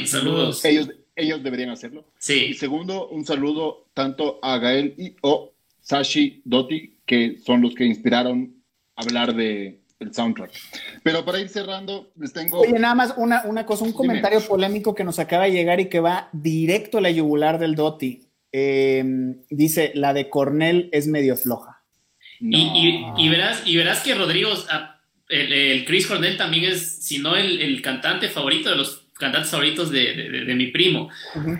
Saludos. 0.07 0.65
Ellos, 0.65 0.89
ellos 1.17 1.43
deberían 1.43 1.71
hacerlo. 1.71 2.05
Sí. 2.19 2.47
Y 2.51 2.55
segundo, 2.55 3.09
un 3.09 3.25
saludo 3.25 3.89
tanto 3.95 4.39
a 4.43 4.59
Gael 4.59 4.95
y 4.97 5.17
o 5.23 5.53
Sashi 5.81 6.43
Dotti, 6.45 6.99
que 7.07 7.39
son 7.45 7.61
los 7.61 7.75
que 7.75 7.85
inspiraron 7.85 8.55
hablar 8.97 9.35
de 9.35 9.83
el 10.03 10.15
soundtrack. 10.15 10.51
Pero 11.03 11.25
para 11.25 11.41
ir 11.41 11.49
cerrando, 11.49 12.11
les 12.19 12.33
tengo. 12.33 12.61
Oye, 12.61 12.79
nada 12.79 12.95
más 12.95 13.15
una, 13.17 13.43
una 13.45 13.65
cosa, 13.65 13.85
un 13.85 13.93
comentario 13.93 14.41
polémico 14.41 14.95
que 14.95 15.05
nos 15.05 15.19
acaba 15.19 15.45
de 15.45 15.53
llegar 15.53 15.81
y 15.81 15.89
que 15.89 16.01
va 16.01 16.29
directo 16.33 16.99
a 16.99 17.01
la 17.01 17.11
yugular 17.11 17.59
del 17.59 17.75
Dotti. 17.75 18.27
Em, 18.51 19.43
dice: 19.49 19.93
la 19.95 20.13
de 20.13 20.29
Cornell 20.29 20.89
es 20.93 21.07
medio 21.07 21.37
floja. 21.37 21.83
Y, 22.41 23.29
verás, 23.29 23.63
y 23.65 23.77
verás 23.77 24.01
que 24.01 24.17
Rodrigo, 24.17 24.51
ah, 24.69 25.01
el, 25.29 25.85
Chris 25.85 26.09
Cornell 26.09 26.37
también 26.37 26.65
es, 26.65 27.05
si 27.05 27.19
no 27.19 27.37
el, 27.37 27.81
cantante 27.83 28.29
favorito 28.29 28.71
de 28.71 28.77
los 28.77 29.02
cantantes 29.23 29.51
favoritos 29.51 29.91
de, 29.91 30.53
mi 30.55 30.67
primo. 30.67 31.09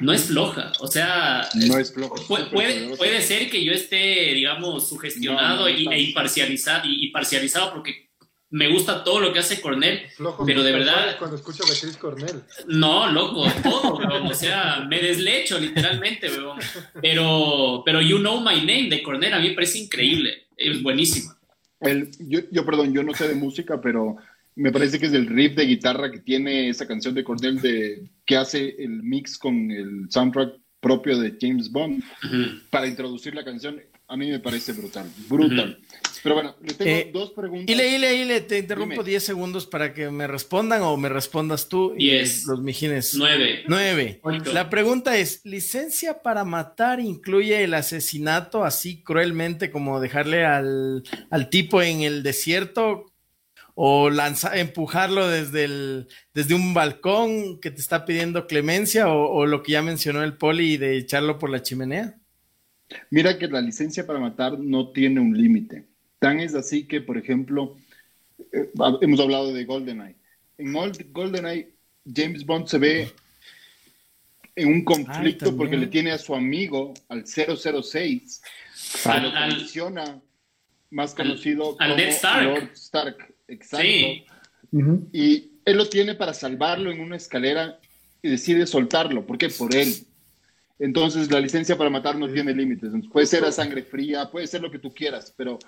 No 0.01 0.13
es 0.13 0.25
floja, 0.25 0.73
o 0.81 0.89
sea, 0.89 1.49
no 1.55 1.79
es 1.79 1.95
floja. 1.95 2.17
Puede, 2.27 2.97
puede, 2.97 3.23
ser 3.23 3.49
que 3.49 3.65
yo 3.65 3.73
esté, 3.73 4.35
digamos, 4.35 4.89
sugestionado 4.89 5.69
y, 5.69 5.87
e 5.87 6.01
imparcializado, 6.01 6.83
y, 6.87 7.09
parcializado 7.11 7.73
porque 7.73 8.11
me 8.51 8.69
gusta 8.69 9.05
todo 9.05 9.21
lo 9.21 9.33
que 9.33 9.39
hace 9.39 9.61
Cornell, 9.61 10.03
pero 10.45 10.63
de 10.63 10.73
verdad... 10.73 11.17
Cuando 11.19 11.37
escucho 11.37 11.63
a 11.63 11.67
Chris 11.69 11.97
Cornell. 11.97 12.43
No, 12.67 13.11
loco, 13.11 13.47
todo, 13.63 14.25
o 14.25 14.35
sea, 14.35 14.85
me 14.87 14.99
deslecho 15.01 15.59
literalmente, 15.59 16.29
weón. 16.29 16.59
Pero, 17.01 17.83
pero 17.87 18.03
You 18.03 18.19
Know 18.19 18.41
My 18.41 18.57
Name 18.57 18.89
de 18.91 19.03
Cornell 19.03 19.33
a 19.35 19.39
mí 19.39 19.51
me 19.51 19.55
parece 19.55 19.79
increíble, 19.79 20.49
es 20.57 20.83
buenísima. 20.83 21.39
El, 21.81 22.11
yo, 22.19 22.41
yo, 22.51 22.67
perdón, 22.67 22.93
yo 22.93 23.03
no 23.03 23.15
sé 23.15 23.27
de 23.27 23.35
música, 23.35 23.81
pero 23.81 24.17
me 24.55 24.73
parece 24.73 24.99
que 24.99 25.07
es 25.07 25.13
el 25.13 25.27
riff 25.27 25.55
de 25.55 25.67
guitarra 25.67 26.11
que 26.11 26.21
tiene 26.21 26.69
esa 26.69 26.87
canción 26.87 27.15
de 27.15 27.25
Cornell 27.25 27.61
de, 27.61 28.11
que 28.25 28.37
hace 28.37 28.77
el 28.79 29.03
mix 29.03 29.39
con 29.39 29.71
el 29.71 30.07
soundtrack 30.11 30.55
propio 30.81 31.19
de 31.19 31.37
James 31.41 31.71
Bond 31.71 32.03
para 32.71 32.87
introducir 32.87 33.35
la 33.35 33.45
canción. 33.45 33.81
A 34.09 34.17
mí 34.17 34.29
me 34.29 34.41
parece 34.41 34.73
brutal, 34.73 35.09
brutal. 35.29 35.79
Pero 36.23 36.35
bueno, 36.35 36.55
le 36.61 36.75
tengo 36.75 36.91
eh, 36.91 37.11
dos 37.13 37.31
preguntas. 37.31 37.75
Ile, 37.75 37.97
Ile, 37.97 38.17
Ile, 38.17 38.41
te 38.43 38.59
interrumpo 38.59 39.03
10 39.03 39.23
segundos 39.23 39.67
para 39.67 39.95
que 39.95 40.11
me 40.11 40.27
respondan 40.27 40.83
o 40.83 40.97
me 40.97 41.09
respondas 41.09 41.69
tú 41.69 41.95
y 41.97 42.11
los 42.47 42.61
mijines. 42.61 43.15
9. 43.15 43.65
9. 43.69 44.21
La 44.53 44.69
pregunta 44.69 45.17
es, 45.17 45.41
¿licencia 45.45 46.21
para 46.23 46.45
matar 46.45 47.01
incluye 47.01 47.65
el 47.65 47.75
asesinato 47.75 48.65
así 48.65 49.03
cruelmente 49.03 49.71
como 49.71 49.99
dejarle 49.99 50.45
al, 50.45 51.05
al 51.31 51.49
tipo 51.49 51.81
en 51.81 52.03
el 52.03 52.23
desierto 52.23 53.12
o 53.75 54.11
lanzar, 54.11 54.57
empujarlo 54.59 55.29
desde, 55.29 55.65
el, 55.65 56.09
desde 56.35 56.55
un 56.55 56.75
balcón 56.75 57.61
que 57.61 57.71
te 57.71 57.81
está 57.81 58.05
pidiendo 58.05 58.47
clemencia 58.47 59.09
o, 59.09 59.31
o 59.31 59.47
lo 59.47 59.63
que 59.63 59.73
ya 59.73 59.83
mencionó 59.83 60.23
el 60.23 60.37
poli 60.37 60.77
de 60.77 60.97
echarlo 60.97 61.39
por 61.39 61.51
la 61.51 61.63
chimenea? 61.63 62.19
Mira 63.11 63.39
que 63.39 63.49
la 63.49 63.61
licencia 63.61 64.07
para 64.07 64.19
matar 64.19 64.59
no 64.59 64.91
tiene 64.91 65.21
un 65.21 65.37
límite. 65.37 65.87
Tan 66.19 66.41
es 66.41 66.55
así 66.55 66.85
que, 66.85 67.01
por 67.01 67.19
ejemplo, 67.19 67.77
eh, 68.53 68.71
hemos 69.01 69.21
hablado 69.21 69.53
de 69.53 69.65
GoldenEye. 69.65 70.17
En 70.59 70.73
GoldenEye, 71.13 71.75
James 72.15 72.45
Bond 72.45 72.67
se 72.67 72.79
ve 72.79 73.13
en 74.55 74.69
un 74.69 74.85
conflicto 74.85 75.57
porque 75.57 75.77
le 75.77 75.87
tiene 75.87 76.13
a 76.13 76.19
su 76.19 76.35
amigo, 76.35 76.93
al 77.09 77.25
006, 77.27 78.43
al, 79.07 79.23
lo 79.23 79.57
menciona, 79.57 80.21
más 80.91 81.15
conocido 81.15 81.77
como 81.77 81.97
Lord 81.97 82.71
Stark. 82.75 83.32
Exacto. 83.49 83.87
Y 85.13 85.53
él 85.65 85.77
lo 85.77 85.89
tiene 85.89 86.15
para 86.15 86.35
salvarlo 86.35 86.91
en 86.91 87.01
una 87.01 87.17
escalera 87.17 87.79
y 88.23 88.31
decide 88.31 88.67
soltarlo. 88.67 89.27
¿Por 89.27 89.39
qué? 89.39 89.49
Por 89.49 89.75
él. 89.75 89.95
Entonces 90.79 91.31
la 91.31 91.41
licencia 91.41 91.77
para 91.77 91.91
matar 91.91 92.17
no 92.17 92.29
tiene 92.29 92.55
límites. 92.55 92.93
Puede 93.13 93.27
ser 93.27 93.45
a 93.45 93.53
sangre 93.53 93.83
fría, 93.83 94.31
puede 94.31 94.47
ser 94.47 94.63
lo 94.63 94.71
que 94.71 94.79
tú 94.79 94.93
quieras, 94.93 95.33
pero 95.37 95.59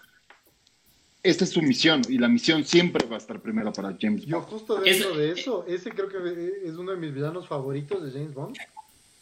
esta 1.23 1.45
es 1.45 1.51
su 1.51 1.63
misión 1.63 2.03
y 2.09 2.19
la 2.19 2.29
misión 2.29 2.65
siempre 2.65 3.07
va 3.07 3.15
a 3.15 3.19
estar 3.19 3.41
primero 3.41 3.73
para 3.73 3.97
James 3.99 4.23
Bond. 4.23 4.33
Yo 4.33 4.41
justo 4.43 4.77
dentro 4.77 5.17
de 5.17 5.31
eso, 5.31 5.65
ese 5.67 5.91
creo 5.91 6.09
que 6.09 6.19
es 6.65 6.75
uno 6.75 6.93
de 6.93 6.99
mis 6.99 7.15
villanos 7.15 7.47
favoritos 7.49 8.03
de 8.03 8.11
James 8.11 8.35
Bond. 8.35 8.57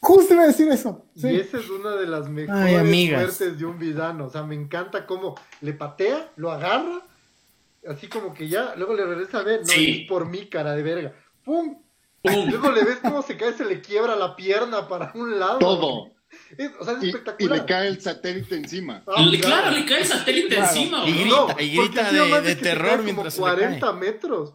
Justo 0.00 0.34
iba 0.34 0.42
a 0.42 0.46
decir 0.48 0.68
eso. 0.68 1.06
Y 1.14 1.36
esa 1.36 1.58
es 1.58 1.70
una 1.70 1.94
de 1.94 2.06
las 2.08 2.28
mejores 2.28 2.84
muertes 2.84 3.58
de 3.58 3.64
un 3.64 3.78
villano. 3.78 4.26
O 4.26 4.30
sea, 4.30 4.42
me 4.42 4.56
encanta 4.56 5.06
cómo 5.06 5.36
le 5.60 5.74
patea, 5.74 6.32
lo 6.34 6.50
agarra, 6.50 7.06
así 7.88 8.08
como 8.08 8.34
que 8.34 8.48
ya, 8.48 8.74
luego 8.76 8.94
le 8.94 9.04
regresa 9.04 9.40
a 9.40 9.42
ver, 9.42 9.62
no, 9.66 9.72
es 9.72 10.08
por 10.08 10.28
mi 10.28 10.48
cara 10.48 10.74
de 10.74 10.82
verga. 10.82 11.14
¡Pum! 11.44 11.82
Luego 12.22 12.70
le 12.70 12.84
ves 12.84 12.98
cómo 13.02 13.22
se 13.22 13.36
cae, 13.36 13.52
se 13.52 13.64
le 13.64 13.80
quiebra 13.80 14.14
la 14.14 14.36
pierna 14.36 14.88
para 14.88 15.10
un 15.14 15.40
lado. 15.40 15.58
Todo 15.58 16.12
o 16.80 16.84
sea, 16.84 16.94
es 16.94 17.02
y, 17.02 17.08
espectacular. 17.08 17.56
Y 17.56 17.60
le 17.60 17.66
cae 17.66 17.88
el 17.88 18.00
satélite 18.00 18.56
encima. 18.56 19.02
Ah, 19.06 19.30
claro. 19.40 19.70
le 19.70 19.84
cae 19.84 20.00
el 20.00 20.06
satélite 20.06 20.58
encima. 20.58 21.04
Y 21.06 21.12
grita, 21.12 21.62
y 21.62 21.76
grita 21.76 22.40
de, 22.40 22.56
terror 22.56 23.02
mientras 23.02 23.34
como 23.34 23.48
40 23.48 23.92
metros. 23.92 24.54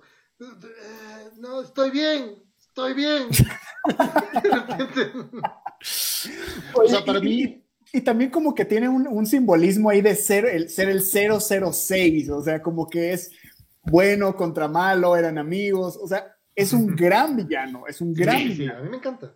No, 1.38 1.62
estoy 1.62 1.92
bien, 1.92 2.44
estoy 2.60 2.94
bien. 2.94 3.28
o 6.74 6.88
sea, 6.88 7.06
para 7.06 7.20
mí... 7.20 7.64
Y, 7.94 8.02
también 8.02 8.30
como 8.30 8.54
que 8.54 8.66
tiene 8.66 8.90
un, 8.90 9.08
un, 9.08 9.26
simbolismo 9.26 9.90
ahí 9.90 10.02
de 10.02 10.16
ser 10.16 10.46
el, 10.46 10.70
ser 10.70 10.90
el 10.90 11.02
006, 11.02 12.30
o 12.30 12.44
sea, 12.44 12.62
como 12.62 12.88
que 12.88 13.14
es 13.14 13.32
bueno 13.84 14.36
contra 14.36 14.68
malo, 14.68 15.16
eran 15.16 15.38
amigos, 15.38 15.98
o 16.02 16.08
sea, 16.08 16.36
es 16.56 16.74
un 16.74 16.88
gran 16.96 17.36
villano, 17.36 17.86
es 17.88 18.02
un 18.02 18.14
gran 18.14 18.48
villano. 18.48 18.80
a 18.80 18.82
mí 18.84 18.90
me 18.90 18.98
encanta. 18.98 19.34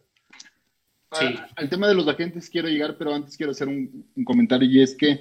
Al 1.57 1.69
tema 1.69 1.89
de 1.89 1.93
los 1.93 2.07
agentes 2.07 2.49
quiero 2.49 2.69
llegar, 2.69 2.97
pero 2.97 3.13
antes 3.13 3.35
quiero 3.35 3.51
hacer 3.51 3.67
un, 3.67 4.09
comentario 4.23 4.69
y 4.69 4.81
es 4.81 4.95
que 4.95 5.19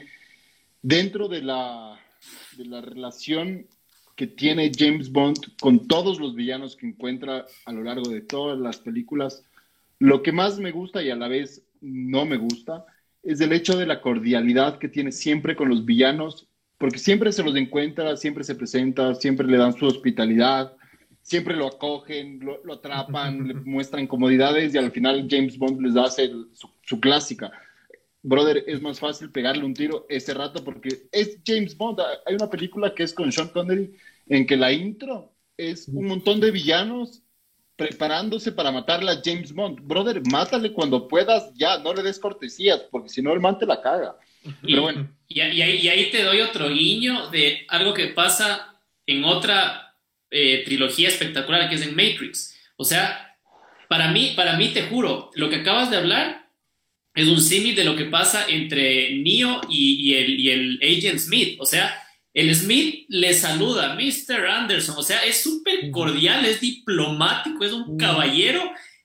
dentro 0.81 1.29
de 1.29 1.43
la, 1.43 1.99
de 2.57 2.65
la 2.65 2.81
relación 2.81 3.67
que 4.15 4.29
tiene 4.29 4.71
James 4.77 5.11
Bond 5.11 5.57
con 5.61 5.89
todos 5.89 6.21
los 6.21 6.37
villanos 6.37 6.77
que 6.77 6.87
encuentra 6.87 7.45
a 7.65 7.73
lo 7.73 7.83
largo 7.83 8.09
de 8.09 8.21
todas 8.21 8.59
las 8.59 8.79
películas, 8.79 9.43
lo 9.99 10.23
que 10.23 10.31
más 10.31 10.59
me 10.59 10.71
gusta 10.71 11.03
y 11.03 11.11
a 11.11 11.17
la 11.17 11.27
vez 11.27 11.63
no 11.81 12.25
me 12.25 12.37
gusta 12.37 12.87
es 13.23 13.41
el 13.41 13.53
hecho 13.53 13.77
de 13.77 13.87
la 13.87 14.01
cordialidad 14.01 14.79
que 14.79 14.89
tiene 14.89 15.13
siempre 15.13 15.57
con 15.57 15.69
los 15.69 15.85
villanos, 15.85 16.49
porque 16.79 16.99
siempre 16.99 17.33
se 17.33 17.43
los 17.43 17.55
encuentra, 17.57 18.17
siempre 18.17 18.45
se 18.45 18.55
presenta, 18.55 19.15
siempre 19.15 19.47
le 19.47 19.59
dan 19.59 19.75
su 19.75 19.87
hospitalidad, 19.87 20.77
siempre 21.23 21.55
lo 21.55 21.67
acogen, 21.67 22.41
lo, 22.41 22.73
atrapan, 22.73 23.47
le 23.47 23.55
muestran 23.65 24.07
comodidades 24.07 24.75
y 24.75 24.79
al 24.79 24.91
final 24.91 25.27
James 25.31 25.59
Bond 25.59 25.81
les 25.81 25.97
hace 25.97 26.31
su, 26.83 27.01
clásica. 27.01 27.53
Brother, 28.23 28.65
es 28.67 28.83
más 28.83 28.99
fácil 28.99 29.31
pegarle 29.31 29.65
un 29.65 29.75
tiro 29.75 30.07
ese 30.09 30.35
rato 30.35 30.63
porque 30.65 31.09
es 31.13 31.39
James 31.47 31.77
Bond. 31.77 32.01
Hay 32.27 32.35
una 32.35 32.51
película 32.51 32.95
que 32.95 33.03
es 33.03 33.15
con 33.15 33.33
Sean 33.33 33.49
Connery 33.49 33.95
en 34.29 34.47
que 34.47 34.57
la 34.57 34.73
intro 34.73 35.33
es 35.57 35.89
un 35.89 36.07
montón 36.07 36.41
de 36.41 36.51
villanos 36.51 37.23
preparándose 37.81 38.53
para 38.53 38.71
matarle 38.71 39.11
a 39.11 39.21
James 39.25 39.53
Bond. 39.53 39.81
Brother, 39.81 40.21
mátale 40.31 40.71
cuando 40.71 41.09
puedas 41.09 41.51
ya, 41.55 41.79
no 41.79 41.95
le 41.95 42.03
des 42.03 42.19
cortesías 42.19 42.83
porque 42.91 43.09
si 43.09 43.23
no 43.23 43.33
el 43.33 43.41
man 43.41 43.59
te 43.59 43.65
la 43.65 43.81
caga. 43.81 44.17
Pero 44.63 44.83
bueno. 44.83 45.11
y, 45.29 45.41
ahí, 45.41 45.79
y 45.79 45.89
ahí 45.89 46.11
te 46.11 46.23
doy 46.23 46.43
otro 46.43 46.69
guiño 46.69 47.31
de 47.31 47.65
algo 47.69 47.95
que 47.95 48.09
pasa 48.09 48.77
en 49.07 49.25
otra 49.25 49.97
eh, 50.31 50.63
trilogía 50.65 51.09
espectacular 51.09 51.69
que 51.71 51.77
es 51.77 51.83
en 51.83 51.97
Matrix. 51.97 52.55
O 52.77 52.85
sea, 52.85 53.37
para 53.89 54.11
mí, 54.13 54.35
para 54.37 54.57
mí, 54.57 54.69
te 54.69 54.83
juro, 54.83 55.31
lo 55.35 55.49
que 55.49 55.57
acabas 55.57 55.91
de 55.91 55.97
hablar 55.97 56.49
es 57.15 57.29
un 57.29 57.41
símil 57.41 57.75
de 57.75 57.85
lo 57.85 57.97
que 57.97 58.05
pasa 58.05 58.47
entre 58.47 59.17
Neo 59.17 59.63
y, 59.71 60.15
el, 60.15 60.39
y 60.39 60.51
el 60.51 60.81
Agent 60.83 61.19
Smith. 61.19 61.57
O 61.59 61.67
sea, 61.67 61.95
el 62.33 62.55
Smith 62.55 63.07
le 63.09 63.35
saluda, 63.35 63.97
Mr. 63.97 64.47
Anderson. 64.47 64.97
O 64.99 65.03
sea, 65.03 65.25
es 65.25 65.43
súper 65.43 65.91
cordial, 65.91 66.45
es 66.45 66.61
diplomático, 66.61 67.65
es 67.65 67.73
un 67.73 67.97
caballero. 67.97 68.63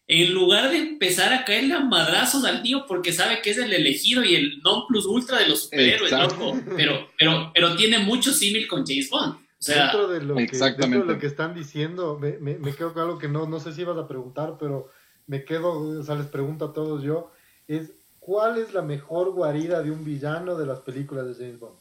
en 0.08 0.34
lugar 0.36 0.70
de 0.70 0.78
empezar 0.78 1.34
a 1.34 1.44
caerle 1.46 1.74
a 1.74 1.80
madrazos 1.80 2.46
al 2.46 2.62
tío 2.62 2.86
porque 2.88 3.12
sabe 3.12 3.42
que 3.42 3.50
es 3.50 3.58
el 3.58 3.74
elegido 3.74 4.24
y 4.24 4.36
el 4.36 4.62
non 4.62 4.86
plus 4.88 5.08
ultra 5.08 5.40
de 5.40 5.48
los 5.48 5.64
superhéroes, 5.64 6.12
loco. 6.12 6.62
Pero, 6.78 7.10
pero, 7.18 7.52
pero 7.54 7.76
tiene 7.76 7.98
mucho 8.00 8.32
símil 8.32 8.68
con 8.68 8.86
James 8.86 9.10
Bond. 9.10 9.34
O 9.34 9.40
sea, 9.58 9.84
dentro, 9.84 10.08
de 10.08 10.22
lo 10.22 10.36
que, 10.36 10.46
dentro 10.46 11.00
de 11.00 11.14
lo 11.14 11.18
que 11.18 11.26
están 11.26 11.56
diciendo, 11.56 12.20
me, 12.20 12.38
me, 12.38 12.76
quedo 12.76 12.94
con 12.94 13.02
algo 13.02 13.18
que 13.18 13.28
no, 13.28 13.48
no 13.48 13.60
sé 13.60 13.74
si 13.74 13.82
ibas 13.82 13.98
a 13.98 14.08
preguntar, 14.08 14.58
pero 14.60 14.92
me 15.26 15.44
quedo, 15.44 15.80
o 15.80 16.04
sea, 16.04 16.14
les 16.14 16.28
pregunto 16.28 16.66
a 16.66 16.74
todos 16.74 17.02
yo, 17.02 17.32
es 17.68 17.90
¿cuál 18.20 18.60
es 18.60 18.74
la 18.74 18.84
mejor 18.84 19.32
guarida 19.32 19.82
de 19.82 19.90
un 19.90 20.04
villano 20.04 20.56
de 20.56 20.66
las 20.66 20.82
películas 20.82 21.26
de 21.26 21.46
James 21.46 21.60
Bond? 21.60 21.78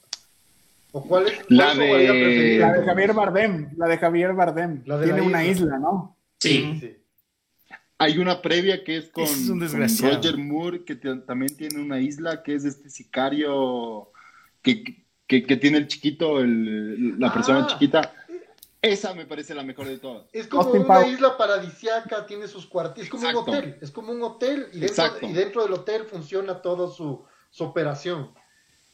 ¿O 0.96 1.02
cuál 1.02 1.26
es, 1.26 1.32
la, 1.48 1.74
de... 1.74 2.58
la 2.60 2.72
de 2.72 2.84
Javier 2.84 3.12
Bardem, 3.12 3.70
la 3.76 3.88
de 3.88 3.98
Javier 3.98 4.32
Bardem. 4.32 4.84
Tiene 4.84 5.22
una 5.22 5.44
isla, 5.44 5.76
¿no? 5.76 6.16
Sí. 6.38 6.78
sí. 6.80 6.96
Hay 7.98 8.18
una 8.18 8.40
previa 8.40 8.84
que 8.84 8.98
es 8.98 9.10
con, 9.10 9.26
Roger 9.26 10.38
Moore, 10.38 10.84
que 10.84 10.94
también 10.94 11.56
tiene 11.56 11.80
una 11.80 11.98
isla, 11.98 12.44
que 12.44 12.54
es 12.54 12.64
este 12.64 12.90
sicario 12.90 14.12
que, 14.62 15.04
tiene 15.26 15.78
el 15.78 15.88
chiquito, 15.88 16.38
la 16.44 17.32
persona 17.32 17.64
ah. 17.64 17.66
chiquita. 17.66 18.12
Esa 18.80 19.14
me 19.14 19.26
parece 19.26 19.52
la 19.52 19.64
mejor 19.64 19.86
de 19.86 19.98
todas. 19.98 20.26
Es 20.32 20.46
como 20.46 20.70
una 20.70 21.06
isla 21.08 21.36
paradisiaca, 21.36 22.24
tiene 22.26 22.46
sus 22.46 22.66
cuartos, 22.66 23.02
es 23.02 23.10
como 23.10 23.28
un 23.28 23.34
hotel, 23.34 23.78
es 23.80 23.90
como 23.90 24.12
un 24.12 24.22
hotel 24.22 24.68
y 24.72 24.78
dentro, 25.32 25.64
del 25.64 25.72
hotel 25.72 26.04
funciona 26.04 26.62
toda 26.62 26.88
su, 26.88 27.24
operación. 27.58 28.30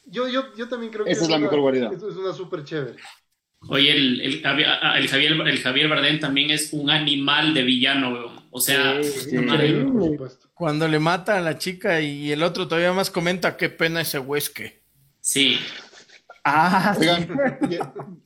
Yo, 0.05 0.28
yo, 0.28 0.55
yo 0.56 0.68
también 0.68 0.93
creo 0.93 1.05
que 1.05 1.12
Esa 1.12 1.24
es, 1.24 1.31
la 1.31 1.39
mejor 1.39 1.62
variedad. 1.62 1.93
Es, 1.93 2.02
una 2.02 2.32
súper 2.32 2.64
chévere. 2.64 2.97
Oye, 3.68 3.93
el, 3.93 4.20
el, 4.20 4.32
el, 4.35 5.09
Javier, 5.09 5.32
el 5.47 5.59
Javier 5.59 5.89
Bardem 5.89 6.18
también 6.18 6.51
es 6.51 6.72
un 6.72 6.89
animal 6.89 7.52
de 7.52 7.62
villano, 7.62 8.40
o 8.51 8.60
sea, 8.60 9.01
cuando 10.55 10.89
le 10.89 10.98
mata 10.98 11.36
a 11.36 11.40
la 11.40 11.59
chica 11.59 12.01
y 12.01 12.32
el 12.32 12.43
otro 12.43 12.66
todavía 12.66 12.93
más 12.93 13.10
comenta 13.10 13.56
qué 13.56 13.68
pena 13.68 14.01
ese 14.01 14.18
huesque. 14.18 14.82
Sí. 15.20 15.59
Ah, 16.43 16.97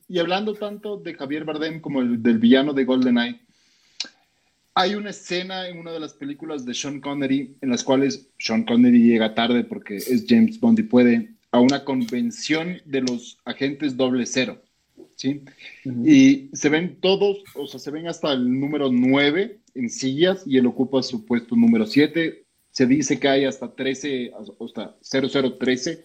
y, 0.07 0.19
hablando 0.19 0.55
tanto 0.55 0.97
de 0.97 1.13
Javier 1.13 1.43
Bardem 1.43 1.81
como 1.81 2.01
el, 2.01 2.23
del 2.23 2.39
villano 2.39 2.73
de 2.73 2.85
GoldenEye, 2.85 3.41
hay 4.73 4.95
una 4.95 5.11
escena 5.11 5.67
en 5.67 5.79
una 5.79 5.91
de 5.91 5.99
las 5.99 6.13
películas 6.13 6.65
de 6.65 6.73
Sean 6.73 7.01
Connery 7.01 7.57
en 7.61 7.69
las 7.69 7.83
cuales 7.83 8.29
Sean 8.39 8.63
Connery 8.63 8.99
llega 8.99 9.35
tarde 9.35 9.63
porque 9.63 9.97
es 9.97 10.25
James 10.27 10.59
Bond 10.59 10.79
y 10.79 10.83
puede 10.83 11.34
a 11.55 11.59
una 11.61 11.85
convención 11.85 12.81
de 12.83 12.99
los 12.99 13.37
agentes 13.45 13.95
doble 13.95 14.25
cero. 14.25 14.61
¿sí? 15.15 15.41
Y 15.85 16.49
se 16.51 16.67
ven 16.67 16.99
todos, 16.99 17.43
o 17.53 17.65
sea, 17.65 17.79
se 17.79 17.91
ven 17.91 18.09
hasta 18.09 18.33
el 18.33 18.59
número 18.59 18.91
9 18.91 19.61
en 19.73 19.89
sillas 19.89 20.43
y 20.45 20.57
él 20.57 20.65
ocupa 20.65 21.01
su 21.01 21.25
puesto 21.25 21.55
número 21.55 21.87
7. 21.87 22.43
Se 22.71 22.85
dice 22.85 23.21
que 23.21 23.29
hay 23.29 23.45
hasta 23.45 23.73
13, 23.73 24.33
hasta 24.59 24.97
0013. 25.01 26.03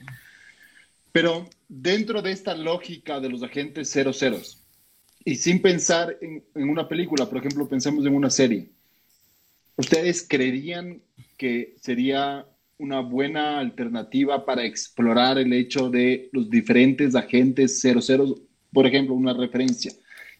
Pero 1.10 1.50
dentro 1.68 2.22
de 2.22 2.30
esta 2.30 2.54
lógica 2.54 3.18
de 3.18 3.30
los 3.30 3.42
agentes 3.42 3.90
00 3.90 4.12
y 5.24 5.34
sin 5.34 5.60
pensar 5.60 6.16
en, 6.20 6.44
en 6.54 6.70
una 6.70 6.88
película, 6.88 7.28
por 7.28 7.38
ejemplo, 7.38 7.68
pensemos 7.68 8.06
en 8.06 8.14
una 8.14 8.30
serie, 8.30 8.70
¿ustedes 9.76 10.24
creerían 10.28 11.02
que 11.36 11.74
sería 11.80 12.46
una 12.80 13.00
buena 13.00 13.58
alternativa 13.58 14.44
para 14.44 14.64
explorar 14.64 15.38
el 15.38 15.52
hecho 15.52 15.90
de 15.90 16.30
los 16.32 16.48
diferentes 16.48 17.14
agentes 17.14 17.80
00 17.80 18.36
por 18.72 18.86
ejemplo, 18.86 19.14
una 19.14 19.34
referencia. 19.34 19.92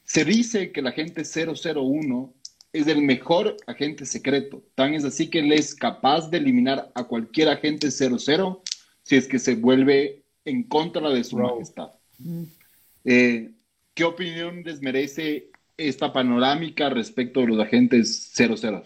Se 0.04 0.24
dice 0.24 0.72
que 0.72 0.80
el 0.80 0.86
agente 0.86 1.22
001 1.24 2.34
es 2.72 2.86
el 2.86 3.02
mejor 3.02 3.56
agente 3.66 4.06
secreto. 4.06 4.62
Tan 4.74 4.94
es 4.94 5.04
así 5.04 5.28
que 5.28 5.40
él 5.40 5.52
es 5.52 5.74
capaz 5.74 6.30
de 6.30 6.38
eliminar 6.38 6.90
a 6.94 7.04
cualquier 7.04 7.48
agente 7.48 7.90
00 7.90 8.62
si 9.02 9.16
es 9.16 9.26
que 9.26 9.38
se 9.38 9.56
vuelve 9.56 10.22
en 10.44 10.62
contra 10.64 11.10
de 11.10 11.24
su 11.24 11.36
majestad. 11.36 11.90
Eh, 13.04 13.50
¿Qué 13.94 14.04
opinión 14.04 14.62
les 14.64 14.80
merece 14.80 15.50
esta 15.76 16.12
panorámica 16.12 16.88
respecto 16.88 17.40
de 17.40 17.46
los 17.48 17.60
agentes 17.60 18.32
00? 18.34 18.82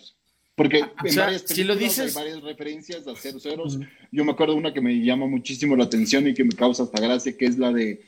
Porque 0.55 0.83
ah, 0.83 0.93
en 1.05 1.17
varias 1.17 1.43
si 1.43 1.65
lo 1.65 1.75
dices... 1.75 2.17
hay 2.17 2.25
varias 2.25 2.43
referencias 2.43 3.07
a 3.09 3.15
00. 3.15 3.65
Yo 4.13 4.25
me 4.25 4.33
acuerdo 4.33 4.55
una 4.55 4.73
que 4.73 4.81
me 4.81 4.95
llama 5.01 5.27
muchísimo 5.27 5.75
la 5.75 5.85
atención 5.85 6.29
y 6.29 6.35
que 6.35 6.45
me 6.45 6.55
causa 6.55 6.85
hasta 6.85 7.01
gracia, 7.01 7.37
que 7.37 7.47
es 7.47 7.59
la 7.59 7.73
de 7.73 8.03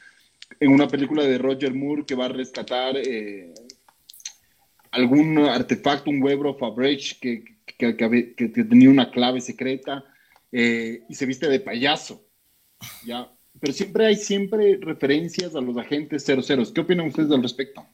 en 0.60 0.70
una 0.70 0.88
película 0.88 1.24
de 1.24 1.38
Roger 1.38 1.74
Moore 1.74 2.04
que 2.06 2.14
va 2.14 2.26
a 2.26 2.28
rescatar 2.28 2.96
eh, 2.96 3.52
algún 4.92 5.38
artefacto, 5.38 6.10
un 6.10 6.22
Webro 6.22 6.54
Fabric 6.54 7.18
que, 7.20 7.44
que, 7.76 7.96
que, 7.96 8.48
tenía 8.48 8.88
una 8.88 9.10
clave 9.10 9.40
secreta 9.40 10.04
eh, 10.52 11.02
y 11.08 11.14
se 11.14 11.26
viste 11.26 11.48
de 11.48 11.60
payaso. 11.60 12.24
¿ya? 13.04 13.30
Pero 13.60 13.72
siempre 13.72 14.06
hay 14.06 14.16
siempre 14.16 14.78
referencias 14.80 15.54
a 15.54 15.60
los 15.60 15.76
agentes 15.76 16.24
00. 16.24 16.72
¿Qué 16.72 16.80
opinan 16.80 17.08
ustedes 17.08 17.30
al 17.30 17.42
respecto? 17.42 17.86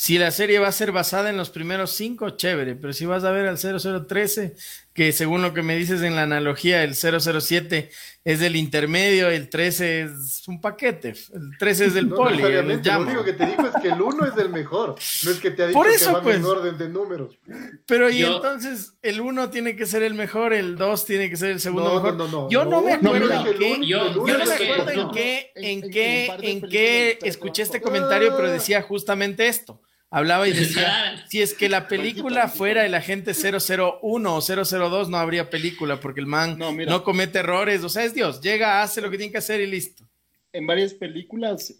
Si 0.00 0.16
la 0.16 0.30
serie 0.30 0.58
va 0.58 0.68
a 0.68 0.72
ser 0.72 0.92
basada 0.92 1.28
en 1.28 1.36
los 1.36 1.50
primeros 1.50 1.90
cinco, 1.90 2.30
chévere, 2.30 2.74
pero 2.74 2.94
si 2.94 3.04
vas 3.04 3.22
a 3.24 3.32
ver 3.32 3.46
al 3.46 3.58
0013, 3.58 4.56
que 4.94 5.12
según 5.12 5.42
lo 5.42 5.52
que 5.52 5.60
me 5.60 5.76
dices 5.76 6.00
en 6.00 6.16
la 6.16 6.22
analogía, 6.22 6.82
el 6.84 6.94
007 6.94 7.90
es 8.24 8.40
del 8.40 8.56
intermedio, 8.56 9.28
el 9.28 9.50
13 9.50 10.02
es 10.04 10.48
un 10.48 10.62
paquete, 10.62 11.12
el 11.34 11.58
13 11.58 11.84
es 11.84 11.92
del 11.92 12.08
poli. 12.08 12.40
lo 12.40 13.00
único 13.00 13.24
que 13.24 13.34
te 13.34 13.44
digo 13.44 13.66
es 13.66 13.82
que 13.82 13.88
el 13.88 14.00
1 14.00 14.24
es 14.24 14.38
el 14.38 14.48
mejor, 14.48 14.94
no 15.24 15.30
es 15.30 15.38
que 15.38 15.50
te 15.50 15.64
ha 15.64 15.66
dicho 15.66 15.82
que 15.82 16.12
va 16.12 16.22
pues, 16.22 16.36
en 16.36 16.44
orden 16.46 16.78
de 16.78 16.88
números. 16.88 17.38
Pero 17.84 18.08
y 18.08 18.24
entonces 18.24 18.94
el 19.02 19.20
1 19.20 19.50
tiene 19.50 19.76
que 19.76 19.84
ser 19.84 20.02
el 20.02 20.14
mejor, 20.14 20.54
el 20.54 20.76
2 20.76 21.04
tiene 21.04 21.28
que 21.28 21.36
ser 21.36 21.50
el 21.50 21.60
segundo 21.60 21.96
mejor. 21.96 22.14
No, 22.14 22.26
no, 22.26 22.48
yo 22.48 22.64
no, 22.64 22.80
me 22.80 22.94
acuerdo 22.94 23.30
en 23.34 23.58
qué, 23.58 23.86
yo, 23.86 24.14
no 24.14 24.24
me 24.24 24.32
acuerdo 24.32 24.90
en 24.92 25.10
qué, 25.10 25.52
en 25.56 25.90
qué, 25.90 26.36
en 26.40 26.62
qué 26.62 27.18
escuché 27.20 27.64
este 27.64 27.82
comentario, 27.82 28.34
pero 28.34 28.50
decía 28.50 28.80
justamente 28.80 29.46
esto 29.46 29.78
hablaba 30.10 30.48
y 30.48 30.52
decía, 30.58 31.24
si 31.28 31.40
es 31.40 31.54
que 31.54 31.68
la 31.68 31.88
película 31.88 32.48
fuera 32.48 32.84
el 32.84 32.94
agente 32.94 33.32
001 33.32 34.00
o 34.02 34.40
002, 34.40 35.08
no 35.08 35.16
habría 35.16 35.48
película, 35.48 36.00
porque 36.00 36.20
el 36.20 36.26
man 36.26 36.58
no, 36.58 37.04
comete 37.04 37.38
errores, 37.38 37.82
o 37.84 37.88
sea, 37.88 38.04
es 38.04 38.14
Dios, 38.14 38.40
llega, 38.40 38.82
hace 38.82 39.00
lo 39.00 39.10
que 39.10 39.16
tiene 39.16 39.32
que 39.32 39.38
hacer 39.38 39.60
y 39.60 39.66
listo. 39.66 40.04
En 40.52 40.66
varias 40.66 40.92
películas, 40.92 41.72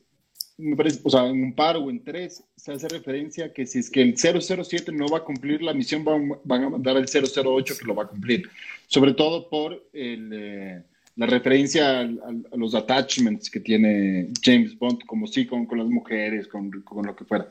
me 0.57 0.77
parece, 0.77 1.01
o 1.03 1.11
sea, 1.11 1.27
en 1.27 1.43
un 1.43 1.55
par 1.55 1.77
o 1.77 1.91
en 1.91 2.05
tres, 2.05 2.45
se 2.57 2.73
hace 2.73 2.89
referencia 2.89 3.47
a 3.47 3.53
que 3.53 3.67
si 3.67 3.81
es 3.81 3.91
que 3.91 4.03
el 4.03 4.17
007 4.17 4.93
no 4.93 5.09
va 5.09 5.19
a 5.19 5.25
cumplir 5.25 5.63
la 5.63 5.75
misión, 5.75 6.05
van, 6.05 6.65
a 6.65 6.71
mandar 6.71 6.97
al 6.97 7.07
008 7.07 7.75
que 7.79 7.85
lo 7.85 7.95
va 7.95 8.05
a 8.05 8.09
cumplir, 8.09 8.49
sobre 8.87 9.15
todo 9.15 9.49
por 9.49 9.89
eh, 9.93 10.83
la 11.17 11.27
referencia 11.27 12.01
a, 12.01 12.57
los 12.57 12.75
attachments 12.75 13.51
que 13.51 13.61
tiene 13.61 14.29
James 14.43 14.79
Bond, 14.79 15.05
como 15.07 15.27
sí, 15.27 15.47
con, 15.47 15.67
con 15.67 15.79
las 15.79 15.89
mujeres, 15.89 16.47
con, 16.47 16.71
con 16.83 17.07
lo 17.07 17.17
que 17.17 17.25
fuera. 17.25 17.49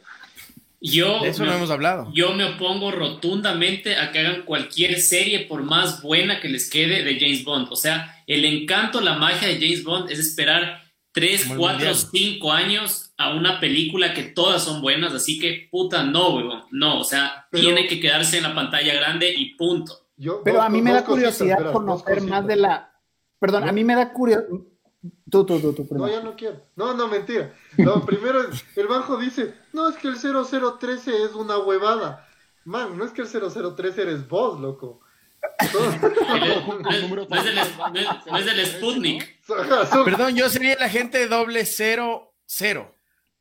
Yo, 0.82 1.26
eso 1.26 1.44
no 1.46 1.54
hemos 1.54 1.70
hablado. 1.72 2.10
Yo 2.14 2.34
me 2.34 2.46
opongo 2.46 2.92
rotundamente 2.92 3.98
a 3.98 4.12
que 4.12 4.20
hagan 4.20 4.44
cualquier 4.44 5.02
serie, 5.02 5.42
por 5.42 5.64
más 5.64 6.02
buena 6.02 6.40
que 6.40 6.48
les 6.48 6.70
quede, 6.70 7.04
de 7.04 7.20
James 7.20 7.44
Bond. 7.44 7.68
O 7.70 7.76
sea, 7.76 8.24
el 8.28 8.46
encanto, 8.46 9.02
la 9.02 9.16
magia 9.16 9.48
de 9.48 9.56
James 9.56 9.84
Bond 9.84 10.10
es 10.10 10.20
esperar 10.20 10.82
3, 11.12 11.54
4, 11.58 11.94
5 11.94 12.52
años 12.52 13.14
a 13.18 13.34
una 13.34 13.60
película 13.60 14.14
que 14.14 14.24
todas 14.24 14.64
son 14.64 14.82
buenas. 14.82 15.14
Así 15.14 15.38
que, 15.38 15.68
puta, 15.70 16.04
no, 16.04 16.36
weón. 16.36 16.64
No, 16.72 17.02
o 17.02 17.04
sea, 17.04 17.48
tiene 17.52 17.88
que 17.88 18.00
quedarse 18.00 18.38
en 18.38 18.44
la 18.44 18.56
pantalla 18.56 18.94
grande 18.94 19.34
y 19.36 19.56
punto. 19.56 20.08
pero 20.46 20.62
a 20.62 20.70
mí 20.70 20.82
me 20.82 20.94
da 20.94 21.04
curiosidad 21.04 21.74
conocer 21.74 22.22
más 22.22 22.48
de 22.48 22.56
la. 22.56 22.94
Perdón, 23.38 23.68
a 23.68 23.72
mí 23.74 23.84
me 23.84 23.96
da 23.96 24.14
curiosidad 24.14 24.48
Tú, 25.30 25.46
tú, 25.46 25.60
tú, 25.60 25.74
tú. 25.74 25.88
No, 25.92 26.08
ya 26.10 26.22
no 26.22 26.36
quiero. 26.36 26.62
No, 26.76 26.94
no, 26.94 27.08
mentira. 27.08 27.54
No, 27.78 28.06
primero 28.06 28.42
el 28.76 28.88
bajo 28.88 29.18
dice, 29.18 29.54
no, 29.72 29.90
es 29.90 29.96
que 29.96 30.10
el 30.10 30.18
0013 30.18 31.24
es 31.24 31.34
una 31.34 31.58
huevada. 31.58 32.28
Man, 32.66 32.98
no 32.98 33.06
es 33.06 33.12
que 33.12 33.22
el 33.22 33.28
0013 33.28 34.02
eres 34.02 34.28
vos, 34.28 34.60
loco. 34.60 35.02
No 38.30 38.38
es 38.38 38.46
del 38.46 38.66
Sputnik. 38.66 39.40
Perdón, 40.06 40.36
yo 40.36 40.50
sería 40.50 40.74
el 40.74 40.84
agente 40.84 41.28
doble 41.28 41.66
cero 41.66 42.30
cero. 42.50 42.94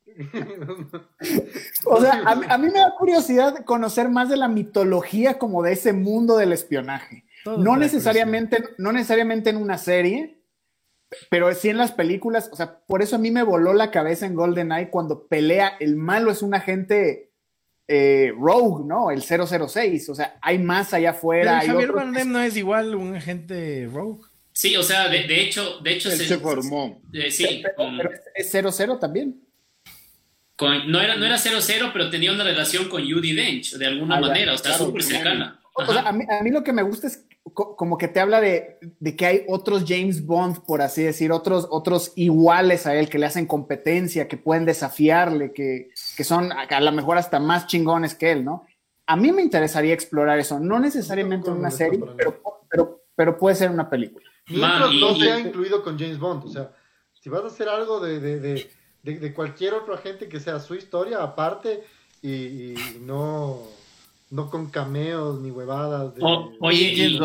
o 1.85 2.01
sea, 2.01 2.23
a, 2.25 2.57
mí 2.57 2.67
me 2.67 2.79
da 2.79 2.95
curiosidad 2.97 3.63
conocer 3.63 4.09
más 4.09 4.29
de 4.29 4.37
la 4.37 4.47
mitología 4.47 5.37
como 5.37 5.61
de 5.63 5.73
ese 5.73 5.93
mundo 5.93 6.37
del 6.37 6.51
espionaje. 6.53 7.25
no 7.45 7.77
necesariamente, 7.77 8.63
no 8.77 8.91
necesariamente 8.91 9.49
en 9.49 9.57
una 9.57 9.77
serie, 9.77 10.38
pero 11.29 11.53
sí 11.53 11.69
en 11.69 11.77
las 11.77 11.91
películas, 11.91 12.49
o 12.51 12.55
sea, 12.55 12.79
por 12.85 13.01
eso 13.01 13.15
a 13.15 13.19
mí 13.19 13.31
me 13.31 13.43
voló 13.43 13.73
la 13.73 13.91
cabeza 13.91 14.25
en 14.25 14.35
GoldenEye 14.35 14.89
cuando 14.89 15.27
pelea, 15.27 15.73
el 15.79 15.95
malo 15.95 16.31
es 16.31 16.41
un 16.41 16.53
agente 16.53 17.31
eh, 17.87 18.31
rogue, 18.37 18.85
¿no? 18.85 19.09
El 19.09 19.23
006, 19.23 20.09
o 20.09 20.15
sea, 20.15 20.37
hay 20.41 20.59
más 20.59 20.93
allá 20.93 21.11
afuera. 21.11 21.59
Pero 21.61 21.73
Javier 21.73 21.91
Bardem 21.91 22.31
no 22.31 22.39
es 22.39 22.55
igual 22.55 22.93
un 22.93 23.15
agente 23.15 23.89
rogue. 23.91 24.27
Sí, 24.53 24.75
o 24.75 24.83
sea, 24.83 25.07
de, 25.07 25.23
de 25.23 25.41
hecho, 25.41 25.79
de 25.79 25.93
hecho 25.93 26.11
Él 26.11 26.17
se, 26.17 26.37
formó. 26.37 27.01
Eh, 27.13 27.31
sí, 27.31 27.63
pero, 27.63 28.11
es 28.35 28.51
00 28.51 28.99
también. 28.99 29.41
Con, 30.55 30.91
no, 30.91 30.99
era, 30.99 31.15
no 31.15 31.25
era 31.25 31.37
00, 31.37 31.91
pero 31.93 32.09
tenía 32.09 32.31
una 32.31 32.43
relación 32.43 32.89
con 32.89 33.09
Judy 33.09 33.33
Dench, 33.33 33.75
de 33.75 33.87
alguna 33.87 34.19
manera, 34.19 34.53
o 34.53 34.57
sea, 34.57 34.77
súper 34.77 35.01
cercana. 35.01 35.59
O 35.73 35.85
sea, 35.85 36.01
a 36.01 36.11
mí, 36.11 36.25
a 36.29 36.43
mí, 36.43 36.51
lo 36.51 36.63
que 36.63 36.73
me 36.73 36.83
gusta 36.83 37.07
es 37.07 37.25
como 37.53 37.97
que 37.97 38.07
te 38.07 38.19
habla 38.19 38.41
de, 38.41 38.77
de, 38.99 39.15
que 39.15 39.25
hay 39.25 39.45
otros 39.47 39.85
James 39.87 40.25
Bond, 40.25 40.63
por 40.65 40.81
así 40.81 41.03
decir, 41.03 41.31
otros, 41.31 41.67
otros 41.69 42.11
iguales 42.15 42.85
a 42.85 42.95
él 42.95 43.09
que 43.09 43.19
le 43.19 43.25
hacen 43.25 43.45
competencia, 43.45 44.27
que 44.27 44.37
pueden 44.37 44.65
desafiarle, 44.65 45.53
que, 45.53 45.91
que 46.15 46.23
son 46.23 46.51
a 46.51 46.81
lo 46.81 46.91
mejor 46.91 47.17
hasta 47.17 47.39
más 47.39 47.67
chingones 47.67 48.15
que 48.15 48.31
él, 48.31 48.45
¿no? 48.45 48.65
A 49.05 49.15
mí 49.15 49.31
me 49.31 49.41
interesaría 49.41 49.93
explorar 49.93 50.39
eso, 50.39 50.59
no 50.59 50.79
necesariamente 50.79 51.49
en 51.49 51.57
una 51.57 51.71
serie, 51.71 51.99
pero, 52.17 52.41
pero, 52.69 53.01
pero 53.15 53.37
puede 53.37 53.55
ser 53.55 53.71
una 53.71 53.89
película. 53.89 54.25
Mientras 54.47 54.93
no 54.93 55.15
sea 55.15 55.39
incluido 55.39 55.83
con 55.83 55.97
James 55.97 56.19
Bond, 56.19 56.45
o 56.45 56.49
sea, 56.49 56.71
si 57.13 57.29
vas 57.29 57.43
a 57.43 57.47
hacer 57.47 57.69
algo 57.69 57.99
de, 57.99 58.19
de, 58.19 58.69
de, 59.03 59.33
cualquier 59.33 59.73
otro 59.73 59.93
agente 59.93 60.27
que 60.27 60.39
sea 60.39 60.59
su 60.59 60.75
historia 60.75 61.23
aparte 61.23 61.83
y 62.21 62.75
no 63.01 63.78
no 64.29 64.49
con 64.49 64.69
cameos 64.69 65.39
ni 65.41 65.51
huevadas. 65.51 66.15
De, 66.15 66.21
oye, 66.59 67.17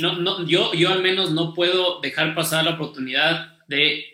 no, 0.00 0.16
no, 0.16 0.46
yo, 0.46 0.72
yo 0.74 0.90
al 0.90 1.02
menos 1.02 1.32
no 1.32 1.54
puedo 1.54 2.00
dejar 2.00 2.34
pasar 2.34 2.64
la 2.64 2.72
oportunidad 2.74 3.58
de 3.66 4.04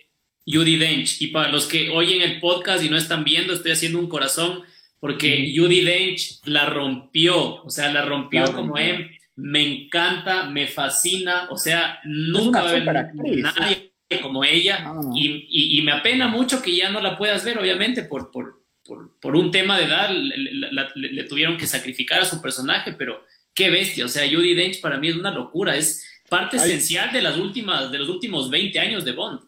Judy 0.47 0.77
Dench. 0.77 1.21
Y 1.21 1.29
para 1.29 1.51
los 1.51 1.67
que 1.67 1.91
oyen 1.91 2.23
el 2.23 2.41
podcast 2.41 2.83
y 2.83 2.89
no 2.89 2.97
están 2.97 3.25
viendo, 3.25 3.53
estoy 3.53 3.73
haciendo 3.73 3.99
un 3.99 4.09
corazón 4.09 4.63
porque 5.01 5.53
Judy 5.55 5.83
Dench 5.83 6.41
la 6.45 6.67
rompió, 6.67 7.63
o 7.63 7.69
sea, 7.69 7.93
la 7.93 8.03
rompió 8.03 8.53
como 8.53 8.79
él. 8.79 9.11
Me 9.37 9.61
encanta, 9.85 10.49
me 10.49 10.67
fascina, 10.67 11.49
o 11.51 11.59
sea, 11.59 11.99
nunca 12.05 12.63
va 12.63 12.69
a 12.69 12.71
haber 12.71 13.15
nadie 13.15 13.93
como 14.23 14.45
ella. 14.45 14.95
Y, 15.15 15.79
y, 15.79 15.83
me 15.83 15.93
apena 15.93 16.29
mucho 16.29 16.63
que 16.63 16.75
ya 16.75 16.91
no 16.91 17.01
la 17.01 17.19
puedas 17.19 17.45
ver, 17.45 17.59
obviamente, 17.59 18.05
por, 18.05 18.31
por, 18.31 18.64
por, 18.87 19.37
un 19.37 19.51
tema 19.51 19.79
de 19.79 19.85
edad 19.85 20.11
le, 20.11 21.25
tuvieron 21.25 21.57
que 21.57 21.67
sacrificar 21.67 22.21
a 22.21 22.25
su 22.25 22.41
personaje, 22.41 22.93
pero 22.93 23.23
qué 23.55 23.71
bestia, 23.71 24.05
o 24.05 24.09
sea, 24.09 24.29
Judy 24.29 24.55
Dench 24.55 24.81
para 24.81 24.99
mí 24.99 25.09
es 25.09 25.17
una 25.17 25.31
locura, 25.31 25.77
es 25.77 26.07
parte 26.29 26.57
esencial 26.57 27.13
de 27.13 27.23
las 27.23 27.39
últimas, 27.39 27.91
de 27.91 27.99
los 27.99 28.09
últimos 28.09 28.51
20 28.51 28.79
años 28.79 29.05
de 29.05 29.13
Bond. 29.13 29.41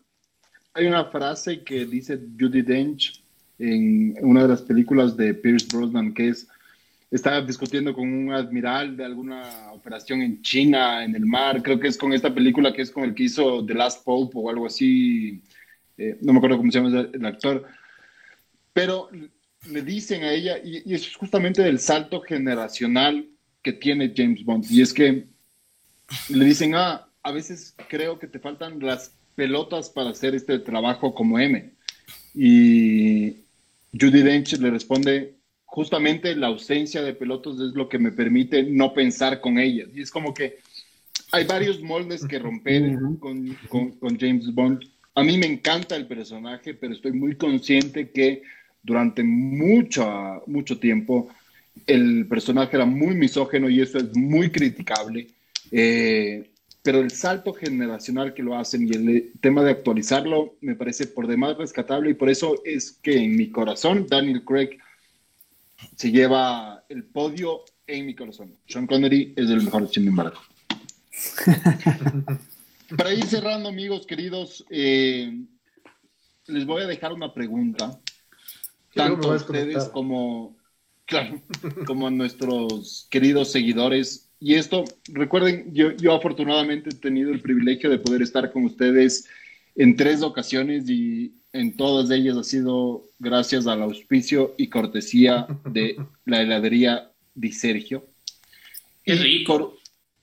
Hay 0.74 0.86
una 0.86 1.04
frase 1.06 1.62
que 1.62 1.86
dice 1.86 2.18
Judy 2.38 2.62
Dench 2.62 3.22
en 3.58 4.14
una 4.20 4.42
de 4.42 4.48
las 4.48 4.62
películas 4.62 5.16
de 5.16 5.34
Pierce 5.34 5.66
Brosnan 5.74 6.12
que 6.12 6.28
es 6.28 6.46
estaba 7.10 7.40
discutiendo 7.40 7.94
con 7.94 8.12
un 8.12 8.32
admiral 8.32 8.96
de 8.96 9.04
alguna 9.04 9.70
operación 9.72 10.22
en 10.22 10.42
China, 10.42 11.04
en 11.04 11.14
el 11.14 11.24
mar, 11.24 11.62
creo 11.62 11.78
que 11.78 11.88
es 11.88 11.96
con 11.96 12.12
esta 12.12 12.34
película 12.34 12.72
que 12.72 12.82
es 12.82 12.90
con 12.90 13.04
el 13.04 13.14
que 13.14 13.24
hizo 13.24 13.64
The 13.64 13.74
Last 13.74 14.04
Pope 14.04 14.32
o 14.34 14.50
algo 14.50 14.66
así, 14.66 15.40
eh, 15.96 16.18
no 16.20 16.32
me 16.32 16.38
acuerdo 16.38 16.58
cómo 16.58 16.70
se 16.70 16.80
llama 16.80 17.08
el 17.12 17.24
actor, 17.24 17.64
pero 18.76 19.08
le 19.70 19.80
dicen 19.80 20.22
a 20.22 20.34
ella, 20.34 20.58
y, 20.62 20.92
es 20.92 21.16
justamente 21.16 21.62
del 21.62 21.78
salto 21.78 22.20
generacional 22.20 23.26
que 23.62 23.72
tiene 23.72 24.12
James 24.14 24.44
Bond, 24.44 24.66
y 24.70 24.82
es 24.82 24.92
que 24.92 25.24
le 26.28 26.44
dicen, 26.44 26.74
ah, 26.74 27.08
a 27.22 27.32
veces 27.32 27.74
creo 27.88 28.18
que 28.18 28.26
te 28.26 28.38
faltan 28.38 28.78
las 28.80 29.16
pelotas 29.34 29.88
para 29.88 30.10
hacer 30.10 30.34
este 30.34 30.58
trabajo 30.58 31.14
como 31.14 31.38
M. 31.38 31.72
Y 32.34 33.44
Judy 33.98 34.22
Dench 34.22 34.58
le 34.58 34.70
responde, 34.70 35.36
justamente 35.64 36.36
la 36.36 36.48
ausencia 36.48 37.00
de 37.00 37.14
pelotas 37.14 37.54
es 37.54 37.72
lo 37.74 37.88
que 37.88 37.98
me 37.98 38.12
permite 38.12 38.62
no 38.62 38.92
pensar 38.92 39.40
con 39.40 39.58
ellas. 39.58 39.88
Y 39.94 40.02
es 40.02 40.10
como 40.10 40.34
que 40.34 40.58
hay 41.32 41.46
varios 41.46 41.80
moldes 41.80 42.26
que 42.26 42.38
romper 42.38 42.94
con, 43.20 43.56
con 43.70 44.18
James 44.18 44.54
Bond. 44.54 44.84
A 45.14 45.22
mí 45.22 45.38
me 45.38 45.46
encanta 45.46 45.96
el 45.96 46.06
personaje, 46.06 46.74
pero 46.74 46.92
estoy 46.92 47.12
muy 47.12 47.36
consciente 47.36 48.10
que 48.10 48.42
durante 48.86 49.24
mucho, 49.24 50.42
mucho 50.46 50.78
tiempo 50.78 51.28
el 51.86 52.26
personaje 52.26 52.76
era 52.76 52.86
muy 52.86 53.14
misógeno 53.14 53.68
y 53.68 53.80
eso 53.80 53.98
es 53.98 54.16
muy 54.16 54.50
criticable. 54.50 55.26
Eh, 55.72 56.50
pero 56.82 57.00
el 57.00 57.10
salto 57.10 57.52
generacional 57.52 58.32
que 58.32 58.44
lo 58.44 58.56
hacen 58.56 58.86
y 58.86 58.92
el 58.92 59.32
tema 59.40 59.64
de 59.64 59.72
actualizarlo 59.72 60.54
me 60.60 60.76
parece 60.76 61.08
por 61.08 61.26
demás 61.26 61.58
rescatable 61.58 62.10
y 62.10 62.14
por 62.14 62.30
eso 62.30 62.62
es 62.64 62.92
que 62.92 63.16
en 63.16 63.36
mi 63.36 63.50
corazón 63.50 64.06
Daniel 64.08 64.44
Craig 64.44 64.78
se 65.96 66.12
lleva 66.12 66.84
el 66.88 67.02
podio 67.04 67.64
en 67.88 68.06
mi 68.06 68.14
corazón. 68.14 68.54
Sean 68.68 68.86
Connery 68.86 69.34
es 69.36 69.50
el 69.50 69.62
mejor, 69.64 69.88
sin 69.88 70.06
embargo. 70.06 70.40
Para 72.96 73.12
ir 73.12 73.26
cerrando, 73.26 73.68
amigos 73.68 74.06
queridos, 74.06 74.64
eh, 74.70 75.42
les 76.46 76.64
voy 76.64 76.82
a 76.82 76.86
dejar 76.86 77.12
una 77.12 77.34
pregunta 77.34 77.98
tanto 78.96 79.32
a 79.32 79.36
ustedes 79.36 79.84
como, 79.90 80.56
claro, 81.04 81.40
como 81.86 82.08
a 82.08 82.10
nuestros 82.10 83.06
queridos 83.10 83.52
seguidores. 83.52 84.30
Y 84.40 84.54
esto, 84.54 84.84
recuerden, 85.08 85.72
yo, 85.72 85.92
yo 85.92 86.14
afortunadamente 86.14 86.90
he 86.90 86.94
tenido 86.94 87.30
el 87.30 87.40
privilegio 87.40 87.88
de 87.88 87.98
poder 87.98 88.22
estar 88.22 88.52
con 88.52 88.64
ustedes 88.64 89.28
en 89.76 89.96
tres 89.96 90.22
ocasiones 90.22 90.88
y 90.88 91.34
en 91.52 91.76
todas 91.76 92.10
ellas 92.10 92.36
ha 92.36 92.44
sido 92.44 93.04
gracias 93.18 93.66
al 93.66 93.82
auspicio 93.82 94.54
y 94.58 94.68
cortesía 94.68 95.46
de 95.64 95.96
la 96.24 96.42
heladería 96.42 97.10
Di 97.34 97.52
Sergio. 97.52 98.06
Y 99.04 99.44
por, 99.44 99.78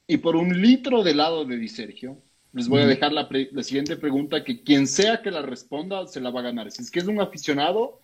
y 0.08 0.18
por 0.18 0.36
un 0.36 0.62
litro 0.62 1.04
de 1.04 1.12
helado 1.12 1.46
de 1.46 1.58
Di 1.58 1.70
Sergio, 1.70 2.18
les 2.52 2.68
voy 2.68 2.82
a 2.82 2.86
dejar 2.86 3.14
la, 3.14 3.28
la, 3.52 3.64
siguiente 3.64 3.96
pregunta 3.96 4.44
que 4.44 4.62
quien 4.62 4.86
sea 4.86 5.22
que 5.24 5.32
la 5.32 5.42
responda 5.42 6.06
se 6.06 6.22
la 6.22 6.30
va 6.30 6.42
a 6.42 6.44
ganar. 6.44 6.70
Si 6.70 6.84
es 6.84 6.92
que 6.92 7.00
es 7.00 7.08
un 7.08 7.20
aficionado, 7.20 8.00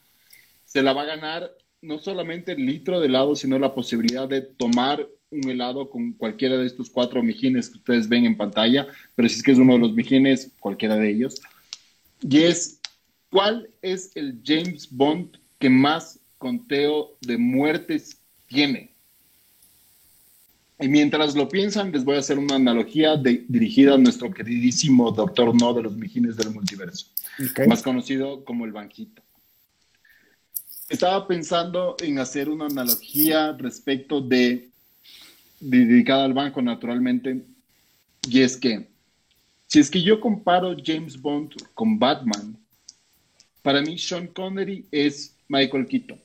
se 0.69 0.83
la 0.83 0.93
va 0.93 1.01
a 1.01 1.05
ganar 1.05 1.51
no 1.81 1.97
solamente 1.97 2.51
el 2.51 2.65
litro 2.65 2.99
de 2.99 3.07
helado, 3.07 3.35
sino 3.35 3.57
la 3.57 3.73
posibilidad 3.73 4.27
de 4.27 4.41
tomar 4.41 5.07
un 5.31 5.49
helado 5.49 5.89
con 5.89 6.13
cualquiera 6.13 6.57
de 6.57 6.67
estos 6.67 6.91
cuatro 6.91 7.23
mijines 7.23 7.69
que 7.69 7.79
ustedes 7.79 8.07
ven 8.07 8.25
en 8.25 8.37
pantalla, 8.37 8.87
pero 9.15 9.27
si 9.27 9.37
es 9.37 9.43
que 9.43 9.51
es 9.51 9.57
uno 9.57 9.73
de 9.73 9.79
los 9.79 9.93
mijines, 9.93 10.51
cualquiera 10.59 10.95
de 10.95 11.09
ellos. 11.09 11.41
Y 12.21 12.43
es, 12.43 12.79
¿cuál 13.31 13.69
es 13.81 14.11
el 14.15 14.41
James 14.45 14.87
Bond 14.91 15.37
que 15.57 15.69
más 15.69 16.19
conteo 16.37 17.17
de 17.21 17.37
muertes 17.37 18.19
tiene? 18.45 18.91
Y 20.79 20.87
mientras 20.87 21.35
lo 21.35 21.49
piensan, 21.49 21.91
les 21.91 22.03
voy 22.03 22.15
a 22.15 22.19
hacer 22.19 22.37
una 22.37 22.55
analogía 22.55 23.17
dirigida 23.17 23.95
a 23.95 23.97
nuestro 23.97 24.31
queridísimo 24.31 25.11
Doctor 25.11 25.59
No 25.59 25.73
de 25.73 25.83
los 25.83 25.95
Mijines 25.97 26.37
del 26.37 26.51
Multiverso, 26.51 27.07
más 27.67 27.81
conocido 27.81 28.45
como 28.45 28.65
el 28.65 28.71
Banquito. 28.71 29.23
Estaba 30.89 31.27
pensando 31.27 31.95
en 31.99 32.17
hacer 32.17 32.49
una 32.49 32.65
analogía 32.65 33.53
respecto 33.53 34.21
de, 34.21 34.69
dedicada 35.59 36.25
al 36.25 36.33
banco, 36.33 36.61
naturalmente, 36.61 37.45
y 38.27 38.41
es 38.41 38.57
que 38.57 38.87
si 39.67 39.79
es 39.79 39.91
que 39.91 40.01
yo 40.01 40.19
comparo 40.19 40.75
James 40.83 41.21
Bond 41.21 41.53
con 41.75 41.99
Batman, 41.99 42.57
para 43.61 43.81
mí 43.81 43.99
Sean 43.99 44.25
Connery 44.27 44.87
es 44.91 45.35
Michael 45.47 45.85
Keaton, 45.85 46.19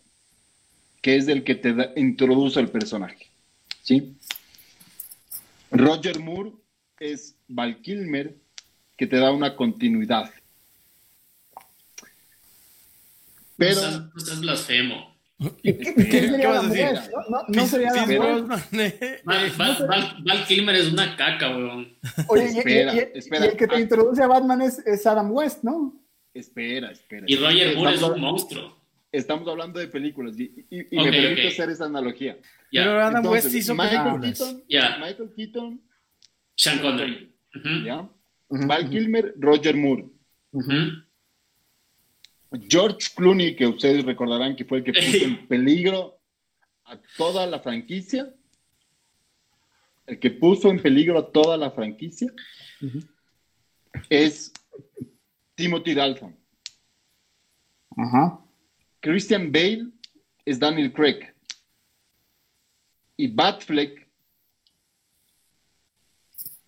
que 1.02 1.16
es 1.16 1.28
el 1.28 1.44
que 1.44 1.54
te 1.54 1.74
introduce 1.96 2.58
al 2.58 2.70
personaje, 2.70 3.26
¿sí? 3.82 4.16
Roger 5.70 6.20
Moore 6.20 6.52
es 6.98 7.36
Val 7.48 7.82
Kilmer, 7.82 8.34
que 8.96 9.06
te 9.06 9.16
da 9.16 9.30
una 9.30 9.54
continuidad. 9.56 10.30
Pero. 13.68 14.10
No 14.14 14.20
seas, 14.20 14.40
blasfemo. 14.40 15.14
¿Qué, 15.62 15.76
¿Qué, 15.76 16.46
vas 16.46 16.64
a 16.64 16.68
decir? 16.68 17.00
No, 17.28 17.42
no, 17.48 17.66
sería 17.66 17.92
Val, 19.24 20.44
Kilmer 20.46 20.76
es 20.76 20.92
una 20.92 21.16
caca, 21.16 21.50
weón. 21.50 21.96
Oye, 22.28 22.44
espera, 22.44 22.94
y, 22.94 22.98
espera. 23.18 23.46
y, 23.46 23.48
el 23.48 23.56
que 23.56 23.66
te 23.66 23.80
introduce 23.80 24.22
a 24.22 24.28
Batman 24.28 24.62
es, 24.62 24.78
es, 24.86 25.06
Adam 25.06 25.32
West, 25.32 25.64
¿no? 25.64 26.00
Espera, 26.32 26.92
espera. 26.92 27.24
Y 27.26 27.36
Roger 27.36 27.76
Moore 27.76 27.94
es 27.94 28.02
un 28.02 28.20
monstruo. 28.20 28.84
Estamos 29.10 29.46
hablando 29.48 29.78
de 29.78 29.88
películas 29.88 30.38
y, 30.38 30.66
y, 30.70 30.80
y 30.90 30.96
me 30.96 31.10
permite 31.10 31.32
okay. 31.32 31.46
hacer 31.48 31.70
esa 31.70 31.84
analogía. 31.84 32.36
Yeah. 32.70 32.84
Pero 32.84 33.00
Adam 33.00 33.16
Entonces, 33.16 33.44
West 33.44 33.56
hizo 33.56 33.74
Michael 33.74 34.20
películas. 34.20 34.38
Keaton, 34.38 34.64
yeah. 34.66 34.98
Michael 34.98 35.30
Keaton, 35.36 35.80
Sean 36.56 36.78
Connery. 36.80 37.34
Uh 37.54 37.58
-huh. 37.58 37.84
¿ya? 37.84 38.00
Uh 38.00 38.58
-huh. 38.58 38.66
Val 38.66 38.90
Kilmer, 38.90 39.34
Roger 39.38 39.76
Moore. 39.76 40.04
Uh 40.52 40.62
-huh. 40.62 41.03
George 42.68 43.10
Clooney, 43.14 43.56
que 43.56 43.66
ustedes 43.66 44.04
recordarán 44.04 44.56
que 44.56 44.64
fue 44.64 44.78
el 44.78 44.84
que 44.84 44.92
puso 44.92 45.24
en 45.24 45.46
peligro 45.46 46.18
a 46.84 47.00
toda 47.16 47.46
la 47.46 47.60
franquicia, 47.60 48.32
el 50.06 50.18
que 50.18 50.30
puso 50.30 50.68
en 50.68 50.80
peligro 50.80 51.18
a 51.18 51.32
toda 51.32 51.56
la 51.56 51.70
franquicia, 51.70 52.32
uh 52.80 52.86
-huh. 52.86 53.08
es 54.08 54.52
Timothy 55.54 55.94
Dalton. 55.94 56.36
Uh 57.96 58.02
-huh. 58.02 58.40
Christian 59.00 59.50
Bale 59.52 59.90
es 60.44 60.58
Daniel 60.58 60.92
Craig. 60.92 61.32
Y 63.16 63.28
Batfleck, 63.28 64.08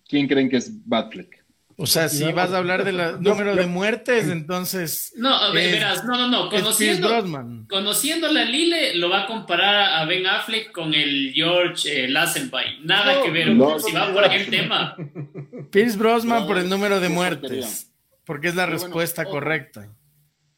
¿quién 0.07 0.27
creen 0.27 0.49
que 0.49 0.57
es 0.57 0.71
Batfleck? 0.87 1.36
O 1.79 1.85
sea, 1.85 2.09
si 2.09 2.23
vas 2.31 2.51
a 2.51 2.57
hablar 2.57 2.83
del 2.83 2.97
número 3.21 3.55
de 3.55 3.67
muertes, 3.67 4.27
entonces. 4.29 5.13
No, 5.15 5.53
verás, 5.53 6.03
no, 6.05 6.17
no, 6.17 6.27
no. 6.27 6.49
Conociendo, 6.49 7.07
conociendo 7.69 8.31
la 8.31 8.45
Lile, 8.45 8.95
lo 8.95 9.09
va 9.11 9.23
a 9.23 9.27
comparar 9.27 9.93
a 9.93 10.05
Ben 10.05 10.25
Affleck 10.25 10.71
con 10.71 10.95
el 10.95 11.31
George 11.35 12.05
eh, 12.05 12.07
Lassenby. 12.07 12.79
Nada 12.83 13.21
que 13.21 13.29
ver. 13.29 13.55
si 13.79 13.91
va 13.91 14.11
por 14.11 14.25
aquel 14.25 14.49
tema. 14.49 14.97
Pierce 15.71 15.97
Brosnan 15.97 16.47
por 16.47 16.57
el 16.57 16.67
número 16.67 16.99
de 16.99 17.09
muertes. 17.09 17.93
Porque 18.25 18.47
es 18.47 18.55
la 18.55 18.65
respuesta 18.65 19.23
correcta. 19.23 19.87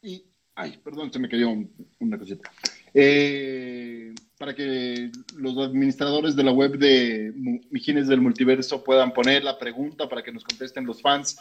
Y, 0.02 0.24
ay, 0.54 0.80
perdón, 0.82 1.12
se 1.12 1.18
me 1.18 1.28
cayó 1.28 1.50
una 1.98 2.18
cosita. 2.18 2.50
Eh, 2.94 4.14
para 4.38 4.54
que 4.54 5.10
los 5.36 5.56
administradores 5.58 6.34
de 6.34 6.44
la 6.44 6.52
web 6.52 6.78
de 6.78 7.32
Mijines 7.70 8.08
del 8.08 8.20
Multiverso 8.20 8.82
puedan 8.82 9.12
poner 9.12 9.44
la 9.44 9.58
pregunta 9.58 10.08
para 10.08 10.22
que 10.22 10.32
nos 10.32 10.44
contesten 10.44 10.86
los 10.86 11.02
fans. 11.02 11.36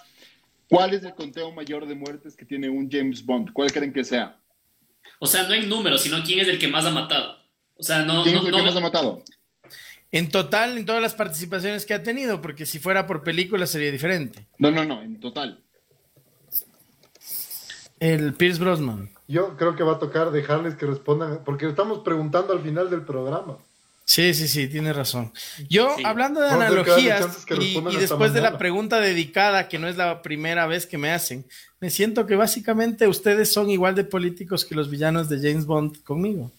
¿Cuál 0.70 0.94
es 0.94 1.04
el 1.04 1.14
conteo 1.16 1.52
mayor 1.52 1.88
de 1.88 1.96
muertes 1.96 2.36
que 2.36 2.46
tiene 2.46 2.70
un 2.70 2.90
James 2.92 3.26
Bond? 3.26 3.54
¿Cuál 3.54 3.72
creen 3.72 3.94
que 3.94 4.04
sea? 4.04 4.38
O 5.20 5.26
sea, 5.26 5.44
no 5.44 5.54
en 5.54 5.68
números, 5.68 6.02
sino 6.02 6.22
quién 6.24 6.40
es 6.40 6.48
el 6.48 6.60
que 6.60 6.68
más 6.68 6.86
ha 6.86 6.92
matado. 6.92 7.38
O 7.76 7.84
sea, 7.84 8.04
no. 8.04 8.24
¿Quién 8.24 8.36
es 8.36 8.46
el 8.46 8.54
que 8.54 8.62
más 8.62 8.76
ha 8.76 8.82
matado? 8.82 9.24
En 10.12 10.30
total, 10.30 10.78
en 10.78 10.86
todas 10.86 11.02
las 11.02 11.14
participaciones 11.14 11.86
que 11.86 11.94
ha 11.94 12.04
tenido, 12.04 12.42
porque 12.42 12.66
si 12.66 12.80
fuera 12.80 13.06
por 13.08 13.24
película 13.24 13.68
sería 13.68 13.92
diferente. 13.92 14.48
No, 14.58 14.72
no, 14.72 14.84
no, 14.84 15.02
en 15.02 15.20
total. 15.20 15.64
El 18.00 18.34
Pierce 18.34 18.60
Brosnan. 18.60 19.10
Yo 19.30 19.56
creo 19.58 19.76
que 19.76 19.84
va 19.84 19.94
a 19.94 20.00
tocar 20.00 20.32
dejarles 20.32 20.74
que 20.74 20.88
respondan, 20.88 21.44
porque 21.46 21.68
estamos 21.68 22.00
preguntando 22.00 22.52
al 22.52 22.62
final 22.62 22.90
del 22.90 23.04
programa. 23.04 23.60
Sí, 24.04 24.34
sí, 24.34 24.48
sí, 24.48 24.68
tiene 24.68 24.92
razón. 24.92 25.32
Yo, 25.70 25.96
hablando 26.04 26.42
de 26.42 26.50
analogías 26.50 27.46
y, 27.52 27.80
después 27.96 28.34
de 28.34 28.42
la 28.42 28.58
pregunta 28.58 29.00
dedicada, 29.00 29.68
que 29.68 29.78
no 29.78 29.88
es 29.88 29.98
la 29.98 30.24
primera 30.24 30.66
vez 30.66 30.88
que 30.88 30.98
me 30.98 31.12
hacen, 31.12 31.46
me 31.80 31.92
siento 31.92 32.26
que 32.26 32.36
básicamente 32.36 33.08
ustedes 33.08 33.54
son 33.54 33.70
igual 33.70 33.94
de 33.94 34.04
políticos 34.04 34.66
que 34.66 34.74
los 34.74 34.90
villanos 34.90 35.30
de 35.30 35.38
James 35.38 35.68
Bond 35.68 36.02
conmigo. 36.02 36.52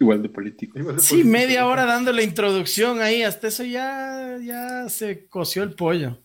Igual 0.00 0.22
de 0.22 0.30
políticos. 0.30 1.04
sí, 1.04 1.22
media 1.22 1.66
hora 1.66 1.84
dando 1.84 2.12
la 2.12 2.22
introducción 2.22 3.02
ahí, 3.02 3.22
hasta 3.22 3.48
eso 3.48 3.62
ya, 3.62 4.38
ya 4.42 4.88
se 4.88 5.26
coció 5.26 5.64
el 5.64 5.74
pollo. 5.74 6.16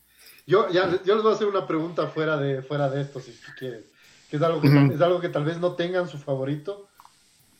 Yo, 0.47 0.71
ya, 0.71 1.03
yo 1.03 1.15
les 1.15 1.23
voy 1.23 1.33
a 1.33 1.35
hacer 1.35 1.47
una 1.47 1.67
pregunta 1.67 2.07
fuera 2.07 2.37
de, 2.37 2.61
fuera 2.61 2.89
de 2.89 3.01
esto, 3.01 3.19
si 3.19 3.33
quieren 3.59 3.90
que 4.31 4.37
es 4.37 4.43
algo 4.43 4.61
que, 4.61 4.67
es 4.67 5.01
algo 5.01 5.19
que 5.19 5.27
tal 5.27 5.43
vez 5.43 5.59
no 5.59 5.73
tengan 5.73 6.07
su 6.07 6.17
favorito, 6.17 6.87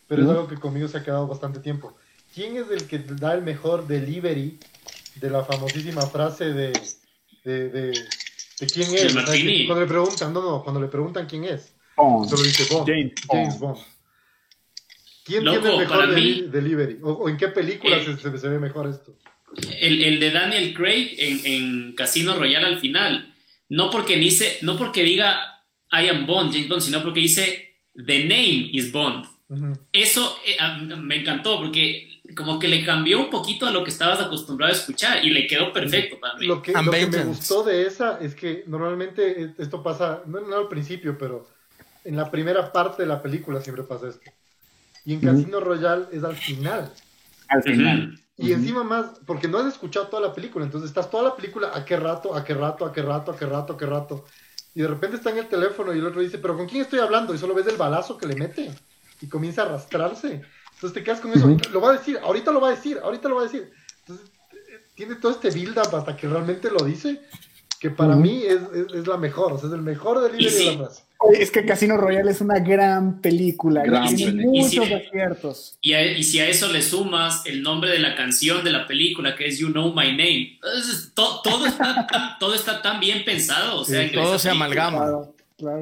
pero 0.07 0.23
es 0.23 0.29
algo 0.29 0.47
que 0.47 0.55
conmigo 0.55 0.87
se 0.87 0.99
ha 0.99 1.03
quedado 1.03 1.27
bastante 1.27 1.59
tiempo. 1.59 1.97
¿Quién 2.33 2.55
es 2.55 2.71
el 2.71 2.87
que 2.87 2.97
da 2.99 3.33
el 3.33 3.41
mejor 3.41 3.87
delivery 3.87 4.57
de 5.15 5.29
la 5.29 5.43
famosísima 5.43 6.03
frase 6.03 6.53
de, 6.53 6.71
de, 7.43 7.69
de, 7.69 7.93
quién 8.73 8.87
es? 8.95 9.13
cuando 9.67 9.81
le 9.81 9.85
preguntan, 9.85 10.33
no, 10.33 10.41
no, 10.41 10.63
cuando 10.63 10.79
le 10.79 10.87
preguntan 10.87 11.25
quién 11.25 11.43
es, 11.43 11.73
solo 11.97 12.41
dice 12.41 12.73
Bond, 12.73 12.87
James, 13.27 13.59
Bond. 13.59 13.77
¿Quién 15.25 15.43
tiene 15.43 15.73
el 15.73 15.77
mejor 15.77 16.15
delivery? 16.15 16.99
¿O, 17.03 17.27
en 17.27 17.35
qué 17.35 17.49
película 17.49 17.97
eh, 17.97 18.17
se, 18.17 18.37
se, 18.37 18.47
ve 18.47 18.59
mejor 18.59 18.87
esto? 18.87 19.13
El, 19.77 20.01
el 20.01 20.21
de 20.21 20.31
Daniel 20.31 20.73
Craig 20.73 21.15
en, 21.17 21.45
en, 21.45 21.95
Casino 21.95 22.33
Royale 22.33 22.67
al 22.67 22.79
final. 22.79 23.35
No 23.67 23.89
porque, 23.89 24.15
dice, 24.15 24.57
no 24.61 24.77
porque 24.77 25.03
diga 25.03 25.50
I 25.91 26.09
am 26.09 26.25
Bond, 26.25 26.53
James 26.53 26.69
Bond, 26.69 26.81
sino 26.81 27.03
porque 27.03 27.19
dice 27.19 27.75
The 27.93 28.23
name 28.23 28.69
is 28.71 28.91
Bond. 28.91 29.25
Eso 29.91 30.37
eh, 30.45 30.57
me 30.97 31.17
encantó 31.17 31.59
porque 31.59 32.21
como 32.35 32.57
que 32.57 32.69
le 32.69 32.85
cambió 32.85 33.19
un 33.19 33.29
poquito 33.29 33.65
a 33.65 33.71
lo 33.71 33.83
que 33.83 33.89
estabas 33.89 34.21
acostumbrado 34.21 34.71
a 34.71 34.75
escuchar 34.75 35.23
y 35.25 35.29
le 35.29 35.45
quedó 35.47 35.73
perfecto 35.73 36.17
también. 36.21 36.49
Lo 36.49 36.61
que, 36.61 36.71
me 36.71 37.23
gustó 37.23 37.63
de 37.63 37.85
esa 37.85 38.19
es 38.21 38.33
que 38.33 38.63
normalmente 38.67 39.53
esto 39.57 39.83
pasa, 39.83 40.21
no, 40.25 40.39
al 40.55 40.69
principio, 40.69 41.17
pero 41.17 41.47
en 42.05 42.15
la 42.15 42.31
primera 42.31 42.71
parte 42.71 43.03
de 43.03 43.09
la 43.09 43.21
película 43.21 43.59
siempre 43.59 43.83
pasa 43.83 44.07
esto. 44.07 44.31
Y 45.03 45.13
en 45.15 45.19
Casino 45.19 45.59
Royale 45.59 46.05
es 46.13 46.23
al 46.23 46.35
final. 46.35 46.91
Al 47.49 47.63
final. 47.63 48.19
Y 48.37 48.53
encima 48.53 48.83
más, 48.83 49.19
porque 49.25 49.47
no 49.47 49.57
has 49.57 49.67
escuchado 49.67 50.07
toda 50.07 50.21
la 50.21 50.33
película, 50.33 50.63
entonces 50.63 50.89
estás 50.89 51.11
toda 51.11 51.23
la 51.23 51.35
película 51.35 51.71
a 51.73 51.83
qué 51.83 51.97
rato, 51.97 52.33
a 52.33 52.43
qué 52.43 52.53
rato, 52.53 52.85
a 52.85 52.93
qué 52.93 53.01
rato, 53.01 53.31
a 53.31 53.37
qué 53.37 53.45
rato, 53.45 53.73
a 53.73 53.77
qué 53.77 53.85
rato 53.85 54.25
y 54.73 54.81
de 54.81 54.87
repente 54.87 55.17
está 55.17 55.31
en 55.31 55.39
el 55.39 55.47
teléfono 55.47 55.93
y 55.93 55.99
el 55.99 56.05
otro 56.05 56.21
dice, 56.21 56.37
pero 56.37 56.55
¿con 56.55 56.67
quién 56.67 56.81
estoy 56.81 56.99
hablando? 56.99 57.33
Y 57.33 57.37
solo 57.37 57.53
ves 57.53 57.67
el 57.67 57.77
balazo 57.77 58.17
que 58.17 58.27
le 58.27 58.35
mete 58.35 58.71
y 59.21 59.27
comienza 59.27 59.63
a 59.63 59.65
arrastrarse. 59.65 60.41
Entonces 60.73 60.93
te 60.93 61.03
quedas 61.03 61.19
con 61.19 61.31
eso, 61.31 61.47
lo 61.71 61.81
va 61.81 61.89
a 61.89 61.97
decir, 61.97 62.19
ahorita 62.23 62.51
lo 62.51 62.61
va 62.61 62.69
a 62.69 62.71
decir, 62.71 62.99
ahorita 63.03 63.29
lo 63.29 63.35
va 63.35 63.41
a 63.41 63.45
decir. 63.45 63.71
Entonces 63.99 64.31
tiene 64.95 65.15
todo 65.15 65.31
este 65.31 65.51
build-up 65.51 65.95
hasta 65.95 66.15
que 66.15 66.27
realmente 66.27 66.71
lo 66.71 66.83
dice, 66.83 67.21
que 67.79 67.89
para 67.89 68.15
mí 68.15 68.43
es, 68.43 68.61
es, 68.93 69.07
la 69.07 69.17
mejor, 69.17 69.53
o 69.53 69.57
sea, 69.57 69.67
es 69.67 69.73
el 69.73 69.81
mejor 69.81 70.21
delivery 70.21 70.53
de 70.53 70.65
la 70.77 70.85
frase. 70.85 71.03
Es 71.33 71.51
que 71.51 71.65
Casino 71.65 71.97
Royale 71.97 72.31
es 72.31 72.41
una 72.41 72.59
gran 72.59 73.21
película. 73.21 73.83
tiene 74.15 74.45
muchos 74.45 74.89
y 74.89 74.93
aciertos. 74.93 75.77
Y, 75.81 76.23
si 76.23 76.39
a 76.39 76.47
eso 76.47 76.71
le 76.71 76.81
sumas 76.81 77.45
el 77.45 77.61
nombre 77.61 77.91
de 77.91 77.99
la 77.99 78.15
canción 78.15 78.63
de 78.63 78.71
la 78.71 78.87
película, 78.87 79.35
que 79.35 79.45
es 79.47 79.59
You 79.59 79.71
Know 79.71 79.93
My 79.93 80.09
Name, 80.11 80.59
todo, 81.13 81.65
está, 81.65 82.37
todo 82.39 82.55
está 82.55 82.81
tan 82.81 82.99
bien 82.99 83.23
pensado. 83.23 83.81
O 83.81 83.85
sea, 83.85 84.11
todo 84.11 84.39
se 84.39 84.49
amalgama. 84.49 85.27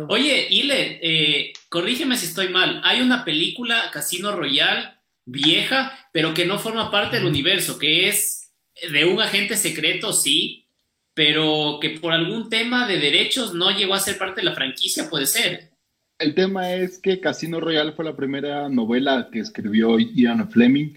Oye, 0.10 0.48
Ile, 0.49 0.99
eh, 1.02 1.53
corrígeme 1.70 2.18
si 2.18 2.26
estoy 2.26 2.49
mal. 2.49 2.82
Hay 2.84 3.02
una 3.02 3.24
película, 3.24 3.90
Casino 3.91 4.36
Royale, 4.36 4.90
vieja, 5.26 6.10
pero 6.11 6.34
que 6.34 6.45
no 6.45 6.60
forma 6.60 6.91
parte 6.91 7.18
del 7.18 7.26
universo, 7.26 7.80
que 7.80 8.10
es 8.10 8.52
de 8.91 9.06
un 9.06 9.22
agente 9.22 9.56
secreto, 9.56 10.14
sí, 10.14 10.66
pero 11.20 11.80
que 11.82 12.00
por 12.00 12.14
algún 12.14 12.50
tema 12.50 12.88
de 12.88 12.98
derechos 12.98 13.54
no 13.54 13.72
llegó 13.72 13.94
a 13.94 14.00
ser 14.00 14.18
parte 14.18 14.40
de 14.40 14.46
la 14.46 14.56
franquicia, 14.56 15.10
puede 15.10 15.26
ser. 15.26 15.70
El 16.18 16.34
tema 16.34 16.72
es 16.76 16.98
que 16.98 17.20
Casino 17.20 17.60
Royale 17.60 17.91
fue 17.91 18.06
la 18.06 18.16
primera 18.16 18.70
novela 18.70 19.28
que 19.30 19.40
escribió 19.40 20.00
Ian 20.00 20.50
Fleming 20.50 20.94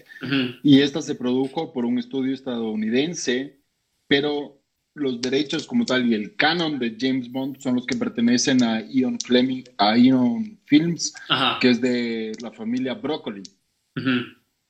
y 0.63 0.79
esta 0.79 1.01
se 1.01 1.15
produjo 1.15 1.73
por 1.73 1.83
un 1.83 1.99
estudio 1.99 2.33
estadounidense, 2.33 3.59
pero 4.07 4.61
los 4.95 5.19
derechos 5.19 5.67
como 5.67 5.83
tal 5.83 6.07
y 6.07 6.13
el 6.13 6.37
canon 6.37 6.79
de 6.79 6.95
James 6.97 7.29
Bond 7.29 7.59
son 7.59 7.75
los 7.75 7.85
que 7.85 7.97
pertenecen 7.97 8.63
a 8.63 8.79
Ian 8.79 9.19
Fleming, 9.19 9.63
a 9.77 9.97
Ian 9.97 10.57
Films, 10.63 11.13
que 11.59 11.69
es 11.69 11.81
de 11.81 12.31
la 12.41 12.51
familia 12.53 12.93
Broccoli. 12.93 13.43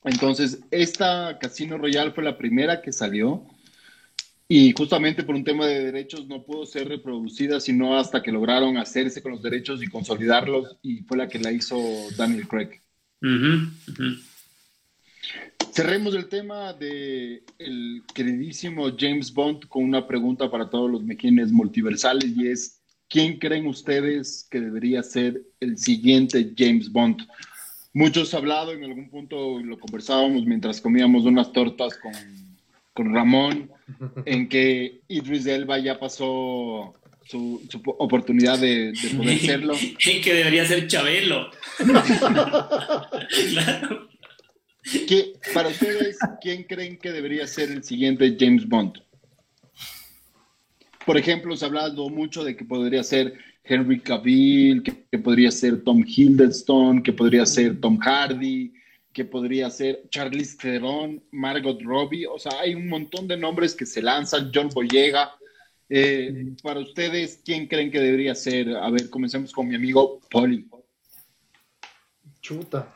Entonces, 0.02 0.64
esta 0.72 1.38
Casino 1.40 1.78
Royale 1.78 2.10
fue 2.10 2.24
la 2.24 2.36
primera 2.36 2.82
que 2.82 2.90
salió 2.90 3.46
y 4.48 4.72
justamente 4.72 5.22
por 5.22 5.34
un 5.34 5.44
tema 5.44 5.66
de 5.66 5.84
derechos 5.84 6.26
no 6.26 6.44
pudo 6.44 6.66
ser 6.66 6.88
reproducida 6.88 7.60
sino 7.60 7.96
hasta 7.96 8.22
que 8.22 8.32
lograron 8.32 8.76
hacerse 8.76 9.22
con 9.22 9.32
los 9.32 9.42
derechos 9.42 9.82
y 9.82 9.88
consolidarlos 9.88 10.76
y 10.82 10.98
fue 11.02 11.16
la 11.16 11.28
que 11.28 11.38
la 11.38 11.50
hizo 11.50 11.78
Daniel 12.16 12.46
Craig. 12.46 12.82
Cerremos 15.72 16.14
el 16.14 16.28
tema 16.28 16.72
de 16.74 17.42
el 17.58 18.02
queridísimo 18.14 18.92
James 18.96 19.32
Bond 19.32 19.66
con 19.66 19.82
una 19.82 20.06
pregunta 20.06 20.50
para 20.50 20.68
todos 20.68 20.90
los 20.90 21.02
mejines 21.02 21.50
multiversales 21.50 22.36
y 22.36 22.48
es 22.48 22.82
¿quién 23.08 23.38
creen 23.38 23.66
ustedes 23.66 24.46
que 24.50 24.60
debería 24.60 25.02
ser 25.02 25.42
el 25.60 25.78
siguiente 25.78 26.52
James 26.56 26.92
Bond? 26.92 27.26
Muchos 27.94 28.34
han 28.34 28.40
hablado, 28.40 28.72
en 28.72 28.84
algún 28.84 29.08
punto 29.08 29.60
lo 29.60 29.78
conversábamos 29.78 30.44
mientras 30.44 30.80
comíamos 30.80 31.24
unas 31.24 31.52
tortas 31.52 31.96
con, 31.96 32.12
con 32.94 33.12
Ramón, 33.12 33.70
en 34.24 34.48
que 34.48 35.00
Idris 35.08 35.44
Elba 35.46 35.78
ya 35.78 35.98
pasó 35.98 36.94
su, 37.26 37.60
oportunidad 37.98 38.58
de, 38.58 38.94
poder 39.16 39.38
serlo. 39.38 39.74
En 39.74 40.22
que 40.22 40.32
debería 40.32 40.64
ser 40.64 40.86
Chabelo. 40.86 41.50
claro. 43.50 44.08
para 45.52 45.68
ustedes, 45.68 46.18
¿quién 46.40 46.62
creen 46.62 46.96
que 46.96 47.10
debería 47.10 47.46
ser 47.46 47.70
el 47.70 47.82
siguiente 47.82 48.36
James 48.38 48.66
Bond? 48.66 49.02
Por 51.04 51.18
ejemplo, 51.18 51.56
se 51.56 51.64
ha 51.64 51.68
hablado 51.68 52.08
mucho 52.08 52.44
de 52.44 52.56
que 52.56 52.64
podría 52.64 53.02
ser 53.02 53.34
Henry 53.64 54.00
Cavill, 54.00 54.82
que, 54.82 55.18
podría 55.18 55.50
ser 55.50 55.82
Tom 55.82 56.04
Hiddleston, 56.06 57.02
que 57.02 57.12
podría 57.12 57.44
ser 57.44 57.80
Tom 57.80 57.98
Hardy, 57.98 58.72
que 59.14 59.24
podría 59.24 59.70
ser 59.70 60.02
Charlize 60.10 60.58
Theron, 60.58 61.22
Margot 61.30 61.80
Robbie, 61.80 62.26
o 62.26 62.38
sea, 62.38 62.60
hay 62.60 62.74
un 62.74 62.88
montón 62.88 63.28
de 63.28 63.36
nombres 63.36 63.74
que 63.74 63.86
se 63.86 64.02
lanzan, 64.02 64.50
John 64.52 64.68
Boyega. 64.68 65.32
Eh, 65.88 66.52
para 66.62 66.80
ustedes, 66.80 67.40
¿quién 67.44 67.68
creen 67.68 67.90
que 67.90 68.00
debería 68.00 68.34
ser? 68.34 68.76
A 68.76 68.90
ver, 68.90 69.08
comencemos 69.08 69.52
con 69.52 69.68
mi 69.68 69.76
amigo 69.76 70.20
Poli. 70.30 70.68
Chuta. 72.40 72.92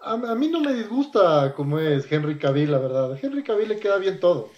A, 0.00 0.16
mí 0.34 0.48
no 0.48 0.60
me 0.60 0.72
disgusta 0.72 1.52
como 1.54 1.78
es 1.78 2.10
Henry 2.10 2.38
Cavill, 2.38 2.70
la 2.70 2.78
verdad. 2.78 3.12
A 3.12 3.18
Henry 3.20 3.42
Cavill 3.42 3.68
le 3.68 3.78
queda 3.78 3.98
bien 3.98 4.18
todo. 4.18 4.50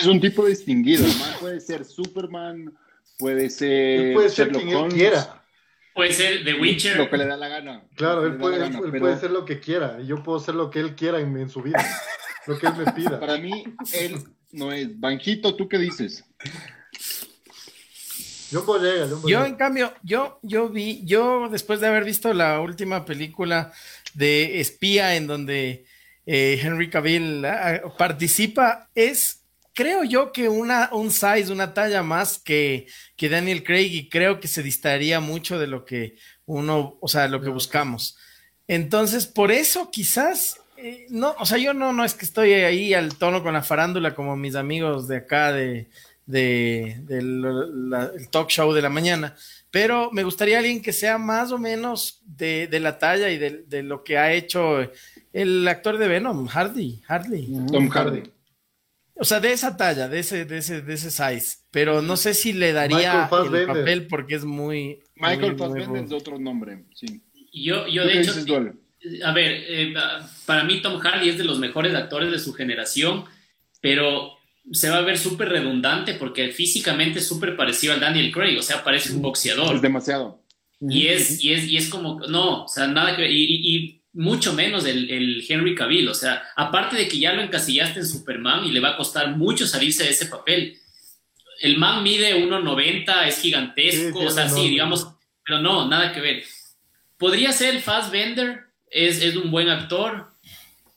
Es 0.00 0.06
un 0.06 0.20
tipo 0.20 0.46
distinguido, 0.46 1.04
puede 1.40 1.60
ser 1.60 1.84
Superman, 1.84 2.72
puede 3.18 3.50
ser... 3.50 4.14
puede 4.14 4.30
ser 4.30 4.52
quien 4.52 4.68
él 4.68 4.92
quiera. 4.92 5.37
Puede 5.98 6.12
ser 6.12 6.44
The 6.44 6.54
Witcher. 6.54 6.96
Lo 6.96 7.10
que 7.10 7.16
le 7.16 7.26
da 7.26 7.36
la 7.36 7.48
gana. 7.48 7.82
Claro, 7.96 8.24
él, 8.24 8.36
puede, 8.36 8.70
puede, 9.00 9.18
ser 9.18 9.32
lo 9.32 9.44
que 9.44 9.58
quiera. 9.58 9.98
Y 10.00 10.06
yo 10.06 10.22
puedo 10.22 10.38
ser 10.38 10.54
lo 10.54 10.70
que 10.70 10.78
él 10.78 10.94
quiera 10.94 11.18
en, 11.18 11.50
su 11.50 11.60
vida. 11.60 11.84
lo 12.46 12.56
que 12.56 12.68
él 12.68 12.74
me 12.76 12.92
pida. 12.92 13.18
Para 13.18 13.36
mí, 13.38 13.64
él 13.94 14.22
no 14.52 14.70
es. 14.70 15.00
Banjito, 15.00 15.56
¿tú 15.56 15.68
qué 15.68 15.76
dices? 15.76 16.24
John 18.52 18.64
Boyega. 18.64 19.08
Yo, 19.26 19.44
en 19.44 19.56
cambio, 19.56 19.92
yo, 20.04 20.38
yo 20.42 20.68
vi, 20.68 21.04
yo 21.04 21.48
después 21.50 21.80
de 21.80 21.88
haber 21.88 22.04
visto 22.04 22.32
la 22.32 22.60
última 22.60 23.04
película 23.04 23.72
de 24.14 24.60
espía 24.60 25.16
en 25.16 25.26
donde 25.26 25.84
eh, 26.26 26.60
Henry 26.62 26.90
Cavill 26.90 27.44
ah, 27.44 27.80
participa, 27.98 28.88
es, 28.94 29.37
creo 29.78 30.02
yo 30.02 30.32
que 30.32 30.48
una, 30.48 30.90
un 30.90 31.12
size, 31.12 31.52
una 31.52 31.72
talla 31.72 32.02
más 32.02 32.40
que, 32.40 32.88
que 33.14 33.28
Daniel 33.28 33.62
Craig 33.62 33.92
y 33.92 34.08
creo 34.08 34.40
que 34.40 34.48
se 34.48 34.64
distaría 34.64 35.20
mucho 35.20 35.56
de 35.56 35.68
lo 35.68 35.84
que 35.84 36.16
uno, 36.46 36.98
o 37.00 37.06
sea, 37.06 37.28
lo 37.28 37.40
que 37.40 37.48
buscamos. 37.48 38.18
Entonces, 38.66 39.28
por 39.28 39.52
eso 39.52 39.88
quizás, 39.92 40.60
eh, 40.78 41.06
no, 41.10 41.32
o 41.38 41.46
sea, 41.46 41.58
yo 41.58 41.74
no, 41.74 41.92
no 41.92 42.04
es 42.04 42.14
que 42.14 42.24
estoy 42.24 42.54
ahí 42.54 42.92
al 42.92 43.14
tono 43.18 43.44
con 43.44 43.54
la 43.54 43.62
farándula 43.62 44.16
como 44.16 44.34
mis 44.34 44.56
amigos 44.56 45.06
de 45.06 45.18
acá 45.18 45.52
de, 45.52 45.86
de, 46.26 46.96
del 47.02 48.28
talk 48.32 48.48
show 48.48 48.72
de 48.72 48.82
la 48.82 48.90
mañana, 48.90 49.36
pero 49.70 50.10
me 50.10 50.24
gustaría 50.24 50.58
alguien 50.58 50.82
que 50.82 50.92
sea 50.92 51.18
más 51.18 51.52
o 51.52 51.58
menos 51.58 52.20
de, 52.26 52.68
la 52.80 52.98
talla 52.98 53.30
y 53.30 53.38
de, 53.38 53.82
lo 53.84 54.02
que 54.02 54.18
ha 54.18 54.32
hecho 54.32 54.90
el 55.32 55.68
actor 55.68 55.98
de 55.98 56.08
Venom, 56.08 56.48
Hardy, 56.48 57.00
Hardy. 57.06 57.64
Tom 57.70 57.88
Hardy. 57.90 58.37
O 59.20 59.24
sea, 59.24 59.40
de 59.40 59.52
esa 59.52 59.76
talla, 59.76 60.08
de 60.08 60.20
ese, 60.20 60.44
de 60.44 60.58
ese, 60.58 60.82
de 60.82 60.94
ese 60.94 61.10
size. 61.10 61.58
Pero 61.70 62.02
no 62.02 62.16
sé 62.16 62.34
si 62.34 62.52
le 62.52 62.72
daría 62.72 63.28
el 63.32 63.66
papel 63.66 64.06
porque 64.06 64.36
es 64.36 64.44
muy. 64.44 65.00
Michael 65.16 65.56
Fassbender 65.56 66.04
es 66.04 66.12
otro 66.12 66.38
nombre, 66.38 66.84
sí. 66.94 67.22
Yo, 67.52 67.86
yo 67.88 68.04
de 68.04 68.20
hecho. 68.20 68.32
A 69.24 69.32
ver, 69.32 69.64
eh, 69.68 69.94
para 70.44 70.64
mí 70.64 70.82
Tom 70.82 70.98
Hardy 70.98 71.28
es 71.28 71.38
de 71.38 71.44
los 71.44 71.58
mejores 71.58 71.94
actores 71.94 72.32
de 72.32 72.38
su 72.38 72.52
generación, 72.52 73.24
pero 73.80 74.32
se 74.72 74.90
va 74.90 74.98
a 74.98 75.02
ver 75.02 75.18
súper 75.18 75.48
redundante 75.48 76.14
porque 76.14 76.50
físicamente 76.50 77.20
es 77.20 77.26
súper 77.26 77.56
parecido 77.56 77.94
al 77.94 78.00
Daniel 78.00 78.32
Craig, 78.32 78.58
o 78.58 78.62
sea, 78.62 78.82
parece 78.82 79.12
un 79.12 79.22
boxeador. 79.22 79.74
Es 79.74 79.82
demasiado. 79.82 80.42
Y 80.80 81.08
es, 81.08 81.42
y 81.42 81.52
es, 81.52 81.64
y 81.64 81.76
es 81.76 81.88
como, 81.88 82.20
no, 82.28 82.64
o 82.64 82.68
sea, 82.68 82.86
nada 82.86 83.16
que 83.16 83.22
ver, 83.22 83.30
y, 83.32 83.97
mucho 84.18 84.52
menos 84.52 84.84
el, 84.84 85.44
Henry 85.48 85.74
Cavill, 85.74 86.08
o 86.08 86.14
sea, 86.14 86.42
aparte 86.56 86.96
de 86.96 87.08
que 87.08 87.18
ya 87.18 87.32
lo 87.32 87.42
encasillaste 87.42 88.00
en 88.00 88.06
Superman 88.06 88.64
y 88.64 88.72
le 88.72 88.80
va 88.80 88.90
a 88.90 88.96
costar 88.96 89.36
mucho 89.36 89.66
salirse 89.66 90.04
de 90.04 90.10
ese 90.10 90.26
papel. 90.26 90.76
El 91.60 91.78
man 91.78 92.02
mide 92.02 92.36
1,90, 92.44 93.26
es 93.26 93.40
gigantesco, 93.40 94.20
o 94.20 94.30
sea, 94.30 94.48
sí, 94.48 94.68
digamos, 94.68 95.08
pero 95.44 95.60
no, 95.60 95.88
nada 95.88 96.12
que 96.12 96.20
ver. 96.20 96.42
Podría 97.16 97.52
ser 97.52 97.74
el 97.74 97.80
Fassbender, 97.80 98.64
es, 98.90 99.22
es 99.22 99.36
un 99.36 99.50
buen 99.50 99.68
actor, 99.68 100.28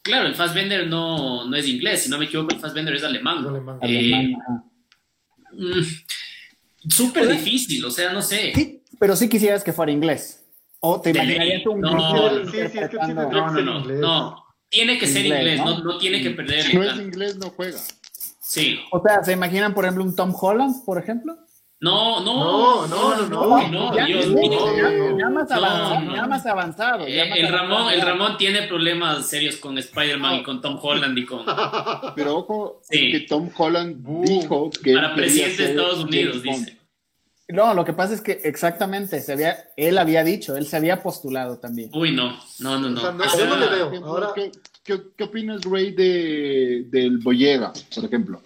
Claro, 0.01 0.27
el 0.27 0.35
Fassbender 0.35 0.87
no, 0.87 1.47
no 1.47 1.55
es 1.55 1.67
inglés, 1.67 2.03
si 2.03 2.09
no 2.09 2.17
me 2.17 2.25
equivoco, 2.25 2.53
el 2.53 2.59
Fassbender 2.59 2.95
es 2.95 3.03
alemán. 3.03 3.45
Eh, 3.83 4.33
mm, 5.53 6.89
súper 6.89 7.27
difícil, 7.27 7.85
o 7.85 7.91
sea, 7.91 8.11
no 8.11 8.21
sé. 8.21 8.51
Sí, 8.55 8.81
pero 8.99 9.15
sí 9.15 9.29
quisieras 9.29 9.63
que 9.63 9.73
fuera 9.73 9.91
inglés. 9.91 10.40
O 10.83 10.99
te 10.99 11.11
imaginarías 11.11 11.65
un 11.67 11.79
no, 11.79 11.91
no, 11.91 12.41
no, 13.51 13.61
no, 13.61 13.85
no, 13.85 14.45
tiene 14.67 14.97
que 14.97 15.05
ser 15.05 15.25
inglés, 15.25 15.59
no, 15.63 15.79
no 15.79 15.97
tiene 15.99 16.21
que 16.23 16.31
perder. 16.31 16.63
Si 16.63 16.77
no 16.77 16.83
es 16.83 16.95
inglés, 16.97 17.37
no 17.37 17.51
juega. 17.51 17.77
Sí. 18.41 18.79
O 18.91 19.01
sea, 19.01 19.23
¿se 19.23 19.33
imaginan, 19.33 19.75
por 19.75 19.85
ejemplo, 19.85 20.03
un 20.03 20.15
Tom 20.15 20.33
Holland, 20.39 20.83
por 20.83 20.97
ejemplo? 20.97 21.37
No, 21.79 22.19
no, 22.19 22.87
no, 22.87 23.27
no, 23.27 23.67
no, 23.67 23.95
ya, 23.95 24.05
Dios 24.05 24.27
mío. 24.27 25.17
Ya, 25.17 25.29
más 25.29 25.51
avanzado, 25.51 26.15
ya 26.15 26.27
más 26.27 26.45
avanzado. 26.45 27.05
el, 27.07 27.47
Ramón, 27.47 27.91
el 27.91 28.01
Ramón 28.01 28.37
tiene 28.37 28.63
problemas 28.67 29.27
serios 29.27 29.57
con 29.57 29.77
Spider-Man 29.77 30.35
y 30.35 30.43
con 30.43 30.61
Tom 30.61 30.79
Holland 30.81 31.17
y 31.17 31.25
con. 31.25 31.43
Pero 32.15 32.37
ojo, 32.37 32.81
que 32.89 33.25
Tom 33.27 33.49
Holland 33.55 34.05
dijo 34.23 34.69
que. 34.83 34.93
Para 34.93 35.15
presidente 35.15 35.63
de 35.63 35.69
Estados 35.69 36.03
Unidos, 36.03 36.43
dice. 36.43 36.80
No, 37.51 37.73
lo 37.73 37.85
que 37.85 37.93
pasa 37.93 38.13
es 38.13 38.21
que 38.21 38.41
exactamente, 38.43 39.21
se 39.21 39.33
había, 39.33 39.71
él 39.75 39.97
había 39.97 40.23
dicho, 40.23 40.55
él 40.55 40.65
se 40.65 40.77
había 40.77 41.01
postulado 41.01 41.57
también. 41.59 41.89
Uy, 41.93 42.15
no, 42.15 42.37
no, 42.59 42.79
no, 42.79 42.89
no. 42.89 43.37
yo 43.37 43.45
no 43.45 43.57
le 43.57 43.67
veo. 43.69 44.05
Ahora... 44.05 44.31
¿Qué, 44.33 44.51
qué, 44.83 45.01
qué 45.15 45.23
opinas, 45.23 45.61
Ray, 45.63 45.91
de, 45.91 46.85
del 46.89 47.17
Boyega, 47.19 47.73
por 47.93 48.05
ejemplo? 48.05 48.41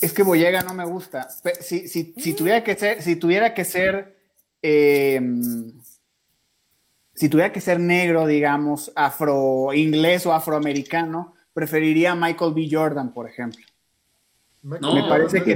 Es 0.00 0.12
que 0.12 0.22
Boyega 0.22 0.62
no 0.62 0.74
me 0.74 0.84
gusta. 0.84 1.28
Si, 1.60 1.88
si, 1.88 2.14
si 2.16 2.34
tuviera 2.34 2.62
que 2.62 2.74
ser, 2.74 3.02
si 3.02 3.16
tuviera 3.16 3.54
que 3.54 3.64
ser, 3.64 4.16
em, 4.60 5.72
si 7.14 7.28
tuviera 7.28 7.52
que 7.52 7.60
ser 7.60 7.80
negro, 7.80 8.26
digamos, 8.26 8.92
afro 8.96 9.72
inglés 9.72 10.26
o 10.26 10.32
afroamericano, 10.32 11.34
preferiría 11.54 12.12
a 12.12 12.16
Michael 12.16 12.52
B. 12.52 12.68
Jordan, 12.70 13.14
por 13.14 13.28
ejemplo. 13.28 13.64
No, 14.62 14.94
me 14.94 15.08
parece 15.08 15.42
que 15.42 15.54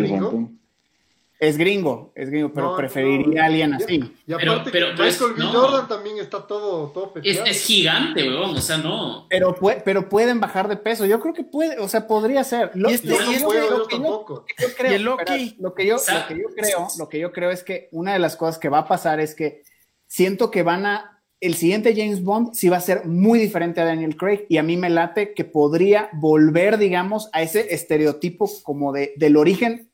es 1.40 1.56
gringo, 1.56 2.12
es 2.16 2.30
gringo, 2.30 2.52
pero 2.52 2.76
preferiría 2.76 3.44
a 3.44 3.46
alguien 3.46 3.72
así. 3.72 4.12
Y 4.26 4.32
aparte, 4.32 4.70
pero, 4.72 4.88
pero, 4.96 5.08
Michael 5.08 5.32
B. 5.36 5.44
Jordan 5.44 5.88
también 5.88 6.18
está 6.18 6.44
todo, 6.44 6.88
todo 6.90 7.12
es, 7.22 7.40
es, 7.46 7.64
gigante, 7.64 8.28
weón, 8.28 8.56
o 8.56 8.60
sea, 8.60 8.78
no. 8.78 9.26
Pero, 9.30 9.54
pero 9.84 10.08
pueden 10.08 10.40
bajar 10.40 10.66
de 10.66 10.76
peso, 10.76 11.06
yo 11.06 11.20
creo 11.20 11.34
que 11.34 11.44
puede, 11.44 11.78
o 11.78 11.88
sea, 11.88 12.08
podría 12.08 12.42
ser. 12.42 12.72
Lo, 12.74 12.88
este, 12.88 13.08
yo 13.08 13.18
no 13.20 13.46
puedo, 13.46 13.78
yo 13.78 13.86
tampoco. 13.86 14.46
Yo 14.58 14.68
creo, 14.76 14.98
lo, 14.98 15.16
que 15.16 15.46
yo, 15.46 15.54
lo 15.60 15.74
que 15.74 15.86
yo 15.86 15.96
creo, 16.56 16.88
lo 16.98 17.08
que 17.08 17.18
yo 17.20 17.32
creo 17.32 17.50
es 17.50 17.62
que 17.62 17.88
una 17.92 18.14
de 18.14 18.18
las 18.18 18.34
cosas 18.36 18.58
que 18.58 18.68
va 18.68 18.78
a 18.78 18.88
pasar 18.88 19.20
es 19.20 19.36
que 19.36 19.62
siento 20.08 20.50
que 20.50 20.64
van 20.64 20.86
a, 20.86 21.22
el 21.40 21.54
siguiente 21.54 21.94
James 21.94 22.24
Bond 22.24 22.54
sí 22.54 22.68
va 22.68 22.78
a 22.78 22.80
ser 22.80 23.06
muy 23.06 23.38
diferente 23.38 23.80
a 23.80 23.84
Daniel 23.84 24.16
Craig 24.16 24.44
y 24.48 24.56
a 24.56 24.64
mí 24.64 24.76
me 24.76 24.90
late 24.90 25.34
que 25.34 25.44
podría 25.44 26.10
volver, 26.14 26.78
digamos, 26.78 27.30
a 27.32 27.42
ese 27.42 27.72
estereotipo 27.72 28.50
como 28.64 28.92
de, 28.92 29.12
del 29.16 29.36
origen 29.36 29.87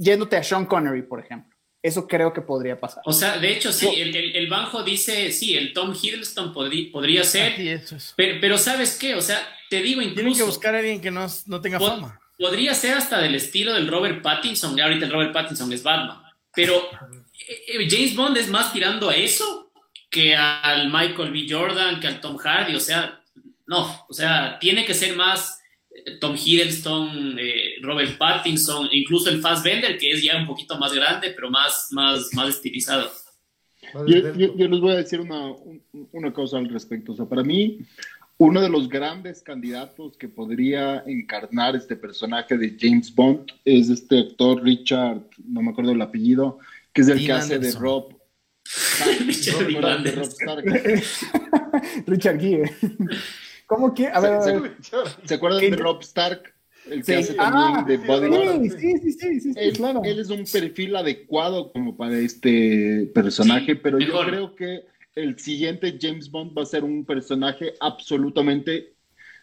yéndote 0.00 0.36
a 0.36 0.42
Sean 0.42 0.66
Connery, 0.66 1.02
por 1.02 1.20
ejemplo. 1.20 1.56
Eso 1.82 2.06
creo 2.06 2.32
que 2.32 2.42
podría 2.42 2.78
pasar. 2.78 3.02
O 3.06 3.12
sea, 3.12 3.38
de 3.38 3.52
hecho, 3.52 3.72
sí, 3.72 3.88
el, 3.96 4.14
el, 4.14 4.48
Banjo 4.48 4.82
dice, 4.82 5.32
sí, 5.32 5.56
el 5.56 5.72
Tom 5.72 5.94
Hiddleston 5.94 6.52
podría 6.52 7.24
ser, 7.24 7.82
pero, 8.16 8.58
¿sabes 8.58 8.98
qué? 8.98 9.14
O 9.14 9.22
sea, 9.22 9.40
te 9.70 9.80
digo 9.80 10.02
incluso... 10.02 10.20
Tienen 10.20 10.36
que 10.36 10.42
buscar 10.42 10.74
a 10.74 10.78
alguien 10.78 11.00
que 11.00 11.10
no, 11.10 11.26
tenga 11.62 11.80
fama. 11.80 12.20
Podría 12.38 12.74
ser 12.74 12.94
hasta 12.94 13.20
del 13.20 13.34
estilo 13.34 13.72
del 13.72 13.88
Robert 13.88 14.22
Pattinson, 14.22 14.78
ahorita 14.78 15.06
el 15.06 15.12
Robert 15.12 15.32
Pattinson 15.32 15.72
es 15.72 15.82
Batman, 15.82 16.22
pero 16.54 16.74
eh, 17.48 17.64
eh, 17.68 17.88
James 17.88 18.16
Bond 18.16 18.36
es 18.38 18.48
más 18.48 18.72
tirando 18.72 19.10
a 19.10 19.16
eso 19.16 19.70
que 20.10 20.34
al 20.34 20.90
Michael 20.90 21.32
B. 21.32 21.46
Jordan, 21.48 22.00
que 22.00 22.08
al 22.08 22.20
Tom 22.20 22.38
Hardy, 22.38 22.74
o 22.74 22.80
sea, 22.80 23.22
no, 23.66 24.06
o 24.08 24.12
sea, 24.12 24.58
tiene 24.58 24.84
que 24.84 24.94
ser 24.94 25.14
más 25.16 25.59
Tom 26.20 26.36
Hiddleston, 26.36 27.36
eh, 27.38 27.76
Robert 27.82 28.16
Pattinson, 28.16 28.88
incluso 28.92 29.30
el 29.30 29.40
Fassbender, 29.40 29.98
que 29.98 30.12
es 30.12 30.22
ya 30.22 30.38
un 30.38 30.46
poquito 30.46 30.78
más 30.78 30.92
grande, 30.92 31.32
pero 31.34 31.50
más, 31.50 31.88
más, 31.90 32.28
más 32.32 32.48
estilizado. 32.48 33.10
Yo, 34.06 34.68
les 34.68 34.80
voy 34.80 34.92
a 34.92 34.96
decir 34.96 35.20
una, 35.20 35.52
una, 36.12 36.32
cosa 36.32 36.58
al 36.58 36.68
respecto. 36.68 37.12
O 37.12 37.16
sea, 37.16 37.26
para 37.26 37.42
mí, 37.42 37.80
uno 38.38 38.60
de 38.60 38.68
los 38.68 38.88
grandes 38.88 39.42
candidatos 39.42 40.16
que 40.16 40.28
podría 40.28 41.02
encarnar 41.06 41.74
este 41.74 41.96
personaje 41.96 42.56
de 42.56 42.76
James 42.78 43.12
Bond 43.12 43.50
es 43.64 43.90
este 43.90 44.20
actor 44.20 44.62
Richard, 44.62 45.22
no 45.44 45.62
me 45.62 45.70
acuerdo 45.70 45.90
el 45.92 46.02
apellido, 46.02 46.60
que 46.92 47.02
es 47.02 47.08
el 47.08 47.24
que 47.24 47.32
hace 47.32 47.58
de 47.58 47.72
Rob. 47.72 48.14
Richard, 49.26 49.66
Richard 52.06 52.40
Gere. 52.40 52.70
¿Cómo 53.70 53.94
que? 53.94 54.08
A 54.08 54.18
ver, 54.18 54.72
¿Se 55.24 55.34
acuerdan 55.34 55.60
de 55.60 55.76
Rob 55.76 56.00
Stark? 56.00 56.52
El 56.90 57.04
que 57.04 57.14
hace 57.14 57.34
también 57.34 57.76
ah, 57.76 57.84
de 57.86 57.98
Bodyguard. 57.98 58.62
Sí, 58.64 58.98
sí, 58.98 59.12
sí, 59.12 59.40
sí, 59.40 59.52
él, 59.54 59.74
claro. 59.74 60.02
Él 60.02 60.18
es 60.18 60.28
un 60.28 60.44
perfil 60.44 60.96
adecuado 60.96 61.70
como 61.70 61.96
para 61.96 62.18
este 62.18 63.08
personaje, 63.14 63.76
pero 63.76 64.00
yo 64.00 64.24
creo 64.24 64.56
que 64.56 64.86
el 65.14 65.38
siguiente 65.38 65.96
James 66.00 66.28
Bond 66.28 66.58
va 66.58 66.62
a 66.62 66.66
ser 66.66 66.82
un 66.82 67.04
personaje 67.04 67.74
absolutamente 67.78 68.96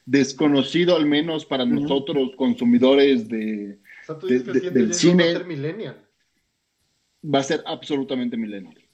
desconocido, 0.06 0.98
al 0.98 1.06
menos 1.06 1.46
para 1.46 1.64
nosotros 1.64 2.32
consumidores 2.36 3.30
de, 3.30 3.80
o 4.04 4.06
sea, 4.08 4.20
tú 4.20 4.28
dices 4.28 4.62
que 4.62 4.72
del 4.72 4.94
cine. 4.94 5.24
Va 5.24 5.30
a 5.30 5.34
ser 5.38 5.46
millennial. 5.46 6.06
Va 7.34 7.40
a 7.40 7.44
ser 7.44 7.64
absolutamente 7.66 8.36
millennial. 8.36 8.87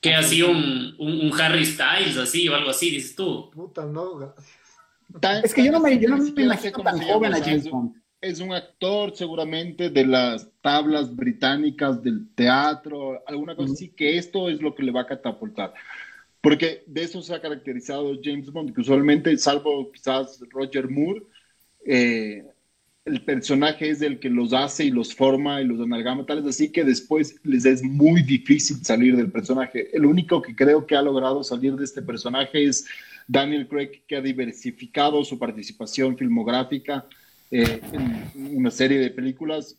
Que 0.00 0.14
así 0.14 0.42
un, 0.42 0.94
un, 0.98 1.32
Harry 1.40 1.64
Styles, 1.64 2.16
así 2.16 2.48
o 2.48 2.54
algo 2.54 2.70
así, 2.70 2.90
dices 2.90 3.16
tú. 3.16 3.50
Puta, 3.50 3.84
no, 3.84 4.16
gracias. 4.16 5.44
es 5.44 5.54
que 5.54 5.64
yo 5.64 5.72
no 5.72 5.80
me, 5.80 5.98
yo 5.98 6.08
no 6.08 6.18
me 6.18 6.42
imagino 6.42 6.82
tan 6.82 7.00
joven 7.00 7.34
a 7.34 7.40
James 7.40 7.68
Bond. 7.68 7.94
Es 8.20 8.40
un 8.40 8.52
actor 8.52 9.14
seguramente 9.14 9.90
de 9.90 10.06
las 10.06 10.48
tablas 10.60 11.14
británicas 11.14 12.02
del 12.02 12.28
teatro, 12.34 13.22
alguna 13.26 13.54
cosa 13.54 13.72
así, 13.72 13.90
que 13.90 14.18
esto 14.18 14.48
es 14.48 14.60
lo 14.60 14.74
que 14.74 14.82
le 14.82 14.92
va 14.92 15.02
a 15.02 15.06
catapultar. 15.06 15.74
Porque 16.40 16.84
de 16.86 17.02
eso 17.02 17.20
se 17.20 17.34
ha 17.34 17.40
caracterizado 17.40 18.18
James 18.22 18.50
Bond, 18.52 18.74
que 18.74 18.80
usualmente, 18.80 19.36
salvo 19.38 19.90
quizás 19.92 20.40
Roger 20.50 20.88
Moore, 20.88 21.22
eh, 21.84 22.44
el 23.04 23.24
personaje 23.24 23.90
es 23.90 24.02
el 24.02 24.18
que 24.18 24.28
los 24.28 24.52
hace 24.52 24.84
y 24.84 24.90
los 24.90 25.14
forma 25.14 25.60
y 25.60 25.64
los 25.64 25.80
amalgama, 25.80 26.26
tal 26.26 26.38
es 26.40 26.46
así 26.46 26.70
que 26.70 26.84
después 26.84 27.40
les 27.42 27.64
es 27.64 27.82
muy 27.82 28.22
difícil 28.22 28.84
salir 28.84 29.16
del 29.16 29.30
personaje. 29.30 29.88
El 29.96 30.04
único 30.04 30.42
que 30.42 30.54
creo 30.54 30.86
que 30.86 30.96
ha 30.96 31.02
logrado 31.02 31.42
salir 31.42 31.74
de 31.76 31.84
este 31.84 32.02
personaje 32.02 32.64
es 32.64 32.86
Daniel 33.26 33.66
Craig, 33.66 34.02
que 34.06 34.16
ha 34.16 34.20
diversificado 34.20 35.24
su 35.24 35.38
participación 35.38 36.16
filmográfica 36.16 37.06
eh, 37.50 37.80
en 37.92 38.56
una 38.56 38.70
serie 38.70 38.98
de 38.98 39.10
películas 39.10 39.76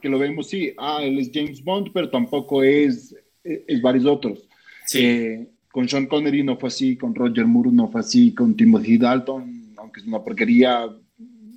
que, 0.00 0.08
lo 0.08 0.18
vemos, 0.18 0.48
sí, 0.48 0.72
ah, 0.78 1.00
él 1.02 1.18
es 1.18 1.30
James 1.32 1.62
Bond, 1.62 1.90
pero 1.92 2.10
tampoco 2.10 2.62
es, 2.62 3.14
es, 3.42 3.80
varios 3.80 4.04
otros. 4.04 4.48
Sí. 4.86 4.98
Eh, 5.04 5.48
con 5.70 5.88
Sean 5.88 6.06
Connery 6.06 6.42
no 6.42 6.56
fue 6.56 6.68
así, 6.68 6.96
con 6.96 7.14
Roger 7.14 7.46
Moore 7.46 7.70
no 7.72 7.88
fue 7.88 8.00
así, 8.00 8.32
con 8.32 8.56
Timothy 8.56 8.98
Dalton, 8.98 9.74
aunque 9.76 10.00
es 10.00 10.06
una 10.06 10.22
porquería, 10.22 10.88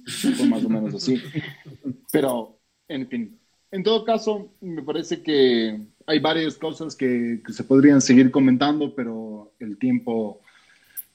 fue 0.10 0.48
más 0.48 0.64
o 0.64 0.69
menos 0.69 0.95
así. 0.95 1.22
Pero, 2.11 2.60
en 2.88 3.07
fin, 3.07 3.40
en 3.72 3.84
todo 3.84 4.03
caso, 4.03 4.52
me 4.61 4.81
parece 4.81 5.22
que 5.22 5.80
hay 6.07 6.19
varias 6.19 6.57
cosas 6.57 6.95
que, 6.95 7.41
se 7.48 7.64
podrían 7.64 8.02
seguir 8.02 8.31
comentando, 8.31 8.95
pero 8.95 9.53
el 9.60 9.77
tiempo 9.77 10.41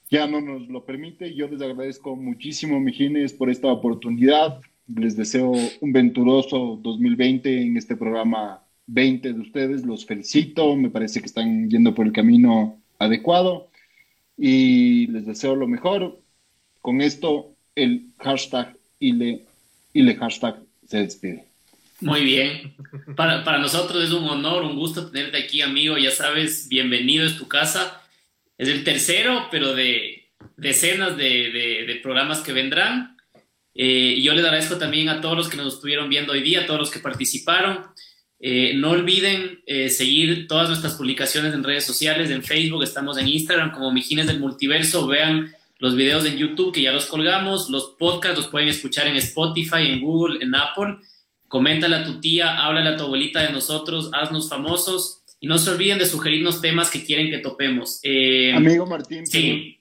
ya 0.09 0.27
no 0.29 0.41
nos 0.41 0.69
lo 0.69 0.85
permite. 0.85 1.35
Yo 1.35 1.49
les 1.49 1.61
agradezco 1.61 2.15
muchísimo, 2.15 2.79
Mijines, 2.79 3.33
por 3.33 3.51
esta 3.51 3.69
oportunidad. 3.69 4.61
Les 4.87 5.17
deseo 5.17 5.53
un 5.81 5.93
venturoso 5.93 6.79
2020 6.81 7.63
en 7.63 7.77
este 7.77 7.97
programa 7.97 8.63
20 8.87 9.33
de 9.33 9.41
ustedes. 9.41 9.85
Los 9.85 10.07
felicito, 10.07 10.77
me 10.77 10.91
parece 10.91 11.21
que 11.21 11.27
están 11.27 11.69
yendo 11.69 11.95
por 11.95 12.07
el 12.07 12.13
camino 12.13 12.81
adecuado 13.01 13.69
y 14.37 15.09
les 15.09 15.27
deseo 15.27 15.57
lo 15.57 15.67
mejor. 15.67 16.21
Con 16.81 17.01
esto, 17.01 17.57
el 17.75 18.13
hashtag 18.21 18.77
ILE, 19.09 19.41
ILE 19.93 20.17
hashtag 20.17 20.57
se 20.87 20.99
despide. 20.99 21.45
Muy 22.01 22.25
bien. 22.25 22.75
Para, 23.17 23.45
para 23.45 23.59
nosotros 23.59 24.05
es 24.05 24.11
un 24.11 24.29
honor, 24.29 24.63
un 24.63 24.77
gusto 24.77 25.11
tenerte 25.11 25.39
aquí, 25.39 25.63
amigo. 25.63 25.97
Ya 25.97 26.11
sabes, 26.11 26.69
bienvenido, 26.69 27.25
es 27.25 27.37
tu 27.37 27.49
casa. 27.49 28.03
Es 28.59 28.69
el 28.69 28.85
tercero, 28.85 29.49
pero 29.51 29.75
de 29.75 30.29
decenas 30.57 31.17
de, 31.17 31.85
de, 31.87 32.01
programas 32.03 32.41
que 32.41 32.53
vendrán. 32.53 33.17
Eh, 33.75 34.15
y 34.17 34.23
yo 34.23 34.35
les 34.35 34.45
agradezco 34.45 34.77
también 34.77 35.09
a 35.09 35.21
todos 35.21 35.37
los 35.37 35.49
que 35.49 35.57
nos 35.57 35.75
estuvieron 35.75 36.09
viendo 36.09 36.33
hoy 36.33 36.43
día, 36.43 36.63
a 36.63 36.67
todos 36.67 36.81
los 36.81 36.91
que 36.91 37.01
participaron. 37.01 37.81
Eh, 38.41 38.75
no 38.75 38.91
olviden 38.91 39.63
eh, 39.67 39.89
seguir 39.89 40.47
todas 40.47 40.69
nuestras 40.69 40.95
publicaciones 40.95 41.55
en 41.55 41.65
redes 41.65 41.85
sociales, 41.85 42.31
en 42.31 42.43
Facebook, 42.43 42.83
estamos 42.83 43.17
en 43.19 43.29
Instagram 43.29 43.73
como 43.73 43.93
Mijines 43.93 44.27
del 44.27 44.41
Multiverso. 44.41 45.07
Vean 45.07 45.55
los 45.79 45.97
videos 45.97 46.25
en 46.27 46.37
YouTube 46.37 46.73
que 46.73 46.83
ya 46.83 46.93
los 46.93 47.07
colgamos, 47.07 47.69
los 47.71 47.97
podcasts 47.99 48.39
los 48.39 48.49
pueden 48.49 48.69
escuchar 48.69 49.07
en 49.07 49.17
Spotify, 49.17 49.87
en 49.89 50.01
Google, 50.01 50.43
en 50.43 50.55
Apple. 50.55 50.97
Coméntale 51.49 51.97
a 51.97 52.05
tu 52.05 52.21
tía, 52.21 52.65
háblale 52.65 52.91
a 52.91 52.97
tu 52.97 53.05
abuelita 53.05 53.43
de 53.43 53.53
nosotros, 53.53 54.11
haznos 54.13 54.49
famosos. 54.49 55.23
Y 55.41 55.47
no 55.47 55.59
se 55.59 55.71
olviden 55.71 55.99
de 55.99 56.07
sugerirnos 56.07 56.61
temas 56.61 56.91
que 56.91 57.05
quieren 57.05 57.31
que 57.31 57.39
topemos. 57.39 58.01
Eh, 58.03 58.53
Amigo 58.55 58.87
Martín, 58.87 59.27
sí. 59.27 59.79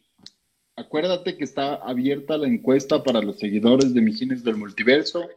acuérdate 0.75 1.37
que 1.37 1.43
está 1.45 1.75
abierta 1.75 2.37
la 2.37 2.47
encuesta 2.47 3.01
para 3.01 3.21
los 3.21 3.39
seguidores 3.39 3.93
de 3.93 4.01
Mijines 4.01 4.43
del 4.43 4.57
Multiverso 4.57 5.29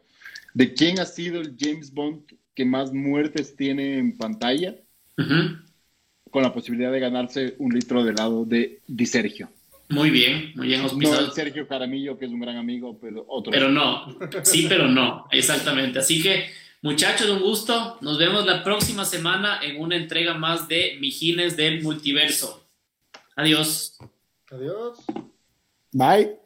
de 0.57 0.73
quién 0.73 0.99
ha 1.01 1.05
sido 1.05 1.43
el 1.43 1.55
James 1.59 1.93
Bond 1.93 2.23
que 2.55 2.65
más 2.65 2.91
muertes 2.91 3.55
tiene 3.57 3.99
en 3.99 4.17
pantalla, 4.17 4.75
con 6.31 6.43
la 6.43 6.55
posibilidad 6.55 6.91
de 6.91 6.99
ganarse 6.99 7.55
un 7.59 7.75
litro 7.75 8.03
de 8.03 8.13
helado 8.13 8.47
de 8.47 8.81
Di 8.87 9.05
Sergio. 9.05 9.51
Muy 9.89 10.11
bien, 10.11 10.53
muy 10.57 10.69
bien. 10.69 10.83
No 10.83 11.31
Sergio 11.31 11.67
Caramillo, 11.69 12.19
que 12.19 12.27
es 12.27 12.31
un 12.31 12.41
gran 12.41 12.57
amigo, 12.57 12.99
pero 13.01 13.25
otro. 13.29 13.53
Pero 13.53 13.69
no, 13.69 14.17
sí, 14.43 14.67
pero 14.69 14.89
no, 14.89 15.27
exactamente. 15.31 15.99
Así 16.01 16.23
que 16.23 16.47
Muchachos, 16.87 17.29
un 17.29 17.41
gusto. 17.41 17.99
Nos 18.01 18.17
vemos 18.17 18.47
la 18.47 18.63
próxima 18.63 19.05
semana 19.05 19.59
en 19.61 19.81
una 19.81 19.97
entrega 19.97 20.35
más 20.35 20.69
de 20.69 20.99
Mijines 21.01 21.57
del 21.57 21.83
Multiverso. 21.83 22.65
Adiós. 23.35 23.99
Adiós. 24.51 24.99
Bye. 25.93 26.46